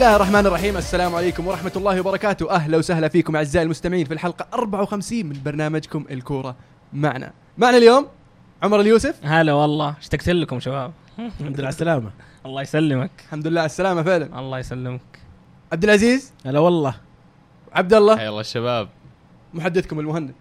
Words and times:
بسم 0.00 0.06
الله 0.06 0.16
الرحمن 0.16 0.46
الرحيم. 0.46 0.76
السلام 0.76 1.14
عليكم 1.14 1.46
ورحمة 1.46 1.72
الله 1.76 2.00
وبركاته. 2.00 2.50
أهلا 2.50 2.78
وسهلا 2.78 3.08
فيكم 3.08 3.36
أعزائي 3.36 3.64
المستمعين 3.64 4.06
في 4.06 4.14
الحلقة 4.14 4.46
54 4.54 5.26
من 5.26 5.36
برنامجكم 5.44 6.04
الكورة 6.10 6.56
معنا. 6.92 7.32
معنا 7.58 7.76
اليوم 7.76 8.06
عمر 8.62 8.80
اليوسف. 8.80 9.20
هلا 9.22 9.52
والله. 9.52 9.94
اشتقت 10.00 10.28
لكم 10.28 10.60
شباب. 10.60 10.92
الحمد 11.18 11.56
لله 11.56 11.58
على 11.58 11.68
السلامة. 11.68 12.10
الله 12.46 12.62
يسلمك. 12.62 13.10
الحمد 13.24 13.46
لله 13.46 13.60
على 13.60 13.66
السلامة 13.66 14.02
فعلا. 14.02 14.38
الله 14.38 14.58
يسلمك. 14.58 15.18
عبد 15.72 15.84
العزيز. 15.84 16.32
هلا 16.46 16.58
والله. 16.58 16.94
عبد 17.72 17.94
الله. 17.94 18.16
حيا 18.16 18.28
الله 18.28 18.40
الشباب. 18.40 18.88
محدثكم 19.54 20.00
المهند. 20.00 20.34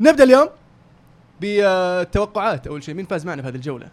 نبدأ 0.00 0.24
اليوم 0.24 0.48
بالتوقعات 1.40 2.66
أول 2.66 2.82
شيء. 2.82 2.94
مين 2.94 3.06
فاز 3.06 3.26
معنا 3.26 3.42
في 3.42 3.48
هذه 3.48 3.54
الجولة؟ 3.54 3.88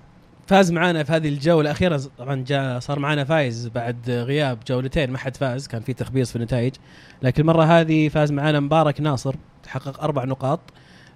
فاز 0.48 0.72
معانا 0.72 1.04
في 1.04 1.12
هذه 1.12 1.30
الجولة 1.30 1.62
الأخيرة. 1.62 2.02
طبعا 2.18 2.44
جاء 2.48 2.80
صار 2.80 3.00
معانا 3.00 3.24
فايز 3.24 3.68
بعد 3.68 4.10
غياب 4.10 4.60
جولتين 4.68 5.12
ما 5.12 5.18
حد 5.18 5.38
فاز 5.38 5.68
كان 5.68 5.82
في 5.82 5.94
تخبيص 5.94 6.30
في 6.30 6.36
النتائج. 6.36 6.74
لكن 7.22 7.42
المرة 7.42 7.64
هذه 7.64 8.10
فاز 8.10 8.32
معانا 8.32 8.60
مبارك 8.60 9.02
ناصر 9.02 9.36
تحقق 9.64 10.04
أربع 10.04 10.24
نقاط. 10.26 10.60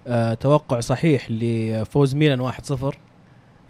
أه 0.07 0.33
توقع 0.33 0.79
صحيح 0.79 1.27
لفوز 1.31 2.15
ميلان 2.15 2.51
1-0 2.51 2.95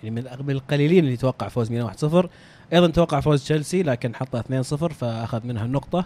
يعني 0.03 0.21
من 0.43 0.51
القليلين 0.51 1.05
اللي 1.05 1.17
توقع 1.17 1.47
فوز 1.47 1.71
ميلان 1.71 1.87
1-0 1.87 2.27
أيضا 2.73 2.87
توقع 2.87 3.19
فوز 3.19 3.43
تشيلسي 3.43 3.83
لكن 3.83 4.15
حطها 4.15 4.41
2-0 4.41 4.73
فأخذ 4.73 5.47
منها 5.47 5.65
النقطة. 5.65 6.05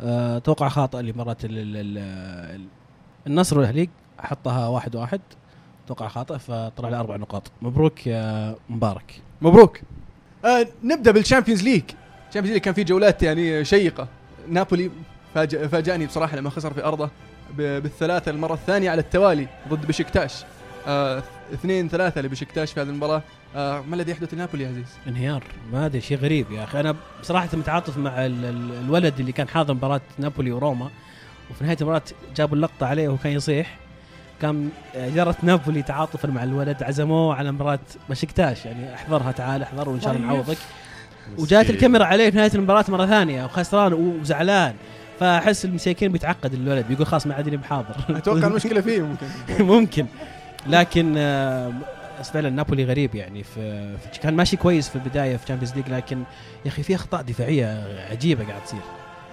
أه 0.00 0.38
توقع 0.38 0.68
خاطئ 0.68 1.00
ال- 1.00 2.66
النصر 3.26 3.58
والأهلي 3.58 3.88
حطها 4.18 4.68
واحد 4.68 4.96
واحد. 4.96 5.20
توقع 5.86 6.08
خاطئ 6.08 6.38
فطلع 6.38 6.88
له 6.88 7.00
أربع 7.00 7.16
نقاط. 7.16 7.50
مبروك 7.62 8.06
يا 8.06 8.54
مبارك. 8.70 9.20
مبروك. 9.42 9.80
آه 10.44 10.66
نبدأ 10.84 11.10
بال 11.10 11.19
Champions 11.19 11.62
League. 11.62 11.82
ال 12.28 12.30
Champions 12.30 12.52
League 12.54 12.62
كان 12.64 12.74
في 12.74 12.84
جولات 12.84 13.22
يعني 13.22 13.64
شيقة. 13.64 14.08
نابولي 14.48 14.90
فاجأ 15.34 15.66
فاجأني 15.66 16.06
بصراحة 16.06 16.36
لما 16.36 16.50
خسر 16.50 16.72
في 16.74 16.84
أرضه 16.84 17.10
ب- 17.58 17.82
بالثلاثة 17.82 18.30
المرة 18.30 18.54
الثانية 18.54 18.90
على 18.90 19.00
التوالي 19.00 19.48
ضد 19.68 19.86
بشكتاش 19.86 20.44
آه 20.86 21.22
اثنين 21.54 21.88
ثلاثة 21.88 22.20
لبشكتاش 22.20 22.72
في 22.72 22.80
هذه 22.80 22.88
المباراة. 22.88 23.22
آه 23.56 23.80
ما 23.80 23.94
الذي 23.96 24.10
يحدث 24.12 24.34
لنابولي 24.34 24.64
يا 24.64 24.68
عزيز؟ 24.68 24.86
انهيار. 25.06 25.42
ما 25.72 25.86
أدري 25.86 26.00
شيء 26.00 26.18
غريب 26.18 26.50
يا 26.52 26.64
أخي. 26.64 26.80
أنا 26.80 26.96
بصراحة 27.20 27.48
متعاطف 27.54 27.98
مع 27.98 28.26
ال- 28.26 28.44
ال- 28.44 28.72
الولد 28.84 29.20
اللي 29.20 29.32
كان 29.32 29.48
حاضر 29.48 29.74
مباراة 29.74 30.00
نابولي 30.18 30.52
وروما 30.52 30.90
وفي 31.50 31.64
نهاية 31.64 31.76
المباراة 31.80 32.02
جابوا 32.36 32.56
اللقطة 32.56 32.86
عليه 32.86 33.08
وهو 33.08 33.16
كان 33.16 33.32
يصيح. 33.32 33.76
كان 34.42 34.68
إدارة 34.94 35.36
نابولي 35.42 35.82
تعاطفا 35.82 36.28
مع 36.28 36.42
الولد 36.44 36.82
عزموه 36.82 37.34
على 37.34 37.52
مباراة 37.52 37.78
بشكتاش 38.10 38.66
يعني 38.66 38.94
احضرها 38.94 39.32
تعال 39.32 39.62
احضر 39.62 39.88
وإن 39.88 40.00
شاء 40.00 40.12
الله 40.16 40.26
نعوضك. 40.26 40.56
وجات 41.38 41.60
مسكين. 41.60 41.74
الكاميرا 41.76 42.04
عليه 42.04 42.30
في 42.30 42.36
نهاية 42.36 42.50
المباراة 42.54 42.84
مرة 42.88 43.06
ثانية 43.06 43.44
وخسران 43.44 43.92
وزعلان. 43.92 44.74
فأحس 45.20 45.64
المساكين 45.64 46.12
بيتعقد 46.12 46.54
الولد 46.54 46.86
بيقول 46.88 47.06
خلاص 47.06 47.26
ما 47.26 47.34
عاد 47.34 47.48
لي 47.48 47.56
بحاضر 47.56 47.94
أتوقع 48.10 48.46
المشكلة 48.50 48.80
فيه 48.80 49.02
ممكن. 49.02 49.26
ممكن. 49.64 50.06
لكن 50.66 51.14
آه، 51.18 51.72
بس 52.20 52.30
فعلا 52.30 52.50
نابولي 52.50 52.84
غريب 52.84 53.14
يعني 53.14 53.42
في, 53.42 53.96
في 54.12 54.18
كان 54.22 54.34
ماشي 54.34 54.56
كويس 54.56 54.88
في 54.88 54.96
البداية 54.96 55.36
في 55.36 55.44
Champions 55.44 55.74
League 55.76 55.88
لكن 55.90 56.18
يا 56.64 56.70
أخي 56.70 56.82
في 56.82 56.94
أخطاء 56.94 57.22
دفاعية 57.22 57.84
عجيبة 58.10 58.44
قاعد 58.44 58.64
تصير. 58.64 58.80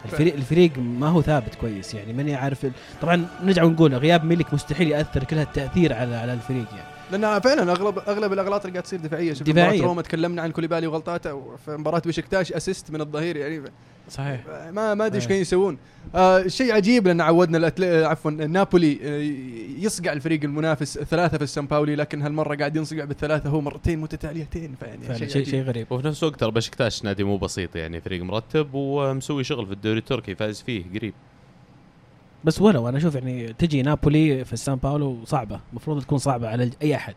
الفريق 0.05 0.33
الفريق 0.33 0.71
ما 0.77 1.07
هو 1.07 1.21
ثابت 1.21 1.55
كويس 1.55 1.93
يعني 1.93 2.13
ماني 2.13 2.35
عارف 2.35 2.65
طبعا 3.01 3.25
نرجع 3.43 3.63
ونقول 3.63 3.95
غياب 3.95 4.25
ميلك 4.25 4.53
مستحيل 4.53 4.87
يأثر 4.87 5.23
كل 5.23 5.37
هالتأثير 5.37 5.93
على 5.93 6.15
على 6.15 6.33
الفريق 6.33 6.65
يعني. 6.71 6.92
لأن 7.17 7.39
فعلا 7.39 7.71
أغلب 7.71 7.99
أغلب 7.99 8.33
الأغلاط 8.33 8.61
اللي 8.61 8.71
قاعد 8.73 8.83
تصير 8.83 8.99
دفاعية. 8.99 9.33
شوف 9.33 9.47
دفاعية. 9.47 9.69
مباراة 9.69 9.87
روما 9.87 10.01
تكلمنا 10.01 10.41
عن 10.41 10.51
كوليبالي 10.51 10.87
وغلطاته 10.87 11.33
وفي 11.33 11.71
مباراة 11.71 12.01
بشكتاش 12.05 12.53
أسيست 12.53 12.91
من 12.91 13.01
الظهير 13.01 13.35
يعني. 13.35 13.63
صحيح. 14.09 14.41
ما 14.71 14.93
ما 14.93 15.05
أدري 15.05 15.15
إيش 15.15 15.23
إيه. 15.23 15.29
كانوا 15.29 15.41
يسوون. 15.41 15.77
آه 16.15 16.47
شيء 16.47 16.73
عجيب 16.73 17.07
لأن 17.07 17.21
عودنا 17.21 17.57
الأتل... 17.57 17.83
آه، 17.83 18.05
عفوا 18.05 18.31
نابولي 18.31 18.99
آه 19.03 19.83
يصقع 19.85 20.13
الفريق 20.13 20.43
المنافس 20.43 20.99
ثلاثة 20.99 21.37
في 21.37 21.43
السان 21.43 21.67
باولي 21.67 21.95
لكن 21.95 22.21
هالمرة 22.21 22.55
قاعد 22.55 22.75
ينصقع 22.75 23.03
بالثلاثة 23.03 23.49
هو 23.49 23.61
مرتين 23.61 23.99
متتاليتين. 23.99 24.75
فيعني 24.79 25.17
شيء 25.17 25.27
شيء. 25.27 25.45
شيء 25.45 25.61
غريب. 25.63 25.87
وفي 25.91 26.07
نفس 26.07 26.23
الوقت 26.23 26.39
ترى 26.39 26.51
بشكتاش 26.51 27.03
نادي 27.03 27.23
مو 27.23 27.37
بسيط 27.37 27.75
يعني 27.75 28.01
فريق 28.01 28.23
مرتب 28.23 28.69
ومسوي 28.73 29.43
شغل 29.43 29.65
في 29.65 29.73
الدوري 29.73 29.99
التركي 29.99 30.35
فاز 30.35 30.61
فيه 30.61 30.83
قريب. 30.95 31.13
بس 32.43 32.61
ولو 32.61 32.89
أنا 32.89 32.97
أشوف 32.97 33.15
يعني 33.15 33.53
تجي 33.53 33.81
نابولي 33.81 34.45
في 34.45 34.53
السان 34.53 34.75
باولو 34.75 35.17
صعبة 35.25 35.59
المفروض 35.71 36.01
تكون 36.01 36.17
صعبة 36.17 36.47
على 36.49 36.71
أي 36.81 36.95
أحد. 36.95 37.13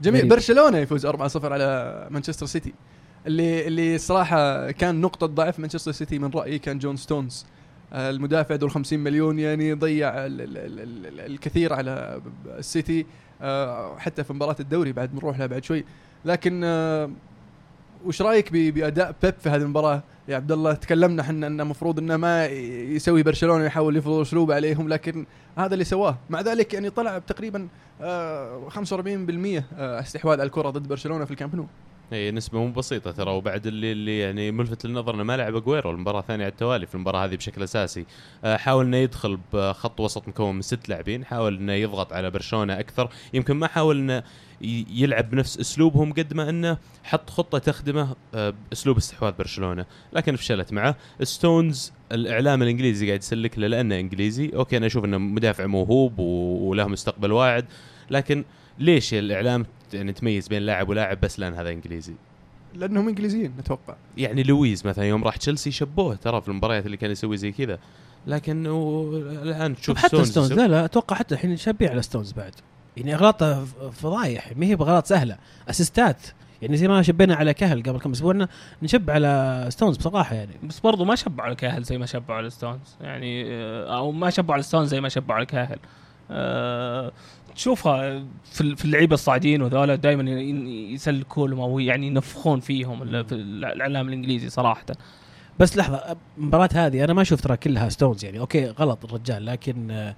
جميل. 0.00 0.28
برشلونة 0.28 0.78
يفوز 0.78 1.06
4-0 1.06 1.44
على 1.44 2.08
مانشستر 2.10 2.46
سيتي. 2.46 2.74
اللي 3.26 3.66
اللي 3.66 3.98
صراحة 3.98 4.70
كان 4.70 5.00
نقطة 5.00 5.26
ضعف 5.26 5.58
مانشستر 5.58 5.92
سيتي 5.92 6.18
من 6.18 6.30
رأيي 6.30 6.58
كان 6.58 6.78
جون 6.78 6.96
ستونز. 6.96 7.46
آه، 7.92 8.10
المدافع 8.10 8.54
ذو 8.54 8.66
ال 8.66 8.70
50 8.72 8.98
مليون 8.98 9.38
يعني 9.38 9.72
ضيع 9.72 10.08
ال 10.26 10.40
ال 10.40 10.58
ال 10.58 10.80
ال 11.06 11.20
الكثير 11.20 11.72
على 11.72 12.20
السيتي 12.46 13.06
آه، 13.42 13.98
حتى 13.98 14.24
في 14.24 14.32
مباراة 14.32 14.56
الدوري 14.60 14.92
بعد 14.92 15.10
بنروح 15.10 15.38
لها 15.38 15.46
بعد 15.46 15.64
شوي. 15.64 15.84
لكن 16.24 16.60
آه، 16.64 17.10
وش 18.04 18.22
رأيك 18.22 18.52
بأداء 18.52 19.14
بيب 19.22 19.34
في 19.38 19.48
هذه 19.48 19.62
المباراة؟ 19.62 20.02
يا 20.28 20.36
عبد 20.36 20.52
الله 20.52 20.72
تكلمنا 20.72 21.22
إحنا 21.22 21.46
إنه 21.46 21.62
المفروض 21.62 21.98
إنه 21.98 22.16
ما 22.16 22.46
يسوي 22.46 23.22
برشلونة 23.22 23.64
يحاول 23.64 23.96
يفرض 23.96 24.12
اسلوبه 24.12 24.54
عليهم 24.54 24.88
لكن 24.88 25.26
هذا 25.58 25.74
اللي 25.74 25.84
سواه. 25.84 26.18
مع 26.30 26.40
ذلك 26.40 26.74
يعني 26.74 26.90
طلع 26.90 27.18
تقريبا 27.18 27.68
آه، 28.02 28.68
45% 28.68 29.64
آه، 29.78 30.00
استحواذ 30.00 30.40
على 30.40 30.46
الكرة 30.46 30.70
ضد 30.70 30.88
برشلونة 30.88 31.24
في 31.24 31.30
الكامب 31.30 31.54
نو. 31.56 31.66
هي 32.12 32.30
نسبة 32.30 32.58
مو 32.58 32.72
بسيطة 32.72 33.10
ترى. 33.10 33.30
وبعد 33.30 33.66
اللي, 33.66 33.92
اللي 33.92 34.18
يعني 34.18 34.50
ملفت 34.50 34.86
للنظر 34.86 35.14
إنه 35.14 35.22
ما 35.22 35.36
لعب 35.36 35.56
أجويرو 35.56 35.90
المباراة 35.90 36.20
الثانية 36.20 36.44
على 36.44 36.52
التوالي 36.52 36.86
في 36.86 36.94
المباراة 36.94 37.24
هذه 37.24 37.36
بشكل 37.36 37.62
أساسي. 37.62 38.06
آه، 38.44 38.56
حاول 38.56 38.84
إنه 38.84 38.96
يدخل 38.96 39.38
بخط 39.52 40.00
وسط 40.00 40.28
مكون 40.28 40.54
من 40.54 40.62
ست 40.62 40.88
لاعبين 40.88 41.24
حاول 41.24 41.56
إنه 41.56 41.72
يضغط 41.72 42.12
على 42.12 42.30
برشلونة 42.30 42.80
أكثر. 42.80 43.10
يمكن 43.34 43.56
ما 43.56 43.66
حاول 43.66 43.98
إنه 43.98 44.22
يلعب 44.90 45.30
بنفس 45.30 45.58
أسلوبهم 45.60 46.12
قد 46.12 46.34
ما 46.34 46.50
إنه 46.50 46.78
حط 47.04 47.30
خطة 47.30 47.58
تخدمه 47.58 48.16
آه، 48.34 48.54
بأسلوب 48.70 48.96
استحواذ 48.96 49.32
برشلونة. 49.32 49.86
لكن 50.12 50.36
فشلت 50.36 50.72
معه. 50.72 50.96
ستونز 51.22 51.92
الإعلام 52.12 52.62
الإنجليزي 52.62 53.06
قاعد 53.06 53.18
يسلك 53.18 53.58
له 53.58 53.66
لأنه 53.66 54.00
إنجليزي. 54.00 54.50
okay 54.54 54.76
أنا 54.76 54.86
أشوف 54.86 55.04
إنه 55.04 55.18
مدافع 55.18 55.66
موهوب 55.66 56.18
وله 56.18 56.86
مستقبل 56.86 57.32
واعد. 57.32 57.64
لكن 58.10 58.44
ليش 58.80 59.14
الإعلام 59.14 59.66
يعني 59.94 60.12
تميز 60.12 60.48
بين 60.48 60.62
لاعب 60.62 60.88
ولاعب 60.88 61.20
بس 61.20 61.38
لأن 61.40 61.54
هذا 61.54 61.70
إنجليزي؟ 61.70 62.14
لأنهم 62.74 63.08
إنجليزيين 63.08 63.52
أتوقع. 63.58 63.94
يعني 64.16 64.42
لويز 64.42 64.86
مثلا 64.86 65.04
يوم 65.04 65.24
راح 65.24 65.36
تشيلسي 65.36 65.70
شبوه 65.70 66.14
ترى 66.14 66.40
في 66.40 66.48
المباريات 66.48 66.86
اللي 66.86 66.96
كان 66.96 67.10
يسوي 67.10 67.36
زي 67.36 67.52
كذا. 67.52 67.78
لكن 68.26 68.66
و- 68.66 69.16
الآن 69.16 69.74
شوف 69.76 69.82
تشوف 69.82 69.98
حتى 69.98 70.24
ستونز 70.24 70.52
لا 70.52 70.68
لا 70.68 70.84
أتوقع 70.84 71.16
حتى 71.16 71.34
الحين 71.34 71.56
شبيه 71.56 71.90
على 71.90 72.02
ستونز 72.02 72.32
بعد. 72.32 72.54
يعني 72.96 73.14
إغلاطه 73.14 73.64
فضايح 73.92 74.52
ما 74.56 74.66
هي 74.66 74.76
باغلاط 74.76 75.06
سهلة. 75.06 75.36
أسيستات 75.70 76.22
يعني 76.62 76.76
زي 76.76 76.88
ما 76.88 77.02
شبينا 77.02 77.34
على 77.34 77.54
كاهيل 77.54 77.82
قبل 77.82 77.98
كم 78.00 78.10
أسبوع 78.10 78.46
نشب 78.82 79.10
على 79.10 79.66
ستونز 79.68 79.96
بصراحة 79.96 80.34
يعني. 80.34 80.52
بس 80.62 80.80
برضو 80.80 81.04
ما 81.04 81.14
شبوا 81.14 81.46
على 81.46 81.54
كاهيل 81.56 81.82
زي 81.82 81.98
ما 81.98 82.06
شبوا 82.06 82.38
على 82.38 82.50
ستونز 82.50 82.96
يعني 83.00 83.44
آه، 83.54 83.96
أو 83.96 84.12
ما 84.12 84.30
شبوا 84.30 84.54
على 84.54 84.62
ستونز 84.62 84.88
زي 84.88 85.00
ما 85.00 85.08
شبوا 85.08 85.36
على 85.36 85.46
كاهيل 85.46 85.78
أه 86.30 87.12
تشوفها 87.54 88.22
في 88.52 88.60
ال- 88.60 88.76
في 88.76 88.84
اللعيبة 88.84 89.14
الصاعدين 89.14 89.62
وذولا 89.62 89.94
دائما 89.94 90.30
يسلكوا 90.92 91.48
لهم 91.48 91.60
أو 91.60 91.78
يعني 91.78 92.06
ينفخون 92.06 92.60
فيهم 92.60 93.02
ال- 93.02 93.24
في 93.24 93.34
الإعلام 93.34 94.08
الإنجليزي 94.08 94.48
صراحة. 94.48 94.84
بس 95.58 95.76
لحظة 95.76 96.16
المباراة 96.38 96.68
هذه 96.74 97.04
أنا 97.04 97.12
ما 97.12 97.22
أشوف 97.22 97.40
ترى 97.40 97.56
كلها 97.56 97.88
ستونز 97.88 98.24
يعني. 98.24 98.38
okay 98.40 98.66
غلط 98.66 99.04
الرجال 99.04 99.46
لكن 99.46 99.90
آه، 99.90 100.14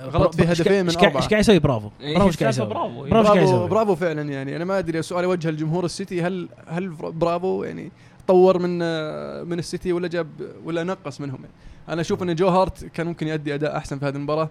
غلط 0.00 0.34
في 0.34 0.42
برا- 0.42 0.50
إيش 0.50 0.60
هدفين 0.60 0.72
قاعد- 0.72 0.84
من 0.84 0.96
أربعة. 1.04 1.16
إيش 1.22 1.28
قاعد 1.28 1.40
يسوي؟ 1.40 1.58
برافو. 1.58 1.90
إيه، 2.00 2.14
برافو 2.14 2.28
إيش 2.28 2.36
قاعد 2.40 2.52
يسوي؟ 2.52 2.66
برافو. 2.66 2.88
برافو 2.88 3.04
إيش 3.04 3.12
قاعد 3.12 3.24
برافو 3.36 3.54
يسوي؟ 3.56 3.68
برافو 3.68 3.94
فعلا 3.94 4.22
يعني. 4.22 4.56
أنا 4.56 4.64
ما 4.64 4.78
أدري 4.78 5.02
سؤال 5.02 5.24
وجه 5.26 5.48
الجمهور 5.48 5.84
السيتي 5.84 6.22
هل 6.22 6.48
هل 6.68 6.88
برافو 6.88 7.64
يعني 7.64 7.90
طور 8.26 8.58
من 8.58 8.78
آه، 8.82 9.42
من 9.42 9.58
السيتي 9.58 9.92
ولا 9.92 10.08
جاب 10.08 10.28
ولا 10.64 10.84
نقص 10.84 11.20
منهم 11.20 11.38
يعني. 11.40 11.54
أنا 11.88 12.00
أشوف 12.00 12.22
إن 12.22 12.34
جو 12.34 12.48
هارت 12.48 12.84
كان 12.84 13.06
ممكن 13.06 13.28
يؤدي 13.28 13.54
أداء 13.54 13.76
أحسن 13.76 13.98
في 13.98 14.06
هذه 14.06 14.14
المباراة. 14.16 14.50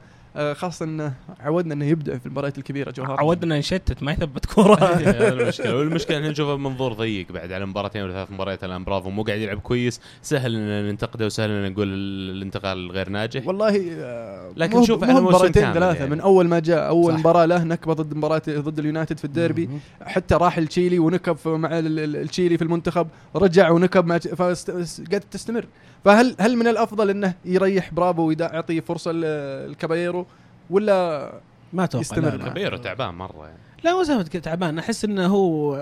خاصة 0.54 0.86
انه 0.86 1.14
عودنا 1.40 1.74
إنه 1.74 1.86
يبدع 1.86 2.18
في 2.18 2.26
المباريات 2.26 2.58
الكبيرة 2.58 2.92
جو 2.92 3.04
هارت 3.04 3.20
عودنا 3.20 3.60
نشتت 3.60 4.04
ما 4.04 4.12
يثبت 4.12 4.46
كورة. 4.46 4.76
هذا 4.86 5.34
المشكلة. 5.34 5.76
والمشكلة 5.78 6.18
إحنا 6.18 6.30
نشوفه 6.30 6.56
بمنظور 6.56 6.94
ضيق 6.94 7.32
بعد 7.32 7.52
على 7.52 7.66
مباراتين 7.66 8.02
ولا 8.04 8.14
ثلاث 8.14 8.32
مباريات 8.32 8.64
الآن. 8.64 8.84
برافو 8.84 9.10
مو 9.10 9.24
قاعد 9.24 9.40
يلعب 9.40 9.60
كويس. 9.60 10.02
سهل 10.22 10.56
إن 10.56 10.90
ننتقده 10.90 11.26
وسهل 11.26 11.50
إن 11.50 11.72
نقول 11.72 11.88
الانتقال 11.94 12.92
غير 12.92 13.10
ناجح. 13.10 13.48
والله 13.48 13.82
آه، 13.92 14.52
لكن 14.58 14.84
شوف 14.84 15.04
موسم 15.04 15.26
مباراتين 15.26 15.74
ثلاثة. 15.74 16.00
يعني. 16.00 16.10
من 16.10 16.20
أول 16.20 16.48
ما 16.48 16.60
جاء 16.60 16.88
أول 16.88 17.14
صح. 17.14 17.20
مباراة 17.20 17.46
له 17.46 17.64
نكبة 17.64 17.94
ضد 17.94 18.14
مباراه 18.14 18.42
ضد 18.50 18.80
اليونايتد 18.80 19.18
في 19.18 19.26
الديربي. 19.26 19.70
حتى 20.02 20.36
راح 20.36 20.60
لتشيلي 20.60 21.00
ونكب 21.00 21.38
مع 21.46 21.80
ال- 21.80 22.00
ال- 22.00 22.16
التشيلي 22.16 22.58
في 22.58 22.64
المنتخب. 22.64 23.08
رجع 23.36 23.70
ونكب 23.70 24.06
مع 24.06 24.20
قاعد 24.40 25.24
تستمر. 25.32 25.66
فهل 26.06 26.36
هل 26.40 26.58
من 26.58 26.68
الأفضل 26.68 27.10
إنه 27.10 27.34
يريح 27.46 27.94
برافو 27.94 28.22
ويعطي 28.22 28.82
فرصة 28.82 29.12
لكابايرو 29.12 30.26
ولا 30.70 31.32
ما 31.74 31.84
أتوقع 31.84 32.02
يستمر. 32.02 32.50
كبيرو 32.50 32.78
تعبان 32.78 33.14
مرة 33.16 33.46
يعني. 33.46 33.58
لا 33.84 33.94
مو 33.94 34.22
تعبان. 34.22 34.80
أحس 34.80 35.06
إنه 35.06 35.28
هو 35.28 35.76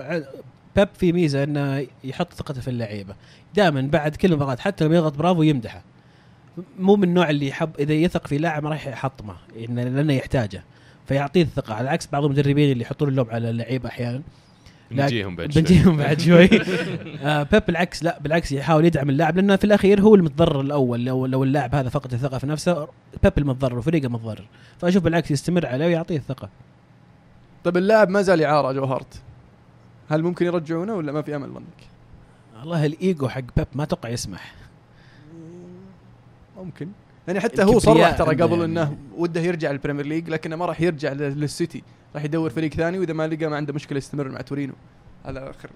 بيب 0.76 0.88
في 0.94 1.12
ميزة 1.12 1.44
إنه 1.44 1.86
يحط 2.04 2.32
ثقته 2.32 2.60
في 2.60 2.68
اللعيبة. 2.68 3.14
دائما 3.54 3.80
بعد 3.80 4.16
كل 4.16 4.36
مباراة 4.36 4.56
حتى 4.56 4.84
لما 4.84 4.96
يضغط 4.96 5.16
برافو 5.16 5.42
يمدحه. 5.42 5.82
مو 6.78 6.96
من 6.96 7.04
النوع 7.04 7.30
اللي 7.30 7.48
يحب 7.48 7.70
إذا 7.78 7.92
يثق 7.92 8.26
في 8.26 8.38
لاعب 8.38 8.62
ما 8.62 8.70
راح 8.70 8.86
يحطمه 8.86 9.36
لأنه 9.56 10.12
يحتاجه. 10.12 10.64
فيعطيه 11.06 11.42
الثقة 11.42 11.74
على 11.74 11.90
عكس 11.90 12.08
بعض 12.12 12.24
المدربين 12.24 12.72
اللي 12.72 12.82
يحطون 12.82 13.08
اللوم 13.08 13.30
على 13.30 13.50
اللعيبة 13.50 13.88
أحيانا. 13.88 14.22
لا، 14.90 15.04
نجيهم 15.04 15.36
بعد 15.36 15.52
شوي. 15.52 15.62
بنجيهم 15.62 15.96
بعد 15.96 16.20
شوي. 16.20 16.48
آه 17.22 17.42
بيب 17.42 17.62
بالعكس 17.66 18.02
لا 18.04 18.18
بالعكس 18.20 18.52
يحاول 18.52 18.84
يدعم 18.84 19.10
اللاعب 19.10 19.36
لأنه 19.36 19.56
في 19.56 19.64
الأخير 19.64 20.00
هو 20.00 20.14
المتضرر 20.14 20.60
الأول. 20.60 21.04
لو 21.04 21.26
لو 21.26 21.44
اللاعب 21.44 21.74
هذا 21.74 21.88
فقد 21.88 22.12
الثقة 22.14 22.38
في 22.38 22.46
نفسه 22.46 22.88
بيب 23.22 23.32
المتضرر 23.38 23.78
وفريقه 23.78 24.06
المتضرر 24.06 24.44
فأشوف 24.78 25.02
بالعكس 25.02 25.30
يستمر 25.30 25.66
عليه 25.66 25.86
ويعطيه 25.86 26.16
الثقة. 26.16 26.48
طيب 27.64 27.76
اللاعب 27.76 28.08
ما 28.08 28.22
زال 28.22 28.42
اعاره 28.42 28.72
جو 28.72 28.84
هارت. 28.84 29.22
هل 30.10 30.22
ممكن 30.22 30.46
يرجعونه 30.46 30.94
ولا 30.94 31.12
ما 31.12 31.22
في 31.22 31.36
أمل 31.36 31.48
ظنك؟ 31.48 31.64
والله 32.60 32.86
الإيجو 32.86 33.28
حق 33.28 33.40
بيب 33.56 33.66
ما 33.74 33.82
أتوقع 33.82 34.08
يسمح. 34.08 34.54
ممكن. 36.58 36.88
يعني 37.28 37.40
حتى 37.40 37.62
هو 37.64 37.78
صرح 37.78 38.10
ترى 38.10 38.34
قبل 38.42 38.52
يعني. 38.52 38.64
إنه 38.64 38.96
وده 39.16 39.40
يرجع 39.40 39.70
لل 39.70 39.78
Premier 39.78 40.06
League 40.06 40.28
لكنه 40.30 40.56
ما 40.56 40.66
راح 40.66 40.80
يرجع 40.80 41.12
لل- 41.12 41.40
للسيتي. 41.40 41.82
راح 42.14 42.24
يدور 42.24 42.50
فريق 42.50 42.74
ثاني 42.74 42.98
وإذا 42.98 43.12
ما 43.12 43.26
لقى 43.26 43.46
ما 43.46 43.56
عنده 43.56 43.72
مشكلة 43.72 43.98
يستمر 43.98 44.28
مع 44.28 44.40
تورينو. 44.40 44.74
هذا 45.26 45.50
اخر 45.50 45.70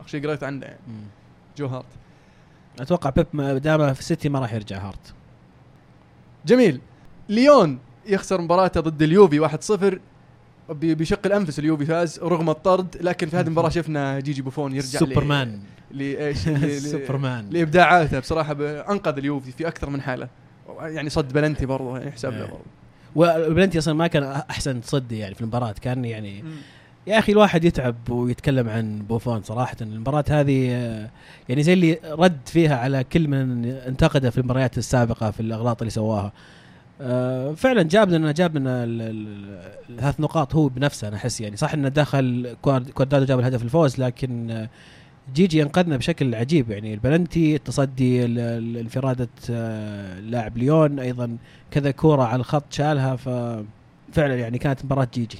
آخر 0.00 0.08
شيء 0.08 0.26
قريت 0.26 0.44
عنه 0.44 0.66
يعني. 0.66 0.78
جو 1.56 1.66
هارت. 1.66 1.84
أتوقع 2.80 3.10
بيب 3.10 3.26
ما 3.32 3.58
دام 3.58 3.94
في 3.94 4.00
السيتي 4.00 4.28
ما 4.28 4.38
راح 4.38 4.52
يرجع 4.52 4.78
هارت. 4.88 5.14
جميل. 6.46 6.80
ليون 7.28 7.78
يخسر 8.06 8.40
مباراته 8.40 8.80
ضد 8.80 9.02
اليوفي 9.02 9.48
1-0 9.48 9.72
ب- 9.74 9.98
بشق 10.70 11.20
الأنفس 11.26 11.58
اليوفي 11.58 11.84
فاز 11.86 12.18
رغم 12.20 12.50
الطرد 12.50 12.96
لكن 13.00 13.28
في 13.28 13.36
هذه 13.36 13.46
المباراة 13.46 13.68
شفنا 13.68 14.20
جيجي 14.20 14.42
بوفون 14.42 14.72
يرجع 14.74 14.98
سوبرمان. 14.98 15.60
لايش 15.90 16.38
سوبرمان. 16.92 17.50
لإبداعاته. 17.50 18.18
بصراحة 18.18 18.52
أنقذ 18.90 19.16
اليوفي 19.18 19.52
في 19.52 19.68
أكثر 19.68 19.90
من 19.90 20.00
حالة. 20.00 20.28
يعني 20.80 21.10
صد 21.10 21.32
بلنتي 21.32 21.66
برضه 21.66 21.96
يعني 21.98 22.08
يحسب 22.08 22.30
له 22.30 22.36
إيه. 22.36 22.42
برضه 22.50 22.64
والبلنتي 23.14 23.78
أصلا 23.78 23.94
ما 23.94 24.06
كان 24.06 24.22
أحسن 24.22 24.80
تصدي 24.80 25.18
يعني 25.18 25.34
في 25.34 25.40
المباراة. 25.40 25.72
كان 25.82 26.04
يعني 26.04 26.44
يا 27.06 27.18
أخي 27.18 27.32
الواحد 27.32 27.64
يتعب 27.64 27.94
ويتكلم 28.10 28.68
عن 28.68 28.98
بوفون 28.98 29.42
صراحة. 29.42 29.76
المباراة 29.80 30.24
هذه 30.30 30.68
آه، 30.72 31.10
يعني 31.48 31.62
زي 31.62 31.72
اللي 31.72 31.98
رد 32.10 32.38
فيها 32.46 32.76
على 32.76 33.04
كل 33.04 33.28
من 33.28 33.64
انتقده 33.64 34.30
في 34.30 34.38
المباريات 34.38 34.78
السابقة 34.78 35.30
في 35.30 35.40
الأغلاط 35.40 35.82
اللي 35.82 35.90
سواها. 35.90 36.32
آه، 37.00 37.52
فعلا 37.54 37.82
جاب 37.82 38.10
لنا 38.10 38.32
جاب 38.32 38.56
لنا 38.56 38.84
ال- 38.84 39.02
ال- 39.02 39.72
الثلاث 39.90 40.20
نقاط 40.20 40.54
هو 40.54 40.68
بنفسه 40.68 41.08
أنا 41.08 41.16
أحس 41.16 41.40
يعني. 41.40 41.56
صح 41.56 41.74
إنه 41.74 41.88
دخل 41.88 42.56
كوادر- 42.62 42.90
كوادرادو 42.90 43.24
جاب 43.24 43.38
الهدف 43.38 43.62
الفوز 43.62 44.00
لكن 44.00 44.66
جيجي 45.34 45.62
انقذنا 45.62 45.96
بشكل 45.96 46.34
عجيب. 46.34 46.70
يعني 46.70 46.94
البلنتي 46.94 47.56
التصدي 47.56 48.24
ال- 48.24 48.38
ال- 48.38 48.76
انفرادة 48.76 49.28
آه، 49.50 50.20
لاعب 50.20 50.58
ليون 50.58 50.98
أيضا 50.98 51.36
كذا 51.70 51.90
كورة 51.90 52.22
على 52.22 52.40
الخط 52.40 52.64
شالها 52.72 53.16
ففعلا 53.16 54.34
يعني 54.36 54.58
كانت 54.58 54.84
مباراة 54.84 55.08
جيجي. 55.14 55.38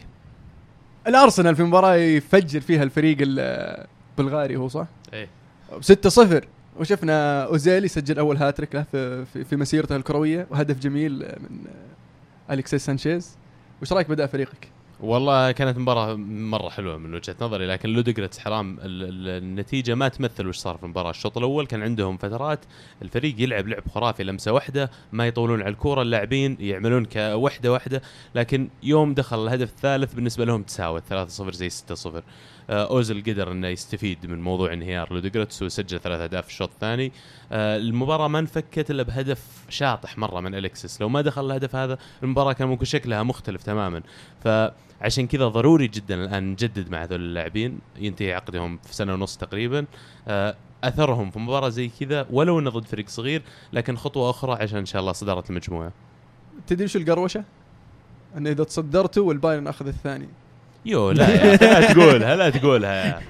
الأرسنال 1.07 1.57
في 1.57 1.63
مباراة 1.63 1.95
يفجر 1.95 2.61
فيها 2.61 2.83
الفريق 2.83 3.17
البلغاري 3.21 4.57
هو 4.57 4.69
صح؟ 4.69 4.87
إيه. 5.13 5.29
6-0 5.81 6.45
وشفنا 6.81 7.45
اوزيل 7.45 7.85
يسجل 7.85 8.19
أول 8.19 8.37
هاتريك 8.37 8.75
له 8.75 8.83
في, 8.83 9.25
في, 9.25 9.45
في 9.45 9.57
مسيرته 9.57 9.97
الكروية 9.97 10.47
وهدف 10.51 10.79
جميل 10.79 11.13
من 11.19 11.59
أليكسيس 12.51 12.87
سانشيز. 12.87 13.37
وش 13.83 13.93
رأيك 13.93 14.09
بأداء 14.09 14.27
فريقك؟ 14.27 14.69
والله 15.03 15.53
كانت 15.53 15.79
مباراة 15.79 16.15
مرة 16.25 16.69
حلوة 16.69 16.97
من 16.97 17.15
وجهة 17.15 17.37
نظري 17.41 17.67
لكن 17.67 17.89
لودجريتس 17.89 18.39
حرام 18.39 18.79
ال- 18.81 19.03
ال- 19.03 19.43
النتيجة 19.43 19.95
ما 19.95 20.09
تمثل 20.09 20.47
وش 20.47 20.57
صار 20.57 20.77
في 20.77 20.83
المباراة، 20.83 21.11
الشوط 21.11 21.39
الأول 21.39 21.67
كان 21.67 21.83
عندهم 21.83 22.17
فترات 22.17 22.59
الفريق 23.03 23.35
يلعب 23.39 23.69
لعب 23.69 23.83
خرافي 23.95 24.25
لمسة 24.25 24.53
واحدة 24.53 24.91
ما 25.13 25.27
يطولون 25.27 25.61
على 25.63 25.71
الكورة 25.71 26.03
اللاعبين 26.03 26.57
يعملون 26.61 27.05
كوحدة 27.05 27.73
واحدة 27.73 28.03
لكن 28.35 28.69
يوم 28.83 29.15
دخل 29.15 29.43
الهدف 29.45 29.69
الثالث 29.71 30.15
بالنسبة 30.15 30.45
لهم 30.45 30.63
تساوت 30.63 31.03
3-0 31.11 31.51
زي 31.51 31.71
6-0 31.71 32.23
آه، 32.71 32.85
أوزيل 32.91 33.23
قدر 33.23 33.53
إنه 33.53 33.69
يستفيد 33.69 34.27
من 34.27 34.43
موضوع 34.43 34.73
انهيار 34.73 35.13
لودجريتس 35.13 35.63
وسجل 35.63 36.01
ثلاث 36.01 36.21
أهداف 36.21 36.45
في 36.45 36.51
الشوط 36.51 36.71
الثاني. 36.71 37.13
آه، 37.53 37.77
المباراة 37.77 38.29
ما 38.29 38.39
انفكت 38.39 38.91
إلا 38.91 39.03
بهدف 39.03 39.47
شاطح 39.69 40.19
مرة 40.19 40.41
من 40.41 40.55
أليكسيس 40.55 41.01
لو 41.01 41.09
ما 41.09 41.21
دخل 41.21 41.47
الهدف 41.47 41.77
هذا 41.77 41.99
المباراة 42.23 42.53
كان 42.53 42.69
ممكن 42.69 42.85
شكلها 42.85 43.23
مختلف 43.23 43.63
تماما. 43.63 44.03
فعشان 45.03 45.27
كذا 45.27 45.49
ضروري 45.49 45.89
جدا 45.89 46.15
الآن 46.25 46.51
نجدد 46.53 46.91
مع 46.91 47.03
هذول 47.03 47.21
اللاعبين. 47.21 47.79
ينتهي 47.99 48.33
عقدهم 48.35 48.79
في 48.87 48.95
سنة 48.95 49.15
ونص 49.15 49.37
تقريبا. 49.37 49.85
آه، 50.29 50.57
أثرهم 50.85 51.31
في 51.31 51.39
مباراة 51.39 51.69
زي 51.69 51.91
كذا 52.01 52.27
ولو 52.31 52.59
إنه 52.59 52.71
ضد 52.71 52.85
فريق 52.87 53.09
صغير 53.09 53.43
لكن 53.73 53.97
خطوة 53.97 54.31
أخرى 54.31 54.53
عشان 54.63 54.79
إن 54.79 54.87
شاء 54.87 55.01
الله 55.01 55.13
صدارة 55.13 55.45
المجموعة. 55.51 55.93
تدري 56.67 56.89
شو 56.89 56.99
القروشة؟ 56.99 57.45
انه 58.37 58.51
إذا 58.51 58.65
تصدرتوا 58.65 59.29
والبايرن 59.29 59.67
أخذ 59.67 59.87
الثاني. 59.87 60.29
يو 60.87 61.11
لا 61.11 61.57
لا 61.57 61.87
تقولها 61.93 62.37
لا 62.37 62.51
تقولها. 62.51 63.05
يا 63.07 63.21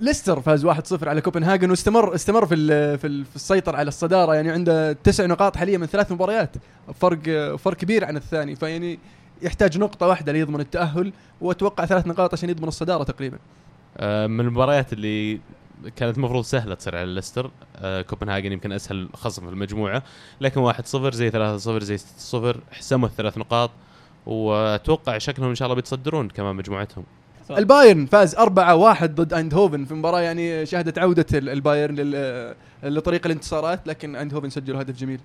ليستر 0.00 0.40
فاز 0.40 0.66
1-0 0.66 1.08
على 1.08 1.20
كوبنهاجن 1.20 1.70
واستمر 1.70 2.14
استمر 2.14 2.46
في 2.46 2.56
في 2.98 3.06
ال- 3.06 3.24
في 3.24 3.36
السيطرة 3.36 3.76
على 3.76 3.88
الصدارة. 3.88 4.34
يعني 4.34 4.50
عنده 4.50 4.92
تسع 4.92 5.26
نقاط 5.26 5.56
حاليا 5.56 5.78
من 5.78 5.86
ثلاث 5.86 6.12
مباريات. 6.12 6.56
فرق 6.94 7.18
فرق 7.56 7.76
كبير 7.76 8.04
عن 8.04 8.16
الثاني. 8.16 8.56
فيعني 8.56 8.98
يحتاج 9.42 9.78
نقطة 9.78 10.06
واحدة 10.06 10.32
ليضمن 10.32 10.60
التأهل 10.60 11.12
وأتوقع 11.40 11.84
ثلاث 11.86 12.06
نقاط 12.06 12.32
عشان 12.32 12.50
يضمن 12.50 12.68
الصدارة 12.68 13.04
تقريبا. 13.04 13.38
آه، 13.96 14.26
من 14.26 14.40
المباريات 14.40 14.92
اللي 14.92 15.40
كانت 15.96 16.16
المفروض 16.16 16.44
سهلة 16.44 16.74
تصير 16.74 16.96
على 16.96 17.14
ليستر 17.14 17.50
آه، 17.76 18.02
كوبنهاجن 18.02 18.52
يمكن 18.52 18.72
أسهل 18.72 19.08
خصم 19.14 19.42
في 19.46 19.52
المجموعة 19.52 20.02
لكن 20.40 20.60
1-0 20.72 21.14
زي 21.14 21.30
3-0 21.30 21.82
زي 21.82 21.98
6-0 21.98 22.56
حسموا 22.72 23.08
الثلاث 23.08 23.38
نقاط 23.38 23.70
وأتوقع 24.26 25.18
شكلهم 25.18 25.48
إن 25.48 25.54
شاء 25.54 25.66
الله 25.66 25.74
بيتصدرون 25.76 26.28
كمان 26.28 26.56
مجموعتهم 26.56 27.04
البايرن 27.50 28.06
فاز 28.06 28.34
4-1 28.36 28.40
ضد 29.04 29.32
أيندهوفن 29.32 29.84
في 29.84 29.94
مباراة 29.94 30.20
يعني 30.20 30.66
شهدت 30.66 30.98
عودة 30.98 31.26
ال- 31.34 31.48
البايرن 31.48 31.94
لطريق 32.82 33.26
الانتصارات 33.26 33.86
لكن 33.88 34.16
أيندهوفن 34.16 34.50
سجلوا 34.50 34.80
هدف 34.82 34.96
جميل. 34.96 35.20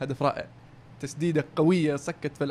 هدف 0.00 0.22
رائع. 0.22 0.46
تسديدة 1.00 1.44
قوية 1.56 1.96
صكت 1.96 2.36
في 2.36 2.44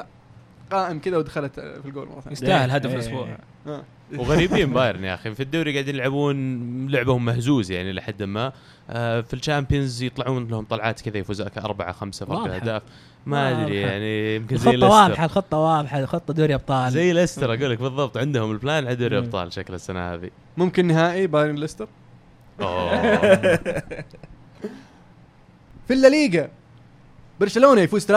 القائم 0.66 1.00
كذا 1.00 1.18
ودخلت 1.18 1.60
في 1.60 1.86
الجول 1.86 2.08
مرة 2.08 2.20
ثانية. 2.20 2.32
يستاهل 2.32 2.72
هدف 2.72 2.90
إيه. 2.90 2.96
الأسبوع 2.96 3.38
آه. 3.68 3.84
وغريبين 4.20 4.74
بايرن 4.74 5.04
يا 5.04 5.14
أخي 5.14 5.36
في 5.36 5.44
الدوري 5.44 5.74
قاعدين 5.74 5.96
يلعبون 5.96 6.88
لعبهم 6.88 7.26
مهزوز 7.26 7.72
يعني 7.72 7.94
لحد 7.94 8.24
ما 8.24 8.52
آه، 8.90 9.22
في 9.22 9.34
ال 9.34 9.41
Champions 9.41 10.04
يطلعون 10.04 10.48
لهم 10.48 10.66
طلعات 10.66 11.02
كذا 11.02 11.18
يفوزوا 11.18 11.48
أربعة 11.58 11.92
خمسة 11.92 12.26
فرق. 12.26 12.54
أهداف 12.54 12.82
ما 13.26 13.64
أدري. 13.64 13.82
يعني 13.82 14.36
يمكن 14.36 14.58
زي 14.58 14.72
الخطه 14.72 14.90
واضحة 14.90 15.26
الخطه 15.26 15.58
واضحة 15.58 16.00
الخطه 16.00 16.34
دوري 16.34 16.56
أبطال 16.56 16.92
زي 16.92 17.14
ليستر 17.14 17.54
أقول 17.54 17.72
لك 17.72 17.82
بالضبط 17.82 18.18
عندهم 18.18 18.52
ال 18.52 18.58
plan 18.58 18.86
على 18.86 18.96
دوري. 18.96 19.18
أبطال 19.18 19.54
شكل 19.54 19.74
السنة 19.74 20.14
هذه 20.14 20.30
ممكن 20.58 20.86
نهائي 20.88 21.28
بايرن 21.28 21.56
ليستر. 21.56 21.88
في 25.88 25.94
الليغا 25.94 26.50
برشلونة 27.40 27.82
يفوز 27.82 28.12
3-2 28.12 28.16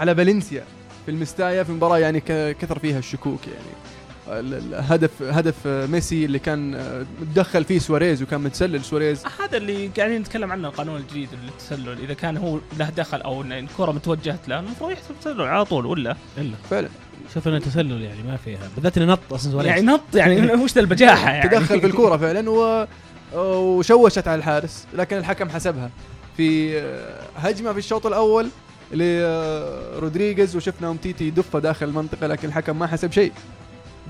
على 0.00 0.14
فالنسيا 0.14 0.64
في 1.06 1.10
المستايا 1.10 1.62
في 1.62 1.72
مباراة 1.72 1.98
يعني 1.98 2.20
كثر 2.60 2.78
فيها 2.78 2.98
الشكوك 2.98 3.40
يعني. 3.46 4.40
ال- 4.40 4.54
ال- 4.54 4.84
هدف 4.92 5.22
هدف 5.22 5.66
ميسي 5.66 6.24
اللي 6.24 6.38
كان 6.38 6.74
آه، 6.74 7.06
متدخل 7.20 7.64
فيه 7.64 7.78
سواريز 7.78 8.22
وكان 8.22 8.40
متسلل. 8.40 8.84
سواريز 8.84 9.22
هذا 9.40 9.56
اللي 9.56 9.86
قاعدين 9.96 10.20
نتكلم 10.20 10.52
عنه 10.52 10.68
القانون 10.68 10.96
الجديد 10.96 11.28
للتسلل 11.44 11.98
إذا 12.04 12.14
كان 12.14 12.36
هو 12.36 12.58
له 12.78 12.90
دخل 12.90 13.20
أو 13.20 13.42
إن 13.42 13.52
الكرة 13.52 13.92
متوجهت 13.92 14.48
له 14.48 14.58
المفروض 14.60 14.90
يحسب 14.90 15.14
تسلل 15.20 15.40
على 15.42 15.64
طول 15.64 15.86
ولا؟ 15.86 16.16
إلا. 16.38 16.54
فعلا. 16.70 16.88
شوف 17.34 17.48
إنه 17.48 17.58
تسلل 17.58 18.02
يعني 18.02 18.22
ما 18.22 18.36
فيها. 18.36 18.68
بالذات 18.74 18.98
إنه 18.98 19.12
نط 19.12 19.18
أصلا 19.32 19.52
سواريز. 19.52 19.68
يعني 19.70 19.82
نط 19.82 20.00
يعني 20.14 20.52
وش 20.62 20.72
ذا 20.72 20.80
البجاحة 20.80 21.30
يعني؟ 21.30 21.48
تدخل 21.50 21.80
في 21.80 21.86
الكورة 21.86 22.16
فعلا 22.16 22.50
و 22.50 22.86
وشوشت 23.34 24.28
على 24.28 24.38
الحارس 24.38 24.86
لكن 24.94 25.16
الحكم 25.16 25.48
حسبها. 25.48 25.90
في 26.36 26.78
آه، 26.80 27.20
هجمة 27.36 27.72
في 27.72 27.78
الشوط 27.78 28.06
الأول 28.06 28.48
لرودريغيز 28.92 30.56
وشفنا 30.56 30.96
أومتيتي 31.02 31.24
يدفها 31.24 31.60
داخل 31.60 31.86
المنطقة 31.86 32.26
لكن 32.26 32.48
الحكم 32.48 32.78
ما 32.78 32.86
حسب 32.86 33.12
شيء. 33.12 33.32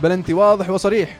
بلنتي 0.02 0.34
واضح 0.34 0.70
وصريح. 0.70 1.18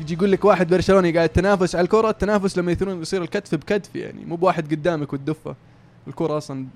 يجي 0.00 0.14
يقول 0.14 0.32
لك 0.32 0.44
واحد 0.44 0.68
برشلوني 0.68 1.12
قاعد 1.12 1.28
تنافس 1.28 1.74
على 1.74 1.84
الكرة 1.84 2.10
التنافس 2.10 2.58
لما 2.58 2.72
يثيرون 2.72 3.02
يصير 3.02 3.22
الكتف 3.22 3.54
بكتف 3.54 3.96
يعني. 3.96 4.24
مو 4.24 4.36
بواحد 4.36 4.70
قدامك 4.70 5.12
وتدفه. 5.12 5.56
الكرة 6.08 6.38
أصلا 6.38 6.66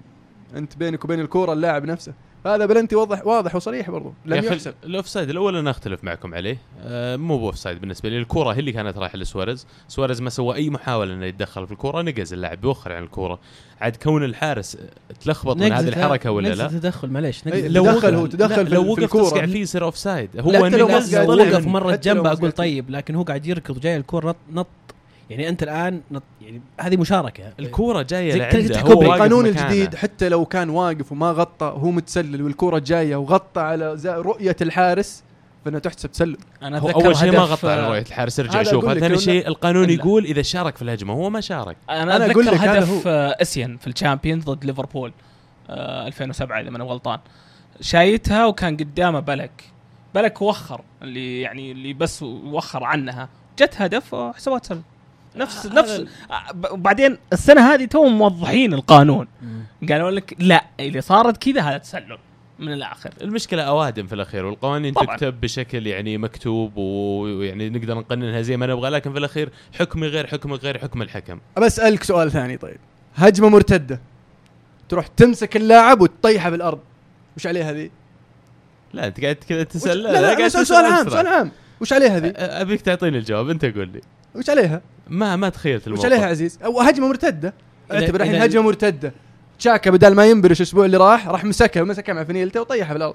أنت 0.57 0.77
بينك 0.77 1.05
وبين 1.05 1.21
الكوره 1.21 1.53
اللاعب 1.53 1.85
نفسه. 1.85 2.13
هذا 2.47 2.67
بلنتي 2.67 2.97
واضح 2.97 3.27
واضح 3.27 3.55
وصريح 3.55 3.91
برضو. 3.91 4.13
لم 4.27 4.45
يحسب. 4.45 4.75
ال 4.85 5.09
offside 5.09 5.31
الأول 5.31 5.57
أنا 5.57 5.71
أختلف 5.71 6.05
معكم 6.05 6.35
عليه. 6.35 6.59
آه 6.83 7.17
مو 7.17 7.39
ب 7.39 7.59
offside 7.59 7.81
بالنسبة 7.81 8.09
لي 8.09 8.19
الكورة 8.19 8.53
هي 8.53 8.59
اللي 8.59 8.73
كانت 8.73 8.99
رايحة 8.99 9.19
لسواريز. 9.19 9.67
سواريز 9.89 10.21
ما 10.23 10.31
سوى 10.31 10.55
أي 10.55 10.71
محاولة 10.71 11.15
إنه 11.15 11.27
يتدخل 11.27 11.67
في 11.67 11.73
الكورة 11.73 12.03
نقز 12.03 12.33
اللاعب 12.33 12.61
بيوخر 12.61 12.93
عن 12.93 13.03
الكورة. 13.03 13.39
عاد 13.81 13.97
كون 13.97 14.25
الحارس 14.25 14.77
تلخبط 15.21 15.57
من 15.57 15.73
هذه 15.73 15.89
الحركة 15.89 16.31
ولا 16.31 16.49
لا؟ 16.49 16.69
تدخل 16.69 17.09
معليش 17.11 17.47
لو 17.47 17.85
تدخل. 17.93 18.15
هو 18.15 18.27
تدخل 18.27 18.71
لو 18.71 18.83
في- 18.83 18.87
في 18.87 18.91
وقف 18.91 18.99
الكورة. 19.03 19.23
تصقع 19.23 19.47
فيه 19.47 19.61
يصير 19.63 19.85
offside 19.85 20.31
هو 20.41 20.67
نقز 20.67 21.17
وقف 21.17 21.67
مرة 21.67 21.97
جنبه 21.97 22.33
أقول 22.33 22.53
طيب 22.53 22.91
لكن 22.91 23.15
هو 23.15 23.23
قاعد 23.23 23.47
يركض 23.47 23.77
وجاي 23.77 23.97
الكورة 23.97 24.29
نط 24.29 24.37
نط 24.53 24.67
يعني 25.31 25.49
أنت 25.49 25.63
الآن 25.63 26.01
نط 26.11 26.23
يعني 26.43 26.61
هذه 26.81 26.97
مشاركة. 26.97 27.53
الكورة 27.61 28.03
جاية 28.03 28.33
زي 28.33 28.39
لعنده 28.39 28.81
هو 28.81 29.03
القانون. 29.03 29.47
الجديد 29.47 29.95
حتى 29.95 30.29
لو 30.29 30.45
كان 30.47 30.71
واقف 30.71 31.13
وما 31.13 31.31
غطى 31.31 31.67
وهو 31.67 31.91
متسلل 31.91 32.43
والكرة 32.43 32.79
جاية 32.79 33.17
وغطى 33.17 33.61
على 33.61 33.97
زا- 33.97 34.17
رؤية 34.17 34.57
الحارس 34.61 35.23
فانها 35.65 35.79
تحسب 35.81 36.11
تسلل. 36.13 36.37
أنا 36.63 36.79
هو 36.79 36.89
أتذكر 36.89 37.07
أول 37.07 37.17
شيء 37.17 37.33
ما 37.33 37.39
غطى 37.39 37.71
على 37.71 37.89
رؤية 37.89 38.01
الحارس 38.03 38.41
ارجع 38.41 38.63
شوف. 38.63 38.85
ثاني 38.93 39.19
شيء 39.19 39.49
القانون. 39.49 39.91
يقول 39.91 40.25
إذا 40.25 40.43
شارك 40.43 40.77
في 40.77 40.83
الهجمة 40.83 41.15
هو 41.15 41.31
ما 41.31 41.41
شارك. 41.41 41.77
أنا, 41.91 42.03
أنا 42.17 42.27
أتذكر 42.27 42.41
لك 42.41 42.55
هدف 42.55 42.91
هو. 42.91 43.13
آه، 43.13 43.37
إسيان 43.43 43.77
في 43.77 43.87
الشامبيونز 43.87 44.45
ضد 44.45 44.65
ليفربول 44.65 45.13
آه 45.71 46.07
2007 46.07 46.61
إذا 46.61 46.71
ما 46.71 46.77
أنا 46.77 46.85
غلطان. 46.85 47.19
شايتها 47.81 48.47
وكان 48.47 48.77
قدامه 48.77 49.21
بلك. 49.21 49.65
بلك 50.15 50.43
وخر 50.43 50.81
اللي 51.03 51.41
يعني 51.41 51.73
اللي 51.73 51.93
بس 51.93 52.23
وخر 52.23 52.85
عنها. 52.85 53.29
جت 53.59 53.75
هدف 53.77 54.15
وحسبوها 54.15 54.59
تسلل. 54.59 54.83
نفس 55.37 55.67
آه، 55.67 55.73
نفس 55.75 55.91
هذا- 55.91 56.07
آه، 56.31 56.53
ب- 56.53 56.73
وبعدين 56.73 57.19
السنة 57.33 57.75
هذه 57.75 57.85
تو 57.85 58.05
موضحين 58.09 58.75
القانون. 58.75 59.27
قالوا 59.89 60.11
لك 60.11 60.37
لا 60.39 60.65
اللي 60.81 61.01
صارت 61.01 61.37
كذا 61.37 61.61
هذا 61.63 61.79
تسلل 61.79 62.19
من 62.59 62.73
الآخر. 62.73 63.11
المشكلة 63.23 63.63
اوادم 63.63 64.07
في 64.07 64.15
الأخير 64.15 64.45
والقوانين 64.47 64.95
طبعاً. 64.95 65.17
تكتب 65.17 65.41
بشكل 65.41 65.87
يعني 65.87 66.19
مكتوب 66.19 66.77
ويعني 66.77 67.71
نقدر 67.71 67.95
نقننها 67.99 68.41
زي 68.43 68.57
ما 68.57 68.67
نبغى 68.67 68.91
لكن 68.91 69.13
في 69.13 69.19
الأخير 69.19 69.51
حكمي 69.79 70.07
غير 70.07 70.27
حكمك 70.27 70.65
غير 70.65 70.79
حكم 70.79 71.03
الحكم. 71.03 71.41
بسألك 71.59 72.03
سؤال 72.03 72.31
ثاني 72.31 72.57
طيب. 72.57 72.79
هجمة 73.15 73.49
مرتدة. 73.49 74.01
تروح 74.89 75.07
تمسك 75.07 75.57
اللاعب 75.57 76.01
وتطيحه 76.01 76.51
بالارض 76.51 76.81
وش 77.37 77.47
عليها 77.47 77.73
ذي؟ 77.73 77.91
لا 78.93 79.07
أنت 79.07 79.21
قاعد 79.21 79.35
كذا 79.49 79.63
تسال 79.63 79.99
لا 79.99 80.13
لا, 80.13 80.21
قاعد 80.21 80.41
أنا 80.41 80.49
سؤال, 80.49 80.65
تسأل 80.65 80.67
سؤال 80.67 80.85
عام. 80.85 81.09
سؤال 81.09 81.27
عام. 81.27 81.51
وش 81.81 81.93
عليها 81.93 82.19
ذي؟ 82.19 82.31
أ- 82.33 82.35
أبيك 82.39 82.81
تعطيني 82.81 83.19
الجواب 83.19 83.51
أنت 83.51 83.65
قول 83.65 83.89
لي. 83.89 84.01
وش 84.35 84.51
عليها؟ 84.51 84.81
ما 85.09 85.37
ما 85.37 85.49
تخيلت 85.49 85.83
وش 85.83 85.87
الموقف. 85.87 86.05
عليها 86.05 86.27
عزيز؟ 86.27 86.59
أو 86.65 86.81
هجمة 86.81 87.09
مرتدة. 87.09 87.55
إذا- 87.91 87.95
أعتبر 87.95 88.21
الحين 88.21 88.43
هجمة 88.43 88.63
مرتدة. 88.63 89.13
تشاكا 89.59 89.91
بدل 89.91 90.15
ما 90.15 90.27
ينبرش 90.27 90.61
الأسبوع 90.61 90.85
اللي 90.85 90.97
راح 90.97 91.29
راح 91.29 91.45
مسكها 91.45 91.83
مسكها 91.85 92.13
مع 92.13 92.25
فنيلته 92.25 92.61
وطيحها 92.61 92.93
بالأرض. 92.93 93.15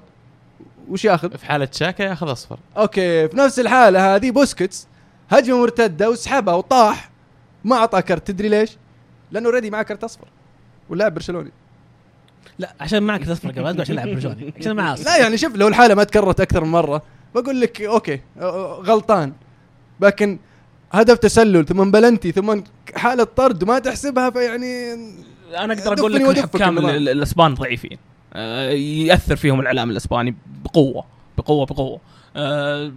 وش 0.88 1.04
ياخذ؟ 1.04 1.36
في 1.36 1.46
حالة 1.46 1.68
شاكا 1.72 2.02
ياخذ 2.02 2.32
أصفر. 2.32 2.58
أوكي 2.76 3.28
في 3.28 3.36
نفس 3.36 3.60
الحالة 3.60 4.14
هذه 4.16 4.30
بوسكيتس 4.30 4.86
هجمة 5.30 5.60
مرتدة 5.60 6.10
وسحبها 6.10 6.54
وطاح. 6.54 7.10
ما 7.64 7.76
اعطاه 7.76 8.00
كرت. 8.00 8.26
تدري 8.26 8.48
ليش؟ 8.48 8.76
لأنه 9.32 9.50
already 9.50 9.70
معاه 9.70 9.82
كرت 9.82 10.04
أصفر. 10.04 10.26
واللاعب 10.88 11.14
برشلوني. 11.14 11.50
لا 12.58 12.74
عشان 12.80 13.02
معك 13.02 13.24
تصفر 13.24 13.50
قبل 13.50 13.62
لا 13.62 13.70
تقول 13.72 13.80
عشان 13.80 13.94
لاعب 13.96 14.08
برشلوني. 14.08 14.54
عشان 14.60 14.76
معاه 14.76 14.96
لا 14.96 15.16
يعني 15.16 15.36
شوف 15.36 15.56
لو 15.56 15.68
الحالة 15.68 15.94
ما 15.94 16.04
تكررت 16.04 16.40
أكثر 16.40 16.64
من 16.64 16.70
مرة 16.70 17.02
بقول 17.34 17.60
لك 17.60 17.82
أوكي 17.82 18.20
غلطان. 18.82 19.32
لكن 20.00 20.38
هدف 21.00 21.18
تسلل 21.18 21.66
ثم 21.66 21.90
بلنتي 21.90 22.32
ثم 22.32 22.60
حالة 22.96 23.24
طرد 23.24 23.62
وما 23.62 23.78
تحسبها 23.78 24.30
فيعني 24.30 24.92
أنا 25.58 25.72
أقدر 25.74 25.92
أقول 25.98 26.12
لك 26.14 26.20
الحكام 26.38 26.78
الأسبان 26.78 27.54
ضعيفين. 27.54 27.98
آه، 28.34 28.70
يأثر 28.70 29.36
فيهم 29.36 29.60
الإعلام 29.60 29.90
الأسباني 29.90 30.34
بقوة 30.64 31.04
بقوة 31.38 31.66
بقوة. 31.66 32.00
آه، 32.36 32.92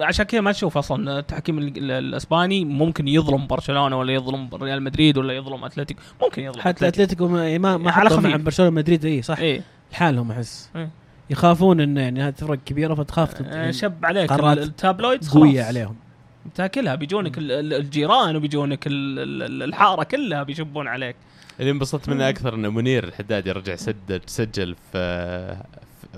عشان 0.00 0.24
كذا 0.24 0.40
ما 0.40 0.52
تشوف 0.52 0.78
أصلا 0.78 1.18
التحكيم 1.18 1.58
ال- 1.58 1.78
ال- 1.78 1.90
الأسباني 1.90 2.64
ممكن 2.64 3.08
يظلم 3.08 3.46
برشلونة 3.46 3.98
ولا 3.98 4.12
يظلم 4.12 4.48
ريال 4.54 4.82
مدريد 4.82 5.18
ولا 5.18 5.32
يظلم 5.32 5.64
اتلتيك 5.64 5.96
ممكن 6.22 6.42
يظلم 6.42 6.60
حتى 6.62 6.88
أتلتيكو. 6.88 7.28
ما 7.28 7.58
ما, 7.58 7.76
ما 7.76 7.90
على 7.90 8.10
مع 8.10 8.16
خفيف. 8.16 8.36
برشلونة 8.36 8.70
مدريد 8.70 9.04
إي 9.04 9.22
صح. 9.22 9.38
إيه 9.38 9.62
لحالهم 9.92 10.30
أحس. 10.30 10.70
إيه. 10.76 10.90
يخافون 11.30 11.80
ان 11.80 11.96
يعني 11.96 12.22
هذه 12.22 12.34
فرق 12.34 12.58
كبيرة 12.66 12.94
فتخاف 12.94 13.42
آه، 13.42 13.70
شب 13.70 14.04
عليك 14.04 14.32
ال 14.32 14.43
tabloids 14.43 15.28
قوية. 15.28 15.62
عليهم. 15.62 15.96
تاكلها 16.54 16.94
بيجونك 16.94 17.38
ال- 17.38 17.52
ال- 17.52 17.74
الجيران 17.74 18.36
وبيجونك 18.36 18.86
ال- 18.86 19.18
ال- 19.42 19.62
الحارة 19.62 20.02
كلها 20.04 20.42
بيشبون 20.42 20.88
عليك. 20.88 21.16
اللي 21.60 21.70
انبسطت 21.70 22.08
منه 22.08 22.28
أكثر 22.28 22.54
إنه 22.54 22.70
منير 22.70 23.04
الحدادي 23.04 23.52
رجع 23.52 23.76
سدد 23.76 24.22
سجل 24.26 24.74
في 24.92 25.56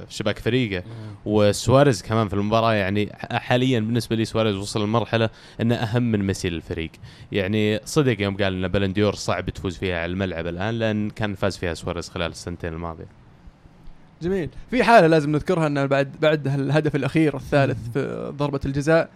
في 0.06 0.14
شباك 0.14 0.38
فريقه. 0.38 0.82
وسواريز 1.24 2.02
كمان 2.02 2.28
في 2.28 2.34
المباراة 2.34 2.72
يعني 2.72 3.12
حاليا 3.32 3.80
بالنسبة 3.80 4.16
لي 4.16 4.24
سواريز 4.24 4.56
وصل 4.56 4.82
لمرحلة 4.84 5.30
إنه 5.60 5.74
أهم 5.74 6.02
من 6.02 6.26
ميسي 6.26 6.50
للفريق. 6.50 6.90
يعني 7.32 7.80
صدق 7.84 8.20
يوم 8.20 8.36
قال 8.36 8.64
ان 8.64 8.68
بلنديور 8.68 9.14
صعب 9.14 9.50
تفوز 9.50 9.76
فيها 9.78 9.98
على 10.02 10.12
الملعب 10.12 10.46
الآن 10.46 10.78
لأن 10.78 11.10
كان 11.10 11.34
فاز 11.34 11.56
فيها 11.56 11.74
سواريز 11.74 12.08
خلال 12.08 12.30
السنتين 12.30 12.72
الماضية. 12.72 13.06
جميل. 14.24 14.48
في 14.70 14.84
حالة 14.84 15.06
لازم 15.06 15.32
نذكرها 15.32 15.66
ان 15.66 15.86
بعد 15.86 16.08
بعد 16.22 16.46
الهدف 16.48 16.96
الأخير 16.96 17.36
الثالث 17.36 17.78
في 17.94 18.32
ضربة 18.38 18.60
الجزاء. 18.66 19.08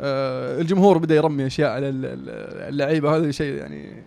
آه 0.00 0.60
الجمهور 0.60 0.98
بدأ 0.98 1.14
يرمي 1.14 1.46
أشياء 1.46 1.70
على 1.70 1.88
ال- 1.88 2.04
ال- 2.06 2.68
اللعيبة. 2.74 3.16
هذا 3.16 3.30
شيء 3.30 3.54
يعني 3.54 4.02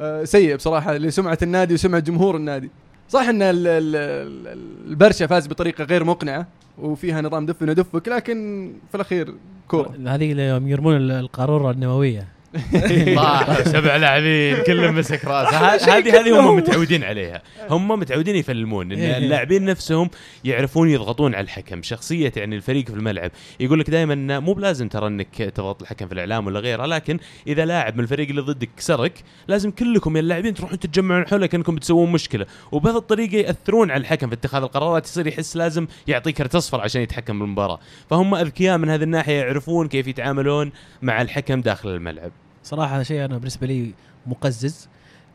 آه 0.00 0.24
سيء 0.24 0.56
بصراحة 0.56 0.96
لسمعة 0.96 1.38
النادي 1.42 1.74
وسمعة 1.74 2.00
جمهور 2.00 2.36
النادي. 2.36 2.70
صح 3.08 3.20
إن 3.28 3.42
ال- 3.42 3.66
ال- 3.66 3.96
ال- 3.96 4.58
البرشا 4.90 5.26
فاز 5.26 5.46
بطريقة 5.46 5.84
غير 5.84 6.04
مقنعة 6.04 6.46
وفيها 6.78 7.22
نظام 7.22 7.46
دفن 7.46 7.70
ودفك 7.70 8.08
لكن 8.08 8.70
في 8.88 8.94
الأخير 8.94 9.34
كورة. 9.68 9.94
هذه 10.06 10.32
اللي 10.32 10.48
يوم 10.48 10.68
يرمون 10.68 10.96
ال- 10.96 11.10
القارورة 11.12 11.70
النووية. 11.70 12.28
طاح. 13.16 13.62
سبع 13.62 13.96
لاعبين 13.96 14.62
كلهم 14.62 14.94
مسك 14.98 15.24
راسه. 15.24 15.58
هذه 15.98 16.20
هذه 16.20 16.40
هم 16.40 16.56
متعودين 16.56 17.04
عليها. 17.04 17.42
هم 17.70 17.88
متعودين 17.88 18.36
يفلمون 18.36 18.92
إن 18.92 18.98
إيه. 18.98 19.16
اللاعبين 19.16 19.64
نفسهم 19.64 20.10
يعرفون 20.44 20.90
يضغطون 20.90 21.34
على 21.34 21.44
الحكم. 21.44 21.82
شخصية 21.82 22.32
يعني 22.36 22.56
الفريق 22.56 22.84
في 22.84 22.94
الملعب 22.94 23.30
يقول 23.60 23.80
لك 23.80 23.90
دائما 23.90 24.40
مو 24.40 24.52
بلازم 24.52 24.88
ترى 24.88 25.06
إنك 25.06 25.36
تضغط 25.36 25.82
الحكم 25.82 26.06
في 26.06 26.14
الإعلام 26.14 26.46
ولا 26.46 26.60
غيره 26.60 26.86
لكن 26.86 27.18
إذا 27.46 27.64
لاعب 27.64 27.94
من 27.94 28.00
الفريق 28.00 28.28
اللي 28.28 28.40
ضدك 28.40 28.68
كسرك 28.76 29.12
لازم 29.48 29.70
كلكم 29.70 30.16
يا 30.16 30.20
اللاعبين 30.20 30.54
تروحون 30.54 30.78
تتجمعون 30.78 31.26
حوله 31.26 31.46
كانكم 31.46 31.74
بتسوون 31.74 32.12
مشكلة. 32.12 32.46
وبهذه 32.72 32.96
الطريقة 32.96 33.36
يأثرون 33.36 33.90
على 33.90 34.00
الحكم 34.00 34.28
في 34.28 34.34
اتخاذ 34.34 34.62
القرارات. 34.62 35.06
يصير 35.06 35.26
يحس 35.26 35.56
لازم 35.56 35.86
يعطي 36.06 36.32
كرت 36.32 36.54
أصفر 36.54 36.80
عشان 36.80 37.02
يتحكم 37.02 37.38
بالمباراة. 37.38 37.78
فهم 38.10 38.34
أذكياء 38.34 38.78
من 38.78 38.88
هذه 38.88 39.02
الناحية 39.02 39.40
يعرفون 39.40 39.88
كيف 39.88 40.06
يتعاملون 40.06 40.72
مع 41.02 41.22
الحكم 41.22 41.60
داخل 41.60 41.88
الملعب. 41.88 42.32
صراحة 42.64 43.02
شيء 43.02 43.24
أنا 43.24 43.38
بالنسبة 43.38 43.66
لي 43.66 43.94
مقزز. 44.26 44.88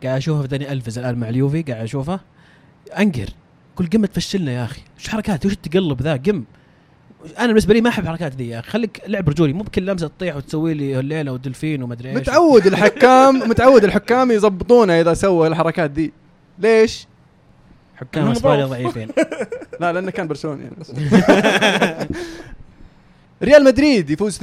قاعد 0.03 0.17
أشوفه 0.17 0.41
في 0.41 0.47
داني 0.47 0.71
الفز 0.71 0.99
الآن 0.99 1.17
مع 1.19 1.29
اليوفي 1.29 1.61
قاعد 1.61 1.83
أشوفه. 1.83 2.19
أنقر. 2.99 3.29
كل 3.75 3.87
قمة 3.87 4.07
تفشلنا 4.07 4.51
يا 4.51 4.63
أخي. 4.63 4.81
وش 4.99 5.07
حركات 5.07 5.45
وش 5.45 5.53
التقلب 5.53 6.01
ذا؟ 6.01 6.15
قم. 6.15 6.43
أنا 7.39 7.47
بالنسبة 7.47 7.73
لي 7.73 7.81
ما 7.81 7.89
أحب 7.89 8.03
الحركات 8.03 8.35
ذي 8.35 8.49
يا 8.49 8.59
أخي. 8.59 8.69
خليك 8.69 9.01
لعب 9.07 9.29
رجولي. 9.29 9.53
مو 9.53 9.63
بكل 9.63 9.85
لمسة 9.85 10.07
تطيح 10.07 10.35
وتسوي 10.35 10.73
لي 10.73 10.99
الليلة 10.99 11.31
ودلفين 11.31 11.83
ومدري 11.83 12.09
إيش. 12.09 12.17
متعود 12.17 12.67
الحكام 12.67 13.49
متعود 13.49 13.83
الحكام 13.83 14.31
يضبطونه 14.31 15.01
إذا 15.01 15.13
سوى 15.13 15.47
الحركات 15.47 15.91
دي 15.91 16.13
ليش؟ 16.59 17.07
حكام 17.95 18.27
إسبانيا. 18.27 18.65
ضعيفين. 18.65 19.09
لا 19.81 19.93
لأنه 19.93 20.11
كان 20.11 20.27
برشلوني 20.27 20.63
يعني 20.63 20.75
بس. 20.79 20.91
ريال 23.43 23.63
مدريد 23.63 24.09
يفوز 24.09 24.37
2-1 24.37 24.41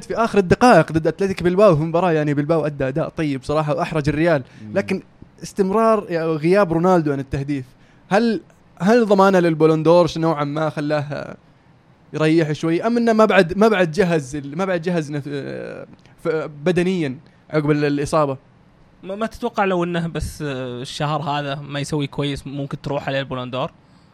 في 0.00 0.14
آخر 0.14 0.38
الدقائق 0.38 0.92
ضد 0.92 1.06
أتلتيك 1.06 1.42
بلباو. 1.42 1.76
في 1.76 1.82
مباراة 1.82 2.12
يعني 2.12 2.34
بلباو 2.34 2.66
أدى 2.66 2.88
أداء 2.88 3.08
طيب 3.08 3.42
صراحة 3.44 3.74
وأحرج 3.74 4.08
الريال. 4.08 4.42
لكن 4.74 5.02
استمرار 5.42 6.06
يعني 6.08 6.26
غياب 6.26 6.72
رونالدو 6.72 7.12
عن 7.12 7.20
التهديف 7.20 7.64
هل 8.08 8.40
هل 8.80 9.06
ضمانة 9.06 9.38
للبولندورش 9.38 10.18
نوعا 10.18 10.44
ما 10.44 10.70
خلاه 10.70 11.36
يريح 12.12 12.52
شوي؟ 12.52 12.82
أم 12.86 12.96
إنه 12.96 13.12
ما 13.12 13.24
بعد 13.24 13.58
ما 13.58 13.68
بعد 13.68 13.90
جهز 13.90 14.36
ما 14.36 14.64
بعد 14.64 14.82
جهز 14.82 15.12
بدنيا 16.64 17.18
عقب 17.50 17.70
ال- 17.70 17.84
الإصابة؟ 17.84 18.36
ما, 19.02 19.26
تتوقع 19.26 19.64
لو 19.64 19.84
إنه 19.84 20.06
بس 20.06 20.42
الشهر 20.42 21.22
هذا 21.22 21.54
ما 21.54 21.80
يسوي 21.80 22.06
كويس 22.06 22.46
ممكن 22.46 22.80
تروح 22.80 23.08
عليه 23.08 23.20
البولندور 23.20 23.70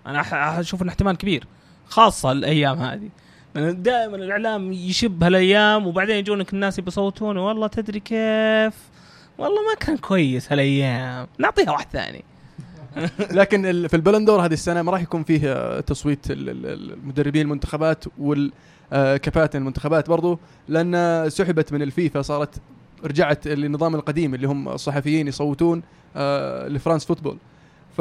أنا 0.07 0.61
أشوف 0.61 0.83
إنه 0.83 0.91
احتمال 0.91 1.17
كبير 1.17 1.47
خاصة 1.89 2.33
الأيام 2.33 2.79
هذه. 2.79 3.09
دائما 3.57 4.17
الإعلام 4.17 4.73
يشب 4.73 5.25
هالأيام 5.25 5.87
وبعدين 5.87 6.17
يجونك 6.17 6.53
الناس 6.53 6.81
بيصوتون 6.81 7.37
والله 7.37 7.67
تدري 7.67 8.01
كيف؟ 8.01 8.75
والله 9.39 9.61
ما 9.69 9.75
كان 9.81 9.97
كويس 9.97 10.53
هالأيام. 10.53 11.27
نعطيها 11.39 11.71
واحد 11.71 11.87
ثاني. 11.93 12.25
لكن 13.41 13.87
في 13.89 13.97
البلندور 13.97 14.45
هذه 14.45 14.53
السنة 14.53 14.83
ما 14.83 14.93
راح 14.93 15.01
يكون 15.03 15.23
فيه 15.25 15.41
آه، 15.53 15.81
تصويت 15.81 16.31
ال- 16.31 16.49
ال- 16.49 16.93
المدربين 16.93 17.43
المنتخبات 17.43 18.05
والكباتن 18.19 19.59
المنتخبات 19.59 20.09
برضو 20.09 20.39
لأن 20.69 21.25
سحبت 21.31 21.73
من 21.73 21.83
الفيفا 21.83 22.23
صارت 22.23 22.55
رجعت 23.05 23.49
للنظام 23.49 23.95
القديم 23.95 24.35
اللي 24.35 24.47
هم 24.47 24.69
الصحفيين 24.69 25.29
يصوتون 25.29 25.83
آه، 26.17 26.69
لفرانس 26.69 27.05
فوتبول. 27.05 27.39
ف 27.97 28.01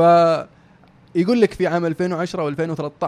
يقول 1.15 1.41
لك 1.41 1.53
في 1.53 1.67
عام 1.67 1.85
2010 1.85 2.51
و2013 2.55 3.07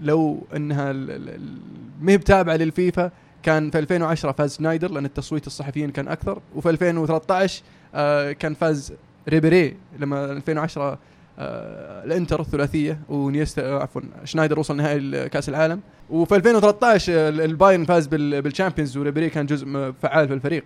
لو 0.00 0.46
انها 0.56 0.92
ما 0.92 2.12
هي 2.12 2.16
بتابعة 2.18 2.56
للفيفا 2.56 3.10
كان 3.42 3.70
في 3.70 3.78
2010 3.78 4.32
فاز 4.32 4.50
سنايدر 4.50 4.90
لأن 4.90 5.04
التصويت 5.04 5.46
الصحفيين 5.46 5.90
كان 5.90 6.08
أكثر. 6.08 6.38
وفي 6.56 6.70
2013 6.70 7.62
آه 7.94 8.32
كان 8.32 8.54
فاز 8.54 8.92
ريبيري 9.28 9.76
لما 9.98 10.24
2010 10.32 10.98
آه 11.38 12.04
الإنتر 12.04 12.40
الثلاثية 12.40 12.98
ونيستا 13.08 13.62
آه 13.66 13.82
عفوا 13.82 14.02
سنايدر 14.24 14.58
وصل 14.58 14.76
نهائي 14.76 15.28
كاس 15.28 15.48
العالم. 15.48 15.80
وفي 16.10 16.36
2013 16.36 17.12
ال- 17.12 17.40
البايرن 17.40 17.84
فاز 17.84 18.06
بال- 18.06 18.42
بال 18.42 18.52
Champions 18.52 18.96
وريبيري 18.96 19.30
كان 19.30 19.46
جزء 19.46 19.92
فعال 20.02 20.28
في 20.28 20.34
الفريق. 20.34 20.64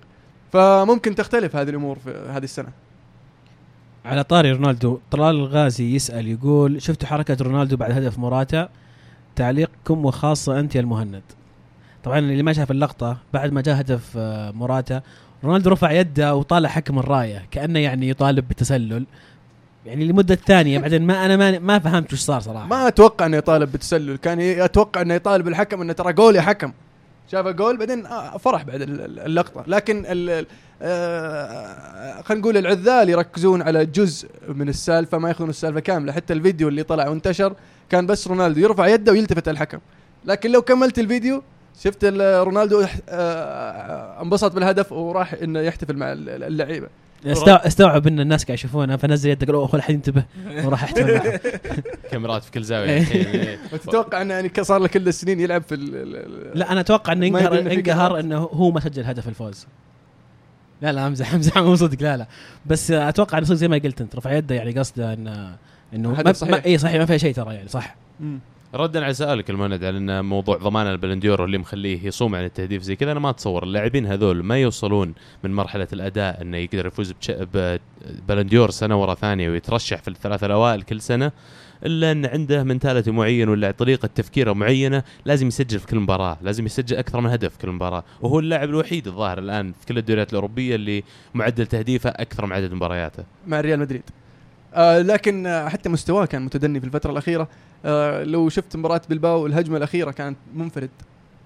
فممكن 0.52 1.14
تختلف 1.14 1.56
هذه 1.56 1.68
الأمور 1.68 1.98
في 1.98 2.10
هذه 2.30 2.44
السنة. 2.44 2.68
على 4.04 4.24
طاري 4.24 4.52
رونالدو 4.52 4.98
طلال 5.10 5.34
الغازي 5.36 5.94
يسأل 5.94 6.28
يقول 6.28 6.82
شفتوا 6.82 7.08
حركة 7.08 7.36
رونالدو 7.40 7.76
بعد 7.76 7.90
هدف 7.92 8.18
موراتا؟ 8.18 8.68
تعليقكم 9.38 10.04
وخاصة 10.04 10.60
أنت 10.60 10.74
يا 10.74 10.80
المهند. 10.80 11.22
طبعا 12.04 12.18
اللي 12.18 12.42
ما 12.42 12.52
شاف 12.52 12.70
اللقطة 12.70 13.16
بعد 13.32 13.52
ما 13.52 13.60
جاء 13.60 13.80
هدف 13.80 14.12
آه، 14.16 14.50
موراتا 14.50 15.02
رونالدو 15.44 15.70
رفع 15.70 15.92
يده 15.92 16.34
وطالع 16.34 16.68
حكم 16.68 16.98
الراية 16.98 17.46
كأنه 17.50 17.78
يعني 17.78 18.08
يطالب 18.08 18.48
بالتسلل 18.48 19.06
يعني 19.86 20.04
لمدة 20.04 20.34
ثانية 20.34 20.78
بعدين 20.82 21.02
ما 21.06 21.24
أنا 21.26 21.36
ما 21.36 21.58
ما 21.58 21.78
فهمت 21.78 22.12
وش 22.12 22.18
صار 22.20 22.40
صراحة. 22.40 22.66
ما 22.66 22.88
أتوقع 22.88 23.26
إنه 23.26 23.36
يطالب 23.36 23.72
بالتسلل 23.72 24.16
كان 24.16 24.40
أتوقع 24.40 25.00
إنه 25.02 25.14
يطالب 25.14 25.48
الحكم 25.48 25.80
إنه 25.80 25.92
ترى 25.92 26.12
جول 26.12 26.36
يا 26.36 26.40
حكم. 26.42 26.72
شاف 27.32 27.46
جول 27.46 27.76
بعدين 27.76 28.06
آه، 28.06 28.36
فرح 28.38 28.62
بعد 28.62 28.82
ال- 28.82 29.00
ال- 29.00 29.18
اللقطة. 29.20 29.64
لكن 29.66 30.04
آه، 30.82 32.22
خلينا 32.22 32.40
نقول 32.42 32.56
العذال 32.56 33.08
يركزون 33.08 33.62
على 33.62 33.86
جزء 33.86 34.28
من 34.48 34.68
السالفة 34.68 35.18
ما 35.18 35.28
ياخذون 35.28 35.50
السالفة 35.50 35.80
كاملة. 35.80 36.12
حتى 36.12 36.32
الفيديو 36.32 36.68
اللي 36.68 36.82
طلع 36.82 37.08
وانتشر 37.08 37.54
كان 37.90 38.06
بس 38.06 38.28
رونالدو 38.28 38.60
يرفع 38.60 38.86
يده 38.86 39.12
ويلتفت 39.12 39.48
الحكم. 39.48 39.78
لكن 40.24 40.52
لو 40.52 40.62
كملت 40.62 40.98
الفيديو 40.98 41.42
شفت 41.82 41.98
ال- 42.04 42.46
رونالدو 42.46 42.84
آه، 43.08 44.22
انبسط 44.22 44.52
بالهدف 44.52 44.92
وراح 44.92 45.34
إنه 45.42 45.60
يحتفل 45.60 45.96
مع 45.96 46.12
ال- 46.12 46.42
اللعيبة. 46.42 46.88
استوعب, 47.26 47.60
استوعب 47.60 48.06
إن 48.06 48.20
الناس 48.20 48.44
قاعد 48.44 48.58
يشوفونها 48.58 48.96
فنزل 48.96 49.30
يده 49.30 49.46
قال 49.46 49.54
اوه 49.54 49.74
الحين 49.74 49.96
انتبه 49.96 50.24
وراح 50.64 50.84
احتفل. 50.84 51.38
كاميرات 52.10 52.44
في 52.44 52.50
كل 52.50 52.62
زاوية 52.62 52.98
الحين 52.98 53.26
إيه. 53.26 53.58
وتتوقع 53.72 54.22
إنه 54.22 54.34
يعني 54.34 54.50
صار 54.60 54.80
له 54.80 54.88
كل 54.88 55.08
السنين 55.08 55.40
يلعب 55.40 55.62
في 55.62 55.76
لا 56.54 56.72
أنا 56.72 56.80
أتوقع 56.80 57.12
إنه 57.12 57.26
ينقهر 57.26 57.58
انقهر. 57.58 58.20
إنه 58.20 58.38
هو 58.38 58.70
ما 58.70 58.80
سجل 58.80 59.04
هدف 59.04 59.28
الفوز 59.28 59.66
لا 60.82 60.92
لا 60.92 61.06
امزح 61.06 61.34
امزح 61.34 61.58
مو 61.58 61.76
صدق 61.76 62.02
لا 62.02 62.16
لا 62.16 62.26
بس 62.66 62.90
أتوقع 62.90 63.38
إنه 63.38 63.46
صدق 63.46 63.56
زي 63.56 63.68
ما 63.68 63.78
قلت 63.78 64.00
أنت 64.00 64.16
رفع 64.16 64.32
يده 64.32 64.54
يعني 64.54 64.78
قصده 64.78 65.12
انه 65.12 65.56
إنه 65.94 66.12
هدف 66.12 66.26
ما 66.26 66.32
صحيح. 66.32 66.52
ما 66.52 66.64
اي 66.64 66.78
صحيح 66.78 66.96
ما 66.96 67.06
فيها 67.06 67.16
شيء 67.16 67.34
ترى 67.34 67.54
يعني 67.54 67.68
صح. 67.68 67.96
ردا 68.74 69.04
على 69.04 69.14
سؤالك 69.14 69.50
المهند 69.50 69.84
على 69.84 69.98
إن 69.98 70.24
موضوع 70.24 70.56
ضمان 70.56 70.86
البلنديور 70.86 71.44
اللي 71.44 71.58
مخليه 71.58 72.06
يصوم 72.06 72.34
عن 72.34 72.44
التهديف 72.44 72.82
زي 72.82 72.96
كذا 72.96 73.12
أنا 73.12 73.20
ما 73.20 73.30
أتصور 73.30 73.62
اللاعبين 73.62 74.06
هذول 74.06 74.42
ما 74.42 74.58
يوصلون 74.58 75.14
من 75.44 75.54
مرحلة 75.54 75.88
الأداء 75.92 76.42
إنه 76.42 76.56
يقدر 76.56 76.86
يفوز 76.86 77.14
ببلنديور 77.28 78.70
سنة 78.70 79.02
ورا 79.02 79.14
ثانية 79.14 79.50
ويترشح 79.50 80.02
في 80.02 80.08
الثلاثه 80.08 80.46
الأوائل 80.46 80.82
كل 80.82 81.00
سنة 81.00 81.32
إلا 81.86 82.12
إن 82.12 82.26
عنده 82.26 82.62
mentality 82.62 83.10
معين 83.10 83.48
ولا 83.48 83.70
طريقة 83.70 84.08
تفكير 84.14 84.54
معينة 84.54 85.02
لازم 85.24 85.46
يسجل 85.46 85.78
في 85.78 85.86
كل 85.86 85.98
مباراة، 85.98 86.38
لازم 86.42 86.66
يسجل 86.66 86.96
أكثر 86.96 87.20
من 87.20 87.30
هدف 87.30 87.52
في 87.52 87.58
كل 87.58 87.68
مباراة، 87.68 88.04
وهو 88.20 88.38
اللاعب 88.38 88.68
الوحيد 88.68 89.06
الظاهر 89.06 89.38
الآن 89.38 89.72
في 89.72 89.86
كل 89.86 89.98
الدوريات 89.98 90.30
الأوروبية 90.30 90.74
اللي 90.74 91.04
معدل 91.34 91.66
تهديفه 91.66 92.10
أكثر 92.10 92.46
من 92.46 92.52
عدد 92.52 92.72
مبارياته. 92.72 93.24
مع 93.46 93.60
ريال 93.60 93.80
مدريد 93.80 94.02
آه 94.74 94.98
لكن 94.98 95.64
حتى 95.68 95.88
مستواه 95.88 96.24
كان 96.24 96.42
متدني 96.42 96.80
في 96.80 96.86
الفترة 96.86 97.10
الأخيرة. 97.10 97.48
آه 97.84 98.24
لو 98.24 98.48
شفت 98.48 98.76
مباراة 98.76 99.00
بلباو 99.10 99.46
الهجمة 99.46 99.76
الأخيرة 99.76 100.10
كانت 100.10 100.36
منفرد 100.54 100.90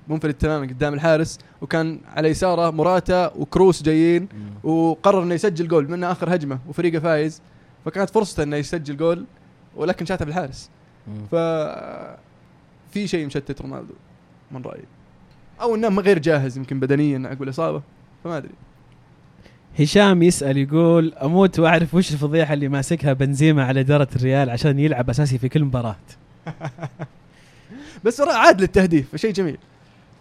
منفرد 0.08 0.34
تماما 0.34 0.66
قدام 0.66 0.94
الحارس 0.94 1.38
وكان 1.60 2.00
على 2.06 2.28
يساره 2.28 2.70
موراتا 2.70 3.32
وكروس 3.36 3.82
جايين 3.82 4.28
وقرر 4.64 5.22
إنه 5.22 5.34
يسجل 5.34 5.68
جول 5.68 5.84
بما 5.84 5.94
إنه 5.94 6.12
آخر 6.12 6.34
هجمة 6.34 6.58
وفريقه 6.68 6.98
فايز. 6.98 7.42
فكانت 7.84 8.10
فرصته 8.10 8.42
إنه 8.42 8.56
يسجل 8.56 8.96
جول 8.96 9.24
ولكن 9.76 10.06
شاتها 10.06 10.24
بالحارس. 10.24 10.70
ف 11.30 11.34
في 12.90 13.06
شيء 13.06 13.26
مشتت 13.26 13.60
رونالدو 13.60 13.94
من 14.50 14.62
رأيي. 14.62 14.84
أو 15.60 15.74
إنه 15.74 16.00
غير 16.00 16.18
جاهز 16.18 16.56
يمكن 16.56 16.80
بدنيا 16.80 17.32
أقول 17.32 17.48
إصابة 17.48 17.82
فما 18.24 18.36
أدري. 18.36 18.54
هشام 19.80 20.22
يسأل 20.22 20.56
يقول 20.56 21.14
أموت 21.14 21.58
وأعرف 21.58 21.94
وش 21.94 22.12
الفضيحة 22.12 22.54
اللي 22.54 22.68
ماسكها 22.68 23.12
بنزيما 23.12 23.64
على 23.64 23.80
إدارة 23.80 24.08
الريال 24.16 24.50
عشان 24.50 24.78
يلعب 24.78 25.10
أساسي 25.10 25.38
في 25.38 25.48
كل 25.48 25.64
مباراة. 25.64 25.96
بس 28.04 28.20
عاد 28.20 28.60
للتهديف 28.60 29.08
فشيء 29.12 29.32
جميل. 29.32 29.58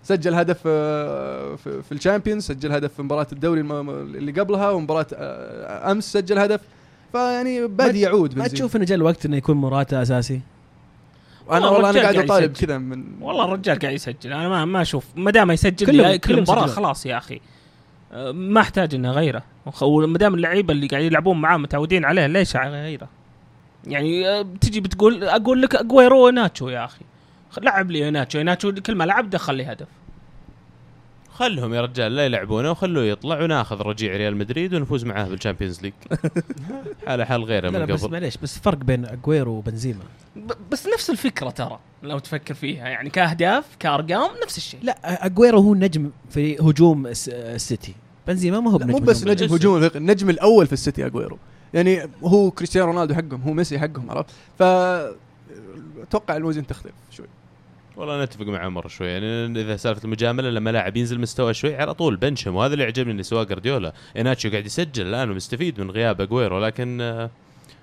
سجل 0.03 0.33
هدف 0.33 0.59
آه، 0.65 1.55
في 1.55 1.81
في 1.81 1.91
ال 1.91 1.96
Champions 1.96 2.43
سجل 2.43 2.71
هدف 2.71 2.93
في 2.93 3.01
مباراة 3.01 3.27
الدوري 3.31 3.61
اللي 3.61 4.31
قبلها 4.31 4.69
ومباراة 4.69 5.05
آه، 5.13 5.91
أمس 5.91 6.13
سجل 6.13 6.37
هدف. 6.37 6.61
فيعني 7.11 7.67
بادي 7.67 8.01
يعود 8.01 8.29
ما 8.29 8.35
بنزيما. 8.35 8.47
تشوف 8.47 8.75
إنه 8.75 8.85
جاء 8.85 8.97
الوقت 8.97 9.25
إنه 9.25 9.37
يكون 9.37 9.57
موراتا 9.57 10.01
أساسي؟ 10.01 10.41
أنا 11.51 11.69
والله 11.69 11.89
أنا 11.89 12.01
قاعد 12.01 12.15
أطالب 12.15 12.51
يسجل. 12.51 12.67
كذا 12.67 12.77
من 12.77 13.03
والله 13.21 13.45
الرجال 13.45 13.79
قاعد 13.79 13.93
يسجل. 13.93 14.33
أنا 14.33 14.49
ما 14.49 14.65
ما 14.65 14.81
أشوف. 14.81 15.05
ما 15.15 15.31
دام 15.31 15.51
يسجل 15.51 15.85
كل, 15.85 16.17
كل 16.17 16.41
مباراه. 16.41 16.67
خلاص 16.67 17.05
يا 17.05 17.17
أخي. 17.17 17.41
ما 18.33 18.61
أحتاج 18.61 18.95
إنه 18.95 19.09
اغيره 19.09 19.43
وما 19.81 20.17
دام 20.17 20.33
اللعيبة 20.33 20.73
اللي 20.73 20.87
قاعد 20.87 21.03
يلعبون 21.03 21.41
معاه 21.41 21.57
متعودين 21.57 22.05
عليه 22.05 22.27
ليش 22.27 22.55
أغيره؟ 22.55 23.09
يعني 23.87 24.43
بتجي 24.43 24.81
بتقول 24.81 25.23
أقول 25.23 25.61
لك 25.61 25.75
اجويرو 25.75 26.29
إناتشو 26.29 26.69
يا 26.69 26.85
أخي. 26.85 27.05
لعب 27.61 27.91
لي 27.91 28.11
إناتشو. 28.11 28.41
إناتشو 28.41 28.73
كل 28.73 28.95
ما 28.95 29.03
لعب 29.03 29.29
دخل 29.29 29.55
لي 29.55 29.65
هدف. 29.65 29.87
خلهم 31.41 31.73
يا 31.73 31.81
رجال 31.81 32.15
لا 32.15 32.25
يلعبونه 32.25 32.71
وخلوه 32.71 33.03
يطلع 33.03 33.41
وناخذ 33.43 33.81
رجيع 33.81 34.15
ريال 34.17 34.37
مدريد 34.37 34.73
ونفوز 34.73 35.05
معاه 35.05 35.27
بال 35.27 35.37
Champions 35.37 35.81
League. 35.81 35.93
حالة 37.07 37.25
حال 37.25 37.43
غيره 37.43 37.69
من 37.69 37.85
بس 37.85 38.03
قبل. 38.03 38.11
معليش 38.11 38.37
بس 38.37 38.59
فرق 38.59 38.77
بين 38.77 39.05
أجويرو 39.05 39.51
وبنزيما. 39.51 39.99
بس 40.71 40.87
نفس 40.93 41.09
الفكرة 41.09 41.49
ترى 41.49 41.79
لو 42.03 42.19
تفكر 42.19 42.53
فيها 42.53 42.87
يعني 42.87 43.09
كأهداف 43.09 43.65
كأرقام 43.79 44.29
نفس 44.43 44.57
الشيء. 44.57 44.79
لا 44.83 45.25
أجويرو 45.25 45.59
هو 45.59 45.75
نجم 45.75 46.11
في 46.29 46.57
هجوم 46.59 47.07
الس- 47.07 47.29
السيتي. 47.29 47.93
بنزيما 48.27 48.59
ما 48.59 48.71
هو 48.71 48.77
بنجم 48.77 48.91
مو 48.91 48.99
بس. 48.99 49.27
نجم 49.27 49.53
هجوم 49.55 49.89
النجم 49.95 50.29
الأول 50.29 50.67
في 50.67 50.73
السيتي 50.73 51.05
أجويرو. 51.05 51.37
يعني 51.73 52.01
هو 52.23 52.51
كريستيانو 52.51 52.87
رونالدو 52.87 53.13
حقهم 53.13 53.41
هو 53.41 53.53
ميسي 53.53 53.79
حقهم 53.79 54.11
عرفت؟ 54.11 54.29
ف 54.59 54.63
أتوقع 56.01 56.35
الوزن 56.37 56.67
تختلف 56.67 56.93
شوي. 57.11 57.27
والله 57.97 58.23
نتفق 58.23 58.45
مع 58.45 58.59
عمر 58.59 58.87
شوي. 58.87 59.07
يعني 59.07 59.45
إذا 59.61 59.75
سالفة 59.77 60.03
المجاملة 60.05 60.49
لما 60.49 60.69
لاعب 60.69 60.97
ينزل 60.97 61.19
مستوى 61.19 61.53
شوي 61.53 61.75
على 61.75 61.93
طول 61.93 62.15
bench. 62.15 62.55
وهذا 62.55 62.73
اللي 62.73 62.83
يعجبني 62.83 63.11
اللي 63.11 63.23
سواه 63.23 63.43
جارديولا 63.43 63.93
إناتشو 64.17 64.49
قاعد 64.51 64.65
يسجل 64.65 65.07
الآن 65.07 65.31
ومستفيد 65.31 65.81
من 65.81 65.91
غياب 65.91 66.21
اجويرو 66.21 66.59
لكن 66.59 67.01
آه، 67.01 67.29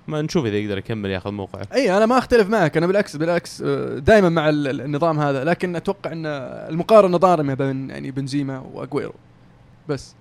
ما 0.09 0.23
نشوف 0.23 0.47
إذا 0.47 0.57
يقدر 0.57 0.79
يكمل 0.79 1.11
ياخذ 1.11 1.31
موقعه. 1.31 1.66
إي 1.75 1.97
أنا 1.97 2.07
ما 2.07 2.18
أختلف 2.18 2.49
معك. 2.49 2.77
أنا 2.77 2.87
بالعكس 2.87 3.16
بالعكس 3.16 3.62
دائما 3.97 4.29
مع 4.29 4.49
ال- 4.49 4.68
ال- 4.68 4.81
النظام 4.81 5.18
هذا. 5.18 5.44
لكن 5.44 5.77
أتوقع 5.77 6.12
إن 6.12 6.27
المقارنة 6.71 7.16
ظالمة 7.17 7.55
بين 7.55 7.90
يعني 7.90 8.11
بنزيما 8.11 8.59
واجويرو 8.73 9.14
بس. 9.88 10.14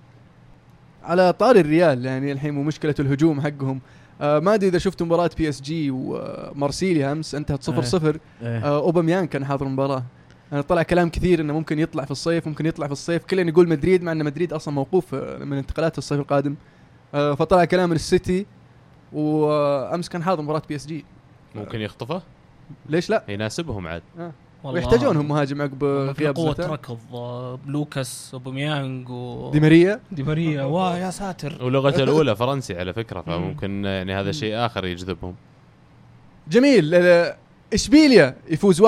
على 1.02 1.32
طاري 1.32 1.60
الريال 1.60 2.04
يعني 2.06 2.32
الحين 2.32 2.54
مو 2.54 2.62
مشكلة 2.62 2.94
الهجوم 3.00 3.40
حقهم. 3.40 3.80
آه 4.20 4.38
ما 4.38 4.54
أدري 4.54 4.68
إذا 4.68 4.78
شفتوا 4.78 5.06
مباراة 5.06 5.30
PSG 5.38 5.90
ومارسيليا 5.90 7.12
أمس 7.12 7.34
انتهت 7.34 7.62
0 7.62 7.82
0 7.82 8.18
إيه. 8.42 8.64
آه 8.64 8.78
اوباميان 8.78 9.26
كان 9.26 9.44
حاضر 9.44 9.66
المباراة. 9.66 10.02
أنا 10.52 10.60
طلع 10.60 10.82
كلام 10.82 11.08
كثير 11.08 11.40
إنه 11.40 11.52
ممكن 11.52 11.78
يطلع 11.78 12.04
في 12.04 12.10
الصيف 12.10 12.46
ممكن 12.46 12.66
يطلع 12.66 12.86
في 12.86 12.92
الصيف. 12.92 13.24
كلنا 13.24 13.50
يقول 13.50 13.68
مدريد 13.68 14.02
مع 14.02 14.12
إن 14.12 14.24
مدريد 14.24 14.52
أصلا 14.52 14.74
موقوف 14.74 15.14
آه، 15.14 15.44
من 15.44 15.56
انتقالات 15.56 15.98
الصيف 15.98 16.20
القادم. 16.20 16.54
آه 17.14 17.34
فطلع 17.34 17.64
كلام 17.64 17.90
من 17.90 17.96
السيتي 17.96 18.46
وأمس 19.12 20.08
كان 20.08 20.22
حاضر 20.22 20.42
مباراة 20.42 20.62
PSG 20.68 21.04
ممكن 21.54 21.80
يخطفه؟ 21.80 22.22
ليش 22.88 23.10
لا؟ 23.10 23.24
يناسبهم 23.28 23.86
عاد. 23.86 24.02
والله 24.16 24.32
ويحتاجونهم 24.64 25.28
مهاجم 25.28 25.62
عقب 25.62 25.84
غياب 26.18 26.36
قوة. 26.36 26.56
ركض 26.58 26.98
آه، 27.12 27.58
لوكاس 27.66 28.30
أوباميانج 28.34 29.10
و 29.10 29.50
دي 29.50 29.60
ماريا. 29.60 30.00
دي 30.12 30.22
ماريا. 30.22 30.96
يا 30.96 31.10
ساتر. 31.10 31.64
ولغته 31.64 32.02
الأولى 32.04 32.36
فرنسي 32.36 32.78
على 32.78 32.92
فكرة 32.92 33.20
فممكن 33.20 33.84
يعني 33.84 34.14
هذا 34.14 34.32
شيء 34.32 34.54
آخر 34.56 34.84
يجذبهم. 34.84 35.34
جميل. 36.50 36.94
إشبيليا 37.74 38.36
يفوز 38.50 38.82
1-0 38.82 38.86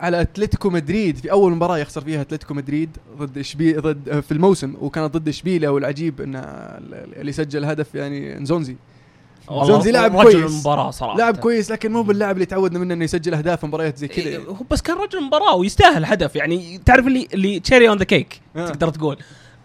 على 0.00 0.20
أتلتيكو 0.20 0.70
مدريد. 0.70 1.16
في 1.16 1.30
أول 1.32 1.52
مباراة 1.52 1.78
يخسر 1.78 2.00
فيها 2.00 2.20
أتلتيكو 2.20 2.54
مدريد 2.54 2.90
ضد 3.18 3.38
اشبي 3.38 3.72
ضد 3.72 4.08
آه، 4.08 4.20
في 4.20 4.32
الموسم 4.32 4.74
وكانت 4.80 5.16
ضد 5.16 5.28
إشبيليا 5.28 5.68
والعجيب 5.68 6.20
إن 6.20 6.36
اللي 7.16 7.32
سجل 7.32 7.64
هدف 7.64 7.94
يعني 7.94 8.34
نزونزي. 8.34 8.76
زونزي 9.50 9.90
لاعب 9.90 10.16
رجل 10.16 10.22
كويس. 10.22 10.52
المباراة 10.52 10.90
صراحة. 10.90 11.18
لاعب 11.18 11.36
كويس 11.36 11.70
لكن 11.70 11.92
مو 11.92 12.02
باللاعب 12.02 12.34
اللي 12.34 12.46
تعودنا 12.46 12.78
منه 12.78 12.94
إنه 12.94 13.04
يسجل 13.04 13.34
أهداف 13.34 13.60
في 13.60 13.66
مباريات 13.66 13.96
زي 13.98 14.06
إيه، 14.06 14.36
كذا 14.38 14.48
هو 14.48 14.64
بس 14.70 14.82
كان 14.82 14.96
رجل 14.96 15.22
مباراة 15.22 15.54
ويستاهل 15.54 16.04
هدف. 16.04 16.36
يعني 16.36 16.78
تعرف 16.78 17.06
اللي 17.06 17.28
اللي 17.34 17.60
cherry 17.60 17.88
on 17.88 17.98
the 17.98 18.04
cake. 18.04 18.40
تقدر 18.54 18.88
تقول. 18.88 19.18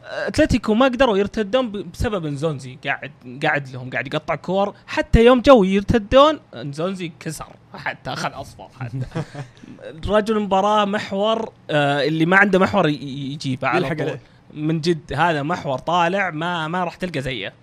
أتلتيكو 0.03 0.73
ما 0.73 0.85
قدروا 0.85 1.17
يرتدون 1.17 1.91
بسبب 1.93 2.25
إنزونزي. 2.25 2.77
قاعد 2.85 3.11
قاعد 3.43 3.69
لهم 3.69 3.89
قاعد 3.89 4.07
يقطع 4.07 4.35
كور. 4.35 4.73
حتى 4.87 5.25
يوم 5.25 5.41
جو 5.41 5.63
يرتدون 5.63 6.39
إنزونزي 6.55 7.11
كسر. 7.19 7.45
حتى 7.73 8.13
أخذ 8.13 8.29
أصفر 8.33 8.67
حتى. 8.79 9.23
رجل 10.13 10.39
مباراة 10.39 10.85
محور 10.85 11.51
آه 11.69 12.03
اللي 12.03 12.25
ما 12.25 12.37
عنده 12.37 12.59
محور 12.59 12.89
يجيبه 12.89 13.67
على 13.67 13.95
طول. 13.95 14.17
من 14.53 14.81
جد 14.81 15.13
هذا 15.13 15.43
محور 15.43 15.79
طالع 15.79 16.29
ما 16.29 16.67
ما 16.67 16.83
راح 16.83 16.95
تلقى 16.95 17.21
زيه. 17.21 17.53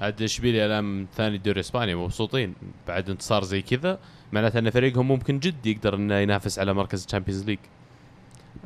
عاد 0.00 0.22
اشبيليا 0.22 0.66
الآن 0.66 1.06
ثاني 1.16 1.38
دوري 1.38 1.60
اسبانيا 1.60 1.94
مبسوطين. 1.94 2.54
بعد 2.88 3.10
انتصار 3.10 3.44
زي 3.44 3.62
كذا 3.62 3.98
معناته 4.32 4.58
أن 4.58 4.70
فريقهم 4.70 5.08
ممكن 5.08 5.38
جد 5.38 5.66
يقدر 5.66 5.94
إنه 5.94 6.14
ينافس 6.14 6.58
على 6.58 6.74
مركز 6.74 7.04
ال 7.04 7.08
Champions 7.08 7.44
League 7.44 7.58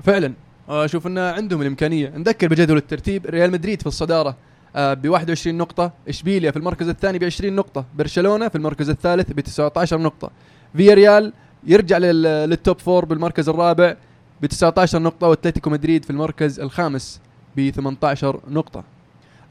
فعلا. 0.02 0.32
أشوف 0.68 1.06
ان 1.06 1.18
عندهم 1.18 1.62
الإمكانية. 1.62 2.12
نذكر 2.16 2.48
بجدول 2.48 2.76
الترتيب 2.76 3.26
ريال 3.26 3.50
مدريد 3.50 3.80
في 3.80 3.86
الصدارة 3.86 4.36
ب 4.76 5.08
21 5.08 5.58
نقطة، 5.58 5.92
إشبيليا 6.08 6.50
في 6.50 6.56
المركز 6.56 6.88
الثاني 6.88 7.18
ب 7.18 7.24
20 7.24 7.56
نقطة، 7.56 7.84
برشلونة 7.96 8.48
في 8.48 8.56
المركز 8.56 8.90
الثالث 8.90 9.32
ب 9.32 9.40
19 9.40 9.98
نقطة، 10.00 10.30
فياريال 10.76 11.32
يرجع 11.66 11.98
لل- 11.98 12.22
لل 12.50 12.62
top 12.62 12.78
four 12.78 13.04
بالمركز 13.04 13.48
الرابع 13.48 13.96
ب 14.42 14.46
19 14.46 14.98
نقطة 15.02 15.26
وأتلتيكو 15.28 15.70
مدريد 15.70 16.04
في 16.04 16.10
المركز 16.10 16.60
الخامس 16.60 17.20
ب 17.56 17.70
18 17.70 18.40
نقطة. 18.50 18.84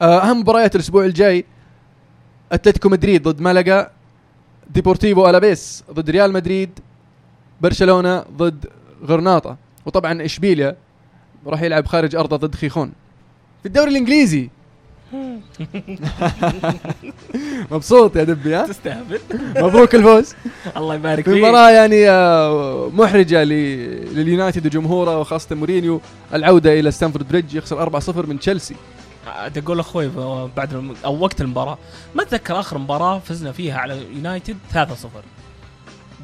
آه، 0.02 0.18
أهم 0.30 0.40
مباريات 0.40 0.74
الأسبوع 0.74 1.04
الجاي 1.04 1.44
أتلتيكو 2.52 2.88
مدريد 2.88 3.28
ضد 3.28 3.40
مالاغا، 3.40 3.90
ديبورتيفو 4.70 5.30
ألابيس 5.30 5.84
ضد 5.92 6.10
ريال 6.10 6.32
مدريد، 6.32 6.70
برشلونة 7.60 8.24
ضد 8.36 8.66
غرناطة، 9.04 9.56
وطبعا 9.86 10.24
إشبيليا 10.24 10.76
راح 11.46 11.62
يلعب 11.62 11.86
خارج 11.86 12.16
أرضه 12.16 12.36
ضد 12.36 12.54
خيخون. 12.54 12.92
في 13.62 13.66
الدوري 13.68 13.90
الإنجليزي. 13.90 14.50
مبسوط 17.70 18.16
يا 18.16 18.24
دبي 18.24 18.54
ها؟ 18.54 18.66
تستهبل. 18.66 19.20
مبروك 19.56 19.94
الفوز. 19.94 20.34
الله 20.76 20.94
يبارك 20.94 21.24
في 21.24 21.30
فيك. 21.34 21.44
مباراة 21.44 21.70
يعني 21.70 22.10
آه، 22.10 22.90
محرجة 22.94 23.44
لليونايتد 23.44 24.66
وجمهوره 24.66 25.18
وخاصة 25.20 25.56
مورينيو. 25.56 26.00
العودة 26.34 26.80
إلى 26.80 26.90
ستانفورد 26.90 27.28
بريدج 27.28 27.54
يخسر 27.54 27.82
4-0 27.82 28.26
من 28.26 28.38
تشيلسي. 28.38 28.74
عاد 29.28 29.58
أقول 29.58 29.80
أخوي 29.80 30.08
بعد 30.56 30.74
الم- 30.74 30.94
أو 31.04 31.18
وقت 31.20 31.40
المباراة. 31.40 31.78
ما 32.14 32.22
أتذكر 32.22 32.60
آخر 32.60 32.78
مباراة 32.78 33.18
فزنا 33.18 33.52
فيها 33.52 33.78
على 33.78 34.02
يونايتد 34.14 34.56
3-0 34.74 34.76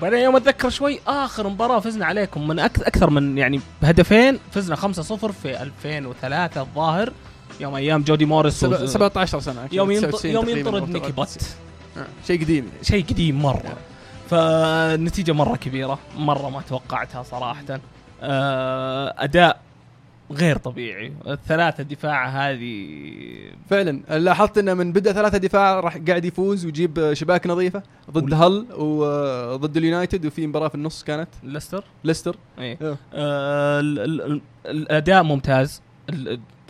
بعدين 0.02 0.18
يوم 0.18 0.36
أتذكر 0.36 0.70
شوي 0.70 1.00
آخر 1.06 1.48
مباراة 1.48 1.80
فزنا 1.80 2.06
عليكم. 2.06 2.48
من 2.48 2.58
أكثر 2.58 3.10
من 3.10 3.38
يعني 3.38 3.60
بهدفين 3.82 4.38
فزنا 4.52 4.76
5-0 4.76 5.32
في 5.32 5.62
2003 5.62 6.60
الظاهر. 6.60 7.12
يوم 7.60 7.74
أيام 7.74 8.02
جودي 8.02 8.24
موريس 8.24 8.60
سبع- 8.60 8.82
و- 8.82 8.86
17 8.86 9.40
سنة 9.40 9.68
يوم 9.72 9.90
ينط... 9.90 10.04
99 10.04 10.34
يوم 10.34 10.48
ينطرد 10.48 10.88
نيكي 10.88 11.12
93. 11.12 11.14
بوت 11.14 11.38
آه، 11.96 12.06
شيء 12.26 12.40
قديم. 12.44 12.70
شيء 12.82 13.04
قديم 13.04 13.42
مرة. 13.42 13.62
نعم. 13.64 13.74
فالنتيجه 14.30 15.32
مرة 15.32 15.56
كبيرة 15.56 15.98
مرة 16.16 16.48
ما 16.50 16.60
توقعتها 16.68 17.22
صراحة. 17.22 17.62
آه، 18.22 19.14
أداء 19.18 19.60
غير 20.34 20.56
طبيعي. 20.58 21.12
الثلاثة 21.26 21.82
دفاع 21.82 22.28
هذه 22.28 22.86
فعلا. 23.70 24.18
لاحظت 24.18 24.58
إنه 24.58 24.74
من 24.74 24.92
بدا 24.92 25.12
ثلاثة 25.12 25.38
دفاع 25.38 25.80
راح 25.80 25.96
قاعد 26.08 26.24
يفوز 26.24 26.64
ويجيب 26.64 27.12
شباك 27.12 27.46
نظيفة 27.46 27.82
ضد 28.10 28.22
ول- 28.22 28.34
هل 28.34 28.66
وضد 29.52 29.76
اليونايتد 29.76 30.26
وفي 30.26 30.46
مباراة 30.46 30.68
في 30.68 30.74
النص 30.74 31.04
كانت. 31.04 31.28
ليستر؟ 31.42 31.84
ليستر. 32.04 32.36
إيه. 32.58 32.78
إيه. 32.82 32.96
آه 33.14 33.80
ال- 33.80 34.40
الأداء 34.66 35.22
ممتاز. 35.22 35.82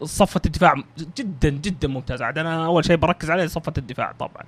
صفة 0.02 0.40
الدفاع 0.46 0.74
جدا 1.18 1.48
جدا 1.48 1.88
ممتاز. 1.88 2.22
عاد 2.22 2.38
أنا 2.38 2.66
أول 2.66 2.84
شيء 2.84 2.96
بركز 2.96 3.30
عليه 3.30 3.46
صفة 3.46 3.72
الدفاع 3.78 4.12
طبعا. 4.12 4.42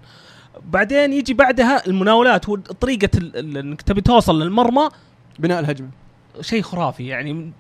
بعدين 0.65 1.13
يجي 1.13 1.35
بعدها 1.35 1.87
المناولات 1.87 2.49
وطريقة 2.49 3.09
إنك 3.39 3.83
تبي 3.83 4.01
توصل 4.01 4.43
للمرمى. 4.43 4.89
بناء 5.39 5.61
الهجمة. 5.61 5.89
شيء 6.41 6.63
خرافي 6.63 7.07
يعني. 7.07 7.53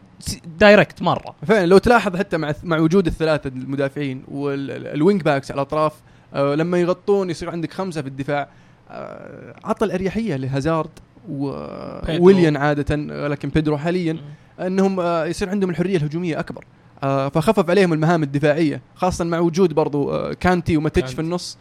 direct 0.58 1.02
مرة. 1.02 1.34
فعلا 1.46 1.66
لو 1.66 1.78
تلاحظ 1.78 2.16
حتى 2.16 2.36
مع 2.36 2.54
مع 2.62 2.78
وجود 2.78 3.06
الثلاثة 3.06 3.48
المدافعين 3.48 4.24
وال 4.28 4.60
wing 4.60 5.22
backs 5.22 5.50
على 5.50 5.56
الاطراف 5.58 5.92
آه، 6.34 6.54
لما 6.54 6.78
يغطون 6.78 7.30
يصير 7.30 7.50
عندك 7.50 7.72
خمسة 7.72 8.02
في 8.02 8.08
الدفاع 8.08 8.48
آه، 8.90 9.54
عطى 9.64 9.84
الاريحية 9.84 10.36
لهازارد 10.36 10.90
وويليان 11.28 12.56
عادة 12.56 12.94
آه، 12.94 13.28
لكن 13.28 13.48
بيدرو 13.48 13.78
حاليا 13.78 14.18
إنهم 14.60 15.00
آه، 15.00 15.24
يصير 15.26 15.50
عندهم 15.50 15.70
الحرية 15.70 15.96
الهجومية 15.96 16.40
أكبر. 16.40 16.64
فخفف 17.02 17.70
عليهم 17.70 17.92
المهام 17.92 18.22
الدفاعية 18.22 18.80
خاصة 18.94 19.24
مع 19.24 19.38
وجود 19.38 19.72
برضو 19.72 20.32
كانتي 20.40 20.76
وماتيتش. 20.76 21.14
في 21.14 21.20
النص. 21.20 21.58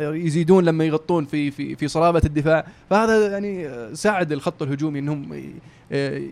يزيدون 0.00 0.64
لما 0.64 0.84
يغطون 0.84 1.24
في 1.24 1.50
في 1.50 1.76
في 1.76 1.88
صلابة 1.88 2.22
الدفاع. 2.24 2.66
فهذا 2.90 3.32
يعني 3.32 3.66
آه، 3.66 3.92
ساعد 3.94 4.32
الخط 4.32 4.62
الهجومي 4.62 4.98
إنهم 4.98 5.52
آه، 5.92 6.22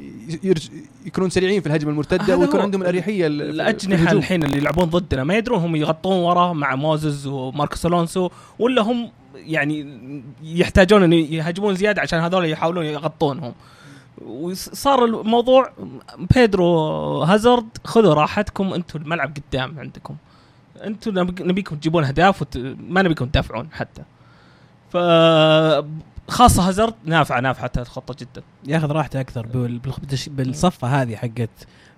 يكونون 1.06 1.30
سريعين 1.30 1.60
في 1.60 1.66
الهجمة 1.66 1.90
المرتدة 1.90 2.36
ويكون 2.36 2.60
عندهم 2.60 2.82
الأريحية 2.82 3.26
الأجنحة. 3.26 4.12
الحين 4.12 4.42
اللي 4.42 4.56
يلعبون 4.56 4.84
ضدنا. 4.84 5.24
ما 5.24 5.36
يدرون 5.36 5.60
هم 5.60 5.76
يغطون 5.76 6.18
وراه 6.18 6.52
مع 6.52 6.76
موزز 6.76 7.26
وماركوس 7.26 7.86
ألونسو 7.86 8.30
ولا 8.58 8.82
هم 8.82 9.10
يعني 9.34 10.02
يحتاجون 10.42 11.02
إن 11.02 11.12
يهاجمون 11.12 11.74
زيادة 11.74 12.02
عشان 12.02 12.18
هذول 12.18 12.50
يحاولون 12.50 12.84
يغطونهم. 12.84 13.54
وصار 14.26 15.04
الموضوع 15.04 15.72
بيدرو 16.34 16.78
هازارد 17.22 17.66
خذوا 17.84 18.14
راحتكم 18.14 18.72
أنتم 18.72 19.02
الملعب 19.02 19.36
قدام 19.36 19.78
عندكم. 19.78 20.16
أنتم 20.84 21.18
نبي- 21.18 21.44
نبيكم 21.44 21.76
تجيبون 21.76 22.04
اهداف 22.04 22.42
وت... 22.42 22.56
ما 22.88 23.02
نبيكم 23.02 23.26
تدافعون 23.26 23.68
حتى. 23.72 24.02
ف 24.90 24.96
خاصة 26.28 26.68
هازارد 26.68 26.94
نافعه 27.04 27.40
نافعه 27.40 27.70
الخطة 27.76 28.14
جدا. 28.20 28.42
ياخذ 28.66 28.90
راحته 28.92 29.20
أكثر 29.20 29.46
بال- 29.46 29.80
بالخ- 29.80 30.28
بالصفة 30.28 31.02
هذه 31.02 31.16
حقت 31.16 31.50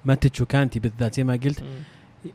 ماتيتش 0.04 0.40
وكانتي 0.40 0.80
بالذات 0.80 1.14
زي 1.14 1.24
ما 1.24 1.32
قلت 1.44 1.62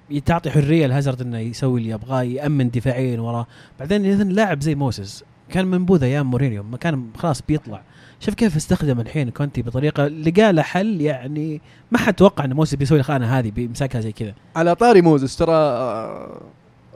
ي- 0.10 0.19
تعطي 0.19 0.51
حرية 0.51 0.88
لهازارد 0.88 1.21
إنه 1.21 1.39
يسوي 1.39 1.79
اللي 1.82 1.91
يبغاه 1.91 2.21
يأمن 2.23 2.69
دفاعيا 2.69 3.21
وراه. 3.21 3.47
بعدين 3.79 4.06
اذا 4.06 4.23
لاعب 4.23 4.62
زي 4.62 4.75
موسس 4.75 5.23
كان 5.49 5.65
منبوذ 5.65 6.03
أيام 6.03 6.32
مورينيو 6.32 6.63
ما 6.63 6.77
كان 6.77 7.10
خلاص 7.17 7.41
بيطلع. 7.47 7.82
شوف 8.25 8.33
كيف 8.33 8.55
استخدم 8.55 8.99
الحين 8.99 9.29
كونتي 9.29 9.62
بطريقة 9.62 10.07
لقى 10.07 10.53
له 10.53 10.62
حل 10.62 11.01
يعني 11.01 11.62
ما 11.91 11.97
حد 11.97 12.13
توقع 12.13 12.45
إن 12.45 12.53
موسس 12.53 12.75
بيسوي 12.75 12.99
الخانة 12.99 13.39
هذه 13.39 13.51
بيمسكها 13.51 14.01
زي 14.01 14.12
كذا. 14.12 14.33
على 14.55 14.75
طاري 14.75 15.01
موزس 15.01 15.38
ترى 15.38 15.51
آه، 15.55 16.41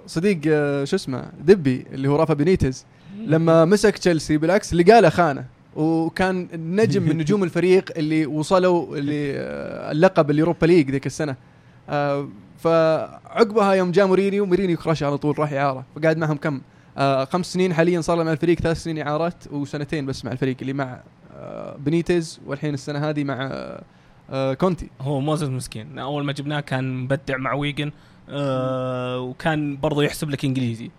صديق 0.07 0.39
آه، 0.47 0.83
شو 0.83 0.95
اسمه 0.95 1.23
دبي 1.39 1.85
اللي 1.93 2.07
هو 2.07 2.15
رافا 2.15 2.33
بينيتز 2.33 2.85
لما 3.25 3.65
مسك 3.65 3.97
تشيلسي 3.97 4.37
بالعكس 4.37 4.73
لقى 4.73 5.01
له 5.01 5.09
خانة 5.09 5.45
وكان 5.75 6.47
نجم 6.53 7.03
من 7.03 7.17
نجوم 7.21 7.43
الفريق 7.43 7.91
اللي 7.97 8.25
وصلوا 8.25 8.97
للقب 8.97 10.31
ال 10.31 10.36
Europa 10.36 10.65
League 10.65 10.91
ذيك 10.91 11.05
السنة. 11.05 11.35
آه، 11.89 12.27
فعقبها 12.59 13.73
يوم 13.73 13.91
جاء 13.91 14.07
مورينيو 14.07 14.45
مورينيو 14.45 14.77
كرشه 14.77 15.03
على 15.03 15.17
طول 15.17 15.39
راح 15.39 15.53
اعاره 15.53 15.85
فقعد 15.95 16.17
معهم 16.17 16.37
كم 16.37 16.61
آه، 16.97 17.25
خمس 17.25 17.53
سنين 17.53 17.73
حاليا 17.73 18.01
صار 18.01 18.17
له 18.17 18.23
مع 18.23 18.31
الفريق 18.31 18.59
ثلاث 18.59 18.83
سنين 18.83 19.07
إعارات 19.07 19.33
وسنتين 19.51 20.05
بس 20.05 20.25
مع 20.25 20.31
الفريق 20.31 20.55
اللي 20.61 20.73
مع 20.73 20.99
آه، 21.37 21.75
بنيتز 21.77 22.39
والحين 22.45 22.73
السنة 22.73 23.09
هذه 23.09 23.23
مع 23.23 23.49
آه، 23.51 23.83
آه، 24.29 24.53
كونتي. 24.53 24.89
هو 25.01 25.19
موزز 25.19 25.49
مسكين. 25.49 25.99
أول 25.99 26.23
ما 26.25 26.33
جبناه 26.33 26.59
كان 26.59 26.93
مبدع 27.03 27.37
مع 27.37 27.53
ويجن 27.53 27.91
آه 28.29 29.19
وكان 29.19 29.77
برضو 29.77 30.01
يحسب 30.01 30.29
لك 30.29 30.45
إنجليزي. 30.45 30.91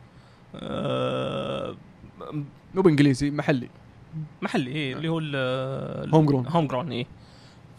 آه 0.55 1.77
مو 2.75 2.83
بإنجليزي 2.83 3.31
محلي. 3.31 3.69
محلي 4.43 4.71
إيه 4.71 4.95
اللي 4.95 5.09
هو 5.09 5.19
هوم 6.15 6.27
جرون. 6.27 6.47
هوم 6.47 6.67
جرون 6.67 6.93
إيه. 6.93 7.07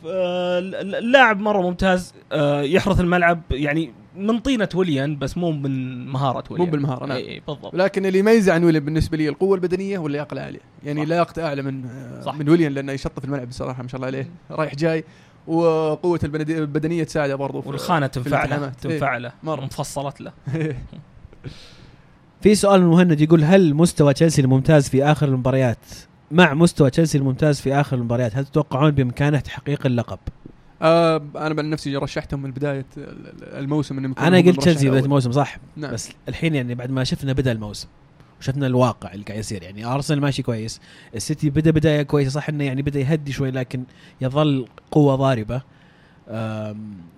اللاعب 0.06 1.40
مرة 1.40 1.62
ممتاز 1.62 2.14
آه 2.32 2.62
يحرث 2.62 3.00
الملعب 3.00 3.42
يعني 3.52 3.94
من 4.20 4.40
طينة 4.40 4.70
وليان 4.76 5.18
بس 5.20 5.38
مو 5.38 5.52
من 5.52 6.08
مهارة 6.08 6.44
مو 6.50 6.56
وليان 6.56 6.70
بالمهارة 6.70 7.06
نعم 7.06 7.18
إيه 7.18 7.28
إيه 7.28 7.42
بالضبط 7.48 7.76
لكن 7.76 8.06
اللي 8.06 8.20
يميزه 8.20 8.54
عن 8.54 8.64
ويليان 8.64 8.86
بالنسبة 8.86 9.18
لي 9.18 9.30
القوة 9.30 9.56
البدنية 9.56 9.98
واللياقه 10.00 10.34
العالية 10.34 10.60
يعني. 10.84 11.06
لياقته 11.06 11.46
أعلى 11.48 11.62
من 11.62 11.86
صح. 12.26 12.36
من 12.36 12.50
ويليان 12.50 12.72
لأنه 12.72 12.92
يشطف 12.92 13.26
الملعب 13.26 13.50
بصراحة 13.50 13.82
ما 13.84 13.88
شاء 13.90 13.96
الله 13.96 14.08
عليه 14.08 14.28
رايح 14.52 14.76
جاي 14.76 15.04
وقوة 15.48 16.20
البدنية 16.24 17.04
تساعده 17.04 17.36
برضو 17.36 17.62
في- 17.62 17.68
والخانة 17.70 18.08
تنفع 18.08 18.30
له 18.30 18.38
الالتحامات. 18.56 18.76
تنفع 18.82 19.18
له. 19.18 19.32
مفصلت 19.44 20.22
له 20.22 20.32
في 22.42 22.56
سؤال 22.56 22.82
من 22.82 22.88
مهند 22.88 23.22
يقول 23.22 23.44
هل 23.44 23.74
مستوى 23.74 24.14
تشيلسي 24.14 24.42
الممتاز 24.42 24.90
في 24.90 25.04
آخر 25.04 25.28
المباريات 25.28 25.78
مع 26.32 26.54
مستوى 26.54 26.90
تشيلسي 26.90 27.18
الممتاز 27.18 27.60
في 27.62 27.74
آخر 27.74 27.98
المباريات 27.98 28.36
هل 28.36 28.46
تتوقعون 28.46 28.92
بإمكانه 28.92 29.40
تحقيق 29.40 29.86
اللقب؟ 29.86 30.20
آه 30.82 31.18
أنا 31.36 31.62
عن 31.62 31.70
نفسي 31.70 31.96
رشحتهم 31.96 32.42
من 32.42 32.52
بداية 32.52 32.86
ال- 32.98 33.04
ال- 33.28 33.44
الموسم 33.60 33.98
إنهم 33.98 34.12
يكونوا 34.12 34.28
أنا 34.28 34.38
قلت 34.38 34.60
تشيلسي 34.62 34.90
بداية. 34.90 35.04
الموسم 35.04 35.32
صح 35.32 35.58
نعم. 35.78 35.94
بس 35.94 36.10
الحين 36.30 36.56
يعني 36.56 36.76
بعد 36.76 36.92
ما 36.92 37.04
شفنا 37.04 37.34
بدا 37.34 37.52
الموسم 37.52 37.88
وشفنا 38.40 38.68
الواقع 38.68 39.14
اللي 39.14 39.26
قاعد 39.26 39.40
يصير 39.40 39.64
يعني 39.64 39.86
أرسنال 39.86 40.22
ماشي 40.22 40.42
كويس 40.44 40.82
السيتي 41.16 41.50
بدأ 41.50 41.72
بداية 41.72 42.02
كويسة 42.02 42.30
صح 42.30 42.50
إنه 42.50 42.64
يعني 42.64 42.82
بدأ 42.82 43.00
يهدي 43.00 43.32
شوي 43.32 43.52
لكن 43.52 43.84
يظل 44.22 44.68
قوة 44.92 45.16
ضاربة 45.16 45.62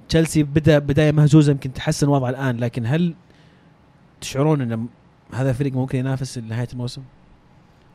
تشيلسي 0.09 0.43
بدأ 0.43 0.79
بداية 0.79 1.11
مهزوزة 1.11 1.51
يمكن 1.51 1.73
تحسن 1.73 2.07
وضعه 2.07 2.29
الآن 2.29 2.57
لكن 2.57 2.85
هل 2.85 3.13
تشعرون 4.21 4.61
إن 4.61 4.85
هذا 5.33 5.49
الفريق 5.49 5.73
ممكن 5.73 5.99
ينافس 5.99 6.37
لنهاية 6.37 6.67
الموسم؟ 6.73 7.01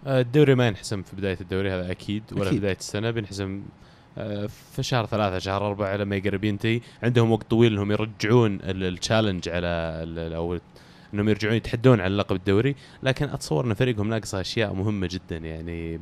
آه، 0.07 0.21
الدوري 0.21 0.55
ما 0.55 0.67
ينحسم 0.67 1.03
في 1.03 1.17
بداية 1.17 1.39
الدوري 1.41 1.73
هذا 1.73 1.91
أكيد 1.91 2.23
ولا 2.33 2.49
أكيد. 2.49 2.59
بداية 2.59 2.77
السنة 2.77 3.11
بينحسم 3.11 3.63
في 4.73 4.83
شهر 4.83 5.07
ثلاثة 5.07 5.39
شهر 5.39 5.67
أربعة 5.67 5.97
لما 5.97 6.17
يقرب 6.17 6.45
ينتهي 6.45 6.81
عندهم 7.03 7.31
وقت 7.31 7.51
طويل 7.51 7.73
إنهم 7.73 7.93
يرجعون 7.93 8.55
ال- 8.63 8.85
التشالنج 8.85 9.49
على 9.49 10.05
أو 10.37 10.59
إنهم 11.15 11.29
يرجعون 11.29 11.55
يتحدون 11.55 12.01
على 12.01 12.17
لقب 12.17 12.37
الدوري. 12.37 12.75
لكن 13.03 13.29
أتصور 13.29 13.65
إن 13.65 13.75
فريقهم 13.75 14.09
ناقصه 14.09 14.41
أشياء 14.41 14.73
مهمة 14.75 15.09
جدا. 15.11 15.37
يعني 15.37 16.01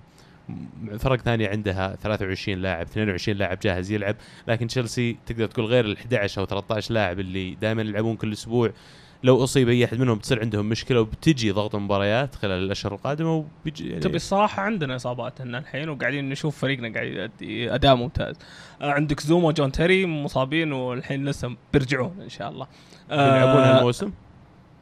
فرق 0.99 1.21
ثانية 1.21 1.49
عندها 1.49 1.97
23 2.03 2.59
لاعب 2.59 2.87
22 2.87 3.39
لاعب 3.39 3.59
جاهز 3.63 3.91
يلعب. 3.91 4.17
لكن 4.49 4.67
تشيلسي 4.67 5.17
تقدر 5.27 5.47
تقول 5.47 5.67
غير 5.67 5.85
ال 5.85 5.97
11 5.97 6.41
أو 6.41 6.47
13 6.47 6.95
لاعب 6.95 7.21
اللي 7.21 7.55
دائما 7.55 7.83
يلعبون 7.83 8.17
كل 8.17 8.33
أسبوع. 8.33 8.73
لو 9.25 9.45
أصيب 9.45 9.69
أي 9.69 9.85
أحد 9.85 9.99
منهم 9.99 10.19
بتصير 10.19 10.41
عندهم 10.41 10.69
مشكلة 10.69 11.01
وبتجي 11.01 11.51
ضغط 11.51 11.77
مباريات 11.77 12.35
خلال 12.35 12.65
الأشهر 12.65 12.95
القادمة 12.95 13.45
وبيجي 13.63 13.89
يعني 13.89 14.01
تبي 14.01 14.17
الصراحة 14.17 14.63
عندنا 14.63 14.97
إصابات 14.97 15.41
هنا 15.41 15.59
الحين 15.59 15.89
وقاعدين 15.89 16.29
نشوف 16.29 16.59
فريقنا 16.59 16.93
قاعد 16.95 17.07
يؤدي 17.07 17.75
أداء 17.75 17.95
ممتاز. 17.95 18.37
آه، 18.83 18.91
عندك 18.93 19.21
زوما 19.21 19.49
وجون 19.49 19.73
تيري 19.73 20.07
مصابين 20.07 20.73
والحين 20.73 21.29
لسه 21.29 21.57
بيرجعون 21.73 22.13
إن 22.23 22.29
شاء 22.29 22.49
الله. 22.51 22.67
يلعبون 23.11 23.63
آه، 23.63 23.79
هالموسم؟ 23.79 24.11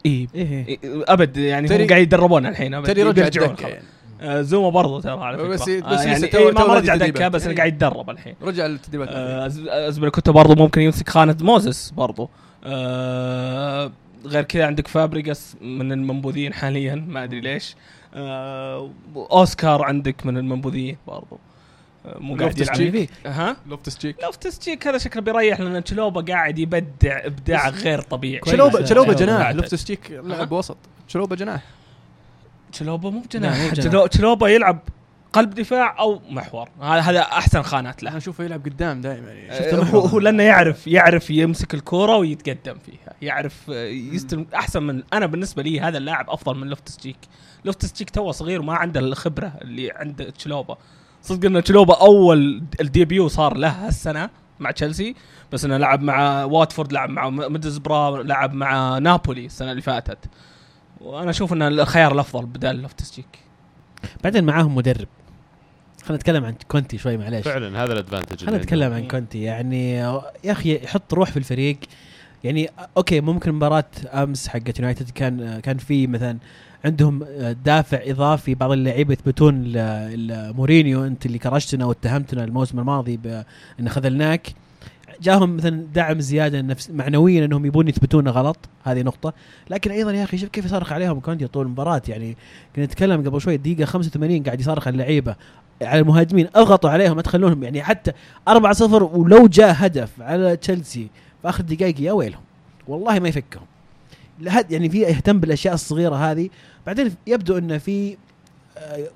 اي 0.06 0.28
إيه. 0.34 0.66
إيه، 0.68 0.78
أبد 0.84 1.36
يعني 1.36 1.66
هم 1.76 1.88
قاعد 1.88 2.02
يدربون 2.02 2.46
الحين 2.46 2.74
أبد 2.74 2.86
ترى 2.86 3.02
رجع 3.02 3.26
الدكه. 3.26 3.68
يعني 3.68 3.84
آه، 4.20 4.42
زوما 4.42 4.68
برضو 4.68 5.00
ترى 5.00 5.20
على 5.20 5.38
فكرة. 5.38 5.48
بس- 5.48 5.68
آه، 5.68 5.92
بس 5.94 6.04
يعني 6.04 6.18
لسه 6.26 6.38
إيه 6.38 6.50
تو- 6.52 6.66
ما 6.68 6.74
رجع 6.74 6.96
دكه. 6.96 7.28
بس. 7.28 7.48
قاعد 7.48 7.72
يتدرب 7.72 8.10
الحين. 8.10 8.34
رجع 8.42 8.66
التدريبات 8.66 9.08
آه، 9.12 9.46
ازبلكوتا 9.88 10.32
برضو 10.32 10.54
ممكن 10.54 10.80
يمسك 10.80 11.08
خانة 11.08 11.36
موزس 11.40 11.90
برضو. 11.90 12.30
آه، 12.64 13.92
غير 14.24 14.42
كذا 14.42 14.66
عندك 14.66 14.88
فابريجاس 14.88 15.56
من 15.60 15.92
المنبوذين 15.92 16.54
حاليا 16.54 16.94
ما 16.94 17.24
أدري 17.24 17.40
ليش 17.40 17.76
آه، 18.14 18.90
أوسكار 19.16 19.82
عندك 19.84 20.26
من 20.26 20.36
المنبوذين 20.38 20.96
برضو 21.06 21.38
آه، 22.06 22.18
مو 22.18 22.36
قاعد 22.36 22.58
يلعب 22.58 22.74
تشيك. 22.76 23.10
ها 23.26 23.56
لوفتس 23.66 23.96
تشيك 23.98 24.16
لوفتس 24.22 24.58
تشيك 24.58 24.86
هذا 24.88 24.98
شكله 24.98 25.22
بيريح 25.22 25.60
لأن 25.60 25.84
تشلوبا 25.84 26.20
قاعد 26.32 26.58
يبدع 26.58 27.26
إبداع 27.26 27.68
غير 27.68 28.00
طبيعي. 28.00 28.40
شلوبه 28.46 28.84
كويس. 29.04 29.18
جناح. 29.18 29.50
لوفتس 29.50 29.84
تشيك 29.84 30.10
لاعب 30.10 30.52
وسط 30.52 30.76
شلوبه 31.08 31.36
جناح 31.36 31.62
تشلوبا 32.72 33.10
مو 33.10 33.20
بجناح 33.20 33.70
بجناح. 33.72 33.72
تشلو- 33.74 34.06
تشلوبا 34.06 34.48
يلعب 34.48 34.78
قلب 35.32 35.50
دفاع 35.50 35.98
أو 35.98 36.20
محور. 36.30 36.68
هذا 36.80 37.00
هذا 37.00 37.20
أحسن 37.20 37.62
خانات 37.62 38.02
له. 38.02 38.10
أنا 38.10 38.18
أشوفه 38.18 38.44
يلعب 38.44 38.64
قدام 38.64 39.00
دائما. 39.00 39.32
يعني 39.32 39.92
هو 39.92 40.00
هو 40.00 40.18
لأنه 40.18 40.42
يعرف 40.42 40.86
يعرف 40.86 41.30
يمسك 41.30 41.74
الكورة 41.74 42.16
ويتقدم 42.16 42.78
فيها. 42.78 43.14
يعرف 43.22 43.70
آه، 43.70 43.84
يستلم 43.88 44.46
أحسن 44.54 44.82
من 44.82 45.02
أنا 45.12 45.26
بالنسبة 45.26 45.62
لي 45.62 45.80
هذا 45.80 45.98
اللاعب 45.98 46.30
أفضل 46.30 46.56
من 46.56 46.66
لوفتس 46.68 47.00
تشيك 47.00 47.16
لوفتس 47.64 47.92
تشيك 47.92 48.10
توه 48.10 48.32
صغير 48.32 48.60
وما 48.60 48.74
عنده 48.74 49.00
الخبرة 49.00 49.52
اللي 49.62 49.90
عند 49.90 50.32
تشلوبا. 50.38 50.76
صدق 51.22 51.46
إن 51.46 51.62
تشلوبا 51.62 52.00
أول 52.00 52.62
ال 52.80 52.88
debut 52.88 53.28
صار 53.28 53.56
له 53.56 53.68
هالسنة 53.68 54.30
مع 54.60 54.70
تشيلسي 54.70 55.14
بس 55.52 55.64
إنه 55.64 55.76
لعب 55.76 56.02
مع 56.02 56.44
واتفورد 56.44 56.92
لعب 56.92 57.10
مع 57.10 57.28
ميدلزبره 57.28 58.22
لعب 58.22 58.54
مع 58.54 58.98
نابولي 58.98 59.46
السنة 59.46 59.70
اللي 59.70 59.82
فاتت. 59.82 60.18
وأنا 61.00 61.30
أشوف 61.30 61.52
إن 61.52 61.62
الخيار 61.62 62.12
الأفضل 62.12 62.46
بدال 62.46 62.82
لوفتس 62.82 63.16
تشيك 63.16 63.38
بعدين 64.24 64.44
معاهم 64.44 64.74
مدرب. 64.74 65.08
خلينا 66.02 66.16
نتكلم 66.16 66.44
عن 66.44 66.54
كونتي 66.68 66.98
شوي 66.98 67.16
معليش. 67.16 67.44
فعلا 67.44 67.84
هذا 67.84 67.92
ال 67.92 67.97
advantage 67.97 68.44
خلينا 68.46 68.62
نتكلم 68.62 68.92
عن 68.92 69.08
كونتي. 69.08 69.42
يعني 69.42 69.92
يا 70.44 70.52
أخي 70.52 70.76
يحط 70.84 71.14
روح 71.14 71.30
في 71.30 71.36
الفريق. 71.36 71.76
يعني 72.44 72.70
okay 72.96 73.20
ممكن 73.20 73.52
مباراة 73.52 73.84
أمس 74.14 74.48
حقت 74.48 74.78
يونايتد 74.78 75.10
كان 75.10 75.60
كان 75.60 75.78
في 75.78 76.06
مثلا 76.06 76.38
عندهم 76.84 77.24
دافع 77.64 78.00
إضافي 78.02 78.54
بعض 78.54 78.72
اللعيبة 78.72 79.12
يثبتون 79.12 79.62
لمورينيو 80.12 81.04
أنت 81.04 81.26
اللي 81.26 81.38
كرشتنا 81.38 81.84
واتهمتنا 81.84 82.44
الموسم 82.44 82.78
الماضي 82.78 83.16
بأن 83.16 83.88
خذلناك. 83.88 84.48
جاهم 85.20 85.56
مثلا 85.56 85.86
دعم 85.94 86.20
زيادة 86.20 86.60
نفس 86.60 86.90
معنويا 86.90 87.44
إنهم 87.44 87.66
يبون 87.66 87.88
يثبتون 87.88 88.28
غلط. 88.28 88.56
هذه 88.84 89.02
نقطة. 89.02 89.32
لكن 89.70 89.90
أيضا 89.90 90.12
يا 90.12 90.24
أخي 90.24 90.38
شوف 90.38 90.48
كيف 90.48 90.64
يصرخ 90.64 90.92
عليهم 90.92 91.20
كونتي 91.20 91.46
طول 91.46 91.66
المباراه 91.66 92.02
يعني 92.08 92.36
كنا 92.76 92.84
نتكلم 92.84 93.28
قبل 93.28 93.40
شوي 93.40 93.56
دقيقة 93.56 93.84
85 93.84 94.42
قاعد 94.42 94.60
يصرخ 94.60 94.86
على 94.86 94.94
اللعيبة. 94.94 95.36
على 95.82 96.00
المهاجمين 96.00 96.48
أضغطوا 96.54 96.90
عليهم 96.90 97.16
ما 97.16 97.22
تخلونهم. 97.22 97.62
يعني 97.62 97.82
حتى 97.82 98.12
4-0 98.48 98.82
ولو 98.82 99.46
جاء 99.46 99.74
هدف 99.78 100.10
على 100.20 100.56
تشيلسي 100.56 101.08
في 101.42 101.48
آخر 101.48 101.62
دقائق 101.62 102.00
يا 102.00 102.12
ويلهم. 102.12 102.42
والله 102.88 103.18
ما 103.18 103.28
يفكهم. 103.28 103.66
يعني 104.70 104.88
في 104.88 105.00
يهتم 105.00 105.40
بالأشياء 105.40 105.74
الصغيرة 105.74 106.14
هذه. 106.14 106.48
بعدين 106.86 107.14
يبدو 107.26 107.58
انه 107.58 107.78
في 107.78 108.16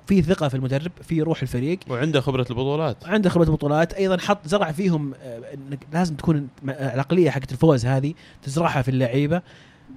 في 0.07 0.21
ثقة 0.21 0.47
في 0.47 0.55
المدرب 0.55 0.91
في 1.01 1.21
روح 1.21 1.41
الفريق. 1.41 1.79
وعنده 1.89 2.21
خبرة 2.21 2.45
البطولات. 2.49 3.05
عنده 3.05 3.29
خبرة 3.29 3.45
بطولات 3.45 3.93
أيضا 3.93 4.17
حط 4.17 4.47
زرع 4.47 4.71
فيهم 4.71 5.13
آه، 5.21 5.41
إنك 5.53 5.79
لازم 5.93 6.15
تكون 6.15 6.47
العقلية 6.67 7.29
حقت 7.29 7.51
الفوز 7.51 7.85
هذه 7.85 8.13
تزرعها 8.43 8.81
في 8.81 8.91
اللعيبة. 8.91 9.41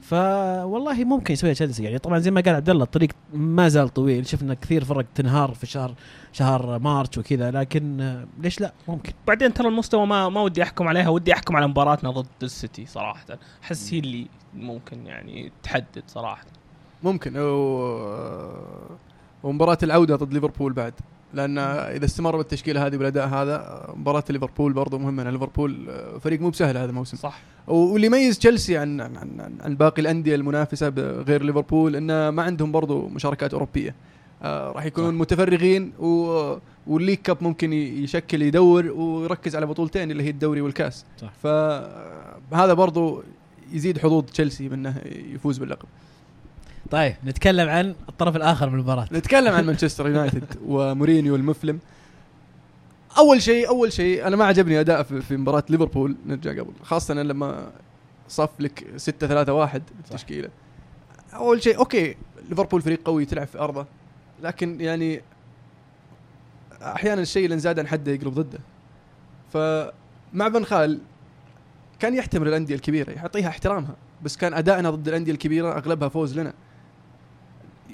فوالله 0.03 1.05
ممكن 1.05 1.33
يسويها 1.33 1.55
تشيلسي 1.55 1.85
يعني. 1.85 1.99
طبعا 1.99 2.19
زي 2.19 2.31
ما 2.31 2.41
قال 2.41 2.55
عبد 2.55 2.71
الله 2.71 2.85
الطريق 2.85 3.11
ما 3.35 3.69
زال 3.69 3.89
طويل. 3.89 4.27
شفنا 4.27 4.55
كثير 4.55 4.85
فرق 4.85 5.05
تنهار 5.15 5.55
في 5.55 5.67
شهر 5.67 5.95
شهر 6.33 6.79
مارس 6.79 7.19
وكذا 7.19 7.51
لكن 7.51 8.01
آه، 8.01 8.27
ليش 8.41 8.61
لا؟ 8.61 8.73
ممكن. 8.89 9.13
بعدين 9.27 9.55
ترى 9.55 9.69
المستوى 9.69 10.07
ما 10.07 10.29
ما 10.29 10.41
ودي 10.41 10.63
أحكم 10.63 10.89
عليها. 10.89 11.09
ودي 11.09 11.33
أحكم 11.33 11.57
على 11.57 11.67
مباراتنا 11.67 12.11
ضد 12.11 12.27
السيتي 12.43 12.87
صراحة. 12.87 13.27
أحس 13.63 13.95
هي 13.95 13.99
اللي 13.99 14.27
ممكن 14.55 15.07
يعني 15.07 15.53
تحدد 15.63 16.03
صراحة. 16.07 16.45
ممكن. 17.03 17.37
و... 17.37 17.81
ومباراة 19.43 19.79
العودة 19.83 20.17
ضد 20.17 20.33
ليفربول 20.33 20.73
بعد. 20.73 20.93
لأن 21.35 21.59
إذا 21.59 22.05
استمر 22.05 22.37
بالتشكيلة 22.37 22.87
هذه 22.87 22.97
والأداء 22.97 23.29
هذا 23.29 23.87
مباراة 23.97 24.25
ليفربول 24.31 24.73
برضه 24.73 24.99
مهمة 24.99 25.23
لأن 25.23 25.33
ليفربول 25.33 25.87
فريق 26.21 26.41
مو 26.41 26.51
بسهل 26.51 26.77
هذا 26.77 26.91
الموسم. 26.91 27.17
صح. 27.17 27.41
واللي 27.67 28.07
يميز 28.07 28.39
تشيلسي 28.39 28.79
عن 28.79 29.01
عن, 29.01 29.17
عن, 29.17 29.59
عن 29.61 29.77
باقي 29.77 30.03
الأندية 30.03 30.35
المنافسة 30.35 30.89
غير 30.99 31.43
ليفربول 31.43 31.97
إنه 31.97 32.31
ما 32.31 32.43
عندهم 32.43 32.73
برضه 32.73 33.09
مشاركات 33.09 33.53
أوروبية. 33.55 33.95
آه 34.43 34.73
راح 34.73 34.85
يكونون 34.85 35.15
صح. 35.15 35.21
متفرغين 35.21 35.93
و... 35.99 36.55
وال 36.87 36.95
League 36.95 37.19
Cup 37.19 37.37
ممكن 37.41 37.73
يشكل 37.73 38.43
يدور 38.43 38.87
ويركز 38.87 39.57
على 39.57 39.67
بطولتين 39.67 40.11
اللي 40.11 40.23
هي 40.23 40.31
الدوري 40.31 40.61
والكاس. 40.61 41.05
صح. 41.19 41.33
فهذا 41.43 42.73
برضه 42.73 43.23
يزيد 43.73 43.99
حظوظ 43.99 44.25
تشيلسي 44.25 44.69
بأنه 44.69 44.95
يفوز 45.35 45.59
باللقب. 45.59 45.89
طيب 46.91 47.15
نتكلم 47.25 47.69
عن 47.69 47.95
الطرف 48.09 48.37
الآخر 48.37 48.69
من 48.69 48.75
المباراة. 48.75 49.09
نتكلم 49.13 49.55
عن 49.55 49.67
مانشستر 49.67 50.09
يونايتد 50.09 50.45
ومورينيو 50.67 51.37
المفلم. 51.37 51.79
أول 53.19 53.43
شيء 53.43 53.69
أول 53.69 53.93
شيء 53.93 54.27
أنا 54.27 54.37
ما 54.37 54.45
عجبني 54.45 54.81
أداء 54.81 55.03
في, 55.03 55.37
مباراة 55.37 55.65
ليفربول 55.69 56.17
نرجع 56.27 56.51
قبل 56.51 56.73
خاصة 56.83 57.15
لما 57.15 57.71
صف 58.29 58.61
لك 58.61 58.87
6 58.97 59.27
3 59.27 59.53
1 59.53 59.83
التشكيله 59.99 60.49
أول 61.35 61.63
شيء 61.63 61.79
أوكي 61.79 62.17
ليفربول 62.49 62.83
فريق 62.83 63.01
قوي 63.05 63.25
تلعب 63.25 63.47
في 63.47 63.59
أرضه 63.59 63.87
لكن 64.43 64.81
يعني 64.81 65.23
أحيانا 66.83 67.23
الشيء 67.23 67.45
اللي 67.45 67.55
انزاد 67.55 67.79
عن 67.79 67.87
حده 67.87 68.13
يقلب 68.13 68.35
ضده. 68.35 68.59
فمع 69.53 70.49
بن 70.49 70.65
خال 70.65 71.01
كان 71.99 72.15
يحتمل 72.15 72.49
الأندية 72.49 72.75
الكبيرة 72.75 73.11
يعطيها 73.11 73.49
احترامها 73.49 73.97
بس 74.23 74.37
كان 74.37 74.55
أدائنا 74.55 74.91
ضد 74.91 75.09
الأندية 75.09 75.33
الكبيرة 75.33 75.79
أغلبها 75.79 76.09
فوز 76.09 76.39
لنا. 76.39 76.53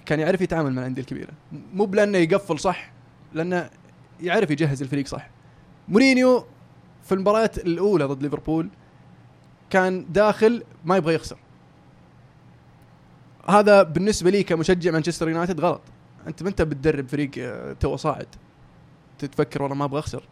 كان 0.07 0.21
يعرف 0.21 0.41
يتعامل 0.41 0.73
مع 0.73 0.83
الأندية 0.83 1.03
الكبيرة. 1.03 1.33
مو 1.75 1.85
بلأنه 1.85 2.19
يقفل 2.19 2.59
صح 2.59 2.93
لأنه 3.35 3.71
يعرف 4.21 4.51
يجهز 4.51 4.83
الفريق 4.83 5.07
صح. 5.07 5.31
مورينيو 5.89 6.47
في 7.03 7.13
المباريات 7.13 7.59
الأولى 7.59 8.05
ضد 8.05 8.23
ليفربول 8.23 8.69
كان 9.71 10.07
داخل 10.13 10.63
ما 10.85 10.97
يبغى 10.97 11.15
يخسر. 11.15 11.39
هذا 13.49 13.83
بالنسبة 13.83 14.31
لي 14.31 14.43
كمشجع 14.43 14.91
مانشستر 14.91 15.29
يونايتد 15.29 15.61
غلط. 15.61 15.81
أنت 16.27 16.43
ما 16.43 16.49
أنت 16.49 16.63
بتدرب 16.63 17.09
فريق 17.09 17.31
آه، 17.39 17.73
تو 17.73 17.97
صاعد؟ 17.97 18.27
تتفكر 19.19 19.63
والله 19.63 19.77
ما 19.77 19.85
أبغى 19.85 19.99
أخسر. 19.99 20.23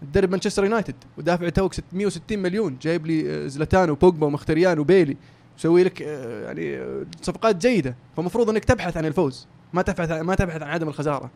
تدرب 0.00 0.30
مانشستر 0.30 0.64
يونايتد 0.64 0.94
ودافع 1.18 1.48
توك 1.48 1.72
660 1.74 2.38
مليون 2.38 2.78
جايب 2.82 3.06
لي 3.06 3.30
آه، 3.30 3.46
زلاتان 3.46 3.90
وبوجبا 3.90 4.26
ومخيتاريان 4.26 4.78
وبيلي. 4.78 5.16
مسوي 5.58 5.84
لك 5.84 6.02
آه، 6.02 6.44
يعني 6.44 6.80
صفقات 7.22 7.56
جيدة. 7.56 7.94
فمفروض 8.16 8.50
إنك 8.50 8.64
تبحث 8.64 8.96
عن 8.96 9.04
الفوز 9.06 9.46
ما 9.72 9.82
تبحث 9.82 10.10
ما 10.10 10.34
تبحث 10.34 10.62
عن 10.62 10.68
عدم 10.68 10.88
الخسارة. 10.88 11.30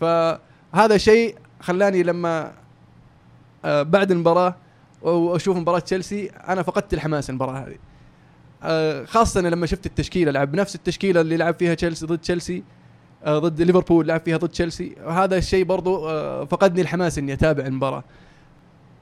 فهذا 0.00 0.96
شيء 0.96 1.36
خلاني 1.60 2.02
لما 2.02 2.52
آه، 3.64 3.82
بعد 3.82 4.10
المباراة 4.10 4.54
وأشوف 5.02 5.56
مباراة 5.56 5.78
تشيلسي 5.78 6.26
أنا 6.26 6.62
فقدت 6.62 6.94
الحماس 6.94 7.30
المباراة 7.30 7.58
هذه. 7.58 7.76
آه، 8.62 9.04
خاصة 9.04 9.40
لما 9.40 9.66
شفت 9.66 9.86
التشكيلة. 9.86 10.30
لعب 10.30 10.52
بنفس 10.52 10.74
التشكيلة 10.74 11.20
اللي 11.20 11.36
لعب 11.36 11.54
فيها 11.54 11.74
تشيلسي 11.74 12.06
ضد 12.06 12.18
تشيلسي 12.18 12.62
ضد 13.28 13.62
ليفربول 13.62 14.08
لعب 14.08 14.20
فيها 14.20 14.36
ضد 14.36 14.48
تشيلسي. 14.48 14.96
هذا 15.08 15.36
الشيء 15.38 15.64
برضو 15.64 16.08
فقدني 16.46 16.80
الحماس 16.80 17.18
إني 17.18 17.32
أتابع 17.32 17.66
المباراة. 17.66 18.04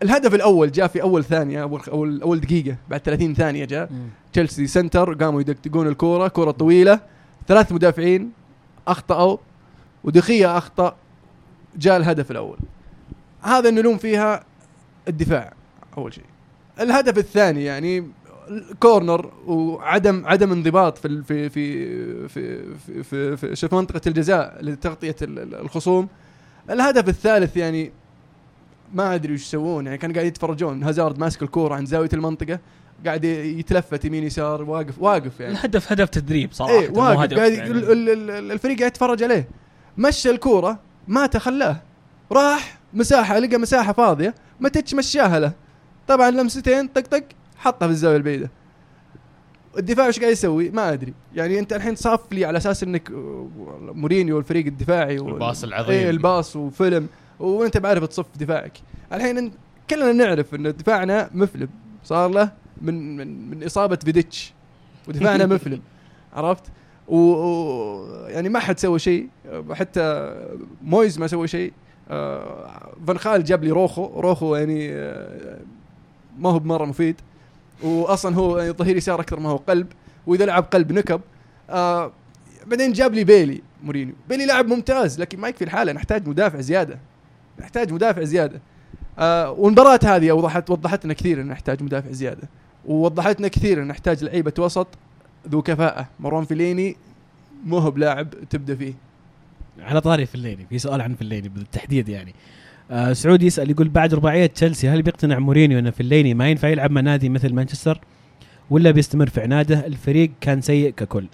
الهدف 0.03 0.35
الأول 0.35 0.73
جاء 0.73 0.87
في 0.87 1.03
أول 1.03 1.25
ثانية 1.25 1.63
أول 1.63 2.23
أول 2.23 2.41
دقيقة 2.41 2.77
بعد 2.91 3.01
30 3.01 3.35
ثانية 3.35 3.65
جاء. 3.65 3.91
تشيلسي 4.33 4.67
center 4.67 5.15
قاموا 5.15 5.41
يدقدقون 5.41 5.87
الكورة 5.87 6.29
كره 6.29 6.51
طويلة 6.51 7.01
ثلاث 7.49 7.73
مدافعين 7.73 8.33
أخطأوا 8.89 9.37
ودي 10.05 10.32
خيا 10.32 10.59
أخطأ 10.59 10.97
جاء 11.77 11.97
الهدف 11.97 12.31
الأول. 12.31 12.59
هذا 13.43 13.71
نلوم 13.71 13.97
فيها 13.99 14.45
الدفاع 15.09 15.53
أول 15.99 16.15
شيء. 16.15 16.25
الهدف 16.81 17.19
الثاني 17.19 17.65
يعني 17.65 18.09
corner 18.81 19.33
وعدم 19.47 20.27
عدم 20.27 20.53
انضباط 20.53 20.99
في 20.99 21.23
في 21.23 21.49
في 21.49 22.29
في 22.29 22.63
في, 22.79 23.03
في, 23.05 23.37
في, 23.37 23.57
في 23.69 23.75
منطقة 23.75 24.01
الجزاء 24.07 24.59
لتغطية 24.65 25.17
ال- 25.23 25.39
ال- 25.39 25.55
الخصوم. 25.55 26.09
الهدف 26.71 27.09
الثالث 27.09 27.57
يعني 27.57 27.93
ما 28.95 29.15
أدري 29.15 29.35
وش 29.35 29.41
يسوون 29.43 29.87
يعني 29.87 29.99
كانوا 29.99 30.15
قاعد 30.15 30.27
يتفرجون. 30.27 30.83
هازارد 30.83 31.19
ماسك 31.19 31.43
الكورة 31.43 31.75
عند 31.75 31.87
زاوية 31.87 32.09
المنطقة. 32.13 32.59
قاعد 33.07 33.25
يتلفت 33.25 34.05
يمين 34.05 34.25
يسار 34.25 34.63
واقف 34.63 34.99
واقف 34.99 35.41
يعني. 35.41 35.53
الهدف 35.53 35.93
هدف 35.93 36.09
تدريب 36.09 36.53
صراحة 36.53 36.73
إيه 36.73 36.89
مو 36.89 37.01
واقف. 37.01 37.19
هدف 37.19 37.39
قاعد 37.39 37.53
يعني. 37.53 37.71
ال- 37.71 37.93
ال- 37.93 38.31
ال- 38.31 38.53
الفريق 38.53 38.79
قاعد 38.79 38.91
يتفرج 38.91 39.23
عليه. 39.23 39.49
مشى 39.99 40.31
الكورة 40.31 40.79
ما 41.09 41.27
تخلاه. 41.27 41.81
راح 42.33 42.79
مساحة 42.95 43.39
لقى 43.39 43.59
مساحة 43.59 43.93
فاضية 43.93 44.35
ما 44.61 44.69
مشاها 44.95 45.41
له. 45.41 45.53
طبعا 46.09 46.31
لمستين 46.31 46.89
طق 46.89 47.01
طق 47.01 47.25
حطها 47.57 47.87
في 47.87 47.93
الزاوية 47.93 48.17
البعيدة. 48.17 48.51
الدفاع 49.79 50.07
إيش 50.07 50.21
قاعد 50.21 50.33
يسوي؟ 50.33 50.71
ما 50.71 50.93
أدري، 50.93 51.15
يعني 51.35 51.59
أنت 51.59 51.73
الحين 51.73 51.95
صاف 51.95 52.33
لي 52.33 52.45
على 52.45 52.59
أساس 52.59 52.83
إنك 52.83 53.11
مورينيو 53.81 54.37
والفريق 54.37 54.67
الدفاعي 54.67 55.19
وال- 55.19 55.33
والباص 55.33 55.65
العظيم. 55.65 55.91
إيه 55.91 56.11
الباص 56.11 56.57
وفيلم 56.57 57.07
وأنت 57.39 57.77
بعرف 57.77 58.05
تصف 58.07 58.27
دفاعك، 58.37 58.73
الحين 59.13 59.53
كلنا 59.91 60.13
نعرف 60.13 60.55
إن 60.55 60.63
دفاعنا 60.77 61.31
مفلم. 61.35 61.69
صار 62.05 62.31
له 62.31 62.53
من 62.83 63.17
من 63.17 63.51
من 63.51 63.65
إصابة 63.65 63.97
فيديتش. 63.97 64.53
ودفاعنا 65.09 65.47
مفلم. 65.55 65.81
عرفت؟ 66.33 66.65
و 67.09 67.17
و- 67.17 68.27
يعني 68.29 68.49
ما 68.49 68.59
حد 68.59 68.79
سوى 68.79 68.99
شيء. 68.99 69.29
حتى 69.73 70.35
مويز 70.83 71.19
ما 71.19 71.27
سوى 71.27 71.49
شيء. 71.49 71.73
آه، 72.11 72.93
فان 73.07 73.19
خال 73.19 73.45
جاب 73.45 73.65
لي 73.65 73.71
روخو. 73.71 74.21
روخو 74.21 74.57
يعني 74.57 74.89
آه، 74.93 75.59
ما 76.39 76.51
هو 76.51 76.59
بمرة 76.59 76.85
مفيد. 76.85 77.17
واصلا 77.83 78.37
هو 78.37 78.59
يعني 78.59 78.71
ظهير 78.73 78.97
يسار 78.97 79.21
أكثر 79.21 79.41
ما 79.41 79.49
هو 79.49 79.57
قلب. 79.57 79.87
وإذا 80.27 80.45
لعب 80.47 80.63
قلب 80.65 80.93
نكب 80.93 81.21
آه 81.71 82.13
بعدين 82.67 82.93
جاب 82.93 83.15
لي 83.15 83.25
بيلي 83.25 83.63
مورينيو. 83.85 84.15
بيلي 84.29 84.47
لاعب 84.47 84.67
ممتاز 84.67 85.21
لكن 85.21 85.41
ما 85.41 85.49
يكفي 85.49 85.65
الحالة. 85.65 85.93
نحتاج 85.93 86.29
مدافع 86.29 86.61
زيادة. 86.61 86.99
نحتاج 87.61 87.93
مدافع 87.93 88.23
زيادة. 88.23 88.61
آه 89.19 89.51
والمباراة 89.51 90.01
هذه 90.05 90.31
اوضحت 90.31 90.71
وضحت 90.71 91.05
لنا 91.05 91.15
كثير 91.15 91.41
ان 91.41 91.47
نحتاج 91.47 91.83
مدافع 91.83 92.11
زيادة. 92.13 92.49
ووضحت 92.87 93.39
لنا 93.39 93.49
كثير 93.49 93.83
إن 93.83 93.89
نحتاج 93.89 94.25
لعيبة 94.25 94.53
وسط 94.59 94.87
ذو 95.49 95.63
كفاءة. 95.63 96.09
مروان 96.21 96.45
فيليني 96.45 96.97
مو 97.65 97.79
هو 97.79 97.91
بلاعب 97.91 98.29
تبدأ 98.51 98.75
فيه. 98.75 98.95
على 99.81 100.01
طاري 100.01 100.27
فليني 100.27 100.67
في 100.71 100.79
سؤال 100.79 101.01
عن 101.01 101.15
فليني 101.15 101.49
بالتحديد 101.49 102.09
يعني. 102.09 102.35
آه 102.91 103.13
سعود 103.13 103.43
يسأل 103.43 103.71
يقول 103.71 103.89
بعد 103.89 104.15
رباعية 104.15 104.47
تشيلسي 104.47 104.89
هل 104.89 105.03
بيقتنع 105.03 105.39
مورينيو 105.39 105.79
إن 105.79 105.91
فليني 105.91 106.35
ما 106.35 106.49
ينفع 106.49 106.69
يلعب 106.69 106.91
مع 106.91 107.01
نادي 107.01 107.29
مثل 107.29 107.55
مانشستر؟ 107.55 108.01
ولا 108.71 108.91
بيستمر 108.91 109.29
في 109.29 109.41
عناده؟ 109.41 109.87
الفريق 109.87 110.31
كان 110.41 110.61
سيء 110.61 110.91
ككل. 110.91 111.27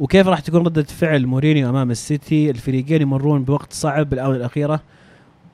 وكيف 0.00 0.26
راح 0.26 0.40
تكون 0.40 0.66
ردة 0.66 0.82
فعل 0.82 1.26
مورينيو 1.26 1.68
أمام 1.68 1.90
السيتي؟ 1.90 2.50
الفريقين 2.50 3.02
يمرون 3.02 3.44
بوقت 3.44 3.72
صعب 3.72 4.10
بالاونه 4.10 4.36
الأخيرة. 4.36 4.80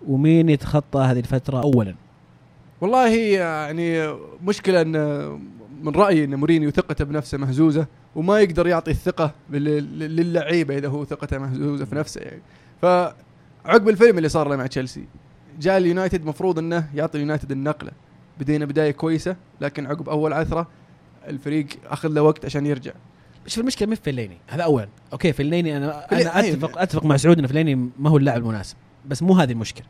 ومين 0.06 0.48
يتخطى 0.48 1.00
هذه 1.00 1.18
الفترة 1.18 1.62
اولا؟ 1.62 1.94
والله 2.80 3.08
يعني 3.16 4.14
مشكلة 4.46 4.80
إن 4.80 4.92
من 5.82 5.92
رأيي 5.94 6.24
إن 6.24 6.34
مورينيو 6.34 6.70
ثقته 6.70 7.04
بنفسه 7.04 7.38
مهزوزة 7.38 7.86
وما 8.14 8.40
يقدر 8.40 8.66
يعطي 8.66 8.90
الثقة 8.90 9.34
لل- 9.50 10.16
للعيبة 10.16 10.78
إذا 10.78 10.88
هو 10.88 11.04
ثقته 11.04 11.38
مهزوزة 11.38 11.84
في 11.84 11.94
نفسه. 11.94 12.20
يعني 12.20 12.42
فعقب 12.82 13.88
الفيلم 13.88 14.18
اللي 14.18 14.28
صار 14.28 14.48
له 14.48 14.56
مع 14.56 14.66
تشيلسي 14.66 15.04
جاء 15.60 15.78
اليونايتد 15.78 16.24
مفروض 16.26 16.58
إنه 16.58 16.88
يعطي 16.94 17.18
اليونايتد 17.18 17.52
النقلة. 17.52 17.90
بدينا 18.40 18.64
بداية 18.64 18.90
كويسة 18.90 19.36
لكن 19.60 19.86
عقب 19.86 20.08
أول 20.08 20.32
عثرة 20.32 20.68
الفريق 21.28 21.66
أخذ 21.86 22.08
له 22.08 22.22
وقت 22.22 22.44
عشان 22.44 22.66
يرجع. 22.66 22.92
شوف 23.46 23.60
المشكلة 23.60 23.88
مش 23.88 23.96
في 23.98 24.12
فليني 24.12 24.36
هذا 24.48 24.62
اولا 24.62 24.88
okay 25.12 25.32
فليني 25.32 25.76
أنا 25.76 26.12
أنا 26.12 26.36
أيوة. 26.36 26.54
اتفق 26.54 26.78
أتفق 26.80 27.04
مع 27.04 27.16
سعود 27.16 27.38
إن 27.38 27.46
فليني 27.46 27.74
ما 27.98 28.10
هو 28.10 28.16
اللاعب 28.16 28.42
المناسب 28.42 28.76
بس 29.08 29.22
مو 29.22 29.34
هذه 29.34 29.52
المشكلة. 29.52 29.86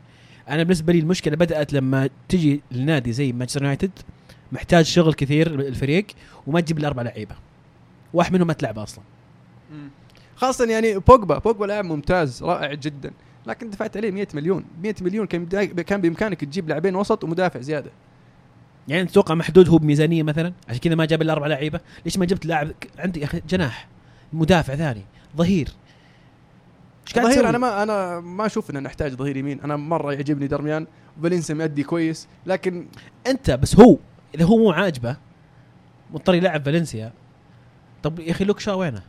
أنا 0.49 0.63
بالنسبة 0.63 0.93
لي 0.93 0.99
المشكلة 0.99 1.35
بدأت 1.35 1.73
لما 1.73 2.09
تجي 2.29 2.61
لنادي 2.71 3.11
زي 3.11 3.31
مانشستر 3.31 3.61
يونايتد 3.61 3.91
محتاج 4.51 4.85
شغل 4.85 5.13
كثير 5.13 5.47
الفريق 5.59 6.05
وما 6.47 6.59
تجيب 6.59 6.77
الأربع 6.77 7.01
لعيبة. 7.01 7.35
واحد 8.13 8.33
منهم 8.33 8.47
ما 8.47 8.53
تلعب 8.53 8.79
أصلا. 8.79 9.03
خاصة 10.35 10.65
يعني 10.65 10.99
بوجبا 10.99 11.37
بوجبا 11.37 11.65
لاعب 11.65 11.85
ممتاز 11.85 12.43
رائع 12.43 12.73
جدا. 12.73 13.11
لكن 13.47 13.69
دفعت 13.69 13.97
عليه 13.97 14.11
100 14.11 14.27
مليون. 14.33 14.65
100 14.83 14.95
مليون 15.01 15.27
كان 15.27 15.45
كان 15.65 16.01
بإمكانك 16.01 16.41
تجيب 16.41 16.69
لاعبين 16.69 16.95
وسط 16.95 17.23
ومدافع 17.23 17.59
زيادة. 17.59 17.91
يعني 18.87 19.05
تتوقع 19.05 19.35
محدود 19.35 19.69
هو 19.69 19.77
بميزانية 19.77 20.23
مثلا؟ 20.23 20.53
عشان 20.69 20.79
كذا 20.79 20.95
ما 20.95 21.05
جاب 21.05 21.21
إلا 21.21 21.33
أربع 21.33 21.47
لعيبة. 21.47 21.79
ليش 22.05 22.17
ما 22.17 22.25
جبت 22.25 22.45
لاعب؟ 22.45 22.71
عندي 22.99 23.27
جناح. 23.49 23.87
مدافع 24.33 24.75
ثاني. 24.75 25.01
ظهير. 25.37 25.69
إيش 27.09 27.15
قاعد 27.15 27.33
ظهير؟ 27.33 27.49
أنا 27.49 27.57
ما 27.57 27.83
أنا 27.83 28.19
ما 28.19 28.45
أشوف 28.45 28.69
ان 28.69 28.83
نحتاج 28.83 29.13
ظهير 29.13 29.37
يمين 29.37 29.61
أنا 29.61 29.75
مرة 29.75 30.13
يعجبني 30.13 30.47
درميان 30.47 30.87
فالنسيا 31.23 31.55
مؤدي 31.55 31.83
كويس 31.83 32.27
لكن 32.45 32.87
أنت 33.27 33.51
بس 33.51 33.79
هو 33.79 33.97
إذا 34.35 34.45
هو 34.45 34.57
مو 34.57 34.71
عاجبه 34.71 35.17
مضطر 36.13 36.33
يلعب 36.35 36.65
فالنسيا 36.65 37.13
طب 38.03 38.19
يا 38.19 38.31
أخي 38.31 38.45
لوك 38.45 38.59
شا 38.59 38.73
وينه؟ 38.73 39.01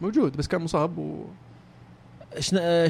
موجود 0.00 0.36
بس 0.36 0.48
كان 0.48 0.60
مصاب 0.60 0.98
و 0.98 1.24
شنا... 2.38 2.88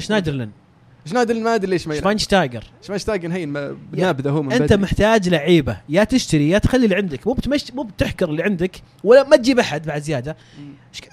شنايدر 1.05 1.33
ما 1.33 1.55
أدري 1.55 1.69
ليش 1.69 1.87
ما 1.87 1.93
يلعب 1.93 2.03
شفاينشتايجر 2.03 2.63
شمايشتايجن 2.81 3.31
هين 3.31 3.49
ما- 3.49 3.77
نابذه 3.91 4.29
هو 4.29 4.41
من 4.43 4.51
أنت 4.51 4.61
بدري. 4.63 4.81
محتاج 4.81 5.29
لعيبة 5.29 5.77
يا 5.89 6.03
تشتري 6.03 6.49
يا 6.49 6.57
تخلي 6.57 6.83
اللي 6.85 6.95
عندك 6.95 7.27
مو 7.27 7.33
بتمش 7.33 7.71
مو 7.73 7.83
بتحكر 7.83 8.29
اللي 8.29 8.43
عندك 8.43 8.81
ولا 9.03 9.23
ما 9.29 9.35
تجيب 9.37 9.59
أحد 9.59 9.85
بعد 9.85 10.01
زيادة. 10.01 10.37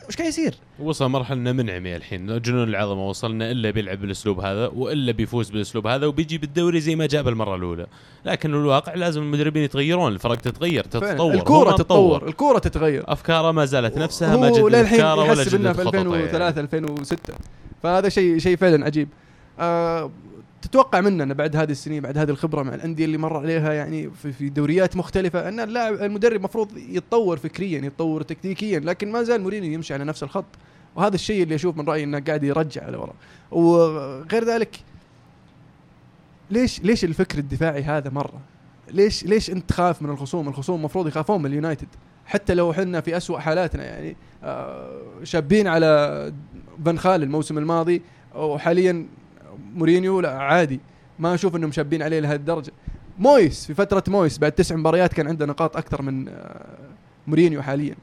إيش 0.09 0.16
قاعد 0.16 0.29
يصير؟ 0.29 0.55
وصل 0.79 1.09
مرحلة 1.09 1.37
إنه 1.37 1.53
منعمي 1.53 1.96
الحين 1.96 2.40
جنون 2.40 2.68
العظمة 2.68 3.09
وصلنا 3.09 3.50
إلا 3.50 3.70
بيلعب 3.70 4.00
بالأسلوب 4.00 4.40
هذا 4.40 4.66
وإلا 4.66 5.12
بيفوز 5.12 5.50
بالأسلوب 5.50 5.87
هذا 5.87 6.07
وبيجي 6.07 6.38
بالدوري 6.38 6.81
زي 6.81 6.96
ما 6.96 7.07
جاب 7.07 7.29
المرة 7.29 7.57
الأولى 7.57 7.87
لكن 8.24 8.50
الواقع 8.50 8.94
لازم 8.94 9.22
المدربين 9.22 9.62
يتغيرون 9.62 10.12
الفرق 10.12 10.35
تتغير. 10.37 10.85
تتطور 10.85 11.35
الكورة 11.35 11.72
تتطور 11.76 12.29
الكورة 12.29 12.59
تتغير 12.59 13.05
أفكاره 13.07 13.50
ما 13.53 13.64
زالت 13.64 13.98
نفسها 13.98 14.37
ما 14.37 14.50
جدد 14.50 14.74
أفكاره 14.74 15.31
ولا 15.31 15.44
جدد 15.44 15.72
في 15.72 15.85
خططه 15.85 16.00
2003 16.00 16.38
يعني. 16.38 16.61
2006 16.61 17.35
فهذا 17.83 18.09
شيء 18.09 18.38
شيء 18.38 18.57
فعلا 18.57 18.85
عجيب 18.85 19.09
آه 19.61 20.11
تتوقع 20.62 21.01
منا 21.01 21.25
انه 21.25 21.35
بعد 21.35 21.57
هذه 21.57 21.70
السنين 21.70 22.03
بعد 22.03 22.18
هذه 22.18 22.31
الخبرة 22.31 22.62
مع 22.62 22.75
الأندية 22.75 23.05
اللي 23.05 23.18
مر 23.18 23.37
عليها 23.37 23.73
يعني 23.73 24.11
في, 24.11 24.49
دوريات 24.49 24.96
مختلفة 24.96 25.49
إن 25.49 25.61
اللاعب 25.61 25.94
المدرب 25.94 26.37
المفروض 26.37 26.77
يتطور 26.77 27.37
فكريا 27.37 27.79
يتطور 27.79 28.23
تكتيكيا 28.23 28.79
لكن 28.79 29.12
ما 29.12 29.23
زال 29.23 29.40
مورينيو 29.40 29.73
يمشي 29.73 29.94
على 29.94 30.05
نفس 30.05 30.23
الخط. 30.23 30.44
وهذا 30.96 31.14
الشيء 31.14 31.42
اللي 31.42 31.55
أشوف 31.55 31.77
من 31.77 31.88
رأيي 31.88 32.05
إنه 32.05 32.20
قاعد 32.20 32.44
يرجع 32.44 32.88
لورا 32.88 33.12
وغير 33.51 34.44
ذلك 34.44 34.81
ليش 36.51 36.81
ليش 36.81 37.05
الفكر 37.05 37.38
الدفاعي 37.38 37.83
هذا 37.83 38.11
مرة؟ 38.11 38.40
ليش 38.90 39.25
ليش 39.25 39.51
أنت 39.51 39.68
تخاف 39.68 40.03
من 40.03 40.11
الخصوم؟ 40.11 40.49
الخصوم 40.49 40.79
المفروض 40.79 41.09
يخافون 41.09 41.40
من 41.40 41.46
اليونايتد. 41.46 41.88
حتى 42.27 42.55
لو 42.55 42.70
إحنا 42.70 43.01
في 43.01 43.16
أسوأ 43.16 43.38
حالاتنا 43.38 43.85
يعني 43.85 44.16
آه، 44.44 45.01
شابين 45.23 45.66
على 45.66 46.33
فان 46.85 46.99
خال 46.99 47.23
الموسم 47.23 47.59
الماضي 47.59 48.03
وحاليا 48.35 49.07
مورينيو 49.75 50.21
لا 50.21 50.39
عادي. 50.39 50.81
ما 51.19 51.35
أشوف 51.35 51.57
إنهم 51.57 51.73
شابين 51.73 52.03
عليه 52.03 52.21
لهذه 52.21 52.37
الدرجة. 52.37 52.73
مويس 53.19 53.67
في 53.67 53.75
فترة 53.75 54.05
مويس 54.09 54.39
بعد 54.39 54.53
تسع 54.53 54.77
مباريات 54.77 55.13
كان 55.13 55.27
عنده 55.29 55.47
نقاط 55.47 55.77
أكثر 55.77 56.03
من 56.03 56.29
آه، 56.29 56.67
مورينيو 57.27 57.63
حاليا. 57.63 57.95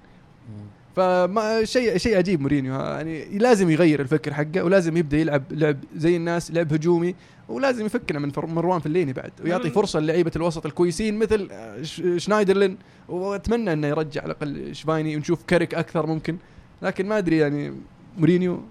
فما 0.96 1.64
شيء 1.64 1.98
شيء 1.98 2.18
عجيب 2.18 2.42
مورينيو. 2.42 2.74
يعني 2.74 3.26
لازم 3.38 3.70
يغير 3.70 4.00
الفكر 4.02 4.34
حقه 4.34 4.64
ولازم 4.64 4.98
يبدأ 4.98 5.18
يلعب 5.18 5.44
لعب 5.52 5.78
زي 5.96 6.16
الناس 6.16 6.52
لعب 6.52 6.74
هجومي 6.74 7.16
ولازم 7.50 7.86
يفكنا 7.86 8.20
من 8.20 8.30
فر- 8.32 8.46
مروان 8.46 8.80
فليني 8.80 9.14
بعد 9.14 9.32
ويعطي 9.44 9.70
فرصة 9.70 10.00
للعيبة 10.00 10.32
الوسط 10.36 10.66
الكويسين 10.66 11.20
مثل 11.20 11.48
آه، 11.52 11.82
ش- 11.82 12.02
شنايدرلين. 12.18 12.78
وأتمنى 13.10 13.74
إنه 13.74 13.88
يرجع 13.88 14.22
على 14.22 14.32
الأقل 14.32 14.76
شفايني 14.76 15.16
ونشوف 15.16 15.44
كاريك 15.44 15.74
أكثر 15.76 16.06
ممكن. 16.06 16.38
لكن 16.82 17.06
ما 17.08 17.18
أدري 17.18 17.38
يعني 17.38 17.74
مورينيو 18.18 18.62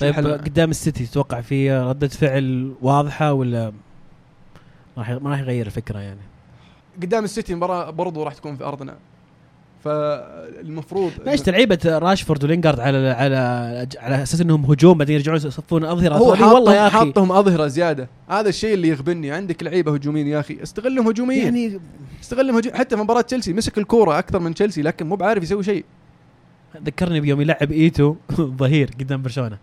طيب؟ 0.00 0.14
قدام 0.14 0.70
السيتي 0.70 1.06
تتوقع 1.06 1.40
في 1.40 1.72
ردة 1.72 2.08
فعل 2.08 2.74
واضحة 2.82 3.32
ولا 3.32 3.72
راح 4.98 5.10
ما 5.10 5.30
راح 5.30 5.38
يغير 5.38 5.66
الفكرة 5.66 5.98
يعني؟ 5.98 6.20
قدام 7.02 7.24
السيتي 7.24 7.54
مباراة 7.54 7.90
برضو 7.90 8.22
راح 8.22 8.34
تكون 8.34 8.56
في 8.56 8.64
أرضنا. 8.64 8.96
فالمفروض 9.84 11.12
ليش 11.26 11.48
لعيبة 11.48 11.78
راشفورد 11.84 12.44
ولينجارد 12.44 12.80
على 12.80 13.10
على 13.10 13.36
على 13.98 14.22
أساس 14.22 14.40
إنهم 14.40 14.64
هجوم 14.64 14.98
بعدين 14.98 15.14
يرجعون 15.14 15.36
يصفون 15.36 15.84
أظهرة؟ 15.84 16.14
هو 16.14 16.32
هذول 16.32 16.52
والله 16.52 16.74
يا 16.74 16.88
حاطهم 16.88 16.96
أخي. 16.98 17.06
حاطهم 17.06 17.32
أظهرة 17.32 17.66
زيادة. 17.66 18.08
هذا 18.28 18.48
الشيء 18.48 18.74
اللي 18.74 18.88
يغبني. 18.88 19.30
عندك 19.30 19.62
لعيبة 19.62 19.94
هجوميين 19.94 20.26
يا 20.26 20.40
أخي. 20.40 20.62
استغلهم 20.62 21.08
هجوميا 21.08 21.44
يعني 21.44 21.64
يعني 21.64 21.80
استغلهم 22.22 22.56
هجوم 22.56 22.74
حتى 22.74 22.96
في 22.96 23.02
مباراة 23.02 23.20
تشيلسي 23.20 23.52
مسك 23.52 23.78
الكورة 23.78 24.18
أكثر 24.18 24.38
من 24.38 24.54
تشيلسي 24.54 24.82
لكن 24.82 25.06
مو 25.06 25.16
بعارف 25.16 25.42
يسوي 25.42 25.62
شيء. 25.62 25.84
ذكرني 26.84 27.20
بيوم 27.20 27.40
يلعب 27.40 27.72
إيتو 27.72 28.14
ظهير 28.60 28.90
قدام 29.00 29.22
برشلونة. 29.22 29.58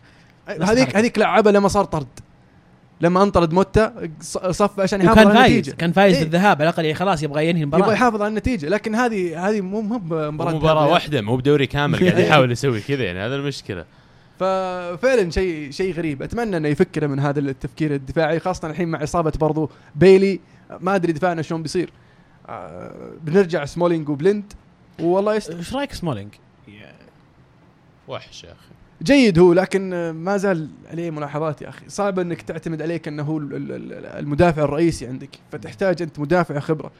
هذيك. 0.48 0.96
هذيك 0.96 1.20
لعبة 1.20 1.52
لما 1.52 1.68
صار 1.68 1.86
طرد. 1.86 2.08
لما 3.02 3.24
انطرد 3.24 3.54
موتا 3.54 4.10
ص- 4.22 4.38
صف 4.38 4.80
عشان 4.80 5.02
يحافظ 5.02 5.20
على 5.20 5.34
فايز 5.34 5.52
النتيجة. 5.52 5.76
كان 5.76 5.92
فايز 5.92 6.16
إيه. 6.16 6.24
بالذهاب 6.24 6.62
على 6.62 6.70
الأقل 6.70 6.84
يعني 6.86 6.96
خلاص 6.96 7.24
يبغى 7.24 7.50
ينهي 7.50 7.62
يبغى 7.62 7.78
المباراه 7.78 7.94
يحافظ 7.94 8.22
على 8.22 8.30
النتيجة. 8.30 8.70
لكن 8.70 8.96
هذه 8.96 9.50
هذه 9.50 9.62
مو 9.62 9.82
مو 9.82 9.98
بمباراه 9.98 10.56
مباراة 10.56 10.82
ذهاب. 10.82 10.92
واحدة 10.92 11.22
مو 11.22 11.36
بدوري 11.38 11.68
كامل 11.68 12.10
قاعد 12.10 12.20
يحاول 12.20 12.52
يسوي 12.52 12.82
كذا 12.82 13.04
يعني 13.04 13.20
هذا 13.20 13.36
المشكلة. 13.36 13.86
ففعلا 14.40 15.30
شيء 15.30 15.72
شيء 15.72 15.94
غريب. 15.94 16.22
أتمنى 16.22 16.58
إنه 16.58 16.68
يفكر 16.68 17.08
من 17.08 17.20
هذا 17.20 17.40
التفكير 17.40 17.96
الدفاعي 17.96 18.40
خاصة 18.40 18.70
الحين 18.70 18.88
مع 18.88 19.04
إصابة 19.04 19.34
برضو 19.40 19.70
بيلي. 19.96 20.40
ما 20.80 20.96
أدري 20.96 21.14
دفاعنا 21.14 21.42
شلون 21.42 21.62
بيصير. 21.62 21.90
آه، 22.50 22.92
بنرجع 23.22 23.66
سمولينج 23.66 24.10
وبلند 24.10 24.54
والله 25.00 25.36
يست... 25.36 25.52
إيش 25.52 25.74
رأيك 25.74 25.94
سمولينج؟ 25.94 26.34
وحش 28.08 28.44
يا 28.44 28.52
أخي. 28.52 28.75
جيد 29.04 29.40
هو 29.40 29.54
لكن 29.54 30.10
ما 30.10 30.38
زال 30.38 30.70
عليه 30.92 31.12
ملاحظات 31.12 31.62
يا 31.62 31.70
أخي. 31.70 31.86
صعب 31.88 32.20
إنك 32.20 32.42
تعتمد 32.42 32.82
عليه 32.82 32.98
كأنه 32.98 33.24
هو 33.24 33.38
ال- 33.38 33.54
ال- 33.56 33.72
ال- 33.72 34.06
المدافع 34.06 34.64
الرئيسي 34.64 35.08
عندك. 35.08 35.30
فتحتاج 35.52 36.02
أنت 36.02 36.20
مدافع 36.20 36.60
خبرة. 36.60 36.92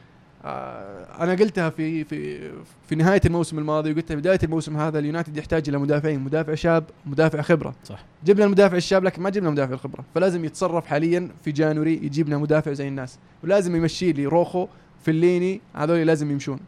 آه، 0.44 1.22
أنا 1.24 1.32
قلتها 1.34 1.70
في 1.70 2.04
في 2.04 2.50
في 2.88 2.94
نهاية 2.94 3.20
الموسم 3.26 3.58
الماضي 3.58 3.92
وقلتها 3.92 4.14
بداية 4.14 4.38
الموسم 4.42 4.76
هذا 4.76 4.98
اليونايتد 4.98 5.36
يحتاج 5.36 5.68
إلى 5.68 5.78
مدافعين 5.78 6.20
مدافع 6.20 6.54
شاب 6.54 6.84
مدافع 7.06 7.42
خبرة. 7.42 7.74
صح. 7.84 8.04
جبنا 8.24 8.44
المدافع 8.44 8.76
الشاب 8.76 9.04
لكن 9.04 9.22
ما 9.22 9.30
جبنا 9.30 9.50
مدافع 9.50 9.72
الخبرة. 9.74 10.04
فلازم 10.14 10.44
يتصرف 10.44 10.86
حاليا 10.86 11.28
في 11.44 11.52
جانوري 11.52 11.94
يجيب 11.94 12.28
لنا 12.28 12.38
مدافع 12.38 12.72
زي 12.72 12.88
الناس. 12.88 13.18
ولازم 13.44 13.76
يمشي 13.76 14.12
لي 14.12 14.26
روخو 14.26 14.66
فليني 15.04 15.60
هذول 15.74 16.06
لازم 16.06 16.30
يمشون. 16.30 16.58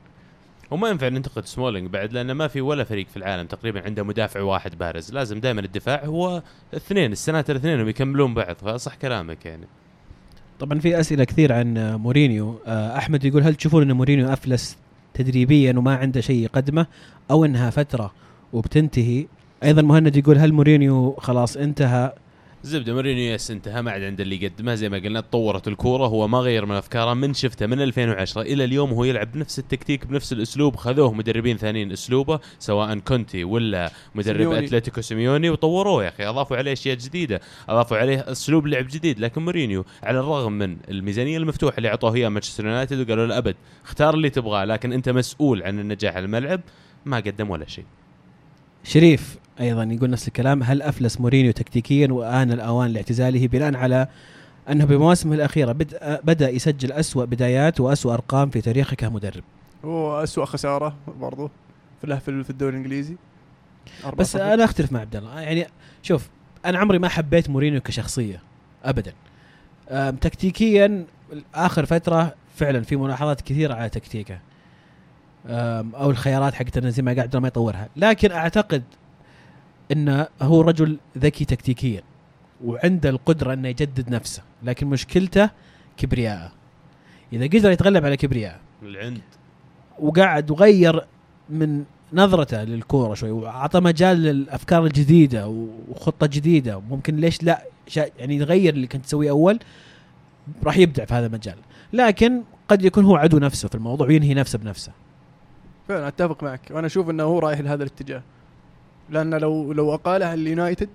وما 0.70 0.88
ينفع 0.88 1.08
ننتقد 1.08 1.44
سمولينج 1.44 1.90
بعد 1.90 2.12
لأنه 2.12 2.32
ما 2.32 2.48
في 2.48 2.60
ولا 2.60 2.84
فريق 2.84 3.06
في 3.08 3.16
العالم 3.16 3.46
تقريبا 3.46 3.82
عنده 3.84 4.02
مدافع 4.02 4.40
واحد 4.40 4.78
بارز. 4.78 5.12
لازم 5.12 5.40
دائما 5.40 5.60
الدفاع 5.60 6.04
هو 6.04 6.42
اثنين 6.74 7.12
السنات 7.12 7.50
الاثنين 7.50 7.80
ويكملون 7.80 8.34
بعض 8.34 8.56
فصح 8.56 8.94
كلامك 8.94 9.46
يعني. 9.46 9.66
طبعا 10.60 10.78
في 10.78 11.00
أسئلة 11.00 11.24
كثير 11.24 11.52
عن 11.52 11.94
مورينيو. 11.94 12.60
آه، 12.66 12.96
أحمد 12.96 13.24
يقول 13.24 13.42
هل 13.42 13.54
تشوفون 13.54 13.82
أن 13.82 13.92
مورينيو 13.92 14.32
أفلس 14.32 14.78
تدريبيا 15.14 15.78
وما 15.78 15.96
عنده 15.96 16.20
شيء 16.20 16.44
يقدمه؟ 16.44 16.86
أو 17.30 17.44
أنها 17.44 17.70
فترة 17.70 18.12
وبتنتهي؟ 18.52 19.26
أيضا 19.64 19.82
مهند 19.82 20.16
يقول 20.16 20.38
هل 20.38 20.52
مورينيو 20.52 21.12
خلاص 21.12 21.56
انتهى 21.56 22.12
زبدة 22.68 22.94
مورينيو 22.94 23.34
yes 23.34 23.50
انتهى 23.50 23.82
ما 23.82 23.90
عاد 23.90 24.02
عنده 24.02 24.24
اللي 24.24 24.42
يقدمه. 24.42 24.74
زي 24.74 24.88
ما 24.88 24.98
قلنا 24.98 25.20
تطورت 25.20 25.68
الكورة 25.68 26.06
هو 26.06 26.28
ما 26.28 26.38
غير 26.38 26.66
من 26.66 26.74
أفكاره 26.74 27.14
من 27.14 27.34
شفته 27.34 27.66
من 27.66 27.80
2010 27.80 28.42
إلى 28.42 28.64
اليوم 28.64 28.90
هو 28.90 29.04
يلعب 29.04 29.32
بنفس 29.32 29.58
التكتيك 29.58 30.06
بنفس 30.06 30.32
الأسلوب. 30.32 30.76
خذوه 30.76 31.12
مدربين 31.12 31.56
ثانيين 31.56 31.92
أسلوبه 31.92 32.40
سواء 32.58 32.98
كونتي 32.98 33.44
ولا 33.44 33.92
مدرب. 34.14 34.52
أتلتيكو 34.52 35.00
سيميوني 35.00 35.50
وطوروه 35.50 36.04
يا 36.04 36.08
أخي. 36.08 36.26
أضافوا 36.26 36.56
عليه 36.56 36.72
أشياء 36.72 36.96
جديدة 36.96 37.40
أضافوا 37.68 37.96
عليه 37.96 38.24
أسلوب 38.32 38.66
لعب 38.66 38.86
جديد. 38.86 39.20
لكن 39.20 39.44
مورينيو 39.44 39.84
على 40.02 40.20
الرغم 40.20 40.52
من 40.52 40.76
الميزانية 40.88 41.38
المفتوحة 41.38 41.76
اللي 41.78 41.88
أعطوه 41.88 42.14
اياها 42.14 42.28
مانشستر 42.28 42.66
يونايتد 42.66 43.00
وقالوا 43.00 43.26
له 43.26 43.38
أبد 43.38 43.56
اختار 43.84 44.14
اللي 44.14 44.30
تبغاه. 44.30 44.64
لكن 44.64 44.92
أنت 44.92 45.08
مسؤول 45.08 45.62
عن 45.62 45.78
النجاح 45.78 46.16
على 46.16 46.24
الملعب 46.24 46.60
ما 47.04 47.16
قدم 47.16 47.50
ولا 47.50 47.68
شيء. 47.68 47.84
شريف 48.84 49.36
أيضا 49.60 49.84
يقول 49.84 50.10
نفس 50.10 50.28
الكلام 50.28 50.62
هل 50.62 50.82
أفلس 50.82 51.20
مورينيو 51.20 51.52
تكتيكيا 51.52 52.08
وآن 52.12 52.52
الأوان 52.52 52.90
لاعتزاله 52.90 53.46
بناء 53.46 53.76
على 53.76 54.08
أنه 54.70 54.84
بمواسمه 54.84 55.34
الأخيرة 55.34 55.72
بدا 55.72 56.20
بدأ 56.24 56.50
يسجل 56.50 56.92
أسوأ 56.92 57.24
بدايات 57.24 57.80
وأسوأ 57.80 58.14
أرقام 58.14 58.50
في 58.50 58.60
تاريخه 58.60 58.96
كمدرب؟ 58.96 59.42
هو 59.84 60.22
اسوء 60.22 60.44
خسارة 60.44 60.96
برضو 61.20 61.50
في 62.00 62.20
في 62.20 62.50
الدوري 62.50 62.72
الإنجليزي. 62.72 63.16
بس 64.18 64.32
صفر. 64.32 64.54
أنا 64.54 64.64
أختلف 64.64 64.92
مع 64.92 65.00
عبد 65.00 65.16
الله. 65.16 65.40
يعني 65.40 65.66
شوف 66.02 66.28
أنا 66.66 66.78
عمري 66.78 66.98
ما 66.98 67.08
حبيت 67.08 67.50
مورينيو 67.50 67.80
كشخصية 67.80 68.42
ابدا. 68.84 69.12
تكتيكيا 70.20 71.04
آخر 71.54 71.86
فترة 71.86 72.34
فعلا 72.56 72.82
في 72.82 72.96
ملاحظات 72.96 73.40
كثيرة 73.40 73.74
على 73.74 73.88
تكتيكه. 73.88 74.38
أو 75.46 76.10
الخيارات 76.10 76.54
حقت 76.54 76.78
زي 76.78 77.02
ما 77.02 77.12
قاعد 77.12 77.36
ما 77.36 77.48
يطورها. 77.48 77.88
لكن 77.96 78.32
أعتقد 78.32 78.82
إنه 79.92 80.26
هو 80.42 80.60
رجل 80.60 80.98
ذكي 81.18 81.44
تكتيكيا 81.44 82.02
وعنده 82.64 83.10
القدرة 83.10 83.52
إنه 83.52 83.68
يجدد 83.68 84.10
نفسه 84.10 84.42
لكن 84.62 84.86
مشكلته 84.86 85.50
كبرياءه 85.96 86.52
إذا 87.32 87.46
قدر 87.46 87.70
يتغلب 87.70 88.04
على 88.04 88.16
كبرياءه 88.16 88.60
العند. 88.82 89.20
وقاعد 89.98 90.50
وغير 90.50 91.04
من 91.50 91.84
نظرته 92.12 92.64
للكورة 92.64 93.14
شوي 93.14 93.30
وأعطى 93.30 93.80
مجال 93.80 94.22
للأفكار 94.22 94.84
الجديدة 94.84 95.48
وخطة 95.88 96.26
جديدة 96.26 96.80
ممكن 96.80 97.16
ليش 97.16 97.42
لا؟ 97.42 97.62
يعني 97.96 98.36
يغير 98.36 98.74
اللي 98.74 98.86
كنت 98.86 99.04
تسويه 99.04 99.30
أول 99.30 99.58
راح 100.64 100.76
يبدع 100.76 101.04
في 101.04 101.14
هذا 101.14 101.26
المجال. 101.26 101.56
لكن 101.92 102.42
قد 102.68 102.84
يكون 102.84 103.04
هو 103.04 103.16
عدو 103.16 103.38
نفسه 103.38 103.68
في 103.68 103.74
الموضوع 103.74 104.06
وينهي 104.06 104.34
نفسه 104.34 104.58
بنفسه. 104.58 104.92
فعلا 105.88 106.08
أتفق 106.08 106.42
معك 106.42 106.60
وأنا 106.70 106.86
أشوف 106.86 107.10
إنه 107.10 107.22
هو 107.22 107.38
رايح 107.38 107.60
لهذا 107.60 107.82
الاتجاه. 107.82 108.22
لأن 109.10 109.34
لو 109.34 109.72
لو 109.72 109.94
أقالها 109.94 110.34
اليونايتد 110.34 110.88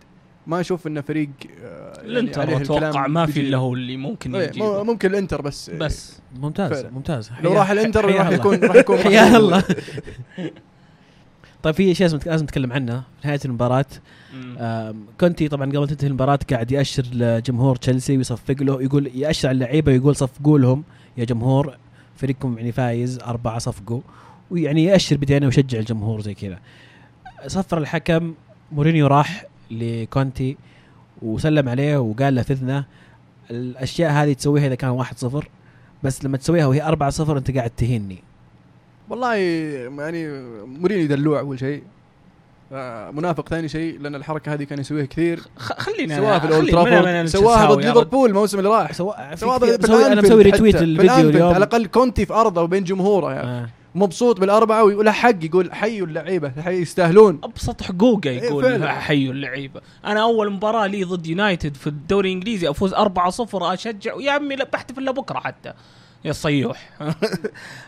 ما 0.48 0.60
أشوف 0.60 0.88
انه 0.88 1.02
فريق 1.02 1.30
آه، 1.64 1.94
يعني 1.96 2.08
الإنتر 2.08 2.42
عليه 2.42 2.58
أتوقع 2.58 2.88
الكلام 2.88 3.14
ما 3.14 3.26
في. 3.26 3.40
إلا 3.40 3.58
هو 3.58 3.74
اللي 3.74 3.98
ممكن 3.98 4.36
إيه، 4.36 4.48
يجيبه 4.48 4.84
ممكن 4.84 5.10
الإنتر 5.10 5.42
بس 5.42 5.70
بس 5.70 6.20
ممتاز 6.36 6.72
فعلا. 6.72 6.90
ممتاز 6.90 7.32
لو 7.44 7.54
راح 7.54 7.72
الإنتر 7.72 8.06
راح. 8.06 8.30
يكون 8.30 8.60
راح 8.60 8.76
يكون 8.76 8.98
حيا 8.98 9.22
محظوظ. 9.22 9.36
الله 9.36 9.64
طيب 11.64 11.76
في 11.76 11.94
شيء 11.94 12.08
لازم 12.08 12.20
لازم 12.26 12.44
نتكلم 12.44 12.74
عنه 12.74 13.04
في 13.22 13.28
نهاية 13.28 13.40
المباراة 13.46 13.86
كونتي 15.20 15.48
طبعا 15.48 15.72
قبل 15.72 15.88
تنتهي 15.88 16.08
المباراة 16.08 16.40
قاعد 16.52 16.72
يأشر 16.72 17.04
لجمهور 17.14 17.76
تشيلسي 17.76 18.18
ويصفق 18.18 18.56
له 18.62 18.84
يقول 18.84 19.12
يأشر 19.16 19.50
على 19.50 19.56
اللعيبة 19.56 19.92
ويقول 19.92 20.16
صفقوا 20.16 20.60
لهم 20.60 20.84
يا 21.18 21.26
جمهور 21.26 21.78
فريقكم 22.16 22.58
يعني 22.58 22.72
فايز 22.72 23.20
أربعة 23.20 23.60
صفقوا 23.60 24.02
ويعني 24.52 24.84
يأشر 24.84 25.18
بدينا 25.18 25.46
ويشجع 25.46 25.80
الجمهور 25.80 26.22
زي 26.22 26.34
كذا 26.34 26.60
صفر 27.48 27.78
الحكم 27.78 28.34
مورينيو 28.72 29.08
راح 29.08 29.46
لكونتي 29.72 30.58
وسلم 31.22 31.70
عليه 31.70 31.98
وقال 31.98 32.36
له 32.36 32.42
في 32.42 32.54
اذنه 32.54 32.86
الأشياء 33.52 34.12
هذه 34.12 34.34
تسويها 34.34 34.68
إذا 34.68 34.76
كان 34.76 34.90
واحد 34.90 35.18
صفر 35.18 35.50
بس 36.04 36.26
لما 36.26 36.38
تسويها 36.38 36.66
وهي 36.66 36.84
أربعة 36.84 37.10
صفر 37.10 37.38
أنت 37.38 37.52
قاعد 37.52 37.70
تهيني 37.70 38.24
والله 39.10 39.36
يعني 39.36 40.42
مورينيو 40.66 41.08
دلوع 41.08 41.40
أول 41.40 41.60
شيء 41.60 41.84
آه، 42.74 43.12
منافق 43.12 43.50
ثاني 43.50 43.68
شيء 43.68 44.00
لأن 44.00 44.16
الحركة 44.16 44.54
هذه 44.54 44.64
كان 44.64 44.80
يسويها 44.80 45.06
كثير 45.06 45.40
خلينا 45.58 46.18
سواها 46.18 46.40
في 46.40 46.48
الأولد 46.48 46.72
ترافورد 46.72 47.26
سواها 47.26 47.74
ضد. 47.74 47.86
ليفربول 47.86 48.30
الموسم 48.30 48.58
اللي 48.58 48.70
راح 48.70 48.94
سواء 48.94 49.36
سواها 49.36 49.78
مسوي 49.78 50.06
أنا 50.06 50.22
مسوي. 50.22 50.44
retweet 50.44 50.78
في 50.78 50.84
الفيديو. 50.84 51.30
اليوم 51.30 51.48
على 51.48 51.58
الأقل 51.58 51.86
كونتي 51.86 52.26
في 52.26 52.34
أرضه 52.34 52.62
وبين 52.62 52.84
جمهوره 52.84 53.34
يعني 53.34 53.48
آه. 53.48 53.70
مبسوط 53.96 54.40
بالأربعة 54.40 54.84
ويقول 54.84 55.10
حق 55.10 55.46
يقول 55.46 55.74
حيوا 55.74 56.08
اللعيبة 56.08 56.52
حي 56.62 56.82
يستاهلون. 56.82 57.40
أبسط 57.44 57.82
حقوقه 57.82 58.30
إيه 58.30 58.44
يقول. 58.44 58.90
حيوا 58.90 59.34
اللعيبة. 59.34 59.82
أنا 60.06 60.22
أول 60.22 60.52
مباراة 60.52 60.88
لي 60.88 61.04
ضد 61.04 61.28
يونايتد 61.28 61.76
في 61.76 61.88
الدوري 61.88 62.30
الإنجليزي 62.30 62.70
أفوز 62.70 62.94
4-0 62.94 63.00
أشجع. 63.54 64.14
يا 64.20 64.32
عمي 64.32 64.56
لا 64.56 64.68
بحتفل 64.74 65.06
لبكره 65.06 65.40
حتى. 65.40 65.74
يا 66.26 66.32
صيوح. 66.32 66.90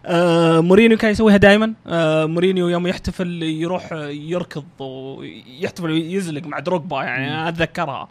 آه 0.05 0.59
مورينيو 0.59 0.97
كان 0.97 1.11
يسويها 1.11 1.37
دائما 1.37 1.73
آه 1.87 2.25
مورينيو 2.25 2.67
يوم 2.67 2.87
يحتفل 2.87 3.43
يروح 3.43 3.91
يركض 4.09 4.65
ويحتفل 4.79 5.91
يزلق 5.91 6.47
مع 6.47 6.59
دروجبا 6.59 7.03
يعني 7.03 7.49
أتذكرها. 7.49 8.07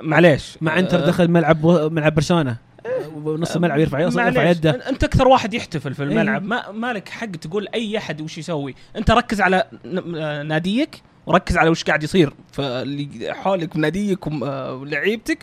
معليش. 0.00 0.58
مع 0.60 0.78
إنتر 0.78 1.02
آه، 1.02 1.06
دخل 1.06 1.28
ملعب 1.28 1.66
ملعب 1.66 2.14
برشلونة. 2.14 2.56
ونص 3.24 3.56
الملعب 3.56 3.78
يرفع 3.78 4.00
يرفع. 4.00 4.50
يده. 4.50 4.70
أنت 4.70 5.04
أكثر 5.04 5.28
واحد 5.28 5.54
يحتفل 5.54 5.94
في 5.94 6.02
الملعب. 6.02 6.42
إيه. 6.42 6.48
ما 6.48 6.70
مالك 6.70 7.08
حق 7.08 7.26
تقول 7.26 7.68
أي 7.74 7.98
أحد 7.98 8.20
وش 8.20 8.38
يسوي؟ 8.38 8.74
أنت 8.96 9.10
ركز 9.10 9.40
على 9.40 9.64
ن- 9.84 10.14
آه، 10.16 10.42
ناديك 10.42 11.02
وركز 11.26 11.56
على 11.56 11.70
وش 11.70 11.84
قاعد 11.84 12.02
يصير. 12.02 12.32
فاللي 12.52 13.34
حولك 13.34 13.76
بناديك 13.76 14.26
وم- 14.26 14.44
آه، 14.44 14.74
ولعيبتك 14.74 15.38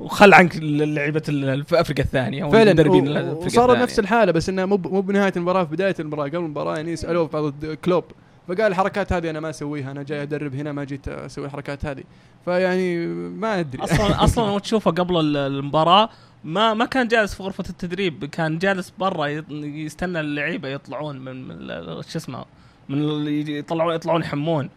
وخل 0.00 0.34
عنك 0.34 0.56
لعيبة 0.62 1.22
ال- 1.28 1.64
في 1.64 1.80
افريقيا 1.80 2.04
الثانية 2.04 2.44
فعلا. 2.50 3.32
وصارت. 3.32 3.78
نفس 3.78 3.98
الحالة 3.98 4.32
بس 4.32 4.48
إنه 4.48 4.64
مو 4.66 4.76
ب- 4.76 4.92
مو 4.92 5.00
بنهاية 5.00 5.32
المباراة 5.36 5.64
في 5.64 5.70
بداية 5.70 5.94
المباراة 6.00 6.24
قبل 6.28 6.36
المباراة 6.36 6.76
يعني 6.76 6.96
سالوه 6.96 7.28
بعض 7.28 7.64
كلوب. 7.84 8.04
فقال 8.48 8.60
الحركات 8.62 9.12
هذه 9.12 9.30
أنا 9.30 9.40
ما 9.40 9.50
أسويها 9.50 9.90
أنا 9.90 10.02
جاي 10.02 10.22
أدرب 10.22 10.54
هنا 10.54 10.72
ما 10.72 10.84
جيت 10.84 11.08
أسوي 11.08 11.44
الحركات 11.46 11.84
هذه. 11.84 12.02
فيعني 12.44 13.06
ما 13.26 13.60
أدري. 13.60 13.82
أصلا 13.84 14.24
أصلا 14.24 14.46
لو 14.50 14.58
تشوفه 14.58 14.90
قبل 14.90 15.20
ال- 15.20 15.36
المباراة 15.36 16.08
ما 16.44 16.74
ما 16.74 16.84
كان 16.84 17.08
جالس 17.08 17.34
في 17.34 17.42
غرفة 17.42 17.64
التدريب 17.70 18.24
كان 18.24 18.58
جالس 18.58 18.92
برا 18.98 19.26
يستنى 19.26 20.20
اللعيبة 20.20 20.68
يطلعون 20.68 21.18
من, 21.18 21.68
شو 22.08 22.18
اسمه 22.18 22.44
من 22.88 23.28
يطلعون 23.48 23.94
يطلعون 23.94 24.20
يحمون. 24.20 24.70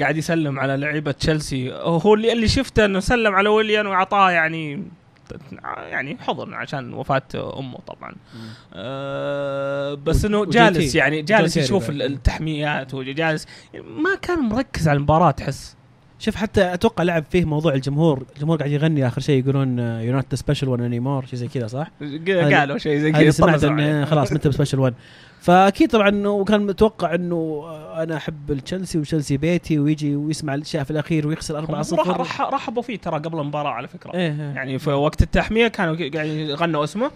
قاعد 0.00 0.16
يسلم 0.16 0.60
على 0.60 0.76
لعيبة 0.76 1.12
تشيلسي. 1.12 1.72
هو 1.72 2.14
اللي 2.14 2.32
اللي 2.32 2.48
شفته 2.48 2.84
إنه 2.84 3.00
سلم 3.00 3.34
على 3.34 3.48
ويليان 3.48 3.86
واعطاه 3.86 4.30
يعني 4.30 4.84
يعني 5.90 6.18
حضن 6.18 6.54
عشان 6.54 6.94
وفاة 6.94 7.22
أمه 7.34 7.78
طبعا. 7.86 8.14
آه 8.74 9.94
بس 9.94 10.24
إنه 10.24 10.44
جالس. 10.44 10.94
يعني 10.94 11.22
جالس 11.22 11.56
يشوف 11.56 11.90
التحميات 11.90 12.94
وجالس. 12.94 13.46
ما 13.74 14.14
كان 14.22 14.38
مركز 14.38 14.88
على 14.88 14.96
المباراة 14.96 15.30
تحس. 15.30 15.76
شوف 16.18 16.36
حتى 16.36 16.74
أتوقع 16.74 17.04
لعب 17.04 17.24
فيه 17.30 17.44
موضوع 17.44 17.74
الجمهور. 17.74 18.22
الجمهور 18.36 18.58
قاعد 18.58 18.70
يغني 18.70 19.06
آخر 19.06 19.20
شيء 19.20 19.42
يقولون 19.42 19.78
you're 19.78 20.12
not 20.12 20.24
the 20.30 20.36
special 20.36 20.68
one 20.68 20.80
anymore 20.80 21.26
شيء 21.26 21.38
زي 21.38 21.48
كذا 21.48 21.66
صح؟ 21.66 21.90
قالوا 22.54 22.78
شيء 22.78 22.98
زي 22.98 23.12
كذا 23.12 23.30
سمعت 23.30 23.64
إنه 23.64 23.82
عليه. 23.82 24.04
خلاص 24.10 24.32
مانت 24.32 24.48
ب 24.48 24.52
special 24.52 24.80
1 24.80 24.94
فأكيد 25.40 25.90
طبعا 25.90 26.28
وكان 26.28 26.66
متوقع 26.66 27.14
إنه 27.14 27.64
أنا 27.96 28.16
أحب 28.16 28.50
التشيلسي 28.50 28.98
وتشيلسي 28.98 29.36
بيتي 29.36 29.78
ويجي 29.78 30.16
ويسمع 30.16 30.54
الاشياء 30.54 30.84
في 30.84 30.90
الأخير 30.90 31.28
ويخسر 31.28 31.58
4 31.58 31.74
راح 31.74 31.82
0 31.82 32.16
راح 32.16 32.40
رحبوا 32.40 32.82
فيه 32.82 32.96
ترى 32.96 33.18
قبل 33.18 33.40
المباراة 33.40 33.70
على 33.70 33.88
فكرة. 33.88 34.14
إيه 34.14 34.52
يعني 34.54 34.78
في 34.78 34.90
وقت 34.90 35.22
التحمية 35.22 35.68
كانوا 35.68 35.96
قاعد 36.14 36.28
يغنوا 36.28 36.84
اسمه. 36.84 37.10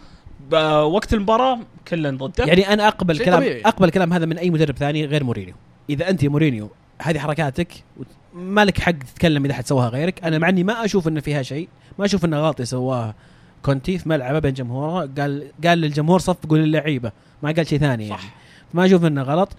وقت 0.82 1.14
المباراة 1.14 1.59
كلن 1.88 2.16
ضده. 2.16 2.44
يعني 2.44 2.72
أنا 2.72 2.88
أقبل 2.88 3.18
كلام 3.18 3.38
طبيعي. 3.38 3.61
أقبل 3.61 3.90
كلام 3.90 4.12
هذا 4.12 4.26
من 4.26 4.38
أي 4.38 4.50
مدرب 4.50 4.76
ثاني 4.76 5.05
غير 5.05 5.24
مورينيو. 5.24 5.55
إذا 5.90 6.11
أنت 6.11 6.24
مورينيو 6.24 6.70
هذه 7.03 7.18
حركاتك 7.18 7.72
ما 8.34 8.64
لك 8.64 8.78
حق 8.80 8.93
تتكلم 8.93 9.45
إذا 9.45 9.55
حد 9.55 9.66
سواها 9.66 9.88
غيرك. 9.88 10.24
أنا 10.24 10.38
مع 10.38 10.49
إني 10.49 10.64
ما 10.64 10.84
أشوف 10.84 11.09
انه 11.09 11.20
فيها 11.20 11.43
شيء. 11.43 11.68
ما 11.99 12.05
أشوف 12.05 12.24
انه 12.24 12.36
غلط 12.40 12.62
سواه 12.62 13.14
كونتي 13.62 13.99
في 13.99 14.09
ملعبه 14.09 14.38
بين 14.38 14.53
جمهوره. 14.53 15.11
قال 15.18 15.47
قال 15.66 15.78
للجمهور 15.78 16.18
صفقوا 16.18 16.59
للعيبه 16.59 17.12
ما 17.43 17.51
قال 17.53 17.66
شيء 17.66 17.78
ثاني 17.78 18.09
يعني. 18.09 18.20
صح. 18.22 18.34
ما 18.74 18.86
أشوف 18.86 19.05
إنه 19.05 19.22
غلط. 19.22 19.57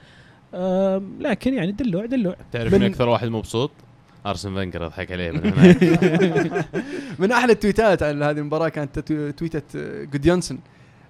لكن 1.20 1.54
يعني 1.54 1.72
دلوع 1.72 2.06
دلوع. 2.06 2.36
تعرف 2.52 2.74
من- 2.74 2.84
أكثر 2.84 3.10
واحد 3.10 3.28
مبسوط 3.28 3.72
أرسن 4.26 4.56
فينجر 4.56 4.86
أضحك 4.86 5.12
عليه 5.12 5.32
من 5.32 5.54
هناك 5.54 5.78
من 7.20 7.32
أحلى 7.32 7.52
التويتات 7.52 8.04
عن 8.04 8.24
هذه 8.24 8.38
المباراة 8.38 8.70
كانت 8.70 9.00
تو- 9.00 9.30
تويتة 9.30 9.80
آه، 9.80 10.04
جوديونسون 10.04 10.60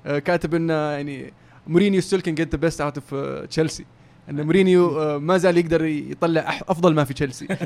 آه، 0.05 0.19
كاتب 0.19 0.53
إنه 0.55 0.74
يعني 0.74 1.34
مورينيو 1.67 2.01
still 2.01 2.21
can 2.21 2.36
get 2.36 2.51
the 2.55 2.57
best 2.61 2.82
out 2.82 2.97
of 2.97 3.15
Chelsea 3.49 3.86
إن 4.30 4.41
مورينيو 4.45 5.01
آه، 5.01 5.17
ما 5.17 5.38
زال 5.38 5.57
يقدر 5.57 5.86
يطلع 5.86 6.41
أح- 6.51 6.63
أفضل 6.69 6.93
ما 6.93 7.03
في 7.03 7.13
تشيلسي 7.13 7.47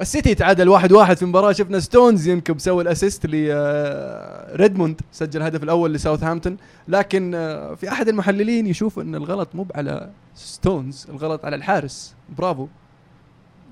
السيتي 0.00 0.34
تعادل 0.34 0.68
واحد 0.68 0.92
واحد 0.92 1.16
في 1.16 1.24
مباراة 1.24 1.52
شفنا 1.52 1.80
ستونز 1.80 2.28
ينكب 2.28 2.58
سوى 2.58 2.82
الأسيست 2.82 3.26
لريدموند 3.26 5.00
سجل 5.12 5.40
الهدف 5.40 5.62
الأول 5.62 5.92
لساوثهامبتون 5.94 6.56
لكن 6.88 7.34
آه، 7.34 7.74
في 7.74 7.88
أحد 7.88 8.08
المحللين 8.08 8.66
يشوف 8.66 8.98
إن 8.98 9.14
الغلط 9.14 9.48
مو 9.54 9.66
على 9.74 10.10
ستونز 10.34 11.06
الغلط 11.10 11.44
على 11.44 11.56
الحارس 11.56 12.14
برافو 12.38 12.66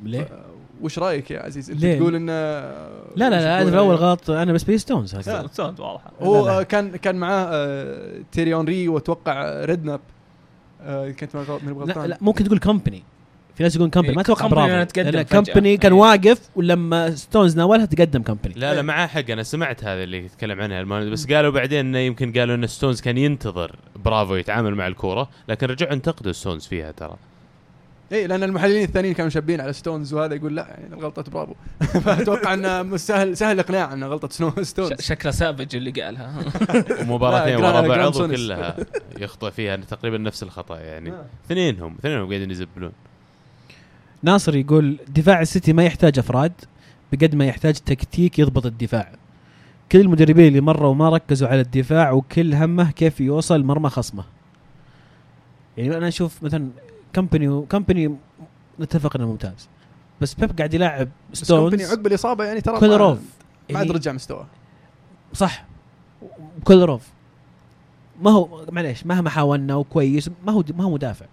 ليه؟ 0.05 0.21
آه، 0.21 0.45
وش 0.83 0.99
رأيك 0.99 1.31
يا 1.31 1.43
عزيز 1.43 1.71
أنت 1.71 1.81
ليه؟ 1.81 1.99
تقول 1.99 2.15
انه 2.15 2.33
لا 2.33 2.91
لا 3.17 3.31
لا 3.31 3.37
وش 3.39 3.43
هذا 3.45 3.63
تقول 3.71 3.75
أول 3.79 3.95
يعني؟ 3.95 4.07
غلط 4.07 4.31
أنا 4.31 4.53
بس 4.53 4.63
بي 4.65 4.79
ستونز 4.79 5.15
هذا. 5.15 5.47
صوت 5.53 5.81
واضحة 5.81 6.11
هو. 6.23 6.49
آه، 6.49 6.63
كان 6.63 6.97
كان 6.97 7.17
معاه 7.17 7.47
آه، 7.53 8.21
تيري 8.33 8.55
اونري 8.55 8.89
وأتوقع 8.89 9.65
ريدناب 9.65 10.01
آه، 10.83 11.11
كنت 11.11 11.37
من 11.37 11.43
لا, 11.67 11.73
غلطان 11.73 12.09
لا 12.09 12.19
ممكن 12.21 12.45
تقول 12.45 12.59
كومباني 12.59 13.03
في 13.55 13.63
ناس 13.63 13.75
يقولون 13.75 13.91
كومباني 13.91 14.11
إيه، 14.11 14.17
ما 14.17 14.23
أتوقع 14.23 14.47
برافو. 14.47 15.25
كومباني 15.25 15.77
كان 15.77 15.93
إيه. 15.93 15.99
واقف 15.99 16.51
ولما 16.57 17.11
ستونز 17.11 17.57
ناولها 17.57 17.85
تقدم 17.85 18.23
كومباني 18.23 18.55
لا 18.55 18.75
لا 18.75 18.83
معاه 18.83 19.07
حق. 19.07 19.31
أنا 19.31 19.43
سمعت 19.43 19.85
هذا 19.85 20.03
اللي 20.03 20.25
يتكلم 20.25 20.61
عنها. 20.61 20.83
بس 20.83 21.33
قالوا 21.33 21.51
بعدين 21.53 21.87
إنه 21.87 21.99
يمكن 21.99 22.33
قالوا 22.33 22.55
إن 22.55 22.67
ستونز 22.67 23.01
كان 23.01 23.19
ينتظر 23.19 23.77
برافو 24.05 24.35
يتعامل 24.35 24.75
مع 24.75 24.87
الكورة 24.87 25.29
لكن 25.49 25.67
رجعوا 25.67 25.93
انتقدوا 25.93 26.33
ستونز 26.33 26.67
فيها 26.67 26.93
ترى. 26.93 27.17
اي 28.13 28.27
لأن 28.27 28.43
المحللين 28.43 28.85
الثانيين 28.85 29.15
كانوا 29.15 29.31
شابين 29.31 29.61
على 29.61 29.73
ستونز 29.73 30.15
وهذا 30.15 30.35
يقول 30.35 30.57
لا 30.57 30.67
يعني 30.81 31.03
غلطة 31.03 31.31
برافو. 31.31 31.55
فأتوقع 32.05 32.55
انه 32.55 32.97
سهل 32.97 33.37
سهل 33.37 33.53
الاقناع 33.53 33.93
انه 33.93 34.07
غلطة 34.07 34.29
سنو 34.29 34.53
ستونز. 34.63 35.01
شكله 35.01 35.33
سافج 35.33 35.77
اللي 35.77 35.91
قالها. 35.91 36.35
ومباراتين 37.01 37.57
ورا 37.57 37.81
بعض. 37.81 38.17
وكلها 38.17 38.77
يخطئ 39.19 39.51
فيها 39.51 39.77
تقريبا 39.77 40.19
نفس 40.19 40.43
الخطأ 40.43 40.79
يعني. 40.79 41.11
آه. 41.11 41.25
اثنينهم 41.47 41.97
اثنينهم 42.01 42.29
قاعدين 42.29 42.51
يزبلون. 42.51 42.93
ناصر 44.23 44.57
يقول 44.57 44.99
دفاع 45.09 45.41
السيتي 45.41 45.73
ما 45.73 45.85
يحتاج 45.85 46.19
أفراد 46.19 46.53
بقد 47.13 47.35
ما 47.35 47.47
يحتاج 47.47 47.75
تكتيك 47.75 48.39
يضبط 48.39 48.67
الدفاع. 48.67 49.13
كل 49.93 50.01
المدربين 50.01 50.47
اللي 50.47 50.61
مروا 50.61 50.95
ما 50.95 51.09
ركزوا 51.09 51.49
على 51.49 51.61
الدفاع 51.61 52.13
وكل 52.13 52.55
همه 52.55 52.91
كيف 52.91 53.21
يوصل 53.21 53.65
مرمى 53.65 53.89
خصمه. 53.89 54.25
يعني 55.77 55.97
أنا 55.97 56.09
أشوف 56.09 56.43
مثلا 56.43 56.69
كمباني 57.13 57.67
كمباني 57.67 58.17
نتفق 58.81 59.17
انه 59.17 59.27
ممتاز. 59.27 59.69
بس 60.21 60.35
بيب 60.35 60.59
قاعد 60.59 60.75
يلاعب 60.75 61.09
ستونز 61.33 61.91
عقب 61.91 62.07
الإصابة 62.07 62.45
يعني 62.45 62.61
ترى 62.61 62.79
كولاروف 62.79 63.19
ما 63.71 63.79
عاد 63.79 63.87
يعني 63.87 63.99
رجع 63.99 64.13
مستواه. 64.13 64.47
صح. 65.33 65.65
كولاروف 66.65 67.09
ما 68.23 68.31
هو 68.31 68.67
معليش 68.71 69.07
مهما 69.07 69.31
حاولنا 69.31 69.75
وكويس 69.75 70.31
ما 70.47 70.53
هو 70.53 70.65
ما 70.77 70.85
هو 70.85 70.91
مدافع. 70.91 71.27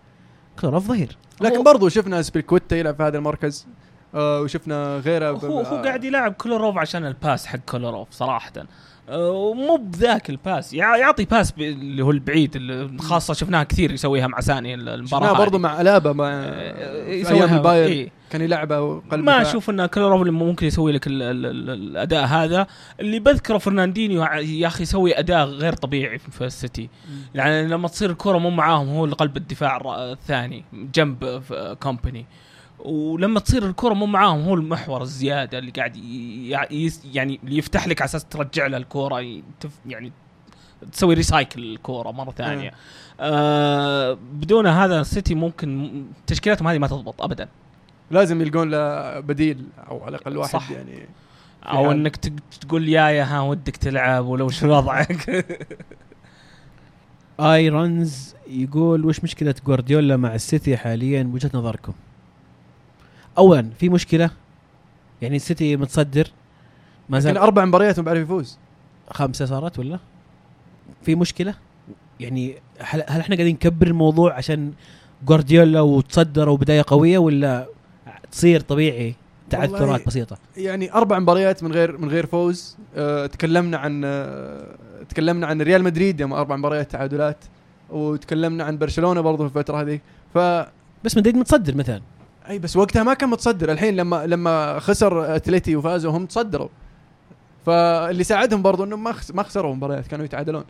كولاروف 0.59 0.87
ظهير. 0.87 1.17
لكن 1.41 1.63
برضو 1.63 1.89
شفنا 1.89 2.21
ازبيليكويتا 2.21 2.75
يلعب 2.75 2.95
في 2.95 3.03
هذا 3.03 3.17
المركز. 3.17 3.67
آه 4.15 4.41
وشفنا 4.41 4.97
غيره 4.97 5.31
هو 5.31 5.59
هو 5.61 5.83
قاعد 5.83 6.03
يلعب 6.03 6.33
كولاروف 6.33 6.77
عشان 6.77 7.05
ال 7.05 7.13
pass 7.13 7.45
حق 7.45 7.59
كولاروف 7.59 8.11
صراحة. 8.11 8.53
ومو 9.09 9.75
بذاك 9.77 10.29
ال 10.29 10.38
pass 10.38 10.73
يع- 10.73 10.97
يعطي 10.97 11.25
pass 11.25 11.53
اللي 11.59 12.03
هو 12.03 12.11
البعيد 12.11 12.55
اللي 12.55 12.97
خاصة 13.01 13.33
شفناها 13.33 13.63
كثير 13.63 13.91
يسويها 13.91 14.27
مع 14.27 14.39
ساني 14.39 14.73
المباراة 14.73 15.05
شفناه 15.05 15.33
برضو 15.33 15.57
هذه. 15.57 15.61
مع 15.63 15.81
ألابا 15.81 16.13
مع 16.13 16.41
في 16.41 17.11
يسويها 17.11 17.45
أيام 17.45 17.57
البايرن 17.57 17.91
إيه. 17.91 18.09
كان 18.29 18.41
يلعبه 18.41 18.99
قلب 18.99 19.23
ما. 19.23 19.41
أشوف 19.41 19.69
إن 19.69 19.85
كولاروف 19.85 20.21
اللي 20.21 20.31
ممكن 20.31 20.67
يسوي 20.67 20.91
لك 20.91 21.07
ال 21.07 21.21
ال 21.21 21.45
ال 21.45 21.69
الأداء 21.69 22.25
هذا 22.25 22.67
اللي 22.99 23.19
بذكره 23.19 23.57
فرناندينيو 23.57 24.23
يا 24.23 24.67
أخي 24.67 24.83
يسوي 24.83 25.19
أداء 25.19 25.45
غير 25.45 25.73
طبيعي 25.73 26.17
في 26.19 26.45
السيتي 26.45 26.89
يعني 27.35 27.67
لما 27.67 27.87
تصير 27.87 28.09
الكرة 28.09 28.37
مو 28.37 28.49
معاهم 28.49 28.89
هو 28.89 29.05
اللي 29.05 29.15
قلب 29.15 29.37
الدفاع 29.37 29.81
الثاني 30.11 30.63
جنب 30.95 31.41
كومباني 31.79 32.25
ولما 32.87 33.39
تصير 33.39 33.65
الكرة 33.65 33.93
مو 33.93 34.05
معاهم 34.05 34.41
هو 34.41 34.53
المحور 34.53 35.01
الزيادة 35.01 35.57
اللي 35.59 35.71
قاعد 35.71 35.95
ي- 35.97 36.49
يع- 36.49 36.71
يس- 36.71 37.01
يعني 37.13 37.39
اللي 37.43 37.57
يفتح 37.57 37.87
لك 37.87 38.01
على 38.01 38.05
أساس 38.09 38.25
ترجع 38.25 38.67
له 38.67 38.77
الكوره 38.77 39.21
ي- 39.21 39.43
تف- 39.59 39.79
يعني 39.85 40.11
تسوي 40.91 41.13
recycle 41.13 41.63
الكوره 41.63 42.11
مرة 42.11 42.31
ثانية 42.31 42.71
آه 43.19 44.17
بدون 44.33 44.67
هذا 44.67 45.01
السيتي 45.01 45.35
ممكن 45.35 46.03
تشكيلتهم 46.27 46.67
هذه 46.67 46.77
ما 46.77 46.87
تضبط 46.87 47.21
ابدا 47.21 47.47
لازم 48.11 48.41
يلقون 48.41 48.69
له 48.69 49.19
بديل 49.19 49.63
أو 49.89 50.03
على 50.03 50.15
الأقل 50.15 50.37
واحد 50.37 50.49
صح. 50.51 50.71
يعني 50.71 51.07
أو. 51.63 51.91
إنك 51.91 52.15
تق- 52.15 52.59
تقول 52.61 52.89
يا 52.89 53.07
يا 53.09 53.23
ها 53.23 53.41
ودك 53.41 53.77
تلعب 53.77 54.25
ولو 54.25 54.49
شو 54.49 54.67
وضعك 54.77 55.29
ايرونز 57.39 58.35
يقول 58.49 59.05
وش 59.05 59.23
مشكلة 59.23 59.55
جوارديولا 59.65 60.17
مع 60.17 60.35
السيتي 60.35 60.77
حاليا 60.77 61.23
بوجهة 61.23 61.51
نظركم؟ 61.53 61.93
اولا 63.37 63.69
في 63.79 63.89
مشكلة 63.89 64.29
يعني 65.21 65.35
السيتي 65.35 65.77
متصدر 65.77 66.27
ما 67.09 67.17
لكن 67.17 67.23
زال 67.23 67.37
أربع 67.37 67.65
مباريات 67.65 67.99
ما 67.99 68.05
بيعرف 68.05 68.21
يفوز 68.21 68.57
خمسة 69.11 69.45
صارت 69.45 69.79
ولا؟ 69.79 69.99
في 71.01 71.15
مشكلة؟ 71.15 71.53
يعني 72.19 72.55
هل, 72.79 73.03
هل 73.07 73.19
إحنا 73.19 73.35
قاعدين 73.35 73.53
نكبر 73.53 73.87
الموضوع 73.87 74.33
عشان 74.33 74.73
جوارديولا 75.25 75.81
وتصدر 75.81 76.49
وبداية 76.49 76.83
قوية 76.87 77.17
ولا 77.17 77.65
تصير 78.31 78.59
طبيعي 78.59 79.15
تعثرات 79.49 80.07
بسيطة؟ 80.07 80.37
يعني 80.57 80.93
أربع 80.93 81.19
مباريات 81.19 81.63
من 81.63 81.71
غير 81.71 81.97
من 81.97 82.09
غير 82.09 82.25
فوز 82.25 82.77
أه 82.95 83.25
تكلمنا 83.25 83.77
عن 83.77 84.01
أه 84.05 84.75
تكلمنا 85.09 85.47
عن 85.47 85.61
ريال 85.61 85.83
مدريد 85.83 86.19
يوم 86.19 86.33
أربع 86.33 86.55
مباريات 86.55 86.91
تعادلات 86.91 87.37
وتكلمنا 87.89 88.63
عن 88.63 88.77
برشلونة 88.77 89.21
برضو 89.21 89.49
في 89.49 89.57
الفترة 89.57 89.81
هذه 89.81 89.99
ف 90.33 90.37
بس 91.03 91.17
مدريد 91.17 91.35
متصدر 91.35 91.75
مثلا 91.75 92.01
أي 92.49 92.59
بس 92.59 92.77
وقتها 92.77 93.03
ما 93.03 93.13
كان 93.13 93.29
متصدر 93.29 93.71
الحين 93.71 93.95
لما 93.95 94.25
لما 94.27 94.79
خسر 94.79 95.35
أتلتي 95.35 95.75
وفازوا 95.75 96.11
هم 96.11 96.25
تصدروا 96.25 96.67
فاللي 97.65 98.23
ساعدهم 98.23 98.61
برضو 98.61 98.83
إنهم 98.83 99.03
ما 99.03 99.11
خس- 99.11 99.31
ما 99.31 99.43
خسروا 99.43 99.75
مباريات 99.75 100.07
كانوا 100.07 100.25
يتعادلون 100.25 100.63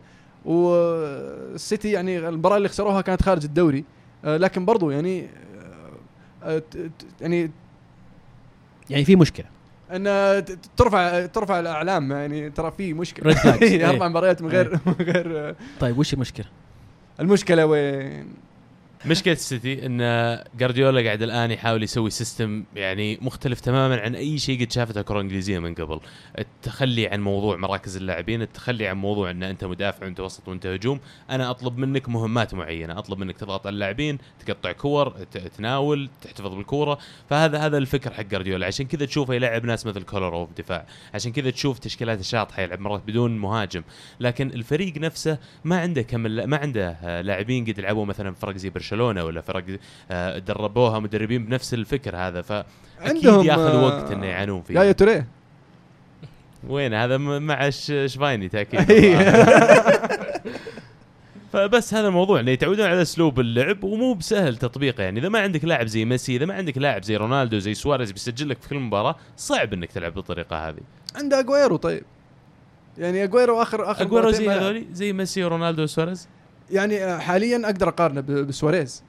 والسيتي 0.44 1.90
يعني 1.92 2.28
المباراة 2.28 2.56
اللي 2.56 2.68
خسروها 2.68 3.00
كانت 3.00 3.22
خارج 3.22 3.44
الدوري 3.44 3.84
أه 4.24 4.36
لكن 4.36 4.64
برضو 4.64 4.90
يعني 4.90 5.28
ت- 6.42 6.76
ت- 6.76 6.90
يعني 7.20 7.50
يعني 8.90 9.04
في 9.04 9.16
مشكلة 9.16 9.46
إن 9.92 10.44
ترفع 10.76 11.26
ترفع 11.26 11.60
الأعلام 11.60 12.12
يعني 12.12 12.50
ترى 12.50 12.70
في 12.70 12.94
مشكلة 12.94 13.34
flags. 13.34 13.46
إيه. 13.62 13.90
أربع 13.90 14.08
مباريات 14.08 14.42
من 14.42 14.48
غير 14.48 14.78
من 14.86 14.94
غير 15.00 15.54
طيب 15.80 15.98
وش 15.98 16.14
المشكلة؟ 16.14 16.46
المشكلة 17.20 17.66
وين؟ 17.66 18.26
مشكلة 19.06 19.32
السيتي 19.34 19.86
إن 19.86 19.98
جارديولا 20.58 21.04
قاعد 21.04 21.22
الآن 21.22 21.50
يحاول 21.50 21.82
يسوي 21.82 22.10
system 22.10 22.64
يعني 22.76 23.18
مختلف 23.22 23.60
تماما 23.60 24.00
عن 24.00 24.14
أي 24.14 24.38
شيء 24.38 24.64
قد 24.64 24.72
شافته 24.72 25.00
الكره 25.00 25.16
الانجليزيه 25.16 25.58
من 25.58 25.74
قبل. 25.74 26.00
التخلي 26.38 27.08
عن 27.08 27.20
موضوع 27.20 27.56
مراكز 27.56 27.96
اللاعبين 27.96 28.42
التخلي 28.42 28.86
عن 28.88 28.96
موضوع 28.96 29.30
إن 29.30 29.42
أنت 29.42 29.64
مدافع 29.64 30.04
وأنت 30.04 30.20
وسط 30.20 30.48
وأنت 30.48 30.66
هجوم. 30.66 31.00
أنا 31.30 31.50
أطلب 31.50 31.78
منك 31.78 32.08
مهمات 32.08 32.54
معينة. 32.54 32.98
أطلب 32.98 33.18
منك 33.18 33.36
تضغط 33.36 33.66
على 33.66 33.74
اللاعبين 33.74 34.18
تقطع 34.46 34.72
كور 34.72 35.10
تناول 35.56 36.10
تحتفظ 36.22 36.54
بالكورة. 36.54 36.98
فهذا 37.30 37.58
هذا 37.58 37.78
الفكر 37.78 38.14
حق 38.14 38.22
جارديولا. 38.22 38.66
عشان 38.66 38.86
كذا 38.86 39.06
تشوفه 39.06 39.34
يلعب 39.34 39.64
ناس 39.64 39.86
مثل 39.86 40.02
كولورو 40.02 40.46
في 40.46 40.62
دفاع. 40.62 40.86
عشان 41.14 41.32
كذا 41.32 41.50
تشوف 41.50 41.78
تشكيلات 41.78 42.20
الشاطحة 42.20 42.62
يلعب 42.62 42.80
مرات 42.80 43.02
بدون 43.06 43.38
مهاجم. 43.38 43.82
لكن 44.20 44.50
الفريق 44.50 44.96
نفسه 44.96 45.38
ما 45.64 45.80
عنده 45.80 46.02
كم 46.02 46.20
ما 46.20 46.56
عنده 46.56 46.96
آه، 47.02 47.20
لاعبين 47.20 47.64
قد 47.64 47.80
لعبوا 47.80 48.04
مثلا 48.04 48.34
فرق 48.34 48.56
زي 48.56 48.70
برشلونة. 48.70 48.87
ولا 48.92 49.40
فرق 49.40 49.64
آه، 50.10 50.38
دربوها 50.38 50.98
مدربين 50.98 51.44
بنفس 51.44 51.74
الفكر 51.74 52.16
هذا 52.16 52.42
فأكيد 52.42 53.24
ياخذ 53.24 53.60
آه، 53.60 53.84
وقت 53.84 54.12
إنه 54.12 54.26
يعانون 54.26 54.62
فيه 54.62 54.80
يا 54.80 54.92
توريه. 54.92 55.26
وين؟ 56.68 56.94
هذا 56.94 57.16
مع 57.16 57.70
شفايني 58.06 58.48
تأكيد. 58.48 58.90
إيه. 58.90 59.18
فبس 61.52 61.94
هذا 61.94 62.08
الموضوع 62.08 62.40
انه 62.40 62.50
يتعودون 62.50 62.86
على 62.86 63.02
أسلوب 63.02 63.40
اللعب 63.40 63.84
ومو 63.84 64.14
بسهل 64.14 64.56
تطبيقه. 64.56 65.02
يعني 65.02 65.20
إذا 65.20 65.28
ما 65.28 65.38
عندك 65.38 65.64
لاعب 65.64 65.86
زي 65.86 66.04
ميسي 66.04 66.36
إذا 66.36 66.46
ما 66.46 66.54
عندك 66.54 66.78
لاعب 66.78 67.02
زي 67.02 67.16
رونالدو 67.16 67.58
زي 67.58 67.74
سواريز 67.74 68.12
بيسجل 68.12 68.48
لك 68.48 68.62
في 68.62 68.68
كل 68.68 68.78
مباراة 68.78 69.16
صعب 69.36 69.72
إنك 69.72 69.92
تلعب 69.92 70.14
بالطريقة 70.14 70.68
هذه. 70.68 70.80
عنده 71.16 71.38
اجويرو 71.38 71.76
طيب. 71.76 72.02
يعني 72.98 73.24
اجويرو 73.24 73.62
آخر 73.62 73.90
آخر 73.90 74.02
اجويرو 74.02 74.30
زي. 74.30 74.48
هذولي؟ 74.48 74.86
زي 74.92 75.12
ميسي 75.12 75.44
ورونالدو 75.44 75.82
وسواريز؟ 75.82 76.28
يعني 76.70 77.04
آه، 77.04 77.18
حاليا 77.18 77.62
أقدر 77.64 77.88
أقارنه 77.88 78.20
بسواريز. 78.20 79.02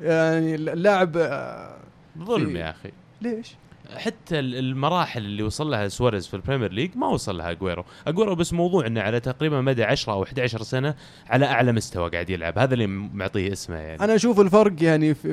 يعني 0.00 0.54
اللاعب 0.54 1.16
آه، 1.16 1.76
ظلم 2.18 2.56
يا 2.56 2.70
أخي. 2.70 2.90
ليش؟ 3.22 3.54
حتى 3.96 4.38
ال- 4.38 4.54
المراحل 4.54 5.20
اللي 5.24 5.42
وصل 5.42 5.70
لها 5.70 5.88
سواريز 5.88 6.26
في 6.26 6.34
ال 6.34 6.39
Premier 6.39 6.72
League 6.72 6.96
ما 6.96 7.06
وصل 7.06 7.38
لها 7.38 7.50
أجويرو. 7.50 7.84
أجويرو 8.06 8.34
بس 8.34 8.52
موضوع 8.52 8.86
إنه 8.86 9.00
على 9.00 9.20
تقريبا 9.20 9.60
مدى 9.60 9.84
10 9.84 10.12
أو 10.12 10.22
11 10.22 10.62
سنة 10.62 10.94
على 11.30 11.46
أعلى 11.46 11.72
مستوى 11.72 12.10
قاعد 12.10 12.30
يلعب. 12.30 12.58
هذا 12.58 12.74
اللي 12.74 12.86
معطيه 12.86 13.52
اسمه 13.52 13.76
يعني. 13.76 14.04
أنا 14.04 14.14
أشوف 14.14 14.40
الفرق 14.40 14.82
يعني 14.82 15.14
في 15.14 15.28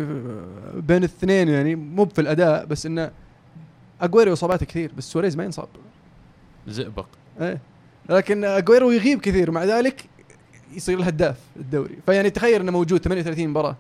بين 0.73 0.97
الاثنين 0.97 1.47
يعني 1.49 1.75
مو 1.75 2.05
في 2.05 2.21
الأداء 2.21 2.65
بس 2.65 2.85
إنه 2.85 3.11
أجويرو 4.01 4.33
إصاباته 4.33 4.65
كثير 4.65 4.91
بس 4.97 5.11
سواريز 5.11 5.37
ما 5.37 5.43
ينصاب. 5.43 5.67
زئبق. 6.67 7.05
إيه. 7.41 7.61
لكن 8.09 8.43
أجويرو 8.45 8.91
يغيب 8.91 9.19
كثير. 9.21 9.51
مع 9.51 9.63
ذلك 9.63 10.05
يصير 10.75 10.99
الهداف 10.99 11.37
الدوري. 11.55 11.95
فيعني 12.05 12.29
تخيل 12.29 12.61
إنه 12.61 12.71
موجود 12.71 13.01
38 13.01 13.47
مباراة 13.49 13.75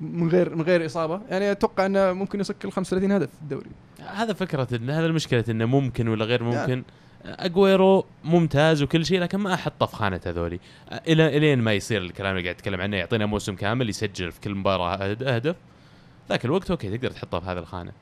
من 0.00 0.28
غير 0.28 0.54
من 0.54 0.62
غير 0.62 0.86
إصابة. 0.86 1.20
يعني 1.30 1.50
أتوقع 1.50 1.86
إنه 1.86 2.12
ممكن 2.12 2.40
يسجل 2.40 2.72
35 2.72 3.12
هدف 3.12 3.28
في 3.30 3.42
الدوري. 3.42 3.70
هذا 4.00 4.32
فكرة 4.32 4.68
هذا 4.72 5.06
المشكلة 5.06 5.44
إنه 5.48 5.66
ممكن 5.66 6.08
ولا 6.08 6.24
غير 6.24 6.42
ممكن. 6.42 6.82
أجويرو 7.24 8.04
ممتاز 8.24 8.82
وكل 8.82 9.06
شيء 9.06 9.20
لكن 9.20 9.38
ما 9.38 9.54
أحطه 9.54 9.86
في 9.86 9.96
خانة 9.96 10.20
هذولي. 10.26 10.60
إلى 10.92 11.36
إلين 11.36 11.58
ما 11.58 11.72
يصير 11.72 12.02
الكلام 12.02 12.30
اللي 12.36 12.42
قاعد 12.42 12.54
اتكلم 12.54 12.80
عنه 12.80 12.96
يعطينا 12.96 13.26
موسم 13.26 13.54
كامل 13.54 13.88
يسجل 13.88 14.32
في 14.32 14.40
كل 14.40 14.54
مباراة 14.54 14.96
هد- 14.96 15.22
هدف. 15.22 15.56
ذاك 16.28 16.44
الوقت 16.44 16.70
أوكي 16.70 16.96
تقدر 16.96 17.10
تحطه 17.10 17.40
في 17.40 17.46
هذه 17.46 17.58
الخانة. 17.58 17.92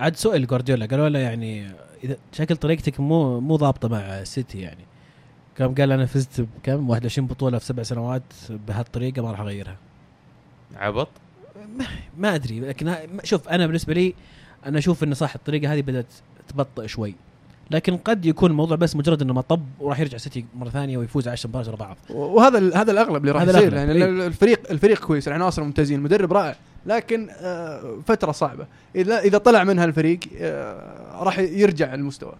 عاد 0.00 0.16
سؤال 0.16 0.46
جوارديولا 0.46 0.86
قالوا 0.86 1.08
له 1.08 1.18
يعني 1.18 1.70
إذا 2.04 2.16
شكل 2.32 2.56
طريقتك 2.56 3.00
مو 3.00 3.40
مو 3.40 3.56
ضابطة 3.56 3.88
مع 3.88 4.24
سيتي 4.24 4.60
يعني. 4.60 4.84
كم 5.58 5.74
قال 5.74 5.92
أنا 5.92 6.06
فزت 6.06 6.40
بكم؟ 6.40 6.90
21 6.90 7.26
بطولة 7.28 7.58
في 7.58 7.64
سبع 7.64 7.82
سنوات 7.82 8.22
بهالطريقة 8.68 9.22
ما 9.22 9.30
راح 9.30 9.40
أغيرها. 9.40 9.76
عبط؟ 10.76 11.08
ما 12.18 12.34
أدري 12.34 12.60
لكن 12.60 12.88
ها- 12.88 13.00
شوف 13.24 13.48
أنا 13.48 13.66
بالنسبة 13.66 13.94
لي 13.94 14.14
أنا 14.66 14.78
أشوف 14.78 15.04
انه 15.04 15.14
صح 15.14 15.34
الطريقة 15.34 15.72
هذه 15.72 15.80
بدأت 15.82 16.06
تبطئ 16.48 16.86
شوي. 16.86 17.14
لكن 17.70 17.96
قد 17.96 18.26
يكون 18.26 18.50
الموضوع 18.50 18.76
بس 18.76 18.96
مجرد 18.96 19.22
إنه 19.22 19.32
مطب 19.32 19.62
وراح 19.80 20.00
يرجع 20.00 20.18
سيتي 20.18 20.44
مرة 20.56 20.68
ثانية 20.70 20.98
ويفوز 20.98 21.28
10 21.28 21.48
مباريات 21.48 21.68
ورا 21.68 21.76
بعض. 21.76 21.96
وهذا 22.10 22.58
ال- 22.58 22.76
هذا 22.76 22.92
الأغلب 22.92 23.16
اللي 23.16 23.30
راح 23.30 23.42
يصير. 23.42 23.54
الأغلب، 23.58 23.74
يعني 23.74 23.92
إيه. 23.92 24.26
الفريق 24.26 24.70
الفريق 24.70 24.98
كويس 24.98 25.28
العناصر 25.28 25.64
ممتازين 25.64 25.98
المدرب 25.98 26.32
رائع 26.32 26.56
لكن 26.86 27.28
آه، 27.30 27.98
فترة 28.06 28.32
صعبة. 28.32 28.66
إذا 28.96 29.18
إذا 29.18 29.38
طلع 29.38 29.64
منها 29.64 29.84
الفريق 29.84 30.20
آه، 30.38 31.22
راح 31.24 31.38
يرجع 31.38 31.94
المستوى. 31.94 32.32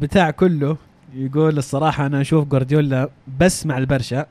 بتاع 0.00 0.30
كله 0.30 0.76
يقول 1.16 1.58
الصراحة 1.58 2.06
أنا 2.06 2.20
أشوف 2.20 2.44
جوارديولا 2.44 3.08
بس 3.40 3.66
مع 3.66 3.78
البرشا 3.78 4.26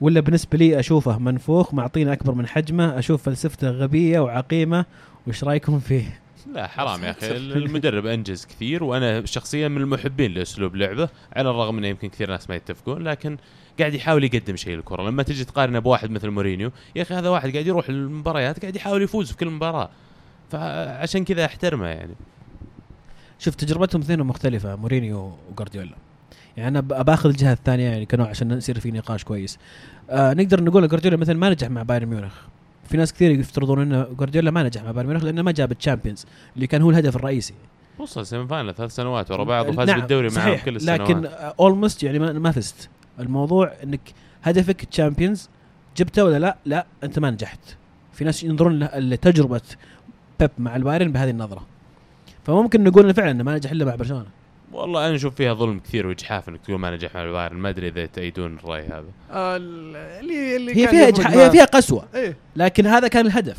ولا 0.00 0.20
بالنسبة 0.20 0.58
لي 0.58 0.80
أشوفه 0.80 1.18
منفوخ 1.18 1.74
معطينا 1.74 2.12
أكبر 2.12 2.34
من 2.34 2.46
حجمه 2.46 2.98
أشوف 2.98 3.22
فلسفته 3.22 3.70
غبية 3.70 4.20
وعقيمة 4.20 4.84
وش 5.26 5.44
رأيكم 5.44 5.80
فيه؟ 5.80 6.20
لا 6.52 6.66
حرام 6.66 7.04
يا 7.04 7.10
أخي. 7.10 7.36
المدرب 7.36 8.06
أنجز 8.06 8.46
كثير 8.46 8.84
وأنا 8.84 9.26
شخصيا 9.26 9.68
من 9.68 9.80
المحبين 9.80 10.34
لأسلوب 10.34 10.76
لعبه 10.76 11.08
على 11.36 11.50
الرغم 11.50 11.78
انه 11.78 11.86
يمكن 11.86 12.08
كثير 12.08 12.30
ناس 12.30 12.50
ما 12.50 12.56
يتفقون 12.56 13.02
لكن 13.02 13.36
قاعد 13.78 13.94
يحاول 13.94 14.24
يقدم 14.24 14.56
شيء 14.56 14.76
للكرة. 14.76 15.02
لما 15.02 15.22
تجي 15.22 15.44
تقارنه 15.44 15.78
بواحد 15.78 16.10
مثل 16.10 16.30
مورينيو 16.30 16.70
يا 16.96 17.02
أخي 17.02 17.14
هذا 17.14 17.28
واحد 17.28 17.52
قاعد 17.52 17.66
يروح 17.66 17.88
المباريات 17.88 18.60
قاعد 18.60 18.76
يحاول 18.76 19.02
يفوز 19.02 19.30
في 19.30 19.36
كل 19.36 19.50
مباراة. 19.50 19.90
فعشان 20.50 21.24
كذا 21.24 21.44
أحترمه 21.44 21.86
يعني. 21.86 22.14
شوف 23.38 23.54
تجربتهم 23.54 24.02
اثنين 24.02 24.22
مختلفة 24.22 24.76
مورينيو 24.76 25.38
وجوارديولا. 25.50 25.94
يعني 26.58 26.68
أنا 26.68 26.80
باخذ 26.80 27.28
الجهة 27.28 27.52
الثانية 27.52 27.90
يعني 27.90 28.06
كنوع 28.06 28.28
عشان 28.28 28.50
يصير 28.50 28.80
في 28.80 28.90
نقاش 28.90 29.24
كويس. 29.24 29.58
آه 30.10 30.34
نقدر 30.34 30.64
نقول 30.64 30.88
جوارديولا 30.88 31.16
مثلا 31.16 31.36
ما 31.36 31.50
نجح 31.50 31.70
مع 31.70 31.82
بايرن 31.82 32.06
ميونخ. 32.06 32.34
في 32.88 32.96
ناس 32.96 33.12
كثير 33.12 33.30
يفترضون 33.30 33.80
إنه 33.80 34.02
جوارديولا 34.02 34.50
ما 34.50 34.62
نجح 34.62 34.82
مع 34.82 34.90
بايرن 34.90 35.08
ميونخ 35.08 35.24
لأنه 35.24 35.42
ما 35.42 35.52
جاب 35.52 35.72
ال 35.72 35.77
Champions 35.77 36.26
اللي 36.56 36.66
كان 36.66 36.82
هو 36.82 36.90
الهدف 36.90 37.16
الرئيسي. 37.16 37.54
وصل 37.98 38.26
semi-final 38.26 38.74
ثلاث 38.74 38.94
سنوات 38.94 39.30
ورا 39.30 39.44
بعض 39.44 39.68
وفاز 39.68 39.88
نعم، 39.88 40.00
بالدوري 40.00 40.28
صحيح 40.28 40.64
كل 40.64 40.76
السنوات. 40.76 41.00
لكن 41.00 41.26
almost 41.60 42.02
يعني 42.02 42.18
ما, 42.18 42.32
ما 42.32 42.50
فزت. 42.50 42.88
الموضوع 43.20 43.72
إنك 43.84 44.00
هدفك 44.42 44.84
Champions 44.84 45.48
جبته 45.96 46.24
ولا 46.24 46.38
لا؟ 46.38 46.56
لا 46.66 46.86
أنت 47.04 47.18
ما 47.18 47.30
نجحت. 47.30 47.60
في 48.12 48.24
ناس 48.24 48.44
ينظرون 48.44 48.84
لتجربة 48.84 49.60
بيب 50.40 50.50
مع 50.58 50.76
البايرن 50.76 51.12
بهذه 51.12 51.30
النظرة. 51.30 51.66
فممكن 52.44 52.84
نقول 52.84 53.04
إنه 53.04 53.12
فعلا 53.12 53.42
ما 53.42 53.56
نجح 53.56 53.70
إلا 53.70 53.84
مع 53.84 53.94
برشلونة. 53.94 54.26
والله 54.72 55.06
أنا 55.06 55.14
أشوف 55.14 55.34
فيها 55.34 55.54
ظلم 55.54 55.78
كثير 55.80 56.06
واجحاف 56.06 56.48
إنك 56.48 56.60
تقول 56.60 56.78
ما 56.80 56.90
نجح 56.90 57.14
مع 57.14 57.24
البايرن 57.24 57.56
ما 57.56 57.68
أدري 57.68 57.88
إذا 57.88 58.06
تأيدون 58.06 58.56
الرأي 58.56 58.82
هذا. 58.86 59.04
آه، 59.30 59.56
اللي 59.56 60.56
اللي 60.56 60.76
هي 60.76 60.86
كان 60.86 60.90
فيها 61.14 61.24
إجح- 61.24 61.30
هي 61.36 61.50
فيها 61.50 61.64
قسوة. 61.64 62.04
إيه. 62.14 62.36
لكن 62.56 62.86
هذا 62.86 63.08
كان 63.08 63.26
الهدف. 63.26 63.56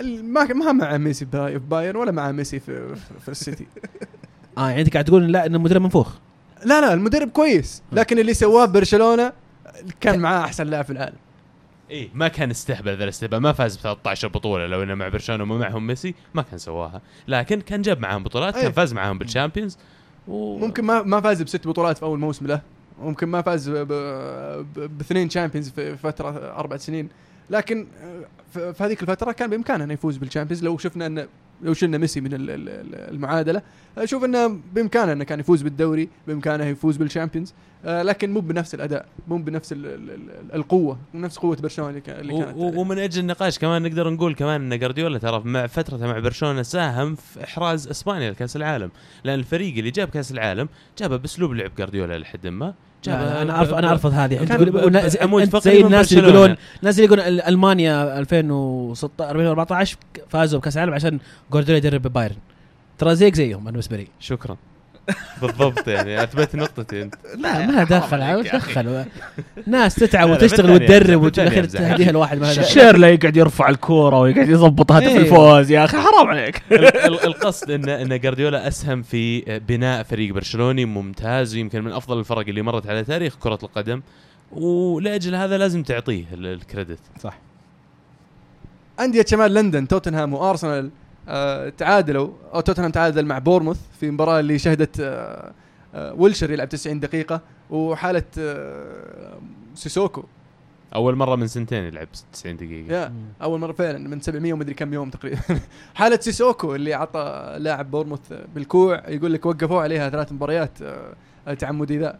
ال- 0.00 0.24
ما 0.24 0.44
ما 0.44 0.72
مع 0.72 0.96
ميسي 0.96 1.24
باي- 1.24 1.52
في 1.52 1.58
بايرن 1.66 1.96
ولا 1.96 2.12
مع 2.12 2.32
ميسي 2.32 2.60
في, 2.60 2.94
في 3.20 3.28
السيتي. 3.28 3.66
آه 4.58 4.68
يعني 4.68 4.80
أنت 4.82 4.92
قاعد 4.92 5.04
تقول 5.04 5.32
لا 5.32 5.46
إن 5.46 5.54
المدرب 5.54 5.82
منفوخ. 5.82 6.14
لا 6.64 6.80
لا 6.80 6.92
المدرب 6.94 7.28
كويس. 7.30 7.82
لكن 7.92 8.18
اللي 8.18 8.34
سواه 8.34 8.66
برشلونة 8.66 9.32
كان 10.00 10.18
معاه 10.20 10.44
أحسن 10.44 10.66
لاعب 10.66 10.84
في 10.84 10.90
العالم. 10.92 11.16
إيه 11.90 12.08
ما 12.14 12.28
كان 12.28 12.50
استهبل 12.50 12.96
ذا 12.96 13.04
الاستهبال. 13.04 13.38
ما 13.38 13.52
فاز 13.52 13.76
ب 13.76 13.80
13 13.80 14.28
بطولة. 14.28 14.66
لو 14.66 14.82
إنه 14.82 14.94
مع 14.94 15.08
برشلونة 15.08 15.42
وما 15.42 15.58
معهم 15.58 15.86
ميسي 15.86 16.14
ما 16.34 16.42
كان 16.42 16.58
سواها. 16.58 17.00
لكن 17.28 17.60
كان 17.60 17.82
جاب 17.82 18.00
معاهم 18.00 18.22
بطولات. 18.24 18.54
كان 18.54 18.72
فاز 18.72 18.92
معاهم 18.92 19.18
بال 19.18 19.28
Champions. 19.28 19.78
ممكن 20.34 20.84
ما 20.84 21.02
ما 21.02 21.20
فاز 21.20 21.42
بست 21.42 21.68
بطولات 21.68 21.98
في 21.98 22.02
أول 22.02 22.18
موسم 22.18 22.46
له. 22.46 22.60
ممكن 23.02 23.26
ما 23.28 23.42
فاز 23.42 23.68
باثنين 24.76 25.28
Champions 25.28 25.68
في 25.68 25.96
فترة 25.96 26.30
أربع 26.56 26.76
سنين. 26.76 27.08
لكن 27.50 27.86
في 28.52 28.74
هذيك 28.80 29.02
الفترة 29.02 29.32
كان 29.32 29.50
بإمكانه 29.50 29.84
إنه 29.84 29.92
يفوز 29.92 30.16
بال 30.16 30.25
Champions 30.25 30.64
لو 30.64 30.78
شفنا 30.78 31.06
انه 31.06 31.26
لو 31.62 31.74
شلنا 31.74 31.98
ميسي 31.98 32.20
من 32.20 32.34
ال- 32.34 32.50
ال- 32.50 32.68
ال- 32.68 33.14
المعادلة 33.14 33.62
أشوف 33.98 34.24
إنه 34.24 34.58
بإمكانه 34.74 35.12
إنه 35.12 35.24
كان 35.24 35.40
يفوز 35.40 35.62
بالدوري 35.62 36.08
بإمكانه 36.26 36.64
يفوز 36.64 36.96
بالشامبيونز 36.96 37.54
لكن 37.84 38.30
مو 38.32 38.40
بنفس 38.40 38.74
الأداء 38.74 39.06
مو 39.28 39.36
بنفس 39.38 39.72
ال- 39.72 39.86
ال- 39.86 40.10
ال- 40.10 40.54
القوة 40.54 40.98
نفس 41.14 41.38
قوة 41.38 41.56
برشلونة 41.56 41.90
اللي 41.90 42.00
كانت. 42.00 42.32
ومن 42.56 42.98
أجل 42.98 43.20
النقاش 43.20 43.58
كمان 43.58 43.82
نقدر 43.82 44.10
نقول 44.10 44.34
كمان 44.34 44.72
إن 44.72 44.78
جارديولا 44.78 45.18
ترى 45.18 45.42
مع 45.44 45.66
فترته 45.66 46.06
مع 46.06 46.18
برشلونة 46.18 46.62
ساهم 46.62 47.14
في 47.14 47.44
إحراز 47.44 47.88
إسبانيا 47.88 48.30
لكأس 48.30 48.56
العالم. 48.56 48.90
لأن 49.24 49.38
الفريق 49.38 49.78
اللي 49.78 49.90
جاب 49.90 50.08
كأس 50.08 50.32
العالم 50.32 50.68
جابه 50.98 51.16
بأسلوب 51.16 51.52
لعب 51.52 51.70
جارديولا 51.78 52.18
لحد 52.18 52.46
ما. 52.46 52.74
أنا 53.08 53.60
ارفض 53.60 53.74
أنا 53.74 53.90
ارفض 53.92 54.12
هذه. 54.12 54.42
ولا- 54.86 55.08
زي- 55.08 55.18
الناس 55.86 56.12
اللي. 56.12 56.28
يقولون 56.28 56.56
الناس 56.80 56.94
اللي 56.96 57.06
يقولون 57.06 57.26
ال- 57.26 57.42
ألمانيا 57.42 58.18
2016 58.18 59.30
2014 59.30 59.96
فازوا 60.28 60.60
بكأس 60.60 60.76
العالم 60.76 60.94
عشان 60.94 61.18
جوارديولا 61.52 61.78
يدرب 61.78 62.02
بايرن. 62.02 62.36
ترى 62.98 63.14
زيك 63.16 63.34
زيهم 63.34 63.60
أنا 63.62 63.70
بالنسبة 63.70 63.96
لي. 63.96 64.06
شكرا. 64.20 64.56
بالضبط 65.42 65.88
يعني 65.88 66.22
اثبت 66.22 66.56
نقطتي 66.56 67.02
أنت. 67.02 67.14
لا 67.38 67.66
ما 67.66 67.84
دخل. 67.84 68.42
دخل؟ 68.42 69.04
ناس 69.66 69.94
تتعب 69.94 70.28
لا، 70.28 70.32
لا، 70.34 70.38
وتشتغل 70.44 70.78
بالثانية 70.78 70.96
وتدرب 71.00 71.22
وتاخر 71.22 71.60
أمزح. 71.60 71.80
تهديها 71.80 72.12
لواحد 72.12 72.38
ما 72.38 72.50
هذا 72.52 72.62
شورله 72.62 73.14
يقعد 73.14 73.36
يرفع 73.36 73.68
الكورة 73.68 74.20
ويقعد 74.20 74.48
يضبط 74.48 74.92
هدف 74.92 75.06
إيه. 75.08 75.16
الفوز 75.18 75.70
يا 75.70 75.84
أخي 75.84 75.96
حرام 75.98 76.26
عليك. 76.28 76.62
ال- 76.72 76.96
ال- 76.96 77.24
القصد 77.24 77.70
ان 77.70 77.88
إن 77.88 78.20
جارديولا 78.20 78.68
أسهم 78.68 79.02
في 79.02 79.40
بناء 79.68 80.02
فريق 80.02 80.34
برشلوني 80.34 80.84
ممتاز 80.84 81.54
ويمكن 81.54 81.84
من 81.84 81.92
أفضل 81.92 82.18
الفرق 82.18 82.48
اللي 82.48 82.62
مرت 82.62 82.86
على 82.86 83.04
تاريخ 83.04 83.36
كرة 83.40 83.58
القدم. 83.62 84.02
ولأجل 84.52 85.34
هذا 85.34 85.58
لازم 85.58 85.82
تعطيه 85.82 86.24
ال- 86.32 86.46
credit. 86.46 87.00
صح. 87.22 87.38
أندية 89.00 89.24
شمال 89.28 89.54
لندن 89.54 89.88
توتنهام 89.88 90.34
وأرسنال. 90.34 90.90
آه 91.30 91.68
تعادلوا. 91.68 92.28
أو 92.54 92.60
توتنهام 92.60 92.90
تعادل 92.90 93.26
مع 93.26 93.38
بورموث 93.38 93.78
في 94.00 94.06
المباراه 94.06 94.40
اللي 94.40 94.58
شهدت 94.58 95.00
آه 95.00 95.52
آه 95.94 96.14
ويلشر 96.14 96.50
يلعب 96.50 96.68
90 96.68 97.00
دقيقة 97.00 97.40
وحالة 97.70 98.22
آه 98.38 99.38
سيسوكو. 99.74 100.24
أول 100.94 101.16
مرة 101.16 101.36
من 101.36 101.46
سنتين 101.46 101.84
يلعب 101.84 102.08
90 102.32 102.56
دقيقة. 102.56 102.94
يا 102.94 103.12
أول 103.42 103.60
مرة 103.60 103.72
فعلا 103.72 104.08
من 104.08 104.20
700 104.20 104.52
ومدري 104.52 104.74
كم 104.74 104.94
يوم 104.94 105.10
تقريبا. 105.10 105.40
حالة 105.94 106.18
سيسوكو 106.20 106.74
اللي 106.74 106.94
عطى 106.94 107.56
لاعب 107.58 107.90
بورموث 107.90 108.32
بالكوع 108.54 109.08
يقول 109.08 109.32
لك 109.32 109.46
وقفوه 109.46 109.82
عليها 109.82 110.10
ثلاث 110.10 110.32
مباريات 110.32 110.78
تعمدي 111.58 111.98
ذا. 111.98 112.18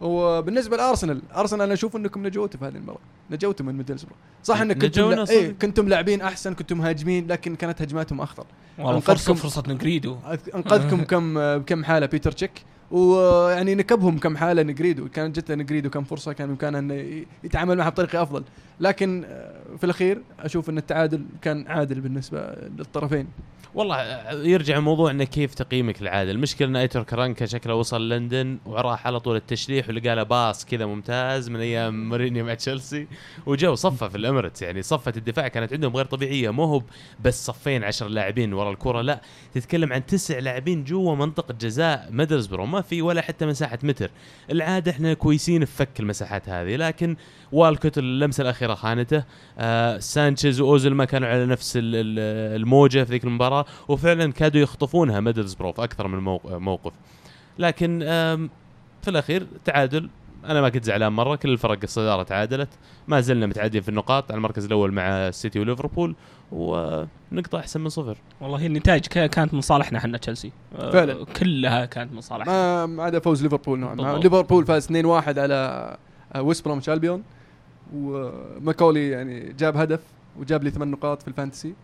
وبالنسبة 0.00 0.76
لأرسنال 0.76 1.22
أرسنال 1.36 1.62
أنا 1.62 1.74
أشوف 1.74 1.96
إنكم 1.96 2.26
نجوتوا 2.26 2.60
في 2.60 2.66
هذه 2.66 2.76
المباراة. 2.76 3.00
نجوتوا 3.30 3.66
من 3.66 3.76
ميدلسبرو 3.76 4.14
صح 4.42 4.60
انك 4.60 4.78
كنتم 4.78 5.10
لا... 5.10 5.30
إيه 5.30 5.52
كنتم 5.62 5.88
لاعبين 5.88 6.20
أحسن 6.20 6.54
كنتم 6.54 6.78
مهاجمين 6.78 7.26
لكن 7.26 7.56
كانت 7.56 7.82
هجماتهم 7.82 8.20
أخطر. 8.20 8.46
والله 8.78 9.00
فرصه 9.00 9.34
فرصة 9.34 9.62
نجريدو 9.68 10.16
أنقذكم 10.54 11.04
كم 11.10 11.58
بكم 11.58 11.84
حالة 11.84 12.06
بيتر 12.06 12.32
تشيك. 12.32 12.52
ويعني 12.90 13.74
نكبهم 13.74 14.18
كم 14.18 14.36
حالة 14.36 14.62
نجريدو. 14.62 15.08
كانت 15.08 15.38
جت 15.38 15.52
نجريدو 15.52 15.90
كم 15.90 16.04
فرصة 16.04 16.32
كان 16.32 16.48
بإمكانه 16.48 16.78
إنه 16.78 17.24
يتعامل 17.44 17.76
معها 17.76 17.88
بطريقة 17.88 18.22
أفضل. 18.22 18.44
لكن 18.80 19.24
آه، 19.24 19.76
في 19.76 19.84
الأخير 19.84 20.22
أشوف 20.40 20.70
إن 20.70 20.78
التعادل 20.78 21.24
كان 21.42 21.66
عادل 21.66 22.00
بالنسبة 22.00 22.40
للطرفين. 22.78 23.28
والله 23.74 24.32
يرجع 24.32 24.80
موضوع 24.80 25.10
إنه 25.10 25.24
كيف 25.24 25.54
تقييمك 25.54 26.02
للعاده 26.02 26.30
المشكلة 26.30 26.68
إن 26.68 26.76
إيتور 26.76 27.02
كرانكا 27.02 27.46
شكله 27.46 27.74
وصل 27.74 28.08
لندن 28.08 28.58
وراح 28.66 29.06
على 29.06 29.20
طول 29.20 29.36
التشليح 29.36 29.88
ولقى 29.88 30.16
له 30.16 30.22
pass 30.22 30.64
كذا 30.64 30.86
ممتاز 30.86 31.50
من 31.50 31.60
أيام 31.60 32.08
مورينيو 32.08 32.44
مع 32.44 32.54
تشيلسي. 32.54 33.06
وجو 33.46 33.74
صفه 33.74 34.08
في 34.08 34.16
الاميريتس 34.16 34.62
يعني 34.62 34.82
صفة 34.82 35.12
الدفاع 35.16 35.48
كانت 35.48 35.72
عندهم 35.72 35.96
غير 35.96 36.04
طبيعية. 36.04 36.50
مو 36.50 36.64
هو 36.64 36.82
بس 37.24 37.46
صفين 37.46 37.84
عشر 37.84 38.08
لاعبين 38.08 38.52
ورا 38.52 38.70
الكرة 38.70 39.00
لا 39.00 39.20
تتكلم 39.54 39.92
عن 39.92 40.06
تسع 40.06 40.38
لاعبين 40.38 40.84
جوا 40.84 41.14
منطقة 41.14 41.54
جزاء 41.60 42.08
ميدلسبرو. 42.10 42.66
ما 42.66 42.80
في 42.80 43.02
ولا 43.02 43.22
حتى 43.22 43.46
مساحة 43.46 43.78
متر. 43.82 44.10
العادة 44.50 44.90
إحنا 44.90 45.14
كويسين 45.14 45.64
في 45.64 45.76
فك 45.76 46.00
المساحات 46.00 46.48
هذه 46.48 46.76
لكن 46.76 47.16
والكوت 47.52 47.98
اللمسة 47.98 48.42
الأخيرة 48.42 48.67
خانته. 48.74 49.24
آه 49.58 49.98
سانشيز 49.98 50.60
واوزل 50.60 50.94
ما 50.94 51.04
كانوا 51.04 51.28
على 51.28 51.46
نفس 51.46 51.76
ال- 51.76 51.82
ال- 51.84 52.56
الموجة 52.60 53.04
في 53.04 53.10
ذيك 53.10 53.24
المباراة 53.24 53.64
وفعلا 53.88 54.32
كادوا 54.32 54.60
يخطفونها 54.60 55.20
ميدلسبرو 55.20 55.72
في 55.72 55.84
أكثر 55.84 56.08
من 56.08 56.18
موق- 56.18 56.46
موقف. 56.52 56.92
لكن 57.58 57.98
في 59.02 59.08
الأخير 59.08 59.46
تعادل. 59.64 60.10
أنا 60.44 60.60
ما 60.60 60.68
كنت 60.68 60.84
زعلان 60.84 61.12
مرة 61.12 61.36
كل 61.36 61.48
الفرق 61.52 61.78
الصداره 61.82 62.22
تعادلت. 62.22 62.68
ما 63.08 63.20
زلنا 63.20 63.46
متعادلين 63.46 63.82
في 63.82 63.88
النقاط 63.88 64.30
على 64.30 64.38
المركز 64.38 64.64
الأول 64.64 64.92
مع 64.92 65.02
السيتي 65.08 65.60
وليفربول 65.60 66.14
ونقطة 66.52 67.58
أحسن 67.58 67.80
من 67.80 67.88
صفر. 67.88 68.16
والله 68.40 68.66
النتائج 68.66 69.06
كا- 69.06 69.26
كانت 69.26 69.54
من 69.54 69.60
صالحنا 69.60 69.98
إحنا 69.98 70.18
تشيلسي. 70.18 70.52
آه، 70.78 70.90
فعلا. 70.90 71.24
كلها 71.24 71.84
كانت 71.84 72.12
من 72.12 72.20
صالحنا. 72.20 72.52
ما 72.52 72.86
ما 72.86 73.02
عدا 73.02 73.18
فوز 73.18 73.42
ليفربول 73.42 73.78
نوعا 73.78 73.94
ما. 73.94 74.18
ليفربول 74.18 74.66
فاز 74.66 74.84
2-1 74.84 75.38
على 75.38 75.96
آه، 76.34 76.42
ويست 76.42 76.64
برومش 76.64 76.88
ألبيون. 76.88 77.22
وماكولي 77.94 79.08
يعني 79.08 79.52
جاب 79.52 79.76
هدف 79.76 80.00
وجاب 80.38 80.64
لي 80.64 80.70
ثمان 80.70 80.90
نقاط 80.90 81.22
في 81.22 81.28
ال 81.28 81.33
fantasy. 81.33 81.74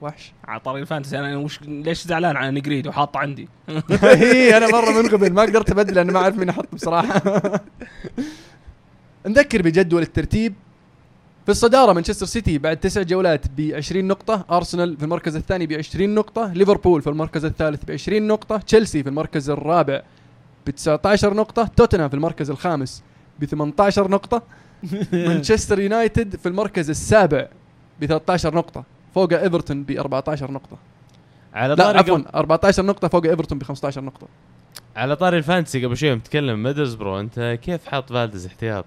وحش. 0.00 0.32
على 0.48 0.60
طاري 0.60 0.80
ال 0.80 0.84
fantasy. 0.84 1.18
أنا 1.18 1.36
وش 1.36 1.62
ليش 1.62 2.06
زعلان 2.06 2.36
على 2.36 2.50
نجريدو 2.50 2.92
حاطه 2.92 3.18
عندي؟ 3.18 3.48
هي 4.02 4.56
أنا 4.56 4.66
مرة 4.66 4.90
منقبل 5.02 5.32
ما 5.32 5.42
قدرت 5.42 5.70
أبدل 5.70 5.94
لأن 5.94 6.10
ما 6.10 6.18
أعرف 6.18 6.38
مين 6.38 6.48
أحط 6.48 6.74
بصراحة. 6.74 7.22
نذكر 9.26 9.62
بجدول 9.62 10.02
الترتيب. 10.02 10.54
في 11.44 11.50
الصدارة 11.50 11.92
مانشستر 11.92 12.26
سيتي 12.26 12.58
بعد 12.58 12.76
تسع 12.76 13.02
جولات 13.02 13.46
ب 13.56 13.72
20 13.74 14.04
نقطة، 14.04 14.44
أرسنال 14.50 14.96
في 14.96 15.02
المركز 15.02 15.36
الثاني 15.36 15.66
ب 15.66 15.72
20 15.72 16.14
نقطة، 16.14 16.52
ليفربول 16.52 17.02
في 17.02 17.10
المركز 17.10 17.44
الثالث 17.44 17.84
ب 17.84 17.90
20 17.90 18.26
نقطة، 18.26 18.56
تشيلسي 18.56 19.02
في 19.02 19.08
المركز 19.08 19.50
الرابع 19.50 20.02
ب 20.66 20.70
19 20.70 21.34
نقطة، 21.34 21.64
توتنهام 21.76 22.08
في 22.08 22.14
المركز 22.14 22.50
الخامس 22.50 23.02
ب 23.40 23.44
18 23.44 24.10
نقطة، 24.10 24.42
مانشستر 25.12 25.80
يونايتد 25.80 26.36
في 26.36 26.48
المركز 26.48 26.90
السابع 26.90 27.46
ب 28.00 28.06
13 28.06 28.54
نقطة، 28.54 28.84
فوق 29.14 29.32
إيفرتون 29.32 29.82
ب 29.82 29.90
14 29.90 30.50
نقطة. 30.50 30.76
على 31.54 31.68
لا 31.74 31.84
طاري 31.84 31.98
عفوا 31.98 32.14
قبل- 32.18 32.26
14 32.34 32.84
نقطة 32.86 33.08
فوق 33.08 33.26
إيفرتون 33.26 33.58
ب 33.58 33.62
15 33.62 34.00
نقطة. 34.04 34.26
على 34.96 35.16
طاري 35.16 35.38
الفانتسي 35.38 35.84
قبل 35.86 35.96
شوي 35.96 36.14
متكلم 36.14 36.62
ميدلسبرو 36.62 37.20
أنت 37.20 37.58
كيف 37.62 37.86
حاط 37.86 38.12
فالدز 38.12 38.46
احتياط؟ 38.46 38.84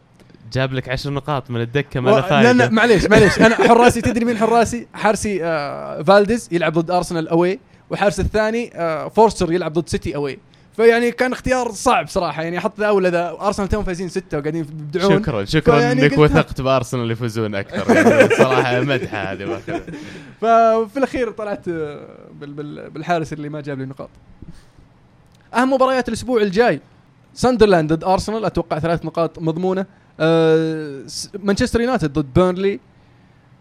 جاب 0.54 0.74
لك 0.74 0.90
عشر 0.90 1.10
نقاط 1.10 1.52
من 1.52 1.62
الدكة 1.62 2.00
ما 2.00 2.10
له 2.10 2.16
لا 2.16 2.22
فايده 2.22 2.52
لا 2.52 2.70
معليش 2.70 3.06
معليش 3.06 3.40
أنا 3.40 3.56
حراسي 3.68 4.02
تدري 4.02 4.26
مين 4.26 4.38
حراسي؟ 4.38 4.88
حارسي 4.94 5.46
آه 5.46 6.02
فالديز 6.04 6.50
يلعب 6.52 6.74
ضد 6.74 6.92
أرسنال 6.92 7.28
أوي 7.28 7.60
وحارس 7.90 8.20
الثاني 8.20 8.72
آه 8.76 9.08
فورستر 9.08 9.52
يلعب 9.54 9.74
ضد 9.74 9.90
سيتي 9.90 10.16
أوي 10.16 10.40
فيعني 10.78 11.12
كان 11.12 11.32
اختيار 11.32 11.72
صعب 11.72 12.08
صراحة. 12.08 12.44
يعني 12.44 12.58
أحط 12.58 12.80
ذا 12.80 12.90
ولا 12.90 13.10
ذا 13.10 13.38
أرسنال 13.42 13.70
توهم 13.70 13.84
فايزين 13.84 14.10
ستة 14.10 14.38
وقاعدين 14.38 14.62
يبدعون. 14.62 15.24
شكرا 15.24 15.46
شكرا 15.46 15.92
إنك 15.92 16.18
وثقت 16.18 16.62
بأرسنال 16.62 17.12
يفوزون 17.12 17.56
أكثر. 17.56 17.96
يعني 17.96 18.36
صراحة 18.36 18.80
مدحه 18.80 19.18
هذه. 19.18 19.62
ففي 20.42 20.98
الأخير 20.98 21.32
طلعت 21.32 21.70
بال- 21.70 22.54
بال- 22.54 22.90
بالحارس 22.90 23.34
اللي 23.34 23.50
ما 23.50 23.62
جاب 23.62 23.80
لي 23.80 23.86
نقاط. 23.86 24.10
أهم 25.54 25.74
مباريات 25.74 26.08
الأسبوع 26.10 26.42
الجاي. 26.42 26.82
ساندرلاند 27.34 27.94
ضد 27.94 28.04
أرسنال 28.04 28.46
أتوقع 28.46 28.80
ثلاث 28.80 29.06
نقاط 29.06 29.40
مضمونة. 29.40 29.86
س- 31.08 31.30
مانشستر 31.40 31.82
يونايتد 31.82 32.14
ضد 32.14 32.34
بيرنلي. 32.36 32.80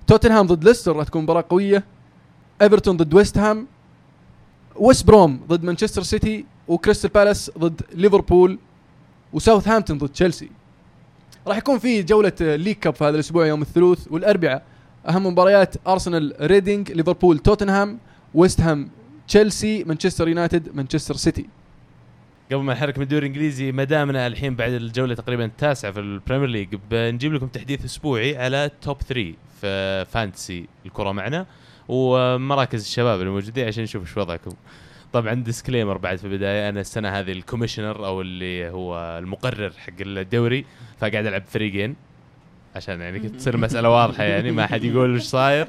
توتنهام 0.06 0.46
ضد 0.46 0.64
ليستر 0.64 0.96
راح 0.96 1.06
تكون 1.06 1.22
مباراة 1.22 1.44
قوية. 1.50 1.84
إيفرتون 2.62 2.96
ضد 2.96 3.14
ويست 3.14 3.38
هام. 3.38 3.66
ويست 4.76 5.06
بروم 5.06 5.40
ضد 5.48 5.64
مانشستر 5.64 6.02
سيتي. 6.02 6.44
وكريستال 6.68 7.10
بالاس 7.10 7.50
ضد 7.58 7.80
ليفربول 7.94 8.58
وساوثهامبتون 9.32 9.98
ضد 9.98 10.08
تشيلسي. 10.08 10.50
راح 11.46 11.56
يكون 11.56 11.78
في 11.78 12.02
جولة 12.02 12.32
آه، 12.42 12.56
league 12.56 12.76
cup 12.76 12.94
في 12.94 13.04
هذا 13.04 13.14
الأسبوع 13.14 13.46
يوم 13.46 13.62
الثلاث 13.62 14.08
والأربعاء. 14.10 14.62
أهم 15.08 15.26
مباريات 15.26 15.74
أرسنال 15.86 16.36
ريدينج 16.40 16.92
ليفربول 16.92 17.38
توتنهام 17.38 17.98
ويست 18.34 18.60
هام 18.60 18.88
تشيلسي 19.28 19.84
مانشستر 19.84 20.28
يونايتد 20.28 20.74
مانشستر 20.74 21.16
سيتي. 21.16 21.46
قبل 22.52 22.62
ما 22.62 22.72
نحرك 22.72 22.98
من 22.98 23.04
الدوري 23.04 23.26
الإنجليزي 23.26 23.72
ما 23.72 23.84
دامنا 23.84 24.26
الحين 24.26 24.54
بعد 24.56 24.72
الجولة 24.72 25.14
تقريبا 25.14 25.44
التاسعة 25.44 25.92
في 25.92 26.00
ال 26.00 26.06
Premier 26.06 26.48
League 26.48 26.76
بنجيب 26.90 27.32
لكم 27.32 27.46
تحديث 27.46 27.84
أسبوعي 27.84 28.36
على 28.36 28.70
top 28.82 29.02
3 29.02 29.34
في 29.60 30.04
fantasy 30.04 30.66
الكرة 30.86 31.12
معنا. 31.12 31.46
ومراكز 31.88 32.80
الشباب 32.80 33.20
الموجودين 33.20 33.66
عشان 33.66 33.82
نشوف 33.82 34.02
إيش 34.02 34.16
وضعكم. 34.16 34.50
طبعا 35.20 35.34
disclaimer 35.34 35.98
بعد 35.98 36.18
في 36.18 36.24
البداية. 36.24 36.68
أنا 36.68 36.80
السنة 36.80 37.08
هذه 37.08 37.32
ال 37.32 37.38
commissioner 37.38 38.06
أو 38.06 38.20
اللي 38.20 38.70
هو 38.70 39.18
المقرر 39.18 39.70
حق 39.70 39.92
الدوري 40.00 40.64
فقاعد 40.98 41.26
ألعب 41.26 41.42
فريقين. 41.46 41.96
عشان 42.76 43.00
يعني 43.00 43.18
تصير 43.18 43.54
المساله 43.54 43.88
واضحة 43.88 44.24
يعني 44.24 44.50
ما 44.50 44.66
حد 44.66 44.84
يقول 44.84 45.14
إيش 45.14 45.22
صاير. 45.22 45.68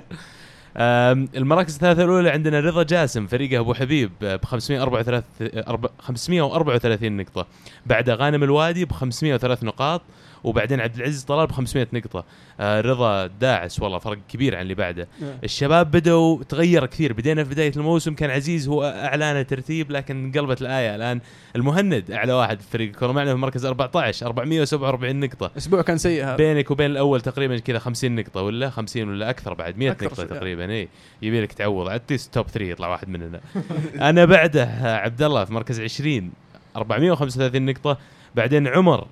المراكز 0.77 1.73
الثلاثة 1.73 2.03
الأولى 2.03 2.29
عندنا 2.29 2.59
رضا 2.59 2.83
جاسم 2.83 3.27
فريقه 3.27 3.59
أبو 3.59 3.73
حبيب 3.73 4.11
ب 4.21 4.45
534 4.45 5.93
534 5.99 7.17
نقطة. 7.17 7.47
بعد 7.85 8.09
غانم 8.09 8.43
الوادي 8.43 8.85
ب 8.85 8.91
503 8.91 9.65
نقاط. 9.65 10.01
وبعدين 10.43 10.81
عبد 10.81 10.95
العزيز 10.95 11.23
طلال 11.23 11.47
ب 11.47 11.51
500 11.51 11.87
نقطة. 11.93 12.25
آه 12.59 12.81
رضا 12.81 13.27
داعس 13.27 13.81
والله 13.81 13.99
فرق 13.99 14.17
كبير 14.29 14.55
عن 14.55 14.61
اللي 14.61 14.75
بعده. 14.75 15.07
الشباب 15.43 15.91
بدأوا 15.91 16.43
تغير 16.43 16.85
كثير. 16.85 17.13
بدينا 17.13 17.43
في 17.43 17.49
بداية 17.49 17.71
الموسم 17.77 18.13
كان 18.13 18.29
عزيز 18.29 18.67
هو 18.67 18.83
أعلى 18.83 19.43
ترتيب 19.43 19.91
لكن 19.91 20.31
قلبت 20.35 20.61
الآية. 20.61 20.95
الآن 20.95 21.19
المهند 21.55 22.11
أعلى 22.11 22.33
واحد 22.33 22.59
في 22.61 22.67
فريق 22.71 22.89
الكرة 22.89 23.11
معنا 23.11 23.33
في 23.33 23.39
مركز 23.39 23.65
14 23.65 24.25
447 24.25 25.19
نقطة. 25.19 25.51
أسبوع 25.57 25.81
كان 25.81 25.97
سيء 25.97 26.23
هذا. 26.23 26.35
بينك 26.35 26.71
وبين 26.71 26.91
الأول 26.91 27.21
تقريبا 27.21 27.57
كذا 27.57 27.79
50 27.79 28.15
نقطة 28.15 28.41
ولا 28.41 28.69
50 28.69 29.09
ولا 29.09 29.29
أكثر 29.29 29.53
بعد؟ 29.53 29.77
100 29.77 29.91
أكثر 29.91 30.05
نقطة 30.05 30.15
شوي. 30.15 30.25
تقريبا 30.25 30.71
اي 30.71 30.87
يبي 31.21 31.41
لك 31.41 31.53
تعوض. 31.53 31.89
اتليست 31.89 32.33
توب 32.33 32.47
3 32.47 32.65
يطلع 32.65 32.87
واحد 32.87 33.09
مننا. 33.09 33.39
أنا 34.09 34.25
بعده 34.25 34.65
عبد 34.83 35.21
الله 35.21 35.45
في 35.45 35.53
مركز 35.53 35.81
20 35.81 36.31
435 36.75 37.65
نقطة. 37.65 37.97
بعدين 38.35 38.67
عمر 38.67 39.07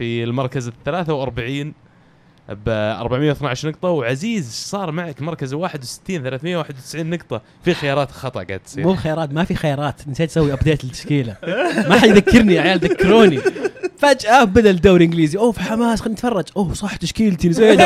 في 0.00 0.24
المركز 0.24 0.66
ال 0.66 0.72
43 0.84 1.72
ب 2.48 2.68
412 2.68 3.68
نقطة 3.68 3.88
وعزيز 3.88 4.50
صار 4.52 4.92
معك 4.92 5.22
مركز 5.22 5.54
61 5.54 6.22
391 6.22 7.10
نقطة. 7.10 7.42
في 7.64 7.74
خيارات 7.74 8.10
خطأ 8.10 8.42
قاعد 8.42 8.60
تصير. 8.60 8.86
مو 8.86 8.96
خيارات 8.96 9.32
ما 9.32 9.44
في 9.44 9.54
خيارات. 9.54 10.08
نسيت 10.08 10.30
أسوي 10.30 10.52
update 10.52 10.84
للتشكيلة. 10.84 11.36
ما 11.88 11.98
حد 11.98 12.08
يذكرني 12.08 12.54
يا 12.54 12.60
عيال 12.60 12.78
ذكروني. 12.78 13.40
فجأة 13.98 14.44
بدأ 14.44 14.70
الدوري 14.70 15.04
الإنجليزي. 15.04 15.38
oh 15.38 15.52
في 15.52 15.60
حماس 15.60 16.00
خلينا 16.00 16.14
نتفرج. 16.14 16.44
oh 16.56 16.74
صح 16.74 16.96
تشكيلتي 16.96 17.48
نسيت 17.48 17.80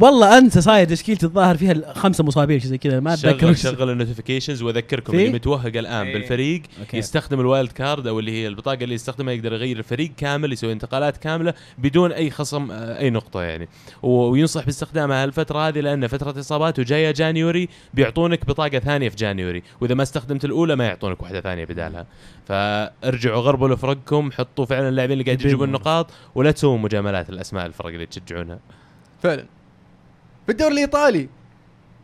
والله 0.00 0.38
انسى 0.38 0.60
صاير 0.60 0.88
تشكيلتي 0.88 1.26
الظاهر 1.26 1.56
فيها 1.56 1.92
خمسه 1.92 2.24
مصابين 2.24 2.60
شيء 2.60 2.70
زي 2.70 2.78
كذا 2.78 3.00
ما 3.00 3.14
أتذكر 3.14 3.54
شغل 3.54 3.76
شغل 3.76 3.90
ال 3.90 3.95
notifications 3.95 4.62
واذكركم؟ 4.62 5.12
اللي 5.12 5.32
متوهق 5.32 5.76
الآن 5.76 6.06
إيه. 6.06 6.12
بالفريق 6.12 6.62
okay. 6.80 6.96
يستخدم 6.96 7.40
ال 7.40 7.46
wild 7.46 7.72
card 7.72 8.06
أو 8.06 8.18
اللي 8.18 8.32
هي 8.32 8.48
البطاقة 8.48 8.84
اللي 8.84 8.94
يستخدمها 8.94 9.34
يقدر 9.34 9.52
يغير 9.52 9.78
الفريق 9.78 10.10
كامل 10.16 10.52
يسوي 10.52 10.72
انتقالات 10.72 11.16
كاملة 11.16 11.54
بدون 11.78 12.12
أي 12.12 12.30
خصم 12.30 12.70
آه، 12.70 12.98
أي 12.98 13.10
نقطة 13.10 13.42
يعني 13.42 13.68
وينصح 14.02 14.64
باستخدامها 14.64 15.24
هالفترة 15.24 15.68
هذه 15.68 15.80
لأن 15.80 16.06
فترة 16.06 16.40
اصابات 16.40 16.78
وجاية 16.78 17.10
January 17.10 17.68
بيعطونك 17.94 18.46
بطاقة 18.46 18.78
ثانية 18.78 19.08
في 19.08 19.16
جانيوري 19.16 19.62
وإذا 19.80 19.94
ما 19.94 20.02
استخدمت 20.02 20.44
الأولى 20.44 20.76
ما 20.76 20.84
يعطونك 20.86 21.22
واحدة 21.22 21.40
ثانية 21.40 21.64
بدالها 21.64 22.06
فارجعوا 22.46 23.40
غربلوا 23.40 23.76
فرقكم 23.76 24.32
حطوا 24.32 24.64
فعلا 24.64 24.88
اللاعبين 24.88 25.12
اللي 25.12 25.24
قاعد 25.24 25.40
يجيبوا 25.40 25.64
يبيعوا. 25.64 25.66
النقاط 25.66 26.10
ولا 26.34 26.50
تسووا 26.50 26.78
مجاملات 26.78 27.30
الأسماء 27.30 27.66
الفرق 27.66 27.86
اللي 27.86 28.06
تشجعونها 28.06 28.58
فعلا 29.22 29.55
في 30.46 30.52
الدوري 30.52 30.72
الإيطالي. 30.72 31.28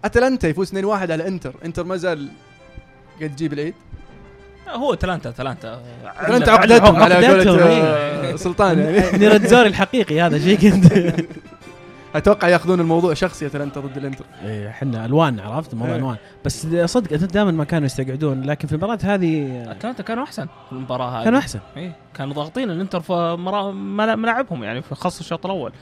أتلانتا 0.04 0.48
يفوز 0.48 0.74
2-1 0.74 1.10
على 1.10 1.28
إنتر. 1.28 1.54
إنتر 1.64 1.84
ما 1.84 1.96
زال 1.96 2.28
قاعد 3.18 3.36
تجيب 3.36 3.52
العيد. 3.52 3.74
هو 4.68 4.94
تلانتا 4.94 5.30
تلانتا 5.30 5.82
أتلانتا 6.04 6.50
عقدتهم 6.50 7.02
على 7.02 7.14
قولة 7.26 7.68
إيه. 7.68 7.82
آه، 7.82 8.36
سلطان 8.36 8.78
يعني. 8.78 9.18
نيرتزوري 9.18 9.68
الحقيقي 9.68 10.20
هذا 10.20 10.38
شيء 10.38 10.58
كنت. 10.58 10.92
أتوقع 12.14 12.48
يأخذون 12.48 12.80
الموضوع 12.80 13.14
شخصي 13.14 13.46
أتلانتا 13.46 13.80
ضد 13.80 13.96
الإنتر. 13.96 14.24
إيه، 14.44 14.68
إحنا 14.68 15.06
ألوان 15.06 15.40
عرفت؟ 15.40 15.74
موضوع 15.74 15.94
إيه. 15.94 16.00
ألوان. 16.00 16.16
بس 16.44 16.66
صدق 16.84 17.16
دائما 17.16 17.50
ما 17.50 17.64
كانوا 17.64 17.86
يستقعدون 17.86 18.42
لكن 18.42 18.68
في 18.68 18.74
المباراة 18.74 18.98
هذه 19.02 19.62
أتلانتا 19.70 20.02
كانوا 20.02 20.24
أحسن 20.24 20.46
في 20.46 20.72
المباراة 20.72 21.18
هذه. 21.18 21.24
كانوا 21.24 21.38
أحسن. 21.38 21.60
إيه 21.76 21.96
كانوا 22.14 22.34
ضاغطين 22.34 22.70
الإنتر 22.70 23.00
في 23.00 23.36
ملاعبهم 24.16 24.64
يعني 24.64 24.82
في 24.82 24.94
خاصه 24.94 25.20
الشوط 25.20 25.46
الأول. 25.46 25.72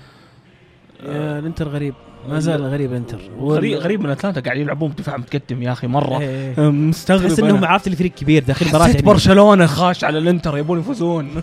آه، 1.07 1.39
الانتر 1.39 1.69
غريب. 1.69 1.95
ما 2.29 2.39
زال 2.41 2.63
غريب 2.63 2.91
الانتر. 2.91 3.21
غريب 3.41 3.79
غريب 3.79 4.01
من 4.01 4.11
أتلانتا 4.11 4.41
قاعد 4.41 4.57
يلعبون 4.59 4.91
بدفاع 4.91 5.17
متقدم 5.17 5.63
يا 5.63 5.73
أخي 5.73 5.87
مرة. 5.87 6.21
إيه. 6.21 6.55
أه، 6.59 6.71
مستغرب 6.71 7.29
تحس 7.29 7.39
إنهم. 7.41 7.65
عرفت 7.65 7.87
الفريق 7.87 8.13
كبير 8.15 8.45
داخل 8.45 8.69
مباراة 8.69 8.85
حسيت 8.85 8.95
يعني. 8.97 9.07
برشلونة 9.07 9.67
خاش 9.67 10.05
على 10.05 10.19
الانتر 10.19 10.59
يبون 10.59 10.81
يفوزون. 10.81 11.31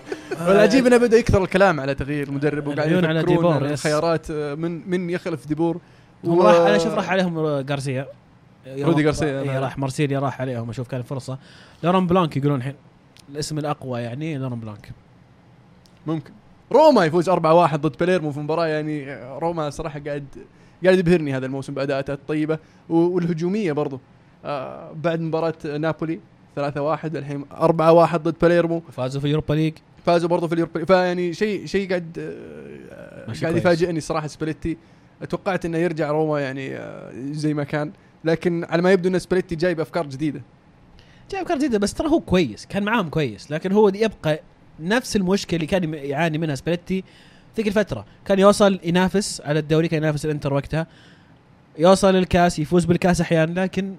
والعجيب 0.48 0.86
إنه 0.86 0.96
بدأ 0.96 1.16
يكثر 1.16 1.42
الكلام 1.44 1.80
على 1.80 1.94
تغيير 1.94 2.28
المدرب 2.28 2.66
وقاعد 2.66 3.04
على 3.04 3.22
دي 3.22 3.32
بور،. 3.32 3.56
الخيارات 3.66 4.30
آه، 4.30 4.54
من 4.54 4.90
من 4.90 5.10
يخلف 5.10 5.46
دي 5.46 5.57
بور؟ 5.57 5.80
هم 6.24 6.38
و- 6.38 6.42
راح 6.42 6.56
أنا 6.56 6.78
شوف 6.78 6.94
راح 6.94 7.10
عليهم 7.10 7.38
غارسيا. 7.38 8.06
رودي 8.78 9.06
غارسيا، 9.06 9.40
إيه، 9.40 9.46
نعم. 9.46 9.62
راح 9.62 9.78
مارسيليا 9.78 10.18
راح 10.18 10.40
عليهم 10.40 10.70
أشوف 10.70 10.88
كان 10.88 11.02
فرصه 11.02 11.38
لوران 11.82 12.06
بلانك 12.06 12.36
يقولون 12.36 12.58
الحين 12.58 12.74
الاسم 13.32 13.58
الأقوى 13.58 14.00
يعني 14.00 14.38
لوران 14.38 14.60
بلانك. 14.60 14.90
ممكن. 16.06 16.32
روما 16.72 17.04
يفوز 17.04 17.30
4-1 17.30 17.34
ضد 17.76 17.96
باليرمو 18.00 18.30
في 18.32 18.40
مباراة 18.40 18.66
يعني 18.66 19.14
روما 19.38 19.70
صراحة 19.70 20.00
قاعد 20.06 20.24
قاعد 20.84 20.98
يبهرني 20.98 21.36
هذا 21.36 21.46
الموسم 21.46 21.74
باداءاته 21.74 22.12
الطيبة. 22.12 22.58
والهجومية 22.88 23.72
برضو. 23.72 24.00
آه 24.44 24.92
بعد 24.92 25.20
مباراة 25.20 25.54
نابولي 25.78 26.20
3-1 26.56 26.60
الحين 27.04 27.44
4-1 27.52 28.16
ضد 28.16 28.34
باليرمو 28.42 28.80
فازوا 28.92 29.20
في 29.20 29.28
Europa 29.28 29.54
League؟ 29.54 29.72
فازوا 30.06 30.28
برضو 30.28 30.48
في 30.48 30.54
ال 30.54 30.58
Europa 30.58 30.84
فيعني 30.84 31.32
شيء 31.32 31.66
شيء 31.66 31.88
قاعد 31.88 32.18
آه، 32.18 33.32
قاعد. 33.42 33.56
يفاجئني 33.56 34.00
صراحة 34.00 34.26
سباليتي 34.26 34.76
توقعت 35.28 35.64
إنه 35.64 35.78
يرجع 35.78 36.10
روما 36.10 36.40
يعني 36.40 36.76
آه، 36.76 37.12
زي 37.30 37.54
ما 37.54 37.64
كان. 37.64 37.92
لكن 38.24 38.64
على 38.64 38.82
ما 38.82 38.92
يبدو 38.92 39.08
إن 39.08 39.18
سباليتي 39.18 39.54
جايب 39.56 39.80
أفكار 39.80 40.06
جديدة. 40.06 40.42
جاي 41.30 41.42
أفكار 41.42 41.56
جديدة 41.56 41.78
بس 41.78 41.94
ترى 41.94 42.08
هو 42.08 42.20
كويس 42.20 42.66
كان 42.66 42.82
معاهم 42.82 43.08
كويس 43.08 43.50
لكن 43.50 43.72
هو 43.72 43.88
يبقى 43.88 44.40
نفس 44.80 45.16
المشكلة 45.16 45.56
اللي 45.56 45.66
كان 45.66 45.94
يعاني 45.94 46.38
منها 46.38 46.54
سباليتي 46.54 47.04
ذيك 47.56 47.68
الفترة. 47.68 48.06
كان 48.24 48.38
يوصل 48.38 48.80
ينافس 48.84 49.40
على 49.44 49.58
الدوري 49.58 49.88
كان 49.88 50.02
ينافس 50.02 50.24
الإنتر 50.24 50.54
وقتها. 50.54 50.86
يوصل 51.78 52.16
الكاس 52.16 52.58
يفوز 52.58 52.84
بالكاس 52.84 53.20
أحيانا 53.20 53.60
لكن 53.60 53.94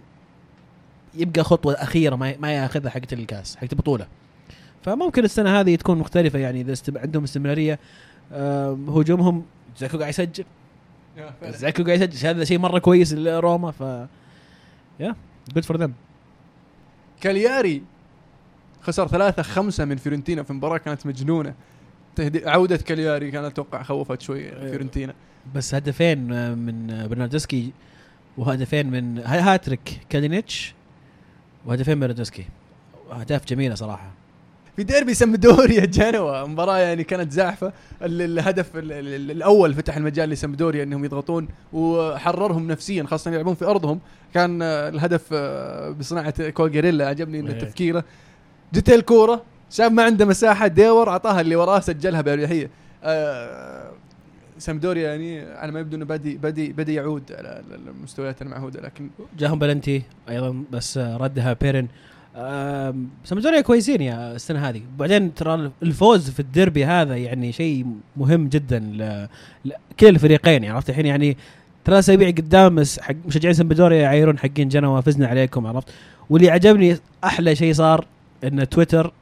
يبقى 1.15 1.43
خطوة 1.43 1.73
أخيرة 1.73 2.15
ما 2.15 2.38
ما 2.38 2.51
يأخذها 2.51 2.89
حقت 2.89 3.13
الكاس 3.13 3.55
حقت 3.55 3.73
البطولة. 3.73 4.07
فممكن 4.84 5.23
السنة 5.23 5.59
هذه 5.59 5.75
تكون 5.75 5.97
مختلفة 5.97 6.39
يعني 6.39 6.61
إذا 6.61 6.73
استم... 6.73 6.97
عندهم 6.97 7.23
استمرارية. 7.23 7.79
هجومهم 8.88 9.45
دزيكو 9.78 9.97
قاعد 9.97 10.09
يسجل. 10.09 10.45
دزيكو 11.43 11.84
قاعد 11.84 12.01
يسجل. 12.01 12.27
هذا 12.27 12.43
شيء 12.43 12.59
مرة 12.59 12.79
كويس 12.79 13.13
لروما 13.13 13.71
ف 13.71 13.82
yeah 14.99 15.15
good 15.53 15.65
for 15.65 15.78
them 15.78 15.93
كالياري 17.21 17.84
خسر 18.82 19.07
ثلاثة 19.07 19.41
خمسة 19.43 19.86
من 19.86 19.95
فيورنتينا 19.97 20.43
في 20.43 20.53
مباراة 20.53 20.77
كانت 20.77 21.05
مجنونة. 21.05 21.53
تهدي 22.15 22.49
عودة 22.49 22.77
كالياري 22.77 23.32
كانت 23.32 23.45
أتوقع 23.45 23.84
خوفت 23.84 24.21
شوي 24.21 24.51
فيورنتينا. 24.51 25.13
بس 25.55 25.75
هدفين 25.75 26.34
آه، 26.34 26.53
من 26.55 26.91
آه، 26.91 27.07
برناردسكي 27.07 27.71
وهدفين 28.38 28.89
من 28.91 29.17
ها- 29.17 29.53
هاتريك 29.53 29.99
كالينيتش 30.09 30.73
وهدفين 31.65 31.93
من 31.93 31.99
برنارديسكي. 31.99 32.45
أهداف 33.19 33.45
جميلة 33.45 33.75
صراحة. 33.75 34.11
في 34.75 34.84
ديربي 34.84 35.13
سمدوريا 35.13 35.86
جنوا 35.86 36.47
مباراة 36.47 36.77
يعني 36.77 37.03
كانت 37.03 37.32
زاحفة. 37.32 37.73
ال- 38.01 38.21
الهدف 38.21 38.75
ال- 38.77 38.91
ال- 38.91 39.32
الأول 39.32 39.73
فتح 39.73 39.97
المجال 39.97 40.29
لسمدوريا 40.29 40.84
أنهم 40.84 41.05
يضغطون 41.05 41.47
وحررهم 41.73 42.67
نفسيا 42.67 43.03
خاصة 43.03 43.32
يلعبون 43.32 43.55
في 43.55 43.65
أرضهم. 43.65 43.99
كان 44.34 44.61
آه، 44.61 44.89
الهدف 44.89 45.34
بصناعة 45.99 46.49
كوالياريلا 46.49 47.07
عجبني 47.07 47.49
إيه. 47.53 47.59
تفكيره. 47.59 48.03
جت 48.74 48.89
الكورة 48.89 49.41
شاف 49.69 49.91
ما 49.91 50.03
عنده 50.03 50.26
مساحة 50.26 50.67
ديور 50.67 51.09
أعطاها 51.09 51.41
اللي 51.41 51.55
وراه 51.55 51.80
سجلها 51.80 52.22
بأريحية 52.22 52.69
آه، 53.03 53.91
سمدوريا 54.59 55.09
يعني 55.09 55.41
على 55.41 55.72
ما 55.72 55.80
يبدو 55.80 55.97
إنه 55.97 56.05
بدي 56.05 56.38
بدي 56.38 56.74
بدي 56.74 56.93
يعود 56.93 57.24
على 57.32 57.61
المستويات 57.76 58.41
المعهوده 58.41 58.82
لكن 58.82 59.09
جاهم 59.39 59.59
بلنتي 59.59 60.01
أيضا 60.30 60.63
بس 60.72 60.97
آه، 60.97 61.17
ردها 61.17 61.53
بيرن. 61.53 61.88
آم، 62.36 63.09
سامدوريا 63.24 63.61
كويسين 63.61 64.01
يا 64.01 64.36
السنة 64.36 64.69
هذه. 64.69 64.82
بعدين 64.97 65.34
ترى 65.34 65.72
الفوز 65.84 66.30
في 66.30 66.39
الديربي 66.39 66.86
هذا 66.86 67.17
يعني 67.17 67.51
شيء 67.51 67.86
مهم 68.17 68.47
جدا 68.47 68.80
ل- 68.80 69.28
لكلا 69.65 70.09
الفريقين. 70.09 70.63
يعني 70.63 70.69
عرفت 70.76 70.89
الحين 70.89 71.05
يعني 71.05 71.38
ثلاث 71.86 71.99
اسابيع 71.99 72.30
قدام 72.30 72.84
حق 72.99 73.15
مشجعين 73.28 73.53
سامدوريا 73.53 74.01
يعايرون 74.01 74.39
حقين 74.39 74.67
جنوا 74.69 75.01
فزنا 75.01 75.28
عليكم 75.28 75.67
عرفت؟ 75.67 75.88
واللي 76.30 76.49
عجبني 76.51 76.97
أحلى 77.24 77.55
شيء 77.55 77.74
صار 77.74 78.05
إن 78.43 78.69
تويتر 78.69 79.13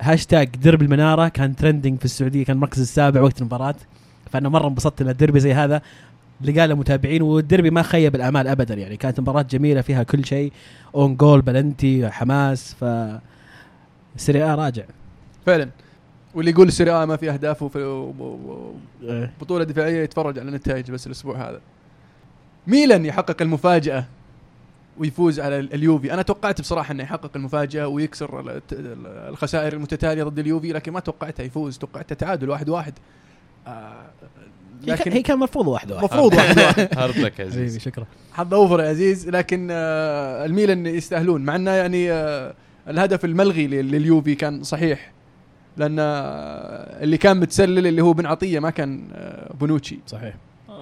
هاشتاج 0.00 0.48
ديربي 0.56 0.82
المنارة 0.82 1.28
كان 1.28 1.56
trending 1.56 1.98
في 1.98 2.04
السعودية 2.04 2.44
كان 2.44 2.56
المركز 2.56 2.80
السابع 2.80 3.20
وقت 3.20 3.40
المباراة. 3.40 3.74
فأنا 4.32 4.48
مرة 4.48 4.68
انبسطت 4.68 5.02
إن 5.02 5.08
الديربي 5.08 5.40
زي 5.40 5.54
هذا 5.54 5.82
لقى 6.40 6.66
له 6.66 6.74
متابعين 6.74 7.22
والديربي 7.22 7.70
ما 7.70 7.82
خيب 7.82 8.14
الامال 8.14 8.48
ابدا 8.48 8.74
يعني. 8.74 8.96
كانت 8.96 9.20
مباراة 9.20 9.42
جميلة 9.42 9.80
فيها 9.80 10.02
كل 10.02 10.24
شيء 10.24 10.52
own 10.94 11.16
goal 11.16 11.42
penalty 11.42 12.10
حماس 12.10 12.74
ف 12.74 12.84
Serie 14.16 14.42
A 14.44 14.54
راجع. 14.54 14.82
فعلا. 15.46 15.68
واللي 16.34 16.50
يقول 16.50 16.68
ال 16.68 16.73
Serie 16.73 16.99
A 16.99 17.04
ما 17.04 17.16
في 17.16 17.30
أهداف 17.30 17.62
وفي 17.62 17.82
و- 17.84 18.74
بطولة 19.40 19.64
دفاعية 19.64 20.02
يتفرج 20.02 20.38
على 20.38 20.48
النتائج 20.48 20.90
بس 20.90 21.06
الأسبوع 21.06 21.48
هذا. 21.48 21.60
ميلان 22.66 23.04
يحقق 23.06 23.42
المفاجأة. 23.42 24.04
ويفوز 24.98 25.40
على 25.40 25.58
ال- 25.58 25.74
اليوفي. 25.74 26.12
أنا 26.14 26.22
توقعت 26.22 26.60
بصراحة 26.60 26.92
أنه 26.92 27.02
يحقق 27.02 27.30
المفاجأة 27.36 27.86
ويكسر 27.88 28.60
الخسائر 29.28 29.72
المتتالية 29.72 30.22
ضد 30.24 30.38
اليوفي 30.38 30.72
لكن 30.72 30.92
ما 30.92 31.00
توقعتها 31.00 31.44
يفوز. 31.44 31.78
توقعته 31.78 32.14
تعادل 32.14 32.50
واحد 32.50 32.68
واحد. 32.68 32.94
آه 33.66 34.04
هي, 34.86 34.96
كان- 34.96 35.12
هي 35.12 35.18
لكن 35.18 35.22
كان 35.22 35.38
مفروض 35.38 35.66
واحد 35.66 35.92
واحد. 35.92 36.04
مفروض 36.04 36.34
واحد 36.34 36.58
واحد. 36.66 36.88
hard 36.98 37.16
luck 37.18 37.38
يا 37.40 37.44
عزيز. 37.44 37.78
شكرا. 37.78 38.06
حظ 38.32 38.54
أوفر 38.54 38.80
يا 38.80 38.88
عزيز. 38.88 39.28
لكن 39.28 39.68
آه 39.70 40.44
الميلان 40.44 40.86
يستاهلون 40.86 41.40
مع 41.44 41.56
إنه 41.56 41.70
يعني 41.70 42.12
آه 42.12 42.54
الهدف 42.88 43.24
الملغي 43.24 43.66
لل- 43.66 43.90
لليوفي 43.90 44.34
كان 44.34 44.62
صحيح. 44.62 45.12
لأن 45.76 45.96
اللي 47.02 47.16
كان 47.16 47.40
متسلل 47.40 47.86
اللي 47.86 48.02
هو 48.02 48.12
بن 48.12 48.26
عطية 48.26 48.58
ما 48.60 48.70
كان 48.70 49.08
بونوتشي 49.60 49.98
صحيح. 50.06 50.34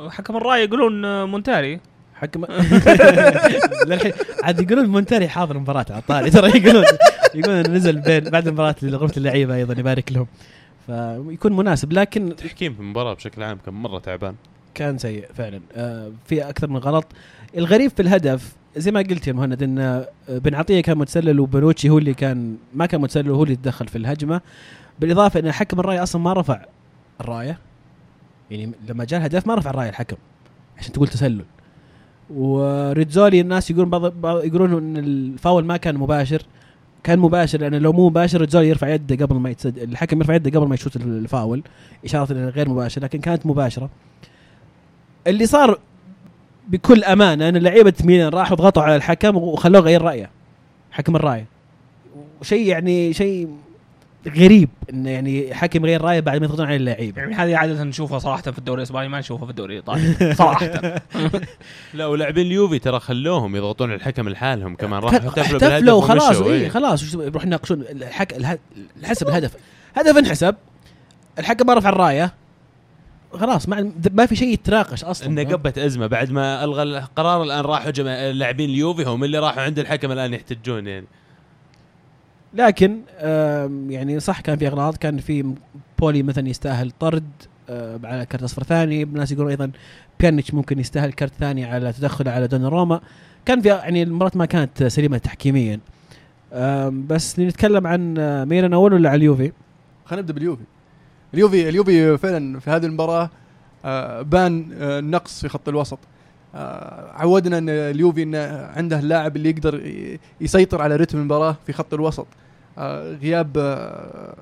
حكم 0.09 0.37
الراي 0.37 0.65
يقولون 0.65 1.25
مونتاري. 1.25 1.81
حكم 2.23 2.45
للحين 3.89 4.13
عاد 4.43 4.61
يقولون 4.61 4.87
مونتاري 4.87 5.29
حاضر 5.29 5.57
المباراة 5.57 5.87
على 5.91 5.99
الطاري. 5.99 6.31
ترى 6.31 6.49
يقولون 6.49 6.85
يقولون 7.35 7.61
نزل 7.61 8.01
بين 8.01 8.21
بعد 8.21 8.47
المباراة 8.47 8.75
لغرفة 8.83 9.17
اللعيبة 9.17 9.55
أيضا 9.55 9.75
يبارك 9.81 10.13
لهم. 10.13 10.27
فيكون 10.87 11.57
مناسب 11.57 11.93
لكن 11.93 12.29
التحكيم 12.29 12.75
في 12.75 12.81
المباراة 12.81 13.15
بشكل 13.15 13.43
عام 13.43 13.59
كان 13.67 13.75
مرة 13.75 13.99
تعبان. 13.99 14.35
كان 14.75 14.99
سيء 14.99 15.27
فعلا. 15.35 15.61
آه 15.77 16.13
في 16.27 16.49
أكثر 16.49 16.69
من 16.69 16.77
غلط. 16.77 17.07
الغريب 17.57 17.91
في 17.91 18.03
الهدف 18.03 18.53
زي 18.77 18.91
ما 18.91 19.01
قلت 19.01 19.27
يا 19.29 19.33
مهند 19.33 19.63
إن 19.63 19.79
آه، 19.79 20.09
بن 20.29 20.55
عطية 20.55 20.81
كان 20.81 20.99
متسلل 20.99 21.41
وبنوتشي 21.41 21.91
هو 21.91 21.99
اللي 21.99 22.15
كان 22.15 22.57
ما 22.75 22.87
كان 22.87 23.01
متسلل 23.01 23.31
وهو 23.31 23.43
اللي 23.45 23.57
تدخل 23.57 23.89
في 23.89 23.99
الهجمة. 23.99 24.41
بالإضافة 25.01 25.41
إن 25.41 25.53
حكم 25.53 25.81
الرايه 25.81 26.03
أصلا 26.03 26.23
ما 26.23 26.33
رفع 26.33 26.65
الراية. 27.21 27.59
يعني 28.51 28.73
لما 28.89 29.05
جاء 29.05 29.21
الهدف 29.21 29.47
ما 29.47 29.55
رفع 29.55 29.71
الراية 29.71 29.89
الحكم 29.89 30.17
عشان 30.79 30.93
تقول 30.93 31.09
تسلل. 31.09 31.45
وريتزولي 32.31 33.41
الناس 33.41 33.71
يقولون 33.71 33.91
بعض 33.91 34.45
يقولون 34.45 34.73
إن 34.73 34.97
الفاول 34.97 35.65
ما 35.65 35.77
كان 35.77 35.97
مباشر. 35.97 36.43
كان 37.05 37.19
مباشر 37.19 37.61
لأن 37.61 37.75
لو 37.75 37.93
مو 37.93 38.09
مباشر 38.09 38.41
ريتزولي 38.41 38.69
يرفع 38.69 38.89
يده 38.89 39.27
قبل 39.27 39.37
ما 39.37 39.51
يتسد 39.51 39.79
الحكم 39.79 40.19
يرفع 40.19 40.35
يده 40.35 40.59
قبل 40.61 40.69
ما 40.69 40.75
يشوت 40.75 40.97
الفاول 40.97 41.63
إشارة 42.05 42.33
إنه 42.33 42.49
غير 42.49 42.69
مباشر 42.69 43.03
لكن 43.03 43.21
كانت 43.21 43.47
مباشرة. 43.47 43.91
اللي 45.27 45.47
صار 45.47 45.79
بكل 46.69 47.05
أمانة 47.05 47.49
إن 47.49 47.57
لعيبة 47.57 47.95
ميلان 48.05 48.29
راحوا 48.29 48.57
ضغطوا 48.57 48.83
على 48.83 48.97
الحكم 48.97 49.37
وخلوه 49.37 49.81
يغير 49.81 50.03
رأيه 50.03 50.31
حكم 50.91 51.17
الراية. 51.17 51.47
شيء 52.43 52.67
يعني 52.67 53.13
شيء 53.13 53.49
غريب 54.29 54.69
إنه 54.91 55.11
يعني 55.11 55.55
حكم 55.55 55.85
يغير 55.87 56.03
رايه 56.03 56.21
بعد 56.21 56.39
ما 56.41 56.47
يضغطون 56.47 56.67
على 56.67 56.77
اللعيبة. 56.77 57.21
يعني 57.23 57.35
هذه 57.35 57.57
عادة 57.57 57.85
نشوفها 57.85 58.19
صراحة 58.19 58.43
في 58.43 58.59
الدوري 58.59 58.79
الإسباني 58.79 59.09
ما 59.09 59.19
نشوفها 59.19 59.45
في 59.45 59.51
الدوري 59.51 59.73
الإيطالي. 59.79 60.35
صراحة. 60.35 60.71
لا 61.95 62.07
ولاعبين 62.07 62.47
اليوفي 62.47 62.79
ترى 62.79 63.01
خلوهم 63.01 63.57
يضغطون 63.57 63.89
على 63.91 63.97
الحكم 63.97 64.29
لحالهم 64.29 64.75
كمان. 64.77 65.03
راحوا 65.03 65.19
احتفلوا 65.19 65.43
احتفلوا 65.45 65.71
بالهدف 65.71 65.93
وخلاص 65.93 66.37
ومشوا، 66.37 66.53
اي 66.53 66.61
إيه. 66.61 66.69
خلاص 66.69 67.03
وش- 67.03 67.15
يروح 67.15 67.45
يناقشون. 67.45 67.81
الحك... 67.81 68.33
اله- 68.35 68.59
حسب 69.05 69.29
الهدف. 69.29 69.55
هدف 69.95 70.17
انحسب 70.19 70.55
الحكم 71.39 71.67
ما 71.67 71.75
رفع 71.75 71.89
الراية 71.89 72.35
خلاص 73.41 73.69
ما 73.69 73.93
ما 74.13 74.27
في 74.27 74.37
شيء 74.37 74.49
يتناقش 74.49 75.05
أصلا 75.05 75.29
إنه 75.29 75.43
قبت 75.45 75.79
أزمة 75.79 76.07
بعد 76.07 76.31
ما 76.31 76.65
ألغى 76.65 76.83
القرار 76.83 77.43
الآن 77.43 77.61
راحوا 77.61 77.91
جماعة 77.91 78.31
لاعبين 78.31 78.71
اليوفي 78.71 79.05
هم 79.05 79.25
اللي 79.25 79.39
راحوا 79.39 79.63
عند 79.63 79.79
الحكم 79.79 80.13
الآن 80.13 80.35
يحتجون 80.35 80.87
يعني. 80.87 81.07
لكن 82.55 82.99
يعني 83.89 84.21
صح 84.21 84.41
كان 84.41 84.57
في 84.57 84.67
اغلاط 84.67 84.97
كان 84.97 85.19
في 85.19 85.55
بولي 85.99 86.23
مثلا 86.23 86.49
يستأهل 86.49 86.91
طرد 87.01 87.25
آه، 87.71 88.01
على 88.05 88.27
كرت 88.27 88.43
أصفر 88.43 88.63
ثاني. 88.63 89.03
الناس 89.03 89.33
يقولون 89.33 89.51
أيضا 89.51 89.71
بيانيتش 90.21 90.55
ممكن 90.55 90.79
يستأهل 90.79 91.13
كرت 91.13 91.33
ثاني 91.41 91.65
على 91.65 91.93
تدخل 91.93 92.29
على 92.29 92.47
دوناروما. 92.47 93.01
كان 93.45 93.61
في 93.61 93.69
يعني 93.69 94.03
المباراة 94.03 94.33
ما 94.35 94.47
كانت 94.47 94.85
سليمة 94.85 95.19
تحكيميا. 95.19 95.81
بس 96.89 97.39
نتكلم 97.39 97.87
عن 97.87 98.19
آه، 98.19 98.45
ميلان 98.45 98.73
أول 98.73 98.93
ولا 98.93 99.09
على 99.11 99.17
اليوفي؟ 99.17 99.53
خلينا 100.05 100.23
نبدأ 100.23 100.35
باليوفي. 100.35 100.63
اليوفي 101.35 101.69
اليوفي 101.69 102.19
فعلا 102.19 102.61
في 102.61 102.71
هذه 102.71 102.87
المباراة 102.87 103.31
آه، 103.85 104.23
بان 104.23 104.69
آه، 104.73 105.01
نقص 105.01 105.41
في 105.41 105.49
خط 105.49 105.69
الوسط. 105.69 105.99
آه، 105.99 106.12
عودنا 106.55 107.59
إن 107.59 107.69
اليوفي 107.69 108.23
انه 108.23 108.67
عنده 108.77 108.99
اللاعب 108.99 109.37
اللي 109.37 109.51
يقدر 109.51 109.83
يسيطر 110.41 110.83
على 110.83 110.97
رتم 110.97 111.19
المباراة 111.19 111.57
في 111.67 111.73
خط 111.73 111.95
الوسط. 111.95 112.27
آه، 112.79 113.15
غياب 113.15 113.59
آه، 113.59 114.35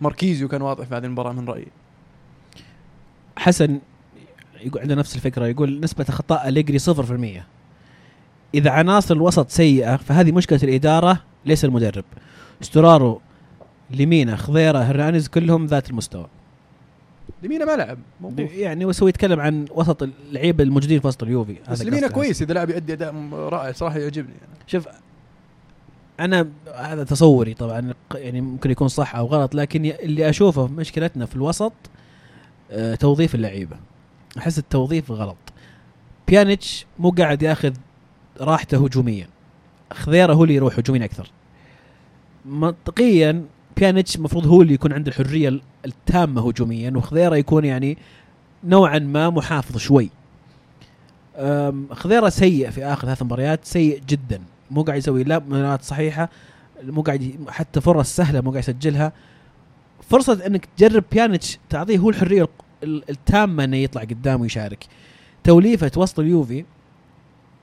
ماركيزيو 0.00 0.48
كان 0.48 0.62
واضح 0.62 0.86
في 0.86 0.94
هذه 0.94 1.04
المباراة 1.04 1.32
من 1.32 1.48
رأيي. 1.48 1.66
حسن 3.36 3.80
يقول 4.60 4.82
عنده 4.82 4.94
نفس 4.94 5.16
الفكرة 5.16 5.46
يقول 5.46 5.80
نسبة 5.80 6.06
اخطاء 6.08 6.48
أليجري 6.48 6.78
0% 6.78 7.46
إذا 8.54 8.70
عناصر 8.70 9.14
الوسط 9.14 9.50
سيئة 9.50 9.96
فهذه 9.96 10.32
مشكلة 10.32 10.60
الإدارة 10.62 11.22
ليس 11.44 11.64
المدرب. 11.64 12.04
ستورارو 12.60 13.20
ليمينا 13.90 14.36
خضيرة 14.36 14.78
هرنانيز 14.78 15.28
كلهم 15.28 15.66
ذات 15.66 15.90
المستوى. 15.90 16.26
لمينا 17.42 17.64
ما 17.64 17.76
لعب. 17.76 17.98
يعني 18.38 18.84
وسوي 18.84 19.08
يتكلم 19.08 19.40
عن 19.40 19.66
وسط 19.70 20.02
اللعيبة 20.02 20.64
الموجودين 20.64 21.00
في 21.00 21.06
وسط 21.06 21.22
اليوفي 21.22 21.56
بس 21.70 21.82
لمينا. 21.82 22.08
كويس 22.08 22.42
إذا 22.42 22.54
لاعب 22.54 22.70
يؤدي 22.70 22.92
أداء 22.92 23.14
رائع 23.32 23.72
صراحة 23.72 23.98
يعجبني 23.98 24.34
يعني. 24.40 24.64
شوف 24.66 24.88
أنا 26.20 26.48
هذا 26.74 27.04
تصوري 27.04 27.54
طبعا 27.54 27.94
يعني 28.14 28.40
ممكن 28.40 28.70
يكون 28.70 28.88
صح 28.88 29.16
أو 29.16 29.26
غلط 29.26 29.54
لكن 29.54 29.84
اللي 29.84 30.28
أشوفه 30.28 30.66
مشكلتنا 30.66 31.26
في 31.26 31.36
الوسط 31.36 31.72
آه 32.70 32.94
توظيف 32.94 33.34
اللعيبة 33.34 33.76
أحس 34.38 34.58
التوظيف 34.58 35.10
غلط 35.10 35.36
بيانيتش 36.28 36.86
مو 36.98 37.10
قاعد 37.10 37.42
ياخذ 37.42 37.72
راحته 38.40 38.84
هجوميا 38.84 39.28
خضيره 39.92 40.32
هو 40.32 40.44
اللي 40.44 40.54
يروح 40.54 40.78
هجوميا 40.78 41.04
أكثر 41.04 41.30
منطقيا 42.44 43.44
بيانيتش 43.78 44.16
المفروض 44.16 44.46
هو 44.46 44.62
اللي 44.62 44.74
يكون 44.74 44.92
عنده 44.92 45.08
الحرية 45.10 45.48
ال- 45.48 45.62
التامة 45.86 46.48
هجوميا 46.48 46.92
وخضيره 46.96 47.36
يكون 47.36 47.64
يعني 47.64 47.98
نوعا 48.64 48.98
ما 48.98 49.30
محافظ 49.30 49.76
شوي. 49.76 50.10
أم، 51.36 51.86
خضيره 51.92 52.28
سيء 52.28 52.70
في 52.70 52.84
آخر 52.84 53.06
ثلاث 53.06 53.22
مباريات 53.22 53.64
سيء 53.64 54.02
جدا. 54.08 54.40
مو 54.70 54.82
قاعد 54.82 54.98
يسوي 54.98 55.24
لا 55.24 55.38
مباريات 55.38 55.82
صحيحة 55.82 56.28
مو 56.82 57.02
قاعد 57.02 57.34
حتى 57.48 57.80
فرص 57.80 58.16
سهلة 58.16 58.40
مو 58.40 58.50
قاعد 58.50 58.62
يسجلها. 58.62 59.12
فرصة 60.10 60.46
إنك 60.46 60.68
تجرب 60.76 61.04
بيانيتش 61.12 61.58
تعطيه 61.70 61.98
هو 61.98 62.10
الحرية 62.10 62.48
التامة 62.84 63.64
إنه 63.64 63.76
يطلع 63.76 64.02
قدام 64.02 64.40
ويشارك. 64.40 64.86
توليفة 65.44 65.90
وسط 65.96 66.20
اليوفي 66.20 66.64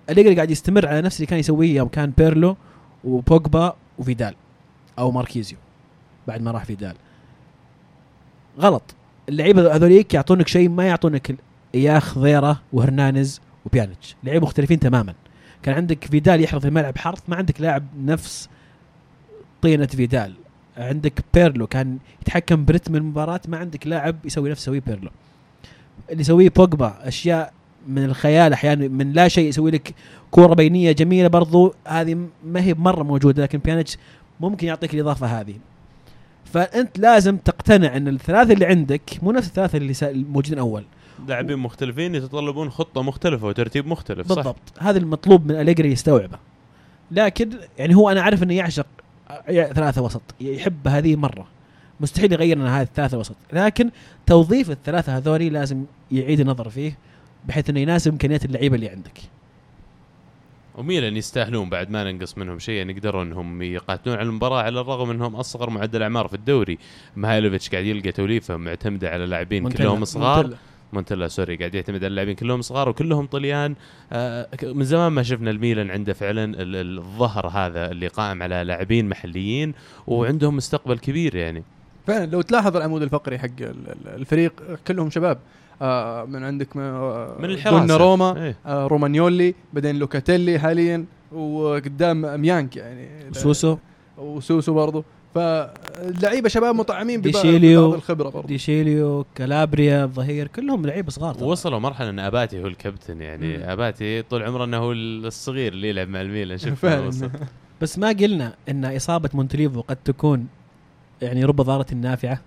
اللي 0.10 0.36
قاعد 0.36 0.52
يستمر 0.52 0.88
على 0.88 1.02
نفس 1.02 1.16
اللي 1.16 1.28
كان 1.28 1.40
يسويه 1.40 1.76
يوم 1.76 1.88
كان 1.88 2.14
بيرلو 2.18 2.58
وبوجبا 3.04 3.76
وفيدال 4.00 4.36
أو 5.00 5.12
ماركيزيو. 5.12 5.58
بعد 6.28 6.42
ما 6.42 6.52
راح 6.52 6.66
فيدال. 6.66 6.96
غلط. 8.60 8.96
اللعيبة 9.30 9.76
هذوليك 9.76 10.14
يعطونك 10.14 10.48
شيء 10.48 10.70
ما 10.70 10.86
يعطونك 10.86 11.36
اياه 11.76 12.00
خضيره 12.00 12.62
وهرنانيز 12.74 13.42
وبيانيتش. 13.66 14.16
لعيبة 14.24 14.46
مختلفين 14.46 14.80
تماما. 14.80 15.14
كان 15.64 15.76
عندك 15.76 16.06
فيدال 16.06 16.42
يحرث 16.42 16.62
في 16.62 16.68
الملعب 16.68 16.98
حرث 16.98 17.20
ما 17.28 17.36
عندك 17.36 17.62
لاعب 17.62 17.84
نفس 18.00 18.50
طينة 19.62 19.86
فيدال. 19.86 20.34
عندك 20.78 21.14
بيرلو 21.34 21.68
كان 21.68 21.98
يتحكم 22.22 22.66
برتم 22.66 22.96
المباراة 22.96 23.42
ما 23.48 23.58
عندك 23.58 23.88
لاعب 23.88 24.16
يسوي 24.26 24.50
نفس 24.50 24.62
يسويه 24.62 24.82
بيرلو. 24.88 25.10
اللي 26.12 26.22
يسويه 26.22 26.50
بوجبا 26.50 27.08
أشياء 27.08 27.54
من 27.88 28.06
الخيال 28.06 28.54
أحيانا 28.54 28.88
من 28.88 29.14
لا 29.14 29.28
شيء 29.28 29.50
يسوي 29.50 29.72
لك 29.72 29.96
كورة 30.32 30.54
بينية 30.54 30.92
جميلة 30.92 31.28
برضو. 31.28 31.74
هذه 31.88 32.28
ما 32.46 32.62
هي 32.62 32.74
مرة 32.74 33.04
موجودة 33.04 33.44
لكن 33.44 33.58
بيانيتش 33.58 33.98
ممكن 34.40 34.68
يعطيك 34.68 34.94
الإضافة 34.94 35.28
هذه. 35.28 35.56
فأنت 36.56 37.00
لازم 37.00 37.38
تقتنع 37.38 37.98
إن 37.98 38.08
الثلاثة 38.08 38.54
اللي 38.54 38.66
عندك 38.66 39.02
مو 39.22 39.32
نفس 39.32 39.48
الثلاثة 39.48 39.78
اللي 39.78 39.94
الموجودين 40.04 40.60
اول 40.60 40.84
لاعبين 41.28 41.58
مختلفين 41.58 42.16
يتطلبون 42.16 42.70
خطة 42.70 43.02
مختلفة 43.02 43.48
وترتيب 43.48 43.88
مختلف 43.88 44.28
صح. 44.28 44.36
بالضبط. 44.36 44.62
هذا 44.80 44.98
المطلوب 44.98 45.52
من 45.52 45.56
أليجري 45.56 45.92
يستوعبه. 45.92 46.38
لكن 47.12 47.50
يعني 47.78 47.96
هو 47.96 48.10
أنا 48.10 48.22
عارف 48.22 48.44
إنه 48.44 48.54
يعشق 48.54 48.88
ثلاثة 49.48 50.02
وسط 50.02 50.22
يحب 50.42 50.88
هذه 50.88 51.16
مرة. 51.16 51.48
مستحيل 52.00 52.34
يغير 52.34 52.58
لنا 52.58 52.80
هذه 52.82 52.86
الثلاثة 52.86 53.18
وسط. 53.18 53.36
لكن 53.54 53.90
توظيف 54.26 54.72
الثلاثة 54.72 55.18
هذولي 55.18 55.50
لازم 55.50 55.84
يعيد 56.12 56.40
النظر 56.40 56.70
فيه 56.70 56.98
بحيث 57.46 57.70
إنه 57.70 57.80
يناسب 57.80 58.12
إمكانيات 58.12 58.46
اللعيبة 58.46 58.76
اللي 58.76 58.90
عندك. 58.90 59.20
وميلان 60.78 61.18
يستاهلون 61.18 61.70
بعد 61.70 61.90
ما 61.90 62.12
ننقص 62.12 62.38
منهم 62.38 62.60
شيء؟ 62.60 62.76
يعني 62.76 62.94
يقدروا 62.94 63.24
إنهم 63.24 63.62
يقاتلون 63.62 64.16
على 64.16 64.28
المباراة 64.28 64.62
على 64.62 64.80
الرغم 64.82 65.10
إنهم 65.10 65.36
أصغر 65.36 65.70
معدل 65.70 66.04
أعمار 66.04 66.28
في 66.28 66.34
الدوري. 66.34 66.78
مهايلوفيتش 67.16 67.70
قاعد 67.70 67.86
يلقى 67.86 68.12
توليفة 68.12 68.58
معتمدة 68.58 69.10
على 69.10 69.26
لاعبين. 69.26 69.70
كلهم 69.70 70.06
صغار. 70.06 70.36
مونتيلا. 70.44 70.58
مونتلا 70.94 71.28
سوري 71.28 71.56
قاعد 71.56 71.76
يعتمد 71.76 71.96
على 71.98 72.08
اللاعبين 72.08 72.36
كلهم 72.36 72.62
صغار 72.62 72.90
وكلهم 72.90 73.26
طليان. 73.26 73.76
آه 74.12 74.48
من 74.64 74.84
زمان 74.84 75.12
ما 75.12 75.24
شفنا 75.24 75.52
الميلان 75.52 75.92
عنده 75.92 76.14
فعلا 76.14 76.44
ال- 76.44 76.76
ال- 76.76 76.98
الظهر 76.98 77.48
هذا 77.48 77.92
اللي 77.92 78.08
قائم 78.08 78.44
على 78.44 78.64
لاعبين 78.64 79.10
محليين 79.10 79.74
وعندهم 80.08 80.56
مستقبل 80.56 80.98
كبير 81.00 81.36
يعني. 81.36 81.64
فعلا 82.08 82.26
لو 82.26 82.42
تلاحظ 82.42 82.76
العمود 82.78 83.02
الفقري 83.02 83.40
حق 83.40 83.46
ال- 83.60 83.66
ال- 83.70 84.08
الفريق 84.16 84.54
كلهم 84.88 85.10
شباب. 85.10 85.38
آه 85.82 86.26
من 86.26 86.44
عندك 86.44 86.78
آه 86.78 87.36
من 87.40 87.46
الحراسة 87.46 87.80
دوناروما 87.80 88.44
إيه. 88.44 88.56
آه 88.66 88.88
رومانيولي 88.88 89.56
بعدين 89.74 89.96
لوكاتيلي 90.00 90.60
حاليا 90.60 91.06
وقدام 91.32 92.42
نيانغ 92.42 92.76
يعني 92.78 93.08
سوسو 93.32 93.78
وسوسو 94.18 94.74
برضو 94.74 95.04
فاللعيبه 95.36 96.50
شباب 96.50 96.76
مطعمين 96.76 97.22
ببعض 97.22 97.46
الخبرة 97.46 98.30
برضو 98.30 98.48
ديشيليو 98.48 99.26
كالابريا 99.36 100.04
الظهير 100.04 100.48
كلهم 100.48 100.86
لعيبة 100.86 101.10
صغار 101.12 101.34
طبعاً. 101.36 101.48
وصلوا 101.52 101.80
مرحلة 101.80 102.10
إن 102.10 102.20
أباتي 102.20 102.62
هو 102.64 102.68
الكابتن 102.68 103.22
يعني 103.22 103.58
مم. 103.58 103.64
أباتي 103.64 104.22
طول 104.22 104.44
عمره 104.44 104.64
إنه 104.64 104.78
هو 104.78 104.92
الصغير 104.92 105.74
اللي 105.74 105.90
يلعب 105.90 106.08
مع 106.08 106.22
الميلان 106.22 106.60
وصل. 107.08 107.30
بس 107.82 108.00
ما 108.00 108.08
قلنا 108.10 108.54
إن 108.70 108.86
إصابة 108.86 109.30
مونتوليفو 109.34 109.82
قد 109.82 109.96
تكون 109.96 110.48
يعني 111.22 111.46
رب 111.46 111.56
ضارة 111.62 111.94
نافعه 111.94 112.42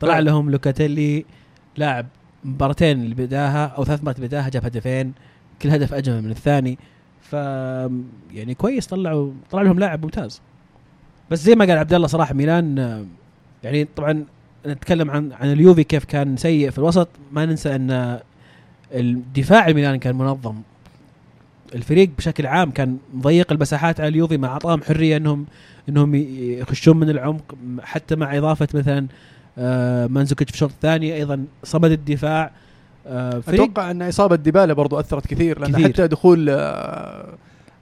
طلع. 0.00 0.18
لهم 0.18 0.50
لوكاتيلي 0.50 1.24
لاعب 1.76 2.06
مباراتين 2.44 3.02
اللي 3.02 3.14
بداها 3.14 3.66
أو 3.66 3.84
ثلاث 3.84 4.04
مرات 4.04 4.20
بداها 4.20 4.48
جاب 4.48 4.64
هدفين 4.64 5.12
كل 5.62 5.70
هدف 5.70 5.94
أجمل 5.94 6.22
من 6.22 6.30
الثاني. 6.30 6.78
ف 7.20 7.32
يعني 8.32 8.54
كويس 8.58 8.86
طلعوا 8.86 9.32
طلع 9.50 9.62
لهم 9.62 9.78
لاعب 9.78 10.02
ممتاز. 10.02 10.40
بس 11.30 11.42
زي 11.42 11.54
ما 11.54 11.64
قال 11.64 11.78
عبد 11.78 11.94
الله 11.94 12.06
صراحة 12.06 12.34
ميلان 12.34 13.06
يعني 13.64 13.88
طبعا 13.96 14.24
نتكلم 14.66 15.10
عن 15.10 15.32
عن 15.32 15.52
اليوفي 15.52 15.84
كيف 15.84 16.04
كان 16.04 16.36
سيء 16.36 16.70
في 16.70 16.78
الوسط. 16.78 17.08
ما 17.32 17.46
ننسى 17.46 17.74
أن 17.74 18.20
الدفاع 18.94 19.68
الميلان 19.68 19.96
كان 19.96 20.14
منظم. 20.14 20.56
الفريق 21.74 22.10
بشكل 22.18 22.46
عام 22.46 22.70
كان 22.70 22.98
مضيق 23.14 23.52
المساحات 23.52 24.00
على 24.00 24.08
اليوفي 24.08 24.36
ما 24.36 24.48
أعطاهم 24.48 24.82
حرية 24.82 25.16
انهم 25.16 25.46
إنهم 25.88 26.14
يخشون 26.14 26.96
من 26.96 27.10
العمق 27.10 27.54
حتى 27.82 28.16
مع 28.16 28.38
إضافة 28.38 28.68
مثلا 28.74 29.06
مانزوكيتش 30.06 30.50
في 30.50 30.54
الشوط 30.56 30.70
الثاني 30.70 31.14
أيضا 31.14 31.44
صمد 31.64 31.90
الدفاع 31.90 32.50
آه، 33.06 33.42
أتوقع 33.48 33.90
أن 33.90 34.02
إصابة 34.02 34.36
ديبالا 34.36 34.72
برضو 34.74 35.00
أثرت 35.00 35.26
كثير 35.26 35.58
لأن 35.58 35.72
كثير. 35.72 35.88
حتى 35.92 36.06
دخول 36.06 36.46
آه، 36.50 37.34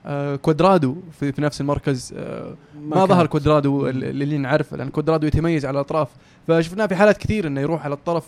آه 0.05 0.35
كوادرادو 0.35 0.95
في, 1.19 1.31
في 1.31 1.41
نفس 1.41 1.61
المركز 1.61 2.13
آه 2.17 2.53
ما, 2.81 2.95
ما 2.95 3.05
ظهر. 3.05 3.25
كوادرادو 3.25 3.87
ال- 3.89 4.03
اللي 4.03 4.37
نعرفه 4.37 4.77
لأن 4.77 4.89
كوادرادو 4.89 5.27
يتميز 5.27 5.65
على 5.65 5.75
الأطراف 5.75 6.07
فشفناه 6.47 6.85
في 6.85 6.95
حالات 6.95 7.17
كثير 7.17 7.47
إنه 7.47 7.61
يروح 7.61 7.85
على 7.85 7.93
الطرف 7.93 8.23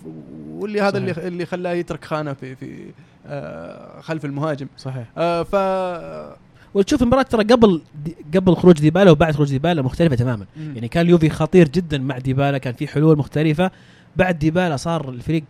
واللي 0.49 0.81
هذا 0.81 0.99
صحيح. 0.99 1.17
اللي 1.17 1.27
اللي 1.27 1.45
خلاه 1.45 1.71
يترك 1.71 2.05
خانة 2.05 2.33
في 2.33 2.55
في 2.55 2.85
آه 3.27 4.01
خلف 4.01 4.25
المهاجم 4.25 4.67
صحيح 4.77 5.05
آه 5.17 5.43
ف 5.43 5.55
وتشوف 6.73 7.01
المباراة 7.01 7.23
ترى 7.23 7.43
قبل 7.43 7.81
قبل 8.35 8.55
خروج 8.55 8.79
ديبالا 8.79 9.11
وبعد 9.11 9.35
خروج 9.35 9.49
ديبالا 9.49 9.81
مختلفة 9.81 10.15
تماما. 10.15 10.45
يعني 10.75 10.87
كان 10.87 11.05
اليوفي 11.05 11.29
خطير 11.29 11.67
جدا 11.67 11.97
مع 11.97 12.17
ديبالا 12.17 12.57
كان 12.57 12.73
في 12.73 12.87
حلول 12.87 13.17
مختلفة. 13.17 13.71
بعد 14.15 14.39
ديبالا 14.39 14.77
صار 14.77 15.09
الفريق 15.09 15.43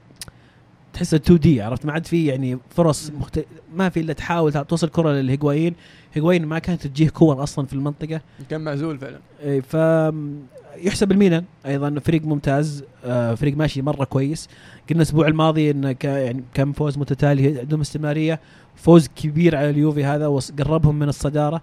تحسه 0.93 1.17
2 1.17 1.39
دي 1.39 1.61
عرفت؟ 1.61 1.85
ما 1.85 1.91
عاد 1.91 2.05
في 2.05 2.25
يعني 2.25 2.57
فرص 2.69 3.09
مم. 3.09 3.19
مخت... 3.19 3.45
ما 3.75 3.89
في 3.89 3.99
إلا 3.99 4.13
تحاول 4.13 4.51
توصل 4.65 4.89
كرة 4.89 5.11
للهيغوايين. 5.11 5.75
هيغوايين 6.13 6.45
ما 6.45 6.59
كانت 6.59 6.87
تجيه 6.87 7.09
كور 7.09 7.43
أصلا 7.43 7.65
في 7.65 7.73
المنطقة. 7.73 8.21
كان 8.49 8.61
معزول 8.61 8.97
فعلا. 8.99 9.19
إيه، 9.41 9.61
ف 9.61 9.75
يحسب 10.77 11.11
الميلان 11.11 11.43
أيضا 11.65 11.99
فريق 11.99 12.21
ممتاز 12.25 12.83
آه، 13.05 13.35
فريق 13.35 13.57
ماشي 13.57 13.81
مرة 13.81 14.03
كويس. 14.03 14.47
قلنا 14.89 15.01
الأسبوع 15.01 15.27
الماضي 15.27 15.71
انه 15.71 15.91
ك- 15.91 16.03
يعني 16.03 16.43
كم 16.53 16.71
فوز 16.71 16.97
متتالي 16.97 17.59
عندهم 17.59 17.81
استمرارية. 17.81 18.39
فوز 18.75 19.07
كبير 19.15 19.55
على 19.55 19.69
اليوفي 19.69 20.05
هذا 20.05 20.27
وقربهم 20.27 20.99
من 20.99 21.09
الصدارة. 21.09 21.61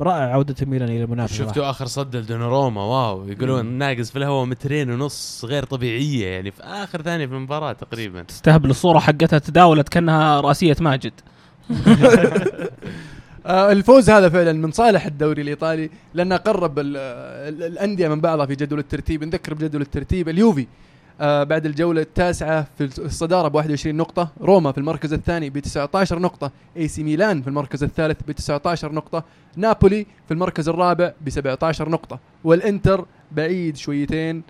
رائع 0.00 0.32
عودة 0.32 0.54
الميلان 0.62 0.88
إلى 0.88 1.04
المنافسة. 1.04 1.36
صراحة. 1.36 1.48
شفتوا 1.48 1.70
آخر 1.70 1.86
صد 1.86 2.16
لدوناروما؟ 2.16 2.82
واو. 2.82 3.28
يقولون 3.28 3.66
ناقص 3.66 4.10
في 4.10 4.18
الهواء 4.18 4.44
مترين 4.46 4.90
ونص 4.90 5.44
غير 5.44 5.64
طبيعية 5.64 6.26
يعني 6.26 6.50
في 6.50 6.62
آخر 6.62 7.02
ثانية 7.02 7.26
في 7.26 7.32
المباراة 7.34 7.72
تقريبا. 7.72 8.22
تستهبل 8.22 8.70
الصورة 8.70 8.98
حقتها 8.98 9.38
تداولت 9.38 9.88
كأنها 9.88 10.40
رأسية 10.40 10.76
ماجد. 10.80 11.12
الفوز 13.48 14.10
هذا 14.10 14.28
فعلا 14.28 14.52
من 14.52 14.70
صالح 14.72 15.06
الدوري 15.06 15.42
الإيطالي 15.42 15.90
لأنه 16.14 16.36
قرب 16.36 16.78
ال- 16.78 16.96
ال- 16.96 17.62
الأندية 17.62 18.08
من 18.08 18.20
بعضها 18.20 18.46
في 18.46 18.54
جدول 18.54 18.78
الترتيب. 18.78 19.24
نذكر 19.24 19.54
بجدول 19.54 19.82
الترتيب 19.82 20.28
اليوفي 20.28 20.66
آه 21.20 21.44
بعد 21.44 21.66
الجولة 21.66 22.00
التاسعة 22.02 22.66
في 22.78 22.84
الصدارة 22.98 23.48
ب 23.48 23.54
21 23.54 23.96
نقطة 23.96 24.28
روما 24.40 24.72
في 24.72 24.78
المركز 24.78 25.12
الثاني 25.12 25.50
ب 25.50 25.58
19 25.58 26.18
نقطة 26.18 26.50
إي 26.76 26.88
سي 26.88 27.02
ميلان 27.02 27.42
في 27.42 27.48
المركز 27.48 27.82
الثالث 27.84 28.20
ب 28.28 28.32
19 28.32 28.92
نقطة 28.92 29.24
نابولي 29.56 30.06
في 30.28 30.34
المركز 30.34 30.68
الرابع 30.68 31.12
ب 31.20 31.30
17 31.30 31.88
نقطة 31.88 32.18
والإنتر 32.44 33.04
بعيد 33.32 33.76
شويتين 33.76 34.42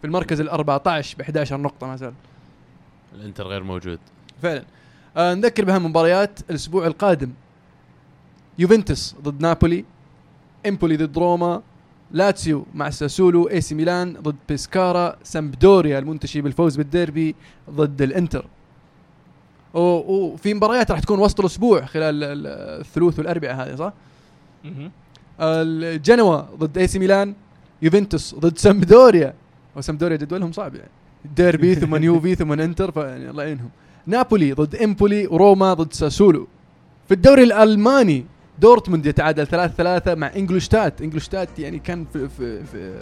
في 0.00 0.06
المركز 0.06 0.40
ال 0.40 0.48
14 0.48 1.16
ب 1.18 1.20
11 1.20 1.56
نقطة 1.60 1.86
ما 1.86 1.96
زال. 1.96 2.12
الإنتر 3.14 3.46
غير 3.46 3.62
موجود. 3.62 3.98
فعلا. 4.42 4.62
آه 5.16 5.34
نذكر 5.34 5.64
بأهم 5.64 5.86
مباريات 5.86 6.40
الأسبوع 6.50 6.86
القادم. 6.86 7.30
يوفنتوس 8.58 9.14
ضد 9.22 9.40
نابولي 9.40 9.84
إمبولي 10.68 10.96
ضد 10.96 11.18
روما 11.18 11.62
لاتسيو 12.12 12.66
مع 12.74 12.90
ساسولو 12.90 13.48
إي 13.48 13.60
سي 13.60 13.74
ميلان 13.74 14.12
ضد 14.22 14.36
بيسكارا 14.48 15.16
سامبدوريا 15.22 15.98
المنتشي 15.98 16.40
بالفوز 16.40 16.76
بالديربي 16.76 17.34
ضد 17.70 18.02
الإنتر. 18.02 18.46
وفي 19.74 20.54
مباريات 20.54 20.90
راح 20.90 21.00
تكون 21.00 21.18
وسط 21.18 21.40
الأسبوع 21.40 21.84
خلال 21.84 22.24
ال- 22.24 22.46
الثلوث 22.80 23.18
والأربعاء 23.18 23.54
هذه 23.54 23.74
صح؟ 23.76 23.92
الجنوا 25.40 26.42
ضد 26.58 26.78
إي 26.78 26.86
سي 26.86 26.98
ميلان 26.98 27.34
يوفنتوس 27.82 28.34
ضد 28.34 28.58
سامبدوريا. 28.58 29.34
وسامبدوريا 29.76 30.16
جدولهم 30.16 30.52
صعب 30.52 30.74
يعني. 30.74 30.90
ديربي 31.36 31.74
ثم 31.82 31.94
يوفي 32.02 32.34
ثم 32.34 32.52
إنتر 32.52 32.90
فيعني 32.90 33.30
الله 33.30 33.42
يعينهم 33.44 33.68
نابولي 34.06 34.52
ضد 34.52 34.76
إمبولي 34.76 35.26
وروما 35.26 35.74
ضد 35.74 35.92
ساسولو. 35.92 36.48
في 37.08 37.14
الدوري 37.14 37.42
الألماني 37.42 38.24
دورتموند 38.58 39.06
يتعادل 39.06 39.46
3 39.46 39.74
3 39.76 40.14
مع 40.14 40.30
انجلوشتات 40.36 41.02
انجلوشتات 41.02 41.58
يعني 41.58 41.78
كان 41.78 42.06
في 42.12 42.28
في 42.28 42.64
في, 42.64 42.94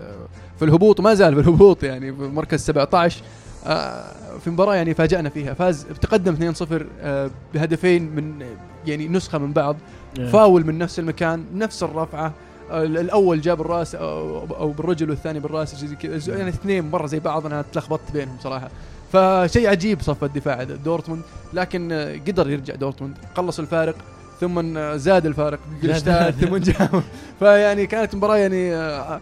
في 0.58 0.64
الهبوط 0.64 1.00
وما 1.00 1.14
زال 1.14 1.34
في 1.34 1.40
الهبوط 1.40 1.84
يعني 1.84 2.12
في 2.12 2.22
مركز 2.22 2.60
17 2.60 3.22
آه، 3.66 4.38
في 4.44 4.50
مباراة 4.50 4.74
يعني 4.74 4.94
فاجأنا 4.94 5.28
فيها. 5.28 5.54
فاز 5.54 5.86
تقدم 6.00 6.52
2-0 6.54 6.82
آه، 7.00 7.30
بهدفين 7.54 8.02
من 8.02 8.46
يعني 8.86 9.08
نسخة 9.08 9.38
من 9.38 9.52
بعض. 9.52 9.76
إيه. 10.18 10.26
فاول 10.26 10.66
من 10.66 10.78
نفس 10.78 10.98
المكان 10.98 11.44
نفس 11.54 11.82
الرفعة. 11.82 12.32
الأول 12.70 13.40
جاب 13.40 13.60
الرأس 13.60 13.94
أو 13.94 14.70
بالرجل 14.78 15.10
والثاني 15.10 15.40
بالرأس 15.40 15.74
زي 15.74 15.96
كذا. 15.96 16.36
يعني 16.38 16.48
اثنين 16.48 16.90
مرة 16.90 17.06
زي 17.06 17.20
بعض 17.20 17.46
أنا 17.46 17.64
تلخبطت 17.72 18.12
بينهم 18.12 18.36
صراحة. 18.42 18.70
فشيء 19.12 19.68
عجيب 19.68 20.02
صف 20.02 20.24
الدفاع 20.24 20.62
دورتموند. 20.62 21.22
لكن 21.52 21.92
آه، 21.92 22.14
قدر 22.26 22.50
يرجع 22.50 22.74
دورتموند. 22.74 23.16
قلص 23.34 23.58
الفارق. 23.58 23.94
ثم 24.40 24.78
زاد 24.96 25.26
الفارق 25.26 25.58
انجلوشتات 25.82 26.34
ثم 26.34 26.56
جاب 26.56 27.02
فيعني 27.38 27.86
كانت 27.86 28.14
مباراة 28.14 28.36
يعني 28.36 28.74
آه، 28.74 29.20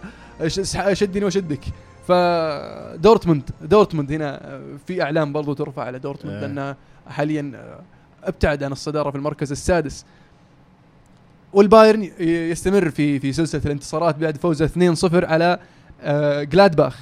شدني 0.93 1.25
وشدك 1.25 1.61
فدورتموند 2.09 3.51
دورتموند 3.63 4.13
هنا 4.13 4.55
آه، 4.55 4.61
في 4.87 5.03
إعلام 5.03 5.33
برضو 5.33 5.53
ترفع 5.53 5.83
على 5.83 5.99
دورتموند 5.99 6.37
إيه. 6.37 6.47
لأنه 6.47 6.77
حاليا 7.07 7.53
آه، 7.55 7.81
ابتعد 8.29 8.63
عن 8.63 8.73
الصدارة 8.73 9.11
في 9.11 9.17
المركز 9.17 9.51
السادس. 9.51 10.05
والبايرن 11.53 12.11
يستمر 12.21 12.91
في 12.91 13.19
في 13.19 13.33
سلسلة 13.33 13.63
الانتصارات 13.65 14.17
بعد 14.17 14.37
فوزه 14.37 14.67
2-0 14.67 15.25
على 15.25 15.59
جلادباخ. 16.45 16.99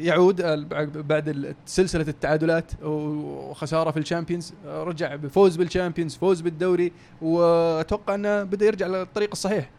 يعود 0.00 0.40
آه، 0.40 0.54
بعد- 0.54 0.98
بعد 0.98 1.54
سلسلة 1.66 2.04
التعادلات 2.08 2.72
وخسارة 2.82 3.90
في 3.90 3.98
ال 3.98 4.03
Champions. 4.03 4.52
آه، 4.66 4.82
رجع 4.84 5.14
بفوز 5.16 5.56
بال 5.56 5.67
Champions 5.67 6.16
فوز 6.16 6.40
بالدوري 6.40 6.92
وأتوقع 7.22 8.14
إنه 8.14 8.42
بدأ 8.42 8.66
يرجع 8.66 8.86
للطريق 8.86 9.28
الصحيح. 9.32 9.70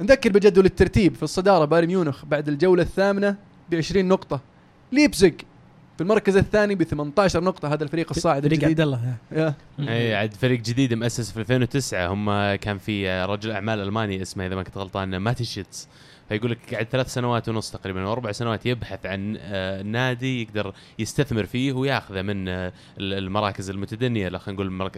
نذكر 0.00 0.30
بجدول 0.32 0.64
الترتيب 0.64 1.14
في 1.14 1.22
الصدارة 1.22 1.64
بايرن 1.64 1.86
ميونخ 1.86 2.24
بعد 2.24 2.48
الجولة 2.48 2.82
الثامنة 2.82 3.36
ب 3.70 3.74
20 3.74 4.08
نقطة 4.08 4.40
ليبزيج 4.92 5.34
في 5.96 6.00
المركز 6.00 6.36
الثاني 6.36 6.74
ب 6.74 6.82
18 6.82 7.44
نقطة 7.44 7.72
هذا 7.72 7.84
الفريق 7.84 8.06
الصاعد 8.10 8.42
فريق 8.42 8.52
الجديد. 8.52 8.80
عبد 8.80 8.80
الله. 8.80 9.14
اي 9.80 10.14
عاد 10.14 10.34
فريق 10.34 10.60
جديد 10.60 10.94
مؤسس 10.94 11.30
في 11.30 11.40
2009 11.40 12.06
هم 12.12 12.54
كان 12.54 12.78
في 12.78 13.24
رجل 13.24 13.50
أعمال 13.50 13.80
ألماني 13.80 14.22
اسمه 14.22 14.46
إذا 14.46 14.54
ما 14.54 14.62
كنت 14.62 14.78
غلطان 14.78 15.16
ماتيشيتس. 15.16 15.88
فيقول 16.32 16.50
لك 16.50 16.58
قاعد 16.74 16.86
ثلاث 16.86 17.14
سنوات 17.14 17.48
ونص 17.48 17.70
تقريبا 17.70 18.02
أو 18.04 18.12
أربع 18.12 18.32
سنوات 18.32 18.66
يبحث 18.66 19.06
عن 19.06 19.36
آه، 19.40 19.82
نادي 19.82 20.42
يقدر 20.42 20.72
يستثمر 20.98 21.44
فيه 21.46 21.72
وياخذه 21.72 22.22
من 22.22 22.48
آه، 22.48 22.72
ال- 22.98 23.12
المراكز 23.18 23.70
المتدنية 23.70 24.38
خلينا 24.38 24.62
نقول 24.62 24.90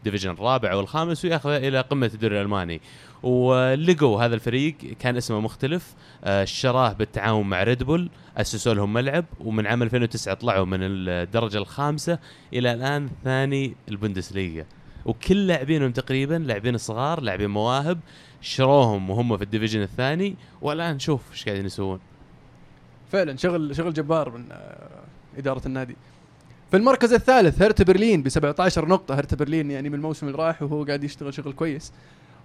ال 0.00 0.03
division 0.03 0.30
الرابع 0.30 0.72
أو 0.72 0.80
الخامس 0.80 1.24
وياخذه 1.24 1.56
إلى 1.56 1.80
قمة 1.80 2.10
الدوري 2.14 2.36
الألماني. 2.36 2.80
ولقوا 3.22 4.22
هذا 4.24 4.34
الفريق 4.34 4.74
كان 4.98 5.16
اسمه 5.16 5.40
مختلف 5.40 5.94
آه، 6.24 6.44
شراه 6.44 6.92
بالتعاون 6.92 7.48
مع 7.48 7.62
Red 7.62 7.82
Bull 7.82 8.10
أسسوا 8.36 8.74
لهم 8.74 8.92
ملعب 8.92 9.24
ومن 9.40 9.66
عام 9.66 9.82
2009 9.82 10.34
طلعوا 10.34 10.64
من 10.66 10.78
الدرجة 10.82 11.58
الخامسة 11.58 12.18
إلى 12.54 12.72
الآن 12.72 13.08
ثاني 13.24 13.74
البوندسليغا. 13.88 14.64
وكل 15.04 15.46
لاعبينهم 15.46 15.92
تقريبا 15.92 16.34
لاعبين 16.34 16.78
صغار 16.78 17.20
لاعبين 17.20 17.50
مواهب 17.50 17.98
شروهم 18.40 19.10
وهم 19.10 19.36
في 19.36 19.44
ال 19.44 19.48
division 19.48 19.82
الثاني 19.82 20.36
والآن 20.62 20.98
شوف 20.98 21.20
إيش 21.32 21.44
قاعدين 21.44 21.66
يسوون. 21.66 22.00
فعلا 23.12 23.36
شغل 23.36 23.76
شغل 23.76 23.92
جبار 23.92 24.30
من 24.30 24.44
آه، 24.52 24.88
إدارة 25.38 25.62
النادي. 25.66 25.96
في 26.70 26.76
المركز 26.76 27.12
الثالث 27.12 27.62
هرت 27.62 27.82
برلين 27.82 28.22
ب 28.22 28.28
17 28.28 28.88
نقطة. 28.88 29.14
هرت 29.18 29.34
برلين 29.34 29.70
يعني 29.70 29.88
من 29.88 29.94
الموسم 29.94 30.26
اللي 30.26 30.38
راح 30.38 30.62
وهو 30.62 30.84
قاعد 30.84 31.04
يشتغل 31.04 31.34
شغل 31.34 31.52
كويس. 31.52 31.92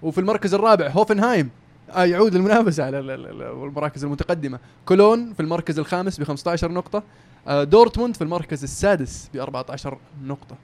وفي 0.02 0.18
المركز 0.18 0.54
الرابع 0.54 0.88
هوفنهايم 0.89 1.50
آه 1.92 2.04
يعود 2.06 2.36
للمنافسة 2.36 2.84
على 2.84 3.00
ال- 3.00 3.10
ال- 3.12 3.28
ال- 3.28 3.42
المراكز 3.42 4.04
المتقدمة. 4.04 4.60
كولون 4.86 5.34
في 5.34 5.39
المركز 5.39 5.80
الخامس 5.80 6.20
ب 6.20 6.24
15 6.24 6.72
نقطة. 6.72 7.04
آه 7.48 7.64
دورتموند 7.64 8.16
في 8.16 8.22
المركز 8.24 8.64
السادس 8.64 9.30
ب 9.34 9.38
14 9.38 9.98
نقطة. 10.24 10.56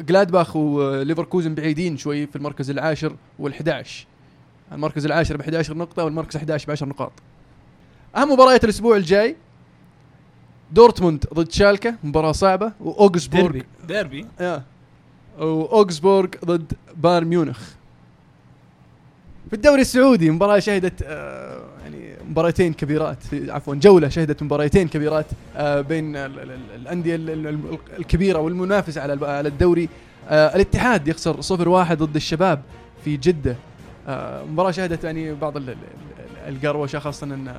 جلادباخ 0.00 0.56
وليفركوزن 0.56 1.54
بعيدين 1.54 1.96
شوي 1.96 2.26
في 2.26 2.36
المركز 2.36 2.70
العاشر 2.70 3.16
وال11 3.42 3.86
المركز 4.72 5.06
العاشر 5.06 5.36
ب 5.36 5.40
11 5.40 5.76
نقطة 5.76 6.04
والمركز 6.04 6.36
11 6.36 6.66
ب 6.66 6.70
10 6.70 6.86
نقاط. 6.86 7.12
أهم 8.16 8.32
مباريات 8.32 8.64
الأسبوع 8.64 8.96
الجاي 8.96 9.36
دورتموند 10.72 11.24
ضد 11.34 11.52
شالكة 11.52 11.94
مباراة 12.04 12.32
صعبة 12.32 12.72
واوغسبورغ 12.80 13.52
ديربي. 13.52 13.66
ديربي. 13.88 14.26
يا 14.40 14.62
واوغسبورغ 15.38 16.28
ضد 16.44 16.72
بايرن 16.96 17.26
ميونخ. 17.26 17.60
في 19.48 19.52
الدوري 19.52 19.80
السعودي 19.80 20.30
مباراة 20.30 20.58
شهدت 20.58 21.02
آه 21.02 21.75
مباراتين 22.30 22.72
كبيرات 22.72 23.18
عفوا 23.32 23.74
جولة 23.74 24.08
شهدت 24.08 24.42
مباراتين 24.42 24.88
كبيرات 24.88 25.26
آه 25.56 25.80
بين 25.80 26.16
ال- 26.16 26.38
ال- 26.40 26.50
ال- 26.50 26.60
الأندية 26.76 27.14
ال- 27.14 27.30
ال- 27.30 27.46
ال- 27.46 27.78
الكبيرة 27.98 28.38
والمنافسه 28.38 29.00
على 29.02 29.26
على 29.26 29.48
الدوري. 29.48 29.88
آه 30.28 30.54
الاتحاد 30.54 31.08
يخسر 31.08 31.42
0-1 31.42 31.92
ضد 31.92 32.16
الشباب 32.16 32.62
في 33.04 33.16
جدة. 33.16 33.56
آه 34.08 34.44
مباراة 34.44 34.70
شهدت 34.70 35.04
يعني 35.04 35.34
بعض 35.34 35.56
ال- 35.56 35.70
ال- 35.70 35.76
ال- 36.48 36.54
القروشة 36.56 36.98
خاصة 36.98 37.26
إن 37.26 37.54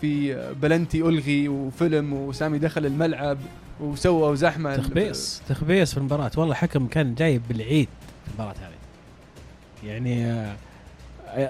في 0.00 0.34
بلنتي 0.62 1.00
الغي 1.00 1.48
وفيلم 1.48 2.12
وسامي 2.12 2.58
دخل 2.58 2.86
الملعب 2.86 3.38
وسوى 3.80 4.36
زحمه 4.36 4.76
تخبيص 4.76 5.42
تخبيص 5.48 5.92
في 5.92 5.98
المباراة. 5.98 6.30
والله 6.36 6.54
حكم 6.54 6.86
كان 6.86 7.14
جايب 7.14 7.42
بالعيد 7.48 7.88
في 8.24 8.30
المباراة 8.30 8.54
هذه. 8.60 9.88
يعني 9.88 10.46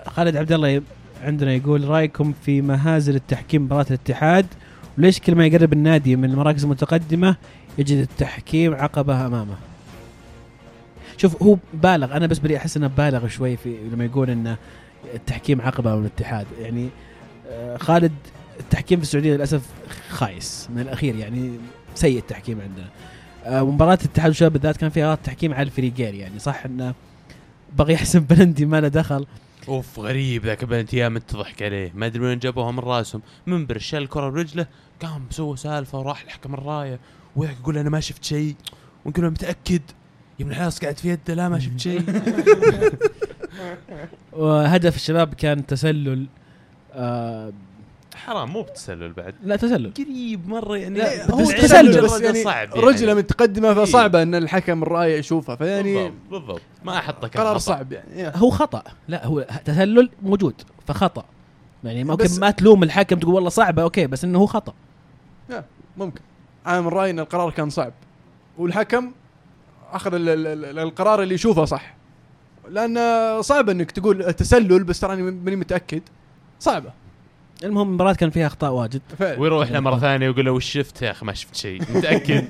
خالد 0.07 0.37
عبد 0.37 0.53
الله 0.53 0.83
عندنا 1.23 1.55
يقول 1.55 1.89
رأيكم 1.89 2.33
في 2.45 2.63
مهازل 2.63 3.15
التحكيم 3.15 3.63
مباراة 3.63 3.87
الاتحاد 3.91 4.47
وليش 4.99 5.21
كل 5.21 5.35
ما 5.35 5.47
يقرب 5.47 5.73
النادي 5.73 6.17
من 6.17 6.31
المراكز 6.31 6.65
المتقدمة 6.65 7.37
يجد 7.79 7.99
التحكيم 7.99 8.75
عقبة 8.75 9.27
أمامه؟ 9.27 9.57
شوف 11.17 11.43
هو 11.43 11.57
بالغ 11.75 12.17
أنا 12.17 12.27
بس 12.27 12.39
بري 12.39 12.57
أحس 12.57 12.77
إنه 12.77 12.87
بالغ 12.87 13.29
شوي 13.29 13.57
في 13.57 13.77
لما 13.93 14.05
يقول 14.05 14.31
إنه 14.31 14.57
التحكيم 15.15 15.61
عقبة 15.61 15.97
من 15.97 16.01
الاتحاد. 16.01 16.47
يعني 16.61 16.89
آه، 17.51 17.77
خالد 17.77 18.13
التحكيم 18.61 18.99
في 18.99 19.05
السعودية 19.05 19.35
للأسف 19.35 19.63
خايس 20.09 20.69
من 20.75 20.81
الأخير 20.81 21.17
يعني 21.17 21.51
سيء 21.95 22.19
التحكيم 22.19 22.61
عندنا 22.61 22.87
آه، 23.45 23.65
مباراة 23.65 23.99
الاتحاد 24.03 24.29
والشباب 24.29 24.53
بالذات 24.53 24.77
كان 24.77 24.91
فيها 24.91 25.15
تحكيم 25.15 25.55
على 25.55 25.63
الفريقين 25.63 26.15
يعني 26.15 26.39
صح 26.39 26.65
إنه 26.65 26.95
بغى 27.79 27.93
يحسب 27.93 28.23
بلندي 28.23 28.67
ما 28.67 28.81
له 28.81 28.89
دخل. 28.89 29.27
أوف 29.69 30.01
غريب 30.01 30.47
ذاك 30.47 30.65
بنت 30.65 30.95
أيام 30.95 31.19
تضحك 31.19 31.63
عليه. 31.63 31.93
ما 31.95 32.07
أدري 32.07 32.25
وين 32.25 32.39
جابوها 32.39 32.73
من 32.73 32.79
راسهم. 32.79 33.23
منبر 33.47 33.79
شال 33.79 34.03
الكره 34.03 34.29
برجله 34.29 34.67
قام 35.03 35.27
سوى 35.31 35.57
سالفة 35.57 35.99
وراح 35.99 36.27
لحكم 36.27 36.55
الراية. 36.55 37.01
وذاك 37.37 37.57
يقول 37.61 37.79
أنا 37.79 37.91
ما 37.91 38.01
شفت 38.01 38.25
شيء. 38.25 38.55
ونقول 39.05 39.25
له 39.25 39.31
متأكد 39.31 39.83
يا 40.39 40.45
ابن 40.45 40.51
الحلاس 40.51 40.79
قاعد 40.79 40.99
في 40.99 41.09
يده 41.09 41.35
لا 41.35 41.49
ما 41.49 41.59
شفت 41.59 41.81
شيء. 41.81 42.03
وهدف 44.33 44.97
الشباب 44.97 45.35
كان 45.35 45.67
تسلل 45.67 46.27
آه 46.93 47.53
حرام 48.17 48.51
مو 48.53 48.63
بتسلل 48.63 49.13
بعد. 49.13 49.35
لا 49.45 49.57
تسلل. 49.57 49.93
قريب 49.99 50.49
مرة 50.49 50.77
يعني 50.77 50.99
لا، 50.99 51.31
هو 51.31 51.45
تسلل 51.51 52.03
بس 52.03 52.21
يعني 52.21 52.45
صعب 52.45 52.75
رجله 52.75 53.15
متقدمة 53.15 53.69
إيه. 53.69 53.75
فصعبة 53.75 54.23
إن 54.23 54.35
الحكم 54.35 54.83
الرايه 54.83 55.19
يشوفها 55.19 55.57
فيعني 55.57 55.95
بالضبط 55.95 56.15
بالضبط. 56.31 56.61
ما 56.85 56.99
أحطه 56.99 57.29
قرار. 57.29 57.59
صعب 57.59 57.93
يعني 57.93 58.33
هو 58.37 58.51
خطأ. 58.51 58.83
لا 59.09 59.27
هو 59.27 59.47
تسلل 59.65 60.11
موجود 60.23 60.55
فخطأ. 60.87 61.25
يعني 61.85 62.05
ممكن 62.05 62.41
ما 62.41 62.51
تلوم 62.51 62.83
الحكم 62.83 63.19
تقول 63.19 63.35
والله 63.35 63.51
صعبة 63.51 63.83
أوكي 63.83 64.07
بس 64.07 64.25
إنه 64.25 64.39
هو 64.39 64.47
خطأ. 64.47 64.75
ممكن. 65.97 66.21
أنا 66.67 66.81
من 66.81 66.89
رأيي 66.89 67.11
إن 67.11 67.19
القرار 67.21 67.51
كان 67.51 67.71
صعب. 67.71 67.93
والحكم 68.59 69.13
أخذ 69.93 70.15
ال- 70.15 70.29
ال- 70.29 70.47
ال- 70.65 70.79
القرار 70.79 71.23
اللي 71.23 71.35
يشوفه 71.35 71.65
صح. 71.65 71.95
لأن 72.71 72.99
صعب 73.43 73.71
إنك 73.71 73.91
تقول 73.91 74.33
تسلل 74.35 74.85
بس 74.85 75.01
تراني 75.01 75.23
ماني 75.23 75.57
متأكد. 75.57 76.03
صعبة. 76.61 76.93
المهم 77.65 77.89
المباراة 77.89 78.13
كان 78.13 78.31
فيها 78.31 78.47
أخطاء 78.47 78.73
واجد. 78.73 79.03
فعلا. 79.19 79.41
ويروح 79.41 79.71
له 79.71 79.81
مرة 79.81 79.99
ثانية 79.99 80.29
ويقول 80.29 80.45
له 80.45 80.51
وش 80.53 80.65
شفت 80.73 81.03
يا 81.03 81.11
أخي؟ 81.11 81.27
ما 81.27 81.33
شفت 81.33 81.55
شيء. 81.57 81.83
متأكد. 81.95 82.45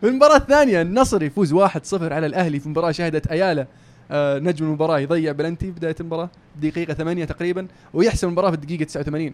في 0.00 0.08
المباراة 0.08 0.36
الثانية 0.36 0.82
النصر 0.82 1.22
يفوز 1.22 1.54
1-0 1.54 1.58
على 2.02 2.26
الأهلي 2.26 2.60
في 2.60 2.68
مباراة 2.68 2.90
شهدت 2.90 3.26
أيالا 3.26 3.66
آه 4.10 4.38
نجم 4.38 4.66
المباراة 4.66 4.98
يضيع 4.98 5.32
بلنتي 5.32 5.66
في 5.66 5.72
بداية 5.72 5.96
المباراة 6.00 6.30
دقيقة 6.62 6.94
8 6.94 7.24
تقريبا 7.24 7.66
ويحسم 7.94 8.26
المباراة 8.26 8.50
في 8.50 8.54
الدقيقة 8.56 8.84
89 8.84 9.32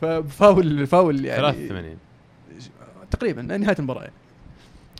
ففاول 0.00 0.86
فاول 0.86 1.24
يعني 1.24 1.68
83 1.68 1.96
تقريبا 3.10 3.42
نهاية 3.42 3.76
المباراة 3.78 4.00
يعني. 4.02 4.12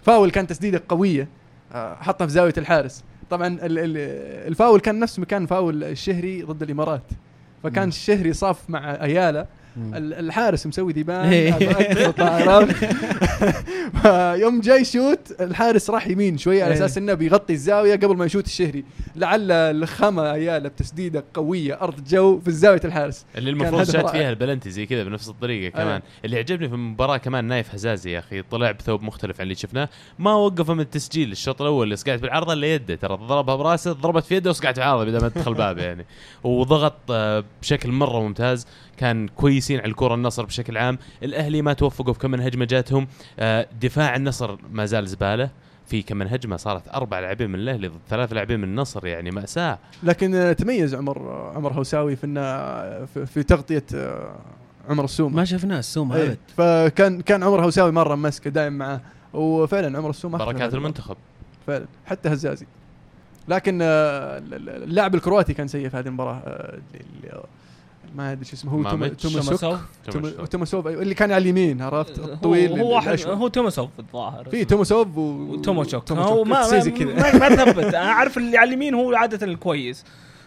فاول 0.03 0.31
كان 0.31 0.47
تسديدة 0.47 0.83
قوية 0.89 1.29
آه 1.73 1.95
حطها 1.95 2.27
في 2.27 2.33
زاوية 2.33 2.55
الحارس. 2.59 3.05
طبعا 3.31 3.47
ال- 3.47 3.61
ال- 3.79 4.49
الفاول 4.49 4.81
كان 4.81 4.99
نفس 5.01 5.19
مكان 5.19 5.47
فاول 5.47 5.85
الشهري 5.85 6.43
ضد 6.43 6.63
الإمارات. 6.63 7.03
فكان. 7.63 7.89
الشهري 7.89 8.33
صاف 8.33 8.71
مع 8.71 8.95
ال- 9.31 9.47
الحارس 9.95 10.67
مسوي 10.67 10.93
ذيبان 10.93 11.29
إيه. 11.29 11.53
عرفت؟ 12.19 12.89
يوم 14.43 14.61
جاي 14.61 14.85
شوت 14.85 15.41
الحارس 15.41 15.91
راح 15.91 16.07
يمين 16.07 16.39
شوي 16.39 16.63
على 16.63 16.75
إيه. 16.75 16.79
أساس 16.79 16.99
إنه 16.99 17.15
بيغطي 17.15 17.53
الزاوية 17.53 17.97
قبل 17.97 18.17
ما 18.17 18.25
يشوت 18.25 18.47
الشهري 18.47 18.85
لعل 19.17 19.51
الخمه 19.51 20.33
اياله 20.33 20.69
بتسديدة 20.69 21.25
قوية 21.35 21.81
أرض 21.81 22.05
جو 22.05 22.41
في 22.41 22.51
زاوية 22.51 22.81
الحارس 22.85 23.27
اللي 23.37 23.51
المفروض 23.51 23.83
شات. 23.83 24.11
فيها 24.11 24.31
البلنتي 24.31 24.71
زي 24.71 24.87
كذا 24.87 25.05
بنفس 25.05 25.29
الطريقة 25.29 25.73
كمان 25.73 25.87
أيوة. 25.87 26.03
اللي 26.25 26.39
عجبني 26.39 26.69
في 26.69 26.75
المباراة 26.75 27.17
كمان 27.17 27.45
نايف 27.45 27.75
هزازي 27.75 28.11
يا 28.11 28.19
أخي 28.19 28.43
طلع 28.43 28.71
بثوب 28.71 29.03
مختلف 29.03 29.41
عن 29.41 29.43
اللي 29.43 29.55
شفناه 29.55 29.89
ما 30.19 30.35
وقف 30.35 30.71
من 30.71 30.81
التسجيل 30.81 31.33
الشوط 31.33 31.63
الأول 31.63 31.85
اللي 31.85 31.97
سقعت 31.97 32.21
بالعارضه 32.21 32.53
الا 32.53 32.75
يده 32.75 32.95
ترى 32.95 33.17
ضربها 33.17 33.55
براسه 33.57 33.93
ضربت 33.93 34.25
في 34.25 34.35
يده 34.37 34.51
وسقعت 34.51 34.75
في 34.75 34.81
العارضه 34.81 35.05
بدل 35.05 35.21
ما 35.21 35.29
تدخل 35.29 35.55
باب 35.55 35.79
يعني 35.79 36.07
وضغط 36.45 36.97
آه، 37.11 37.45
بشكل 37.63 37.93
مرة 37.93 38.21
ممتاز 38.21 38.67
كان 39.01 39.29
كويسين 39.29 39.79
على 39.81 39.89
الكرة 39.89 40.15
النصر 40.15 40.45
بشكل 40.45 40.77
عام. 40.77 40.99
الأهلي 41.23 41.63
ما 41.63 41.73
توفقوا 41.73 42.13
في 42.13 42.19
كم 42.19 42.31
من 42.31 42.41
هجمة 42.41 42.65
جاتهم. 42.65 43.07
آه، 43.39 43.67
دفاع 43.83 44.17
النصر 44.17 44.57
ما 44.73 44.87
زال 44.87 45.09
زبالة. 45.09 45.51
في 45.87 46.03
كم 46.03 46.17
من 46.17 46.27
هجمة 46.29 46.57
صارت 46.57 46.89
أربع 46.95 47.19
لاعبين 47.21 47.51
من 47.51 47.59
الأهلي 47.59 47.89
ضد 47.89 47.99
ثلاث 48.09 48.33
لاعبين 48.33 48.61
من 48.61 48.65
النصر 48.69 49.07
يعني 49.07 49.31
مأساة. 49.31 49.79
لكن 50.03 50.35
آه، 50.35 50.53
تميز 50.53 50.95
عمر 50.95 51.29
عمر 51.57 51.73
هوساوي 51.73 52.17
في 52.17 52.27
إنه 52.27 52.41
في, 53.07 53.27
في 53.27 53.43
تغطية 53.43 53.85
آه، 53.95 54.35
عمر 54.89 55.05
السومة. 55.05 55.37
ما 55.37 55.45
شفناه 55.45 55.79
السوم 55.79 56.13
إيه. 56.13 56.27
أبد. 56.27 56.39
فكان 56.57 57.21
كان 57.21 57.43
عمر 57.43 57.65
هوساوي 57.65 57.93
مرة 57.93 58.15
مسكه 58.15 58.51
دايم 58.51 58.73
معاه. 58.73 59.01
وفعلا 59.35 59.99
عمر 59.99 60.11
السومة 60.11 60.39
بركات 60.39 60.75
المنتخب. 60.75 61.17
فعلا. 61.67 61.87
حتى 62.07 62.29
هزازي. 62.29 62.67
لكن 63.49 63.79
آه، 63.83 64.39
ال- 64.39 64.55
ال- 64.55 64.83
اللاعب 64.83 65.15
الكرواتي 65.15 65.55
كان 65.55 65.69
سيء 65.69 65.89
في 65.89 65.97
هذه 65.97 66.07
المباراة 66.07 66.35
آه، 66.47 66.79
اللي- 66.95 67.43
ما 68.17 68.33
أدري 68.33 68.45
شو 68.45 68.53
اسمه 68.57 68.73
هو. 68.73 68.83
توماسوف 68.83 69.17
توماسوف 69.23 69.81
توما- 70.11 70.47
توماسوف 70.47 70.87
أيوة، 70.87 71.03
اللي 71.03 71.15
كان 71.15 71.33
على 71.33 71.43
اليمين 71.43 71.83
عرفت؟ 71.83 72.19
هو 72.19 72.25
الطويل 72.25 72.81
هو 72.81 72.95
واحد. 72.95 73.21
هو 73.27 73.49
توماسوف 73.49 73.89
الظاهر. 73.99 74.49
في 74.51 74.65
توماسوف 74.65 75.17
و... 75.19 75.21
وتوموشوك 75.21 76.13
هو 76.13 76.17
توماسوف. 76.17 76.49
ما 76.49 76.61
ما, 76.73 76.81
زي 76.81 76.91
كذا. 76.91 77.15
ما, 77.15 77.39
ما 77.49 77.65
تثبت. 77.65 77.85
أنا 77.95 77.99
عارف 78.13 78.39
اللي 78.39 78.57
على 78.59 78.69
اليمين 78.69 78.95
هو 78.95 79.15
عادة 79.15 79.47
الكويس. 79.47 80.05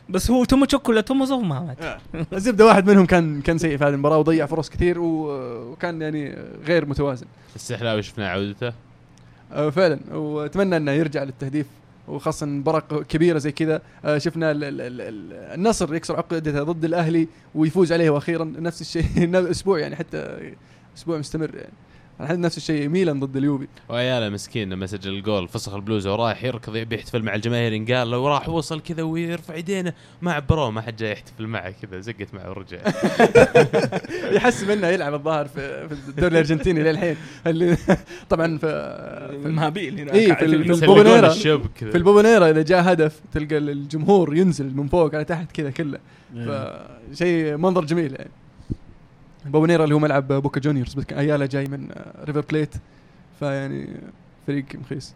بس 0.09 0.31
هو 0.31 0.43
توموشوك 0.43 0.89
ولا 0.89 1.01
توماسوف 1.01 1.43
ما 1.43 1.59
مات. 1.59 1.99
الزبده 2.33 2.65
واحد 2.67 2.89
منهم 2.89 3.05
كان 3.05 3.41
كان 3.41 3.57
سيء 3.57 3.77
في 3.77 3.83
هذه 3.83 3.93
المباراة 3.93 4.17
وضيع 4.17 4.45
فرص 4.45 4.69
كثير. 4.69 4.95
وكان 4.99 6.01
يعني 6.01 6.37
غير 6.67 6.85
متوازن. 6.85 7.25
السحلاوي 7.55 8.01
شفنا 8.03 8.29
عودته؟ 8.29 8.73
آه، 9.51 9.69
فعلا. 9.69 9.99
وأتمنى 10.13 10.77
إنه 10.77 10.91
يرجع 10.91 11.23
للتهديف 11.23 11.65
وخاصة 12.07 12.45
مباراة 12.45 12.79
كبيرة 13.09 13.37
زي 13.37 13.51
كذا. 13.51 13.81
آه، 14.05 14.17
شفنا 14.17 14.51
ال 14.51 14.63
ال 14.63 14.81
ال 14.81 15.01
ال 15.01 15.33
النصر 15.33 15.95
يكسر 15.95 16.15
عقدته 16.15 16.63
ضد 16.63 16.85
الأهلي 16.85 17.27
ويفوز 17.55 17.93
عليه 17.93 18.09
وأخيرا 18.09 18.43
نفس 18.43 18.81
الشيء 18.81 19.05
أسبوع 19.51 19.79
يعني 19.79 19.95
حتى 19.95 20.53
أسبوع 20.97 21.17
مستمر 21.17 21.55
يعني. 21.55 21.73
الحين 22.21 22.41
نفس 22.41 22.57
الشيء 22.57 22.87
ميلان 22.87 23.19
ضد 23.19 23.37
اليوفي 23.37 23.67
وأيالا 23.89 24.29
مسكين 24.29 24.69
لما 24.69 24.85
سجل 24.85 25.13
الجول. 25.13 25.47
فسخ 25.47 25.73
البلوزة 25.73 26.13
وراح 26.13 26.43
يركض 26.43 26.75
يبي 26.75 26.95
يحتفل 26.95 27.23
مع 27.23 27.35
الجماهير 27.35 27.93
قال 27.93 28.11
لو 28.11 28.27
راح 28.27 28.49
وصل 28.49 28.81
كذا 28.81 29.03
ويرفع 29.03 29.55
يدينه. 29.55 29.93
ما 30.21 30.33
عبروه 30.33 30.71
ما 30.71 30.81
حد 30.81 30.95
جاي 30.95 31.11
يحتفل 31.11 31.47
معه 31.47 31.73
كذا 31.81 31.99
زقت 31.99 32.33
معه 32.33 32.49
ورجع. 32.49 32.77
يحس 34.35 34.63
منه 34.63 34.87
يلعب 34.87 35.13
الظاهر 35.13 35.45
في 35.45 35.87
في 35.89 36.09
الدوري 36.09 36.31
الأرجنتيني 36.31 36.83
للحين. 36.83 37.15
اللي 37.47 37.77
طبعا 38.29 38.57
في 38.57 39.39
في 39.43 39.49
مهابيل 39.49 39.99
هنا. 39.99 40.13
إيه، 40.13 40.33
في 40.33 40.45
البوبونيرا. 40.45 41.29
في 41.29 41.95
البوبونيرا 41.95 42.49
إذا 42.49 42.61
جاء 42.61 42.91
هدف 42.91 43.21
تلقى 43.33 43.57
الجمهور 43.57 44.35
ينزل 44.37 44.75
من 44.75 44.87
فوق 44.87 45.15
على 45.15 45.25
تحت 45.25 45.51
كذا 45.51 45.71
كله. 45.71 45.99
فشيء 46.35 47.57
منظر 47.57 47.85
جميل 47.85 48.11
يعني. 48.11 48.42
بوبونيرا 49.45 49.83
اللي 49.83 49.95
هو 49.95 49.99
ملعب 49.99 50.27
بوكا 50.33 50.59
جونيورز 50.59 50.93
بس 50.93 51.03
كان 51.03 51.19
أيالا 51.19 51.45
جاي 51.45 51.65
من 51.65 51.87
آه، 51.91 52.23
ريفر 52.25 52.41
بليت 52.41 52.73
فيعني 53.39 53.87
فريق 54.47 54.65
مخيس 54.75 55.13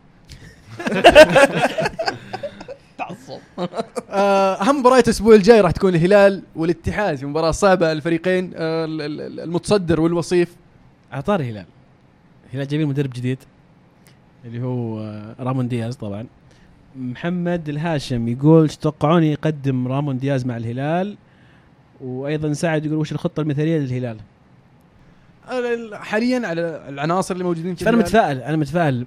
تعصب. 2.97 3.39
آه، 4.09 4.53
أهم 4.61 4.79
مباراة 4.79 4.99
الأسبوع 4.99 5.35
الجاي 5.35 5.61
راح 5.61 5.71
تكون 5.71 5.95
الهلال 5.95 6.43
والاتحاد 6.55 7.15
في 7.17 7.25
مباراة 7.25 7.51
صعبة 7.51 7.91
الفريقين 7.91 8.51
آه، 8.55 8.85
ال- 8.85 9.01
ال- 9.01 9.39
المتصدر 9.39 10.01
والوصيف. 10.01 10.55
على 11.11 11.26
طاري 11.26 11.39
الهلال. 11.39 11.65
الهلال 12.49 12.67
جايبين 12.67 12.87
مدرب 12.87 13.09
جديد 13.09 13.37
اللي 14.45 14.61
هو 14.63 14.99
آه، 14.99 15.35
رامون 15.39 15.67
دياز 15.67 15.95
طبعا. 15.95 16.25
محمد 16.95 17.69
الهاشم 17.69 18.27
يقول 18.27 18.61
إيش 18.63 18.77
تتوقعون 18.77 19.23
يقدم 19.23 19.87
رامون 19.87 20.17
دياز 20.17 20.45
مع 20.45 20.57
الهلال؟ 20.57 21.17
وأيضا 22.02 22.53
سعد 22.53 22.86
يقول 22.86 22.98
وش 22.98 23.11
الخطة 23.11 23.41
المثالية 23.41 23.78
للهلال؟ 23.80 24.18
ال- 25.52 25.95
حاليا 25.95 26.48
على 26.48 26.61
العناصر 26.90 27.34
اللي 27.34 27.44
موجودين 27.44 27.76
في 27.76 27.80
شوف 27.80 27.88
أنا 27.88 27.98
الهلال. 27.98 28.10
متفائل 28.10 28.38
أنا 28.41 28.57
متفائل 28.57 29.06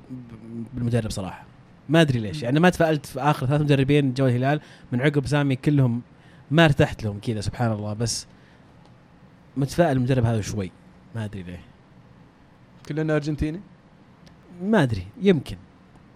بالمدرب 0.75 1.11
صراحة. 1.11 1.45
ما 1.89 2.01
أدري 2.01 2.19
ليش 2.19 2.43
يعني 2.43 2.61
ما 2.61 2.71
تفائلت 2.71 3.07
في 3.07 3.21
آخر 3.21 3.47
ثلاث 3.47 3.61
مدربين 3.61 4.15
جو 4.15 4.27
الهلال 4.27 4.61
من 4.93 5.01
عقب 5.01 5.27
سامي 5.27 5.57
كلهم 5.57 6.03
ما 6.51 6.65
ارتحت 6.65 7.05
لهم 7.05 7.19
كذا 7.21 7.41
سبحان 7.41 7.73
الله. 7.73 7.93
بس 7.93 8.27
متفائل 9.57 9.97
المدرب 9.97 10.25
هذا 10.25 10.41
شوي 10.41 10.71
ما 11.15 11.25
أدري 11.25 11.43
ليه. 11.43 11.61
كلنا 12.89 13.17
أرجنتيني؟ 13.17 13.61
ما 14.63 14.83
أدري 14.83 15.07
يمكن. 15.23 15.57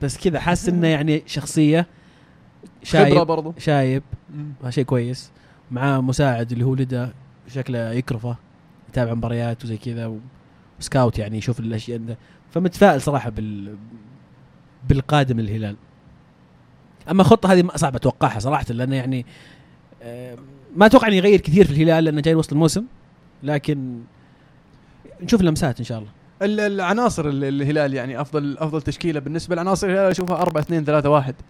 بس 0.03 0.19
كذا 0.19 0.41
حاسس 0.41 0.69
إنه 0.69 0.87
يعني 0.97 1.23
شخصية 1.27 1.81
خبرة 1.81 3.05
شايب 3.05 3.27
برضو. 3.27 3.55
شايب 3.59 4.03
شيء 4.69 4.85
كويس. 4.85 5.31
معاه 5.75 6.01
مساعد 6.01 6.53
اللي 6.53 6.65
هو 6.65 6.75
لدى 6.75 7.07
شكله 7.49 7.91
يكرفه 7.93 8.37
يتابع 8.89 9.15
مباريات 9.15 9.65
وزي 9.65 9.77
كذا 9.77 10.13
وسكاوت 10.81 11.19
يعني 11.19 11.39
يشوف 11.39 11.61
الأشياء 11.61 11.99
ده. 11.99 12.19
فمتفائل 12.51 13.01
صراحة 13.03 13.31
بال 13.31 13.77
بالقادم 14.89 15.41
للهلال. 15.41 15.77
أما 17.11 17.23
الخطة 17.23 17.53
هذه 17.53 17.69
صعب 17.77 17.97
أتوقعها 17.97 18.39
صراحة 18.39 18.65
لأنه 18.71 18.97
يعني 18.97 19.27
آه، 20.03 20.37
ما 20.77 20.87
أتوقع 20.87 21.09
إنه 21.09 21.17
يغير 21.17 21.41
كثير 21.41 21.65
في 21.67 21.71
الهلال 21.73 22.05
لأنه 22.05 22.21
جاي 22.21 22.35
وسط 22.35 22.53
الموسم 22.53 22.85
لكن 23.43 24.01
نشوف 25.23 25.41
اللمسات 25.41 25.79
إن 25.79 25.85
شاء 25.85 25.99
الله. 25.99 26.11
ال- 26.43 26.61
العناصر 26.61 27.29
ال- 27.29 27.45
الهلال 27.45 27.95
يعني 27.95 28.21
أفضل 28.21 28.59
أفضل 28.59 28.83
تشكيلة 28.83 29.21
بالنسبة 29.21 29.57
لعناصر 29.57 29.87
الهلال 29.87 30.11
أشوفها 30.11 30.37
4 30.43 30.61
2 30.63 30.85
3 30.85 31.11
1 31.11 31.35
آه، 31.35 31.45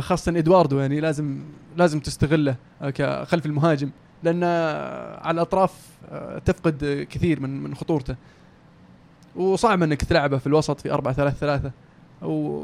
خاصة 0.00 0.38
إدواردو 0.38 0.78
يعني 0.78 1.00
لازم 1.00 1.38
لازم 1.76 2.00
تستغله 2.00 2.56
آه، 2.82 2.90
كخلف 2.90 3.46
المهاجم 3.46 3.90
لأن 4.22 4.40
آه، 4.44 5.20
على 5.26 5.34
الأطراف 5.34 5.88
آه، 6.10 6.38
تفقد 6.38 6.84
آه، 6.84 7.02
كثير 7.02 7.40
من 7.40 7.62
من 7.62 7.74
خطورته. 7.74 8.16
وصعب 9.36 9.82
إنك 9.82 10.04
تلعبه 10.04 10.38
في 10.38 10.46
الوسط 10.46 10.80
في 10.80 10.92
4 10.92 11.14
3 11.14 11.36
3 11.36 11.70
و 12.22 12.60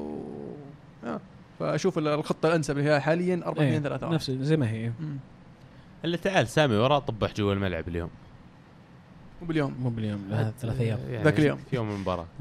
آه، 1.05 1.21
فأشوف 1.59 1.99
ال- 1.99 2.09
الخطة 2.09 2.47
الأنسب 2.49 2.79
للهلال 2.79 3.03
حاليا 3.03 3.41
4 3.47 3.65
2 3.65 3.83
3 3.83 4.07
1 4.07 4.15
نفس 4.15 4.31
زي 4.31 4.57
ما 4.57 4.71
هي. 4.71 4.91
مم. 5.01 5.17
الا 6.05 6.17
تعال 6.17 6.49
سامي 6.49 6.77
وراه 6.77 6.99
طبح 6.99 7.35
جوا 7.35 7.53
الملعب 7.53 7.89
اليوم. 7.89 8.11
وباليوم 9.43 9.75
مو 9.83 9.89
باليوم 9.91 10.21
هذا 10.33 10.53
ثلاث 10.61 10.81
أيام. 10.81 10.99
يعني 11.11 11.25
ذاك 11.25 11.39
اليوم. 11.39 11.59
في 11.71 11.77
يوم 11.77 11.91
المباراة. 11.91 12.27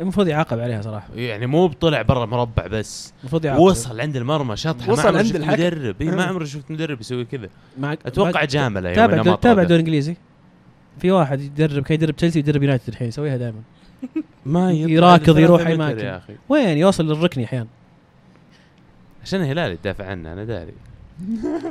المفروض 0.00 0.28
يعاقب 0.28 0.58
عليها 0.58 0.82
صراحة. 0.82 1.08
يعني 1.14 1.46
مو 1.46 1.66
بطلع 1.66 2.02
برا 2.02 2.26
مربع 2.26 2.66
بس. 2.66 3.12
المفروض 3.20 3.44
يعاقب. 3.44 3.60
وصل 3.62 4.00
عند 4.00 4.16
المرمى 4.16 4.56
شطحه 4.56 4.92
وصل 4.92 5.02
ما 5.02 5.08
عمري 5.08 5.18
عند 5.18 5.26
شفت 5.28 5.36
الحكم. 5.36 5.52
مدرب. 5.62 6.02
إيه، 6.02 6.10
ما 6.10 6.24
عمري 6.24 6.46
شفت 6.46 6.70
مدرب 6.70 7.00
يسوي 7.00 7.24
كذا. 7.24 7.48
معك 7.78 7.98
أتوقع 8.06 8.44
جاملة 8.44 8.88
يوم 8.88 8.96
تابع 8.96 9.14
إنه 9.14 9.22
دو 9.22 9.30
ما 9.30 9.36
تابع. 9.36 9.62
دوري 9.62 9.80
إنجليزي. 9.80 10.16
في 10.98 11.10
واحد 11.10 11.40
يدرب 11.40 11.82
كان 11.82 11.94
يدرب 11.94 12.16
تشيلسي 12.16 12.38
يدرب 12.38 12.62
يونايتد 12.62 12.88
الحين 12.88 13.08
يسويها 13.08 13.36
دائما 13.36 13.60
ما 14.46 14.72
يراكض 14.72 15.38
يروح 15.38 15.66
أي 15.66 15.76
مكان. 15.76 16.20
وين؟ 16.48 16.78
يوصل 16.78 17.06
للركن 17.06 17.42
أحيانا. 17.42 17.66
عشان 19.22 19.40
الهلال 19.40 19.72
يدافع 19.72 20.06
عنه 20.06 20.32
أنا 20.32 20.44
داري. 20.44 20.72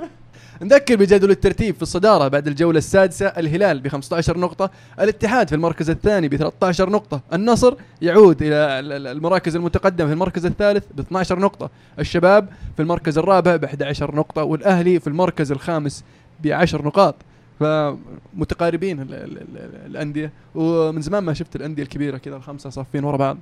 نذكر 0.61 0.95
بجدول 0.95 1.31
الترتيب 1.31 1.75
في 1.75 1.81
الصدارة 1.81 2.27
بعد 2.27 2.47
الجولة 2.47 2.77
السادسة 2.77 3.25
الهلال 3.27 3.79
ب 3.79 3.87
15 3.87 4.37
نقطة 4.37 4.69
الاتحاد 4.99 5.49
في 5.49 5.55
المركز 5.55 5.89
الثاني 5.89 6.27
ب 6.27 6.35
13 6.35 6.89
نقطة 6.89 7.21
النصر 7.33 7.73
يعود 8.01 8.41
إلى 8.41 8.55
ال- 8.79 8.91
ال- 8.91 9.07
المراكز 9.07 9.55
المتقدمة 9.55 10.07
في 10.07 10.13
المركز 10.13 10.45
الثالث 10.45 10.83
ب 10.95 10.99
12 10.99 11.39
نقطة 11.39 11.69
الشباب 11.99 12.47
في 12.75 12.81
المركز 12.81 13.17
الرابع 13.17 13.55
ب 13.55 13.63
11 13.63 14.15
نقطة 14.15 14.43
والأهلي 14.43 14.99
في 14.99 15.07
المركز 15.07 15.51
الخامس 15.51 16.03
ب 16.43 16.47
10 16.47 16.81
نقاط. 16.87 17.15
فمتقاربين 17.59 18.99
ال- 19.01 19.13
ال- 19.13 19.37
ال- 19.37 19.85
الأندية. 19.85 20.31
ومن 20.55 21.01
زمان 21.01 21.23
ما 21.23 21.33
شفت 21.33 21.55
الأندية 21.55 21.83
الكبيرة 21.83 22.17
كذا 22.17 22.35
الخمسة 22.35 22.69
صافين 22.69 23.03
ورا 23.03 23.17
بعض. 23.17 23.37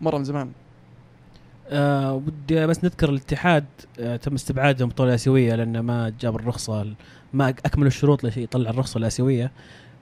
مرة 0.00 0.18
من 0.18 0.24
زمان. 0.24 0.50
آه 1.70 2.14
ودي 2.14 2.66
بس 2.66 2.84
نذكر 2.84 3.08
الاتحاد 3.10 3.64
آه 4.00 4.16
تم 4.16 4.34
استبعادهم 4.34 4.88
البطوله 4.88 5.08
الاسيويه 5.10 5.54
لأنه 5.54 5.80
ما 5.80 6.12
جاب 6.20 6.36
الرخصة 6.36 6.82
ال- 6.82 6.94
ما 7.32 7.48
اكملوا 7.48 7.88
الشروط 7.88 8.24
لشيء 8.24 8.42
يطلع 8.42 8.70
الرخصة 8.70 8.98
الآسيوية. 8.98 9.50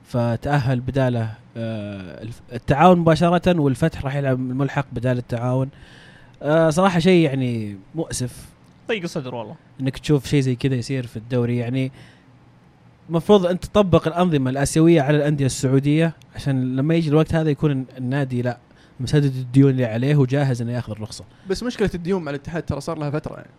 فتأهل 0.05 0.81
بدالة 0.81 1.31
آه 1.57 2.27
التعاون 2.53 2.99
مباشرة 2.99 3.61
والفتح 3.61 4.05
راح 4.05 4.15
يلعب 4.17 4.39
الملحق 4.41 4.87
بدال 4.93 5.19
التعاون. 5.19 5.69
آه 6.43 6.71
صراحة 6.71 6.99
شيء 6.99 7.25
يعني 7.25 7.77
مؤسف. 7.95 8.47
ضيق 8.89 9.03
الصدر 9.03 9.35
والله. 9.35 9.55
إنك 9.81 9.99
تشوف 9.99 10.27
شيء 10.27 10.41
زي 10.41 10.55
كذا 10.57 10.75
يصير 10.75 11.07
في 11.07 11.17
الدوري 11.17 11.57
يعني 11.57 11.93
المفروض 13.09 13.47
ان 13.47 13.61
تطبق 13.61 14.07
الأنظمة 14.09 14.51
الآسيوية 14.51 15.03
على 15.03 15.17
الأندية 15.17 15.47
السعودية 15.47 16.13
عشان 16.35 16.77
لما 16.77 16.95
يجي 16.95 17.09
الوقت 17.09 17.35
هذا 17.35 17.51
يكون 17.51 17.87
النادي 17.99 18.43
لا. 18.43 18.59
مسدد 19.01 19.37
الديون 19.37 19.71
اللي 19.71 19.85
عليه 19.85 20.17
وجاهز 20.17 20.63
إنه 20.63 20.73
ياخذ 20.73 20.93
الرخصة. 20.93 21.25
بس 21.51 21.63
مشكلة 21.63 21.91
الديون 21.95 22.25
مع 22.25 22.31
الاتحاد 22.31 22.63
ترى 22.63 22.81
صار 22.81 22.99
لها 22.99 23.11
فترة. 23.11 23.35
يعني 23.35 23.51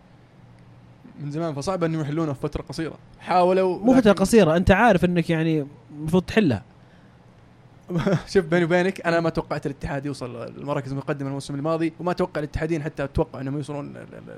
من 1.20 1.30
زمان 1.30 1.54
فصعب 1.54 1.84
أنهم 1.84 2.00
يحلونها 2.00 2.32
في 2.32 2.40
فترة 2.40 2.62
قصيرة. 2.62 2.94
حاولوا 3.20 3.78
مو 3.78 3.94
فترة 3.94 4.12
قصيرة 4.12 4.56
أنت 4.56 4.70
عارف 4.70 5.04
إنك 5.04 5.30
يعني 5.30 5.66
المفروض 5.98 6.22
تحلها. 6.22 6.62
شوف 8.32 8.44
بيني 8.44 8.64
وبينك 8.64 9.06
أنا 9.06 9.20
ما 9.20 9.30
توقعت 9.30 9.66
الاتحاد 9.66 10.06
يوصل 10.06 10.36
المراكز 10.58 10.92
المقدمة 10.92 11.28
الموسم 11.28 11.54
الماضي 11.54 11.92
وما 12.00 12.12
توقع 12.12 12.38
الاتحادين 12.38 12.82
حتى 12.82 13.04
أتوقع 13.04 13.40
إنهم 13.40 13.56
يوصلون 13.56 13.94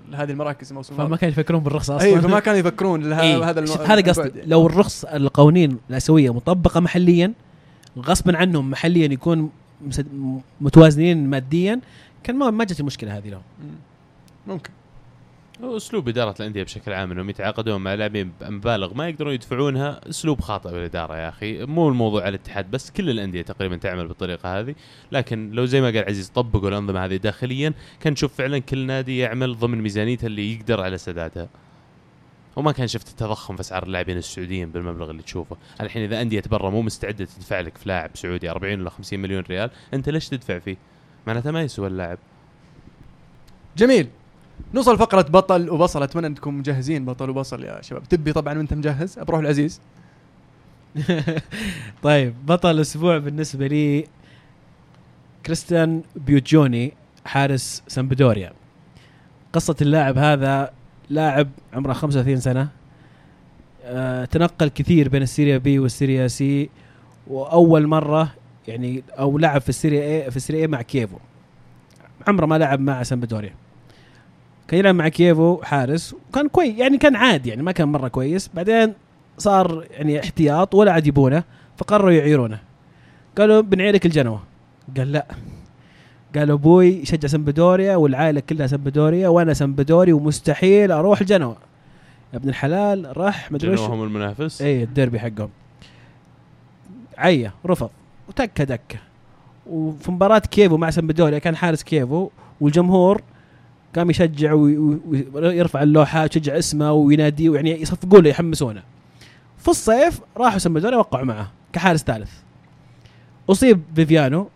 لهذه 0.09 0.31
المراكز 0.31 0.71
الموسم 0.71 0.95
فما 0.95 1.05
الماضي. 1.05 1.21
كانوا 1.21 1.33
يفكرون 1.33 1.63
بالرخصة 1.63 1.97
أصلا. 1.97 2.09
اي 2.09 2.21
فما 2.21 2.41
كانوا 2.41 2.59
يفكرون 2.59 3.03
لها 3.03 3.23
إيه. 3.23 3.51
هذا 3.51 3.65
هذا 3.87 4.11
قصدي. 4.11 4.39
يعني. 4.39 4.51
لو 4.51 4.67
الرخص 4.67 5.05
القوانين 5.05 5.79
الاسيويه 5.91 6.33
مطبقة 6.33 6.81
محليا 6.81 7.33
غصبا 7.99 8.37
عنهم 8.37 8.71
محليا 8.71 9.07
يكون 9.13 9.51
متوازنين 10.61 11.27
ماديا. 11.27 11.81
كان 12.23 12.37
ما 12.37 12.51
ما 12.51 12.65
جت 12.65 12.81
المشكلة 12.81 13.17
هذه 13.17 13.29
لهم 13.29 13.43
مم. 13.63 13.71
ممكن. 14.47 14.71
أسلوب 15.63 16.09
إدارة 16.09 16.35
الأندية 16.41 16.63
بشكل 16.63 16.93
عام 16.93 17.13
إنهم 17.13 17.31
يتعاقدون 17.31 17.81
مع 17.81 17.95
لاعبين 17.95 18.33
بمبالغ 18.41 18.95
ما 18.95 19.09
يقدرون 19.09 19.35
يدفعونها 19.35 20.01
أسلوب 20.11 20.41
خاطئ 20.41 20.71
بالإدارة 20.71 21.17
يا 21.17 21.29
أخي. 21.29 21.65
مو 21.65 21.89
الموضوع 21.89 22.23
على 22.23 22.29
الاتحاد 22.29 22.71
بس 22.71 22.91
كل 22.91 23.11
الأندية 23.11 23.43
تقريبا 23.43 23.77
تعمل 23.77 24.09
بالطريقة 24.09 24.61
هذه. 24.61 24.75
لكن 25.13 25.51
لو 25.51 25.65
زي 25.65 25.81
ما 25.81 25.87
قال 25.87 26.05
عزيز 26.09 26.29
طبقوا 26.29 26.69
الأنظمة 26.69 27.05
هذه 27.05 27.17
داخليا. 27.17 27.73
كان 28.01 28.13
نشوف 28.13 28.35
فعلا 28.35 28.59
كل 28.59 28.87
نادي 28.87 29.19
يعمل 29.19 29.59
ضمن 29.59 29.79
ميزانيته 29.83 30.27
اللي 30.27 30.55
يقدر 30.55 30.81
على 30.81 30.99
سدادها. 30.99 31.49
وما 32.57 32.73
كان 32.73 32.87
شفت 32.87 33.09
التضخم 33.09 33.55
في 33.55 33.61
أسعار 33.61 33.83
اللاعبين 33.83 34.17
السعوديين 34.17 34.71
بالمبلغ 34.71 35.11
اللي 35.11 35.23
تشوفه. 35.23 35.57
الحين 35.81 36.03
إذا 36.03 36.23
أندية 36.23 36.43
برا 36.51 36.71
مو 36.71 36.83
مستعدة 36.83 37.25
تدفع 37.25 37.61
لك 37.61 37.79
في 37.79 37.89
لاعب 37.89 38.11
سعودي 38.15 38.51
40 38.51 38.81
ولا 38.81 38.91
50 38.91 39.21
مليون 39.21 39.43
ريال 39.43 39.71
أنت 39.95 40.09
ليش 40.09 40.29
تدفع 40.29 40.59
فيه؟ 40.59 40.77
معناته 41.27 41.51
ما 41.51 41.63
يسوى 41.63 41.87
اللاعب. 41.87 42.19
جميل. 43.77 44.09
نوصل 44.75 44.99
فقرة 44.99 45.23
بطل 45.23 45.71
وبصل 45.71 46.03
أتمنى 46.03 46.27
أنكم 46.27 46.59
مجهزين 46.59 47.05
بطل 47.05 47.31
وبصل 47.31 47.65
يا 47.65 47.83
شباب. 47.83 48.09
تبي 48.09 48.33
طبعا 48.33 48.59
وأنت 48.59 48.75
مجهز؟ 48.75 49.19
بروح 49.19 49.41
العزيز. 49.41 49.81
طيب 52.03 52.35
بطل 52.47 52.71
الأسبوع 52.71 53.19
بالنسبة 53.19 53.67
لي 53.67 54.07
كريستيان 55.47 56.03
بوجوني 56.17 56.93
حارس 57.25 57.83
سامبدوريا. 57.89 58.53
قصة 59.53 59.77
اللاعب 59.83 60.19
هذا 60.19 60.80
لاعب 61.11 61.49
عمره 61.73 61.93
35 61.93 62.37
سنة. 62.37 62.69
آه 63.85 64.25
تنقل 64.25 64.69
كثير 64.69 65.09
بين 65.09 65.23
السيريا 65.23 65.59
بي 65.59 65.79
والسيريا 65.79 66.29
سي 66.29 66.71
وأول 67.27 67.87
مرة 67.87 68.33
يعني 68.69 69.03
أو 69.19 69.39
لعب 69.39 69.61
في 69.61 69.69
السيريا 69.69 70.03
اي 70.03 70.31
في 70.31 70.37
السيريا 70.37 70.61
اي 70.61 70.67
مع 70.67 70.83
كييفو. 70.83 71.17
عمره 72.29 72.47
ما 72.47 72.59
لعب 72.59 72.81
مع 72.81 73.03
سامبدوريا. 73.03 73.55
كان 74.69 74.81
يلعب 74.81 74.95
مع 74.95 75.09
كييفو 75.09 75.63
حارس 75.63 76.15
وكان 76.29 76.49
كويس 76.49 76.79
يعني 76.79 76.99
كان 76.99 77.17
عادي 77.17 77.49
يعني 77.49 77.63
ما 77.63 77.73
كان 77.73 77.89
مرة 77.89 78.09
كويس. 78.09 78.51
بعدين 78.55 78.93
صار 79.39 79.87
يعني 79.91 80.21
احتياط 80.21 80.75
ولا 80.75 80.93
عاد 80.93 81.07
يبونه 81.07 81.45
فقرروا 81.77 82.11
يعيرونه. 82.11 82.59
قالوا 83.39 83.61
بنعيرك 83.61 84.07
الجنوة. 84.07 84.43
قال 84.97 85.13
لا. 85.13 85.27
قال 86.37 86.51
أبوي 86.51 86.87
يشجع 86.89 87.29
سمبدوريا 87.29 87.97
والعائلة 87.97 88.41
كلها 88.41 88.67
سمبدوريا 88.67 89.29
وأنا 89.29 89.55
سمبدوري 89.55 90.13
ومستحيل 90.13 90.93
أروح 90.93 91.21
الجنوة 91.21 91.57
يا 92.33 92.39
ابن 92.39 92.49
الحلال 92.49 93.17
راح 93.17 93.53
مدري 93.53 93.71
وش. 93.73 93.79
جنوى 93.81 93.96
هم 93.96 94.03
المنافس؟ 94.03 94.63
اي 94.63 94.83
الديربي 94.83 95.19
حقهم. 95.21 95.49
عيا 97.19 97.53
رفض. 97.67 97.91
وتكة 98.29 98.65
دكة. 98.65 98.99
وفي 99.67 100.11
مباراة 100.11 100.39
كيفو 100.39 100.77
مع 100.77 100.91
سمبدوريا 100.91 101.39
كان 101.39 101.57
حارس 101.57 101.83
كيفو 101.83 102.31
والجمهور 102.61 103.23
قام 103.97 104.11
يشجع 104.11 104.53
وي- 104.53 104.79
وي- 104.79 105.27
ويرفع 105.35 105.83
اللوحات 105.83 106.37
ويشجع 106.37 106.59
اسمه 106.59 106.93
ويناديه 106.93 107.49
ويعني 107.49 107.83
يصفقون 107.83 108.23
له 108.23 108.31
يحمسونه. 108.31 108.83
في 109.59 109.69
الصيف 109.69 110.21
راحوا 110.37 110.59
سمبدوريا 110.59 110.97
وقعوا 110.99 111.25
معه 111.25 111.51
كحارس 111.73 112.03
ثالث. 112.05 112.31
أصيب 113.51 113.81
فيفيانو 113.95 114.49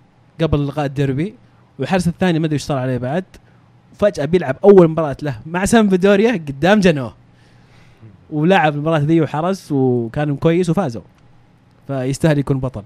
قبل 0.43 0.67
لقاء 0.67 0.85
الديربي. 0.87 1.35
والحارس 1.79 2.09
الثاني 2.09 2.39
ما 2.39 2.47
أدري 2.47 2.55
إيش 2.55 2.63
صار 2.63 2.79
عليه 2.79 2.99
بعد 2.99 3.25
فجأة 3.99 4.25
بيلعب 4.25 4.57
أول 4.65 4.89
مباراة 4.89 5.17
له 5.23 5.39
مع 5.47 5.65
سامبدوريا 5.65 6.33
قدام 6.33 6.81
جنوه. 6.81 7.15
ولعب 8.31 8.75
المباراة 8.75 8.99
ذي 8.99 9.21
وحرس 9.21 9.73
وكان 9.73 10.37
كويس 10.37 10.71
وفازوا. 10.71 11.03
فيستاهل 11.87 12.39
يكون 12.39 12.61
بطل. 12.61 12.83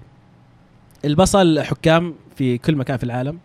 البصل 1.05 1.59
حكام 1.61 2.13
في 2.35 2.57
كل 2.57 2.75
مكان 2.75 2.97
في 2.97 3.03
العالم. 3.03 3.37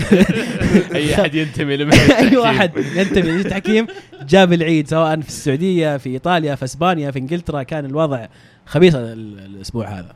أي 0.94 1.14
أحد 1.14 1.34
ينتمي 1.34 1.76
لمهنه 1.76 2.18
أي 2.30 2.36
واحد 2.36 2.70
ينتمي 2.96 3.30
للتحكيم 3.30 3.86
جاب 4.28 4.52
العيد 4.52 4.88
سواء 4.88 5.20
في 5.20 5.28
السعودية 5.28 5.96
في 5.96 6.08
إيطاليا 6.10 6.54
في 6.54 6.64
إسبانيا 6.64 7.10
في 7.10 7.18
إنجلترا. 7.18 7.62
كان 7.62 7.84
الوضع 7.84 8.26
خبيث 8.66 8.94
ال- 8.94 9.38
الأسبوع 9.38 9.86
هذا. 9.88 10.14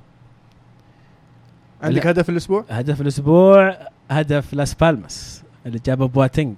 عندك 1.87 2.05
لا. 2.05 2.11
هدف 2.11 2.31
الأسبوع؟ 2.31 2.65
هدف 2.71 3.01
الأسبوع 3.01 3.79
هدف 4.11 4.55
لاس 4.55 4.75
بالماس 4.75 5.43
اللي 5.67 5.79
جابه 5.87 6.07
بواتينج. 6.09 6.57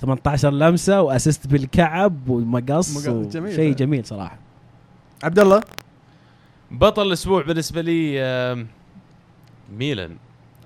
18 0.00 0.50
لمسة 0.50 1.02
و 1.02 1.08
assist 1.08 1.46
بالكعب 1.46 2.28
ومقص 2.28 2.96
مقص، 2.96 3.08
و- 3.08 3.28
جميل. 3.28 3.54
شيء 3.56 3.74
جميل 3.74 4.04
صراحة. 4.06 4.38
عبد 5.24 5.38
الله؟ 5.38 5.60
بطل 6.70 7.06
الأسبوع 7.06 7.42
بالنسبة 7.42 7.80
لي 7.80 8.66
ميلان. 9.78 10.16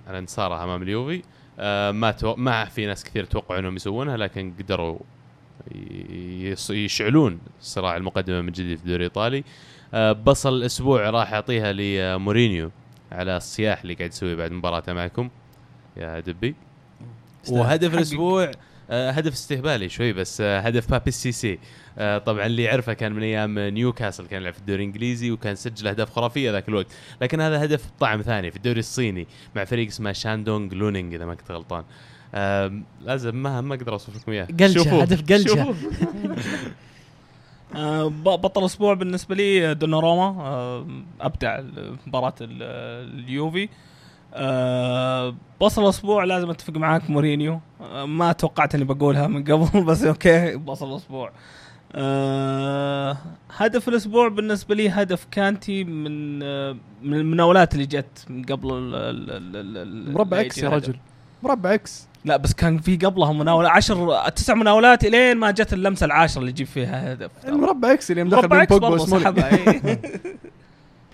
على 0.09 0.19
انتصارها 0.19 0.65
أمام 0.65 0.83
اليوفي. 0.83 1.23
ما 1.93 2.11
تو... 2.19 2.35
ما 2.37 2.65
في 2.65 2.87
ناس 2.87 3.05
كثير 3.05 3.24
توقعوا 3.24 3.61
إنهم 3.61 3.77
يسوونها 3.77 4.16
لكن 4.16 4.53
قدروا 4.59 4.99
يشعلون 6.70 7.39
صراع 7.61 7.97
المقدمة 7.97 8.41
من 8.41 8.53
جديد 8.53 8.77
في 8.79 8.83
الدوري 8.85 8.97
الإيطالي. 8.97 9.45
آه، 9.95 10.12
بصل 10.12 10.55
الأسبوع 10.55 11.11
راح 11.11 11.33
أعطيها 11.33 11.73
لمورينيو. 11.73 12.70
على 13.12 13.36
الصياح 13.36 13.80
اللي 13.80 13.94
قاعد 13.94 14.10
يسويه 14.10 14.34
بعد 14.34 14.52
مباراته 14.52 14.93
معكم. 14.93 15.30
يا 15.97 16.20
دبي. 16.20 16.55
وهدف. 17.51 17.94
الأسبوع 17.94 18.51
آه، 18.90 19.10
هدف 19.10 19.32
استهبالي 19.32 19.89
شوي 19.89 20.12
بس 20.12 20.40
آه، 20.40 20.60
هدف 20.60 20.90
بابي 20.90 21.09
السيسي 21.09 21.59
آه، 21.98 22.18
طبعا 22.18 22.47
اللي 22.47 22.62
يعرفه 22.62 22.93
كان 22.93 23.12
من 23.12 23.22
أيام 23.22 23.59
نيوكاسل 23.59 24.26
كان 24.26 24.40
يلعب 24.40 24.52
في 24.52 24.59
الدوري 24.59 24.82
الإنجليزي 24.82 25.30
وكان 25.30 25.55
سجل 25.55 25.89
أهداف 25.89 26.10
خرافية 26.10 26.51
ذاك 26.51 26.68
الوقت. 26.68 26.86
لكن 27.22 27.40
هذا 27.40 27.64
هدف 27.64 27.84
طعم 28.01 28.22
ثاني 28.22 28.51
في 28.51 28.56
الدوري 28.56 28.80
الصيني 28.80 29.26
مع 29.56 29.64
فريق 29.64 29.86
اسمه 29.86 30.12
شاندونغ 30.12 30.74
لونينج 30.74 31.14
إذا 31.14 31.24
ما 31.24 31.34
كنت 31.34 31.51
غلطان. 31.51 31.84
لازم 33.01 33.36
ما 33.36 33.60
ما 33.60 33.74
أقدر 33.74 33.93
اوصف 33.93 34.16
لكم 34.16 34.32
اياه 34.32 34.72
شوفوه، 34.72 35.02
هدف 35.02 35.32
قلشة. 35.32 35.74
آه، 37.77 38.07
بطل 38.24 38.61
الأسبوع 38.61 38.94
بالنسبة 38.94 39.35
لي 39.35 39.74
دوناروما. 39.74 40.43
آه، 40.43 40.86
أبدع 41.20 41.61
مباراة 42.07 42.35
ال- 42.40 42.62
اليوفي. 43.24 43.69
آه، 44.35 45.35
بصل 45.61 45.82
الأسبوع 45.85 46.24
لازم 46.24 46.51
أتفق 46.51 46.77
معاك 46.77 47.11
مورينيو. 47.11 47.61
آه، 47.81 48.05
ما 48.05 48.32
توقعت 48.32 48.74
إني 48.74 48.85
بقولها 48.85 49.27
من 49.27 49.44
قبل 49.44 49.85
بس 49.89 50.03
okay 50.05 50.56
بصل 50.57 50.90
الأسبوع 50.93 51.32
آه، 51.94 53.16
هدف 53.57 53.89
الأسبوع 53.89 54.28
بالنسبة 54.28 54.74
لي 54.74 54.89
هدف 54.89 55.27
كانتي 55.31 55.85
من 55.85 56.40
آه، 56.43 56.77
من 57.03 57.15
المناولات 57.15 57.74
اللي 57.74 57.86
جت 57.86 58.24
من 58.31 58.43
قبل 58.44 58.70
ال- 58.74 58.94
ال- 58.94 59.31
ال- 59.31 59.57
ال- 59.57 59.77
ال- 60.09 60.12
مربع 60.12 60.40
X 60.40 60.59
يا. 60.59 60.69
رجل. 60.69 60.97
مربع 61.43 61.74
X. 61.74 62.09
لا 62.24 62.36
بس 62.36 62.53
كان 62.53 62.78
في 62.78 62.97
قبلها 62.97 63.32
مناوله 63.32 63.69
عشر 63.70 64.28
تسع 64.28 64.55
مناولات 64.55 65.05
إلين 65.05 65.36
ما 65.36 65.51
جت 65.51 65.73
اللمسة 65.73 66.07
العاشرة 66.07 66.40
اللي 66.40 66.51
يجيب 66.51 66.66
فيها 66.66 67.12
هدف. 67.12 67.31
المربع 67.49 67.93
X 67.93 68.10
اللي 68.11 68.24
مدخل 68.24 68.49
بين 68.49 68.65
بوجبا 68.65 68.99
سحبها 68.99 69.51
إيه. 69.69 70.01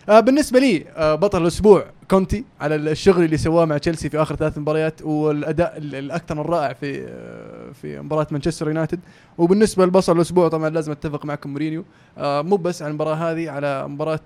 آه 0.09 0.21
بالنسبة 0.21 0.59
لي 0.61 0.85
آه 0.97 1.15
بطل 1.15 1.43
الأسبوع 1.43 1.85
كونتي 2.11 2.45
على 2.61 2.75
الشغل 2.75 3.25
اللي 3.25 3.37
سواه 3.37 3.65
مع 3.65 3.79
تشيلسي 3.79 4.11
في 4.11 4.23
آخر 4.23 4.37
ثلاث 4.37 4.59
مباريات 4.59 5.03
والأداء 5.03 5.77
ال- 5.77 5.95
الأكثر 5.95 6.35
من 6.35 6.41
رائع 6.41 6.73
في 6.73 7.07
آه 7.09 7.73
في 7.83 8.01
مباراة 8.01 8.27
مانشستر 8.31 8.69
يونايتد. 8.69 9.01
وبالنسبة 9.39 9.87
لبصل 9.87 10.17
الأسبوع 10.17 10.49
طبعا 10.49 10.69
لازم 10.71 10.93
أتفق 10.93 11.25
معكم 11.25 11.51
مورينيو. 11.51 11.85
مو 12.19 12.57
بس 12.57 12.83
على 12.83 12.91
المباراة 12.91 13.15
هذه 13.15 13.51
على 13.51 13.89
مباراة 13.89 14.21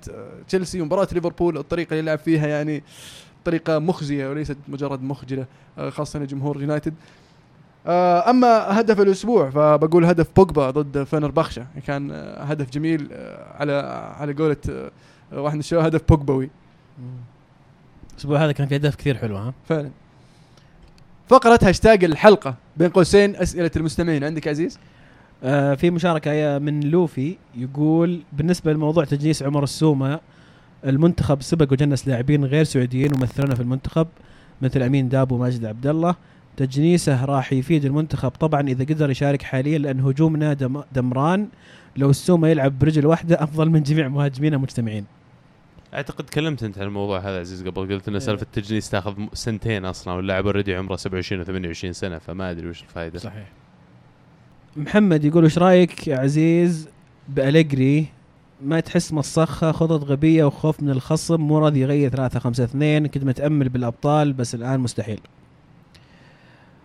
تشيلسي 0.48 0.80
ومباراة 0.80 1.08
ليفربول 1.12 1.58
الطريقة 1.58 1.90
اللي 1.90 2.02
لعب 2.02 2.18
فيها 2.18 2.46
يعني 2.46 2.82
طريقة 3.44 3.78
مخزية 3.78 4.30
وليست 4.30 4.56
مجرد 4.68 5.02
مخجلة 5.02 5.46
آه 5.78 5.90
خاصة 5.90 6.18
لجمهور 6.18 6.60
يونايتد. 6.60 6.94
آه 7.86 8.30
أما 8.30 8.80
هدف 8.80 9.00
الأسبوع 9.00 9.50
فبقول 9.50 10.04
هدف 10.04 10.28
بوجبا 10.36 10.70
ضد 10.70 11.02
فنربخشة. 11.02 11.66
كان 11.86 12.10
آه 12.10 12.42
هدف 12.42 12.70
جميل 12.70 13.08
على 13.54 13.72
على 14.18 14.32
قولة 14.32 14.90
واحد 15.32 15.54
من 15.54 15.60
الشباب 15.60 15.84
هدف 15.84 16.02
بوجبوي 16.08 16.50
الأسبوع 18.12 18.44
هذا 18.44 18.52
كان 18.52 18.66
في 18.66 18.74
اهداف 18.74 18.96
كثير 18.96 19.16
حلوة 19.16 19.40
ها؟ 19.48 19.54
فعلا. 19.68 19.90
فقرة 21.28 21.58
هاشتاج 21.62 22.04
الحلقة 22.04 22.54
بين 22.76 22.88
قوسين 22.88 23.36
أسئلة 23.36 23.70
المستمعين. 23.76 24.24
عندك 24.24 24.48
عزيز؟ 24.48 24.78
آه 25.44 25.74
في 25.74 25.90
مشاركة 25.90 26.58
من 26.58 26.80
لوفي 26.80 27.36
يقول 27.54 28.22
بالنسبة 28.32 28.72
لموضوع 28.72 29.04
تجنيس 29.04 29.42
عمر 29.42 29.62
السومة 29.62 30.20
المنتخب 30.86 31.42
سبق 31.42 31.72
وجنس 31.72 32.08
لاعبين 32.08 32.44
غير 32.44 32.64
سعوديين 32.64 33.14
ومثلنا 33.14 33.54
في 33.54 33.60
المنتخب 33.60 34.06
مثل 34.62 34.82
أمين 34.82 35.08
داب 35.08 35.32
وماجد 35.32 35.64
عبد 35.64 35.86
الله 35.86 36.14
تجنيسه 36.56 37.24
راح 37.24 37.52
يفيد 37.52 37.84
المنتخب 37.84 38.30
طبعا 38.30 38.60
إذا 38.68 38.84
قدر 38.84 39.10
يشارك 39.10 39.42
حاليا 39.42 39.78
لأن 39.78 40.00
هجومنا 40.00 40.52
دم 40.52 40.82
دمران. 40.92 41.48
لو 41.96 42.10
السومة 42.10 42.48
يلعب 42.48 42.78
برجل 42.78 43.06
واحدة 43.06 43.42
أفضل 43.42 43.70
من 43.70 43.82
جميع 43.82 44.08
مهاجمينا 44.08 44.58
مجتمعين 44.58 45.04
أعتقد 45.94 46.24
تكلمت 46.24 46.62
أنت 46.62 46.78
عن 46.78 46.86
الموضوع 46.86 47.18
هذا 47.18 47.40
عزيز 47.40 47.66
قبل 47.66 47.94
قلت 47.94 48.08
ان 48.08 48.14
إيه. 48.14 48.20
سالفة 48.20 48.42
التجنيس 48.42 48.90
تاخذ 48.90 49.14
سنتين 49.32 49.84
أصلا 49.84 50.14
واللاعب 50.14 50.46
اوريدي 50.46 50.74
عمره 50.74 50.96
27 50.96 51.40
و 51.40 51.44
28 51.44 51.92
سنة 51.92 52.18
فما 52.18 52.50
أدري 52.50 52.68
وش 52.68 52.82
الفائده 52.82 53.18
صحيح. 53.18 53.48
محمد 54.76 55.24
يقول 55.24 55.44
وش 55.44 55.58
رأيك 55.58 56.08
يا 56.08 56.16
عزيز 56.18 56.88
بأليجري 57.28 58.06
ما 58.64 58.80
تحس 58.80 59.12
مصخة 59.12 59.72
خطط 59.72 60.04
غبية 60.04 60.44
وخوف 60.44 60.82
من 60.82 60.90
الخصم 60.90 61.40
مو 61.40 61.58
راضي 61.58 61.80
يغير 61.80 62.10
ثلاثة 62.10 62.40
خمسة 62.40 62.64
اثنين 62.64 63.06
كنت 63.06 63.24
متأمل 63.24 63.68
بالأبطال 63.68 64.32
بس 64.32 64.54
الآن 64.54 64.80
مستحيل. 64.80 65.20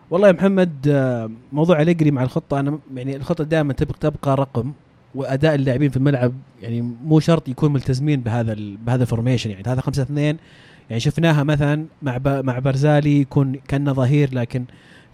والله 0.10 0.28
يا 0.28 0.34
محمد 0.34 0.88
موضوع 1.52 1.82
أليجري 1.82 2.12
مع 2.12 2.24
الخطة 2.24 2.60
أنا 2.60 2.80
يعني 2.95 3.16
الخطة 3.16 3.44
دائما 3.44 3.74
تبقى 3.74 3.99
تبقى 3.99 4.36
رقم 4.36 4.74
وأداء 5.16 5.56
اللاعبين 5.56 5.90
في 5.90 5.98
الملعب 5.98 6.34
يعني 6.62 6.82
مو 6.82 7.20
شرط 7.20 7.49
يكون 7.49 7.74
ملتزمين 7.74 8.22
بهذا 8.22 8.56
بهذا 8.86 9.02
الفورميشن 9.04 9.49
يعني 9.49 9.64
هذا 9.68 9.82
خمسة 9.82 10.04
اثنين 10.04 10.38
يعني 10.90 10.99
شفناها 10.99 11.44
مثلا 11.44 11.86
مع 12.02 12.20
مع 12.26 12.60
برزالي 12.60 13.22
يكون 13.22 13.56
كأنه 13.68 13.94
ظهير 13.94 14.34
لكن 14.34 14.66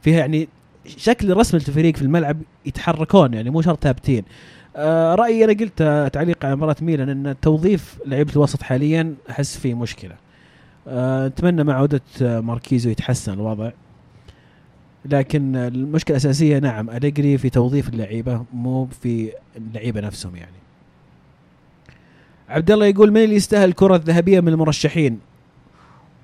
فيها 0.01 0.19
يعني 0.19 0.47
شكل 0.85 1.37
رسم 1.37 1.57
الفريق 1.57 1.95
في 1.95 2.01
الملعب 2.01 2.37
يتحركون 2.65 3.33
يعني 3.33 3.49
مو 3.49 3.61
شرط 3.61 3.83
ثابتين. 3.83 4.23
آه 4.75 5.15
رأيي 5.15 5.45
أنا 5.45 5.53
قلت 5.53 6.09
تعليق 6.13 6.45
على 6.45 6.55
مباراة 6.55 6.75
ميلان 6.81 7.09
إن 7.09 7.35
توظيف 7.41 7.99
لعيبة 8.05 8.31
الوسط 8.33 8.61
حاليا 8.61 9.15
أحس 9.29 9.57
فيه 9.57 9.73
مشكلة. 9.73 10.15
آه 10.87 11.27
أتمنى 11.27 11.63
مع 11.63 11.73
عودة 11.73 12.01
ماركيزو 12.21 12.89
يتحسن 12.89 13.33
الوضع. 13.33 13.71
لكن 15.05 15.55
المشكلة 15.55 16.17
الأساسية 16.17 16.59
نعم 16.59 16.89
أليجري 16.89 17.37
في 17.37 17.49
توظيف 17.49 17.89
اللعيبة 17.89 18.45
مو 18.53 18.85
في 18.85 19.31
اللعيبة 19.57 20.01
نفسهم 20.01 20.35
يعني. 20.35 20.51
عبد 22.49 22.71
الله 22.71 22.85
يقول 22.85 23.11
من 23.11 23.23
اللي 23.23 23.35
يستاهل 23.35 23.69
الكرة 23.69 23.95
الذهبية 23.95 24.39
من 24.39 24.47
المرشحين؟ 24.47 25.19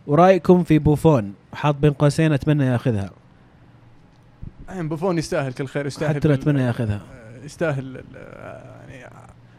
ورأيكم 0.08 0.64
في 0.64 0.80
بوفون 0.80 1.34
حاط 1.54 1.76
بين 1.76 1.92
قوسين 1.92 2.34
أتمنى 2.34 2.66
ياخذها. 2.66 3.12
بوفون 4.70 5.18
يستاهل 5.18 5.54
كل 5.54 5.68
خير 5.68 5.86
يستاهل 5.86 6.16
حتى 6.16 6.34
أتمنى 6.34 6.62
ياخذها. 6.62 7.02
يستاهل 7.46 7.98
ال- 7.98 8.04
يعني 8.90 9.14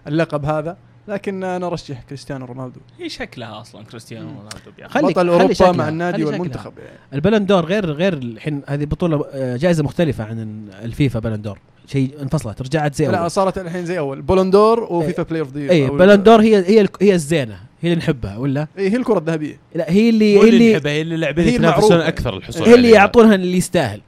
اللقب 0.07 0.45
هذا 0.45 0.77
لكن 1.09 1.45
أنا 1.45 1.67
أرشح 1.67 2.03
كريستيانو 2.03 2.47
رونالدو. 2.47 2.81
هي 2.99 3.09
شكلها 3.09 3.61
أصلا 3.61 3.85
كريستيانو. 3.85 4.29
رونالدو 4.29 5.09
بطل 5.09 5.29
أوروبا 5.29 5.73
مع 5.73 5.89
النادي. 5.89 6.25
والمنتخب. 6.25 6.73
يعني. 6.79 6.99
البلندور 7.15 7.65
غير 7.65 7.93
غير 7.93 8.13
الحين 8.13 8.63
هذه 8.67 8.85
بطولة 8.85 9.25
آه، 9.33 9.57
جائزة 9.57 9.83
مختلفة 9.85 10.25
عن 10.25 10.69
الفيفا 10.83 11.19
بلندور 11.19 11.59
شيء 11.87 12.23
انفصلت 12.23 12.63
رجعت 12.63 12.95
زي 12.95 13.07
الأول. 13.07 13.31
صارت 13.31 13.59
الحين 13.59 13.85
زي 13.87 13.99
أول. 13.99 14.23
بولندور 14.23 14.81
و 14.83 14.91
FIFA 14.91 15.23
Player 15.23 15.45
of 15.45 15.53
the 15.55 15.71
Year 15.71 15.89
بلندور 15.91 16.41
هي 16.41 16.57
هي 16.81 16.87
هي 17.01 17.15
الزينة 17.15 17.55
هي 17.83 17.89
اللي 17.89 17.97
نحبها 17.97 18.37
ولا؟ 18.37 18.67
اي 18.79 18.91
هي 18.91 18.97
الكرة 18.97 19.19
الذهبية. 19.19 19.59
لا 19.75 19.91
هي 19.91 20.09
اللي 20.11 20.37
هي 20.37 20.41
اللي 20.41 20.49
اللي 20.51 20.73
نحبها 20.75 20.93
هي 20.93 21.01
اللي 21.03 21.15
اللاعبين 21.15 21.45
هي 21.49 21.55
يتنافسون. 21.55 22.01
أكثر 22.01 22.37
الحصول 22.37 22.69
هي 22.69 22.75
اللي. 22.75 22.91
يعطونها 22.91 23.35
اللي 23.35 23.57
يستاهل. 23.57 24.01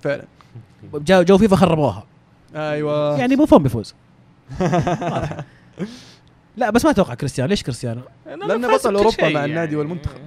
فعلا. 0.00 0.24
جو, 0.94 1.22
جو 1.22 1.38
فيفا 1.38 1.56
خربوها. 1.56 2.04
أيوه. 2.54 3.18
يعني 3.18 3.36
بوفون 3.36 3.62
بيفوز. 3.62 3.94
لا 6.56 6.70
بس 6.70 6.84
ما 6.84 6.90
أتوقع 6.90 7.14
كريستيانو. 7.14 7.48
ليش 7.48 7.62
كريستيانو؟ 7.62 8.00
فاز 8.26 8.86
بطل 8.86 9.12
شيء 9.12 9.34
مع 9.34 9.44
النادي 9.44 9.76
والمنتخب. 9.76 10.20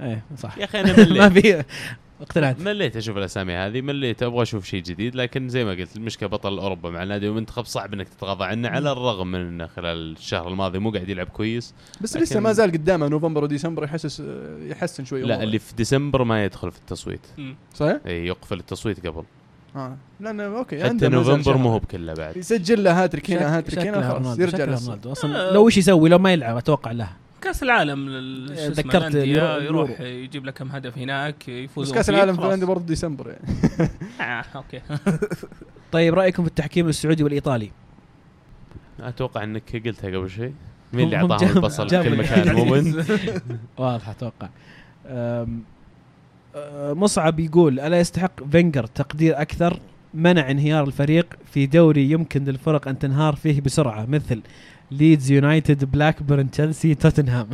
إيه 0.00 0.22
صح. 0.38 0.58
يا 0.58 0.64
أخي 0.64 0.80
أنا 0.80 0.96
ما 1.18 1.28
في 1.28 1.64
اقتنعت 2.20 2.60
مليت 2.60 2.96
أشوف 2.96 3.16
الأسامي 3.16 3.52
هذه 3.52 3.80
مليت. 3.80 4.22
أبغى 4.22 4.42
أشوف 4.42 4.64
شيء 4.64 4.82
جديد 4.82 5.14
لكن 5.14 5.48
زي 5.48 5.64
ما 5.64 5.70
قلت 5.70 5.96
المشكلة 5.96 6.28
بطل 6.28 6.58
أوروبا 6.58 6.90
مع 6.90 7.02
النادي 7.02 7.28
والمنتخب 7.28 7.64
صعب 7.64 7.94
إنك 7.94 8.08
تتغاضى 8.08 8.44
عنه 8.44 8.68
على 8.68 8.92
الرغم 8.92 9.26
من 9.26 9.40
إنه 9.40 9.66
خلال 9.66 10.12
الشهر 10.12 10.48
الماضي 10.48 10.78
مو 10.78 10.90
قاعد 10.90 11.08
يلعب 11.08 11.26
كويس. 11.26 11.74
بس 12.00 12.16
لسه 12.16 12.40
ما 12.40 12.52
زال 12.52 12.72
قدامه 12.72 13.08
نوفمبر 13.08 13.44
وديسمبر 13.44 13.84
يحسس 13.84 14.22
يحسن 14.60 15.04
شوي 15.04 15.22
لا. 15.22 15.42
اللي 15.42 15.58
في 15.58 15.74
ديسمبر 15.74 16.24
ما 16.24 16.44
يدخل 16.44 16.72
في 16.72 16.78
التصويت. 16.78 17.26
صحيح؟ 17.74 17.98
اي 18.06 18.26
يقفل 18.26 18.58
التصويت 18.58 19.06
قبل. 19.06 19.24
آه 19.76 19.96
لأنه 20.20 20.44
أوكي 20.58 20.84
حتى 20.84 21.08
نوفمبر. 21.08 21.56
مو 21.56 21.68
هو 21.68 21.78
بكله 21.78 22.14
بعد. 22.14 22.36
يسجل 22.36 22.84
له 22.84 23.04
هاتريك 23.04 23.30
هنا 23.30 23.58
هاتريك 23.58 23.86
هنا 23.86 24.08
خلاص 24.08 24.38
يرجع 24.38 24.64
رونالدو. 24.64 25.12
أصلا 25.12 25.48
آه. 25.50 25.52
لو 25.52 25.66
إيش 25.66 25.76
يسوي؟ 25.76 26.08
لو 26.08 26.18
ما 26.18 26.32
يلعب 26.32 26.56
أتوقع 26.56 26.92
له. 26.92 27.08
كأس 27.40 27.62
العالم 27.62 28.08
ذكرت 28.50 29.14
يروح. 29.14 30.00
يجيب 30.00 30.46
لك 30.46 30.54
كم 30.54 30.68
هدف 30.68 30.98
هناك 30.98 31.48
يفوز 31.48 31.88
بس 31.88 31.94
كأس 31.94 32.10
العالم 32.10 32.32
في 32.32 32.38
الهولندي 32.38 32.66
برضه 32.66 32.86
ديسمبر 32.86 33.28
يعني. 33.28 33.90
آه 34.20 34.44
أوكي. 34.56 34.80
طيب 35.92 36.14
رأيكم 36.14 36.42
في 36.42 36.48
التحكيم 36.48 36.88
السعودي 36.88 37.24
والإيطالي؟ 37.24 37.70
أتوقع 39.00 39.42
إنك 39.42 39.86
قلتها 39.86 40.18
قبل 40.18 40.30
شيء 40.30 40.52
مين 40.92 41.04
اللي 41.04 41.16
هم 41.16 41.32
أعطاهم 41.32 41.56
البصل؟ 41.56 41.88
في 41.88 42.02
كل 42.02 42.16
مكان 42.16 42.54
مو 42.54 43.02
واضح 43.78 44.08
أتوقع. 44.08 44.48
مصعب 46.94 47.40
يقول 47.40 47.80
ألا 47.80 48.00
يستحق 48.00 48.44
فينجر 48.50 48.86
تقدير 48.86 49.40
أكثر؟ 49.40 49.78
منع 50.14 50.50
انهيار 50.50 50.84
الفريق 50.84 51.26
في 51.52 51.66
دوري 51.66 52.10
يمكن 52.10 52.44
للفرق 52.44 52.88
أن 52.88 52.98
تنهار 52.98 53.34
فيه 53.34 53.60
بسرعة. 53.60 54.06
مثل 54.06 54.40
ليدز 54.92 55.30
يونايتد 55.30 55.84
بلاكبرن 55.84 56.18
تشيلسي 56.52 56.94
توتنهام 56.94 57.48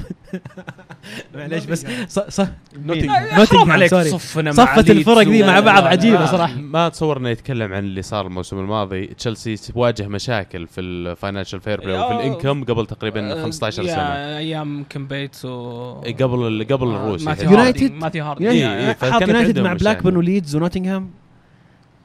معليش 1.35 1.65
بس 1.65 1.86
صح 2.09 2.28
صح 2.28 2.48
نوتنغهام. 2.86 3.39
نوتنغهام 3.39 3.70
عليك 3.73 3.94
صفنا 3.94 4.51
مع 4.52 4.56
صف 4.57 4.77
ليدز 4.77 4.90
الفرق 4.90 5.23
دي 5.23 5.43
مع 5.43 5.60
بعض 5.60 6.05
لا. 6.05 6.27
صراحة. 6.27 6.55
ما 6.55 6.86
اتصور 6.86 7.16
انه 7.16 7.28
يتكلم 7.28 7.73
عن 7.73 7.85
اللي 7.85 8.02
صار 8.02 8.27
الموسم 8.27 8.59
الماضي. 8.59 9.06
تشيلسي 9.06 9.73
واجه 9.74 10.09
مشاكل 10.09 10.66
في 10.66 10.81
ال 10.81 10.89
financial 10.89 11.61
fair 11.61 11.81
play 11.81 11.95
وفي 11.98 12.05
آه. 12.15 12.20
الإنكم 12.20 12.65
قبل 12.65 12.86
تقريبا 12.86 13.43
15 13.43 13.82
يا 13.82 13.89
سنة. 13.94 14.02
أيام 14.39 14.85
كين 14.85 15.07
بيتس 15.06 15.44
و 15.44 16.02
إيه، 16.05 16.16
قبل 16.16 16.47
ال- 16.47 16.66
قبل 16.69 16.86
الروسي 16.89 17.24
ماثيو 17.24 17.51
يونايتد- 17.51 17.93
ماثيو 17.93 18.24
هاردي. 18.24 18.51
إيه، 18.51 18.93
حاط 18.93 19.23
يونايتد 19.23 19.59
مع 19.59 19.74
مشاكل. 19.74 19.85
بلاكبرن 19.85 20.16
وليدز 20.16 20.56
ونوتنغهام؟ 20.56 21.10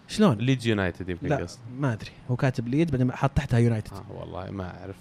شلون؟ 0.08 0.38
ليدز 0.38 0.68
يونايتد 0.68 1.10
يمكن 1.10 1.28
لا 1.28 1.36
قصد 1.36 1.60
ما 1.80 1.94
أدري. 1.94 2.10
هو 2.32 2.36
كاتب 2.36 2.68
ليدز 2.68 2.92
بعدين 2.92 3.12
حط 3.12 3.32
تحتها 3.36 3.60
يونايتد 3.60 3.94
آه 3.94 4.22
والله 4.22 4.52
ما 4.52 4.64
أعرف. 4.82 4.96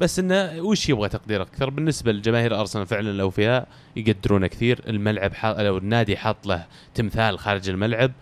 بس 0.00 0.18
إنه 0.18 0.62
وش 0.62 0.88
يبغى 0.88 1.08
تقدير 1.08 1.42
أكثر؟ 1.42 1.70
بالنسبة 1.70 2.12
لجماهير 2.12 2.60
أرسنال 2.60 2.86
فعلا 2.86 3.10
الاوفياء 3.10 3.68
يقدرونه 3.96 4.46
كثير. 4.46 4.80
الملعب 4.88 5.34
حاط 5.34 5.60
لو 5.60 5.78
النادي 5.78 6.16
حاط 6.16 6.46
له 6.46 6.66
تمثال 6.94 7.38
خارج 7.38 7.68
الملعب 7.68 8.12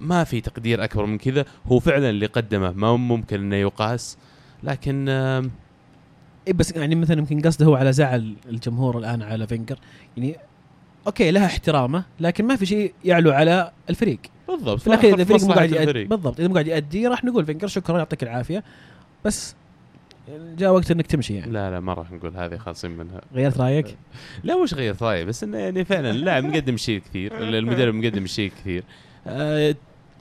ما 0.00 0.24
في 0.24 0.40
تقدير 0.40 0.84
أكبر 0.84 1.06
من 1.06 1.18
كذا. 1.18 1.44
هو 1.66 1.80
فعلا 1.80 2.10
اللي 2.10 2.26
قدمه 2.26 2.72
ما 2.72 2.96
ممكن 2.96 3.40
إنه 3.40 3.56
يقاس. 3.56 4.18
لكن 4.62 5.08
إيه 5.08 6.52
بس 6.54 6.72
يعني 6.72 6.94
مثلا 6.94 7.18
يمكن 7.18 7.40
قصده 7.40 7.66
هو 7.66 7.74
على 7.74 7.92
زعل 7.92 8.36
الجمهور 8.48 8.98
الآن 8.98 9.22
على 9.22 9.46
فينجر. 9.46 9.78
يعني 10.16 10.36
أوكي 11.06 11.30
لها 11.30 11.46
احترامه 11.46 12.04
لكن 12.20 12.44
ما 12.44 12.56
في 12.56 12.66
شيء 12.66 12.94
يعلو 13.04 13.30
على 13.30 13.72
الفريق. 13.90 14.18
بالضبط. 14.48 14.80
في 14.80 14.86
الاخير 14.86 15.14
إذا 15.14 15.22
الفريق 15.22 15.44
مو 15.44 15.52
قاعد. 15.52 16.06
بالضبط 16.08 16.40
إذا 16.40 16.48
مو 16.48 16.54
قاعد 16.54 16.66
يأدي 16.66 17.06
راح 17.06 17.24
نقول 17.24 17.46
فينجر 17.46 17.66
شكرا 17.66 17.98
يعطيك 17.98 18.22
العافية. 18.22 18.64
بس 19.24 19.54
جاء 20.58 20.72
وقت 20.72 20.90
إنك 20.90 21.06
تمشي 21.06 21.34
يعني. 21.34 21.52
لا 21.52 21.70
لا 21.70 21.80
ما 21.80 21.92
راح 21.94 22.12
نقول 22.12 22.36
هذه 22.36 22.56
خالصين 22.56 22.90
منها. 22.90 23.20
غيرت 23.34 23.58
رأيك؟ 23.60 23.96
لا 24.44 24.62
مش 24.62 24.74
غير 24.74 24.94
رأيي 25.02 25.24
بس 25.24 25.44
إنه 25.44 25.58
يعني 25.58 25.84
فعلا 25.84 26.10
اللاعب 26.10 26.44
مقدم 26.44 26.76
شيء 26.76 26.98
كثير. 27.00 27.38
المدرب 27.38 27.94
مقدم 27.94 28.26
شيء 28.26 28.50
كثير. 28.60 28.84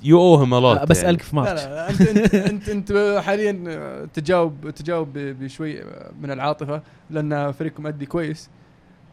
يو 0.03 0.19
اوهم 0.19 0.53
آه، 0.53 0.83
بسالك 0.85 1.21
في 1.21 1.35
لا 1.35 1.89
أنت 1.89 2.01
أنت 2.35 2.69
أنت, 2.69 3.19
حاليا 3.25 4.05
تجاوب 4.13 4.69
تجاوب 4.69 5.13
ب- 5.13 5.43
بشوي 5.43 5.83
من 6.21 6.31
العاطفة 6.31 6.81
لأن 7.09 7.51
فريقكم 7.51 7.83
مادي 7.83 8.05
كويس 8.05 8.49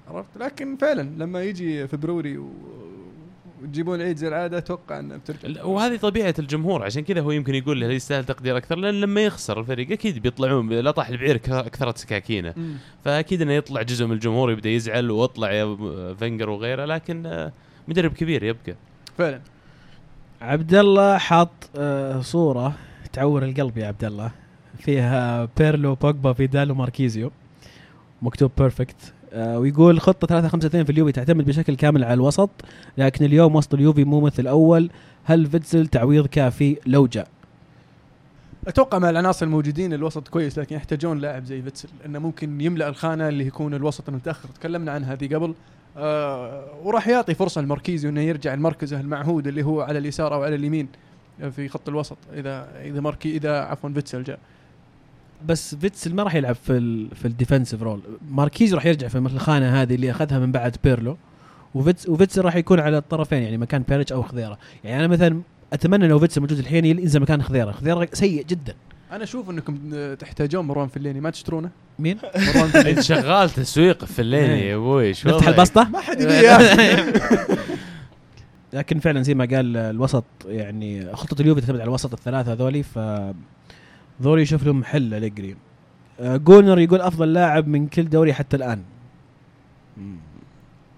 عرفت؟ 0.08 0.28
لكن 0.40 0.76
فعلا 0.76 1.02
لما 1.02 1.42
يجي 1.42 1.86
فبروري 1.88 2.38
و- 2.38 2.48
وتجيبون 3.64 4.00
العيد 4.00 4.16
زي 4.16 4.28
العادة 4.28 4.58
أتوقع 4.58 4.98
إنه 5.00 5.16
بترجع. 5.16 5.64
وهذه 5.64 5.96
طبيعة 5.96 6.34
الجمهور 6.38 6.82
عشان 6.84 7.02
كذا 7.02 7.20
هو 7.20 7.30
يمكن 7.30 7.54
يقول 7.54 7.84
هل 7.84 7.90
يستاهل 7.90 8.24
تقدير 8.24 8.56
أكثر؟ 8.56 8.76
لأن 8.76 9.00
لما 9.00 9.20
يخسر 9.24 9.60
الفريق 9.60 9.92
أكيد 9.92 10.18
بيطلعون 10.22 10.68
لا 10.72 10.90
طاح 10.90 11.08
البعير 11.08 11.36
ك- 11.36 11.48
اكثرت 11.48 11.98
سكاكينه. 11.98 12.54
فأكيد 13.04 13.42
إنه 13.42 13.52
يطلع 13.52 13.82
جزء 13.82 14.06
من 14.06 14.12
الجمهور 14.12 14.50
يبدأ 14.50 14.70
يزعل 14.70 15.10
واطلع 15.10 15.52
يا 15.52 15.76
فينجر 16.18 16.50
وغيره 16.50 16.84
لكن 16.84 17.26
آه، 17.26 17.52
مدرب 17.88 18.12
كبير 18.12 18.42
يبقى. 18.44 18.74
فعلا. 19.18 19.40
عبد 20.42 20.74
الله 20.74 21.18
حاط 21.18 21.50
آه، 21.76 22.20
صورة 22.20 22.72
تعور 23.12 23.44
القلب 23.44 23.78
يا 23.78 23.86
عبد 23.86 24.04
الله. 24.04 24.30
فيها 24.78 25.48
بيرلو 25.58 25.94
بوجبا 25.94 26.32
فيدال 26.32 26.70
وماركيزيو 26.70 27.30
مكتوب 28.22 28.50
perfect 28.58 28.96
ويقول 29.34 30.00
خطة 30.00 30.26
3 30.26 30.48
5 30.48 30.66
2 30.66 30.84
في 30.84 30.92
اليوفي 30.92 31.12
تعتمد 31.12 31.44
بشكل 31.44 31.76
كامل 31.76 32.04
على 32.04 32.14
الوسط 32.14 32.50
لكن 32.98 33.24
اليوم 33.24 33.56
وسط 33.56 33.74
اليوفي 33.74 34.04
مو 34.04 34.20
مثل 34.20 34.42
الأول 34.42 34.90
هل 35.24 35.46
فيتزل 35.46 35.86
تعويض 35.86 36.26
كافي؟ 36.26 36.76
لو 36.86 37.06
جاء. 37.06 37.28
أتوقع 38.66 38.98
مع 38.98 39.10
العناصر 39.10 39.46
الموجودين 39.46 39.92
الوسط 39.92 40.28
كويس 40.28 40.58
لكن 40.58 40.76
يحتاجون 40.76 41.18
لاعب 41.18 41.44
زي 41.44 41.62
فيتسل 41.62 41.88
انه 42.06 42.18
ممكن 42.18 42.60
يملأ 42.60 42.88
الخانة 42.88 43.28
اللي 43.28 43.46
يكون 43.46 43.74
الوسط 43.74 44.08
المتأخر. 44.08 44.48
تكلمنا 44.48 44.92
عن 44.92 45.04
هذه 45.04 45.34
قبل. 45.34 45.54
آه 45.96 46.64
وراح 46.82 47.08
يعطي 47.08 47.34
فرصة 47.34 47.60
لماركيزيو 47.60 48.10
إنه 48.10 48.20
يرجع 48.20 48.54
لمركزه 48.54 49.00
المعهود 49.00 49.46
اللي 49.46 49.62
هو 49.62 49.80
على 49.80 49.98
اليسار 49.98 50.34
أو 50.34 50.42
على 50.42 50.54
اليمين 50.54 50.88
آه، 51.42 51.48
في 51.48 51.68
خط 51.68 51.88
الوسط 51.88 52.16
اذا 52.32 52.68
إذا 52.82 53.00
ماركي 53.00 53.36
إذا 53.36 53.60
عفوا 53.60 53.90
فيتسل 53.90 54.22
جاء. 54.24 54.38
بس 55.46 55.74
فيتسل 55.74 56.14
ما 56.14 56.22
راح 56.22 56.34
يلعب 56.34 56.54
في 56.54 56.72
ال 56.72 57.16
في 57.16 57.24
ال 57.24 57.30
defensive 57.30 57.82
role. 57.82 58.00
ماركيزيو 58.30 58.74
راح 58.74 58.86
يرجع 58.86 59.08
في 59.08 59.18
الخانة 59.18 59.82
هذه 59.82 59.94
اللي 59.94 60.10
أخذها 60.10 60.38
من 60.38 60.52
بعد 60.52 60.76
بيرلو. 60.84 61.16
وفيتس 61.74 62.08
وفيتسل 62.08 62.44
راح 62.44 62.56
يكون 62.56 62.80
على 62.80 62.98
الطرفين 62.98 63.42
يعني 63.42 63.58
مكان 63.58 63.82
بيانيتش 63.88 64.12
أو 64.12 64.22
خضيرة. 64.22 64.58
يعني 64.84 65.04
أنا 65.04 65.06
مثلا 65.06 65.40
أتمنى 65.72 66.08
لو 66.08 66.18
فيتسل 66.18 66.40
موجود 66.40 66.58
الحين 66.58 66.84
ينزل 66.84 67.20
مكان 67.20 67.42
خضيرة. 67.42 67.72
خضيرة 67.72 68.08
سيء 68.12 68.44
جدا. 68.46 68.74
أنا 69.12 69.24
أشوف 69.24 69.50
إنكم 69.50 69.78
تحتاجون 70.14 70.64
مروان 70.64 70.88
فليني 70.88 71.20
ما 71.20 71.30
تشترونه؟ 71.30 71.70
مين؟ 71.98 72.18
مروان 72.36 72.68
فليني 72.82 73.02
شغال 73.02 73.50
تسويق 73.50 74.04
في 74.04 74.22
الليل 74.22 74.50
يا 74.50 74.74
أبوي. 74.74 75.06
إيش 75.06 75.26
نفتح؟ 75.26 75.48
البسطه 75.48 75.88
ما 75.88 76.00
حد. 76.00 76.22
لكن 78.72 78.98
فعلا 79.00 79.22
زي 79.22 79.34
ما 79.34 79.44
قال 79.44 79.76
الوسط 79.76 80.24
يعني 80.46 81.16
خطة 81.16 81.42
اليوفي 81.42 81.60
تعتمد 81.60 81.80
على 81.80 81.88
الوسط 81.88 82.12
الثلاثة 82.12 82.52
هذولي 82.52 82.82
ف 82.82 82.98
ذولي 84.22 84.42
يشوف 84.42 84.64
لهم 84.66 84.84
حل 84.84 85.14
الجري 85.14 85.56
آه، 86.20 86.36
جونر 86.36 86.78
يقول 86.78 87.00
أفضل 87.00 87.32
لاعب 87.32 87.68
من 87.68 87.88
كل 87.88 88.08
دوري 88.08 88.34
حتى 88.34 88.56
الآن. 88.56 88.82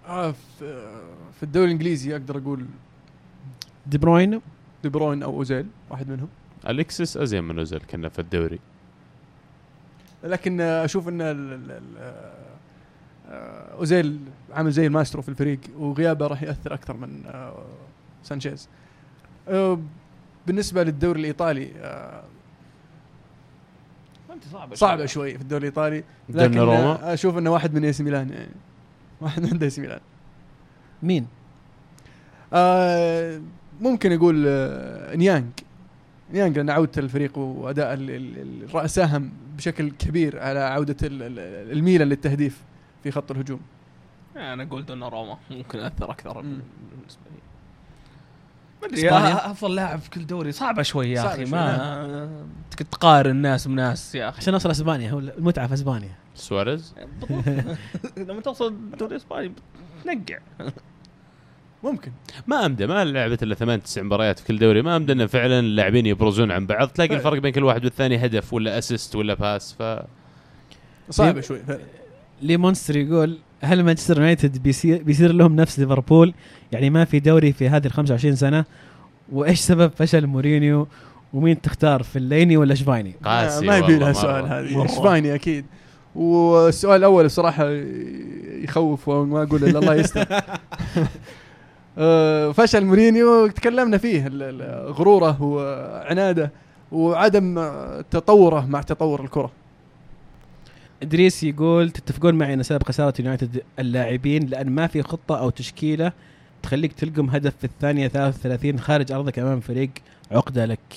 آه، 0.08 0.30
في 0.30 0.86
في 1.36 1.42
الدوري 1.42 1.66
الإنجليزي 1.66 2.12
أقدر 2.12 2.38
أقول 2.38 2.66
دي 3.86 3.98
بروين. 3.98 4.40
دي 4.82 4.88
بروين 4.88 5.22
أو 5.22 5.36
أوزيل 5.36 5.66
واحد 5.90 6.08
منهم. 6.08 6.28
الكسس 6.68 7.16
أزين 7.16 7.44
من 7.44 7.58
أوزيل 7.58 7.78
كنا 7.90 8.08
في 8.08 8.18
الدوري. 8.18 8.58
لكن 10.24 10.60
أشوف 10.60 11.08
إن 11.08 11.20
ال- 11.20 11.52
ال- 11.52 11.70
ال- 11.70 11.96
آه، 13.28 13.74
أوزيل 13.78 14.18
عامل 14.52 14.70
زي 14.70 14.86
الماسترو 14.86 15.22
في 15.22 15.28
الفريق 15.28 15.60
وغيابه 15.78 16.26
راح 16.26 16.42
يأثر 16.42 16.74
أكثر 16.74 16.96
من 16.96 17.22
سانشيز. 18.22 18.68
بالنسبة 20.46 20.82
للدوري 20.82 21.20
الإيطالي 21.20 21.70
آه، 24.54 24.74
صعبة 24.74 25.06
شوي. 25.06 25.34
في 25.36 25.42
الدوري 25.42 25.60
الإيطالي. 25.60 26.04
لكن 26.28 26.58
آه، 26.58 27.14
أشوف 27.14 27.38
إنه 27.38 27.50
واحد 27.52 27.74
من 27.74 27.84
إي 27.84 27.92
سي 27.92 28.02
ميلان 28.02 28.30
يعني 28.30 28.54
واحد 29.20 29.42
من 29.54 29.62
إي 29.62 29.70
سي 29.70 29.80
ميلان. 29.80 30.00
مين؟ 31.02 31.26
آه، 32.52 33.40
ممكن 33.80 34.12
أقول 34.12 34.44
آه، 34.48 35.16
نيانج. 35.16 35.46
نيانج 36.32 36.56
لأن 36.56 36.70
عودة 36.70 36.92
الفريق 36.98 37.38
وأداء 37.38 37.94
ال- 37.94 38.10
ال- 38.10 38.74
ال- 38.74 38.90
ساهم 38.90 39.32
بشكل 39.56 39.90
كبير 39.90 40.40
على 40.40 40.58
عودة 40.58 40.96
ال- 41.02 41.22
ال- 41.22 41.72
الميلان 41.78 42.08
للتهديف 42.08 42.62
في 43.02 43.10
خط 43.10 43.30
الهجوم. 43.30 43.60
أنا 44.36 44.62
أقول 44.62 44.86
دوناروما 44.86 45.38
ممكن 45.50 45.78
أثر 45.78 46.10
أكثر. 46.10 46.32
بالنسبة 46.40 47.22
لي. 47.30 47.40
آه، 48.94 49.50
أفضل 49.50 49.74
لاعب 49.74 49.98
في 49.98 50.10
كل 50.10 50.26
دوري. 50.26 50.52
صعبة 50.52 50.82
شوي 50.82 51.10
يا 51.10 51.22
صعبة 51.22 51.32
أخي 51.34 51.44
ما 51.44 52.28
تك- 52.70 52.82
تقارن 52.82 53.36
ناس 53.36 53.68
بناس 53.68 54.14
يا 54.14 54.28
أخي. 54.28 54.38
عشان 54.38 54.52
اوصل 54.54 54.70
إسبانيا؟ 54.70 55.10
هو 55.10 55.18
المتعة 55.18 55.66
في 55.66 55.74
إسبانيا. 55.74 56.14
سواريز. 56.34 56.94
لما 58.16 58.40
توصل 58.40 58.66
الدوري 58.66 59.10
الإسباني 59.12 59.52
تنقع 60.04 60.38
ممكن. 61.82 62.12
ما 62.46 62.66
أمدى 62.66 62.86
ما 62.86 63.04
لعبت 63.04 63.42
إلا 63.42 63.54
ثمان 63.54 63.82
تسع 63.82 64.02
مباريات 64.02 64.38
في 64.38 64.46
كل 64.46 64.58
دوري. 64.58 64.82
ما 64.82 64.96
أمدى 64.96 65.12
انه 65.12 65.26
فعلا 65.26 65.58
اللاعبين 65.60 66.06
يبرزون 66.06 66.50
عن 66.50 66.66
بعض 66.66 66.88
تلاقي. 66.88 67.14
الفرق 67.14 67.38
بين 67.38 67.52
كل 67.52 67.64
واحد 67.64 67.84
والثاني 67.84 68.26
هدف 68.26 68.52
ولا 68.52 68.78
assist 68.78 69.16
ولا 69.16 69.34
pass 69.34 69.72
ف 69.78 69.82
صعبه 71.10 71.40
شوي 71.40 71.60
فعلا 72.36 72.48
لي 72.48 72.56
مونستر 72.56 72.96
يقول 72.96 73.38
هل 73.60 73.82
مانشستر 73.82 74.16
يونايتد 74.16 74.62
بيصير 74.62 75.02
بيصير 75.02 75.32
لهم 75.32 75.56
نفس 75.56 75.78
ليفربول؟ 75.78 76.34
يعني 76.72 76.90
ما 76.90 77.04
في 77.04 77.20
دوري 77.20 77.52
في 77.52 77.68
هذه 77.68 77.86
ال 77.86 77.92
25 77.92 78.36
سنة. 78.36 78.64
وإيش 79.32 79.60
سبب 79.60 79.90
فشل 79.96 80.26
مورينيو؟ 80.26 80.88
ومين 81.32 81.60
تختار 81.60 82.02
فليني 82.02 82.56
ولا 82.56 82.74
شفايني؟ 82.74 83.14
قاسي 83.24 83.66
ما 83.66 83.78
يبي 83.78 83.98
لها. 83.98 84.12
سؤال 84.12 84.46
هذه. 84.46 84.86
شفايني 84.86 85.34
أكيد. 85.34 85.64
والسؤال 86.14 86.96
الأول 86.96 87.24
الصراحه 87.24 87.70
يخوف 88.62 89.08
وما 89.08 89.42
أقول 89.42 89.64
إلا 89.64 89.78
الله 89.78 89.94
يستر. 89.94 90.26
آه، 91.98 92.52
فشل 92.52 92.84
مورينيو 92.84 93.46
تكلمنا 93.46 93.98
فيه 93.98 94.28
غروره 94.86 95.42
وعناده 95.42 96.52
وعدم 96.92 97.70
تطوره 98.10 98.66
مع 98.66 98.82
تطور 98.82 99.24
الكرة. 99.24 99.50
إدريس 101.02 101.42
يقول 101.44 101.90
تتفقون 101.90 102.34
معي 102.34 102.54
إن 102.54 102.62
سبب 102.62 102.82
خسارة 102.82 103.14
يونايتد 103.18 103.62
اللاعبين 103.78 104.46
لأن 104.46 104.70
ما 104.70 104.86
في 104.86 105.02
خطة 105.02 105.38
أو 105.38 105.50
تشكيلة 105.50 106.12
تخليك 106.62 106.92
تلقم 106.92 107.30
هدف 107.30 107.56
في 107.56 107.64
الثانية 107.64 108.08
33 108.08 108.78
خارج 108.78 109.12
أرضك 109.12 109.38
أمام 109.38 109.60
فريق 109.60 109.90
عقدة 110.30 110.64
لك. 110.66 110.94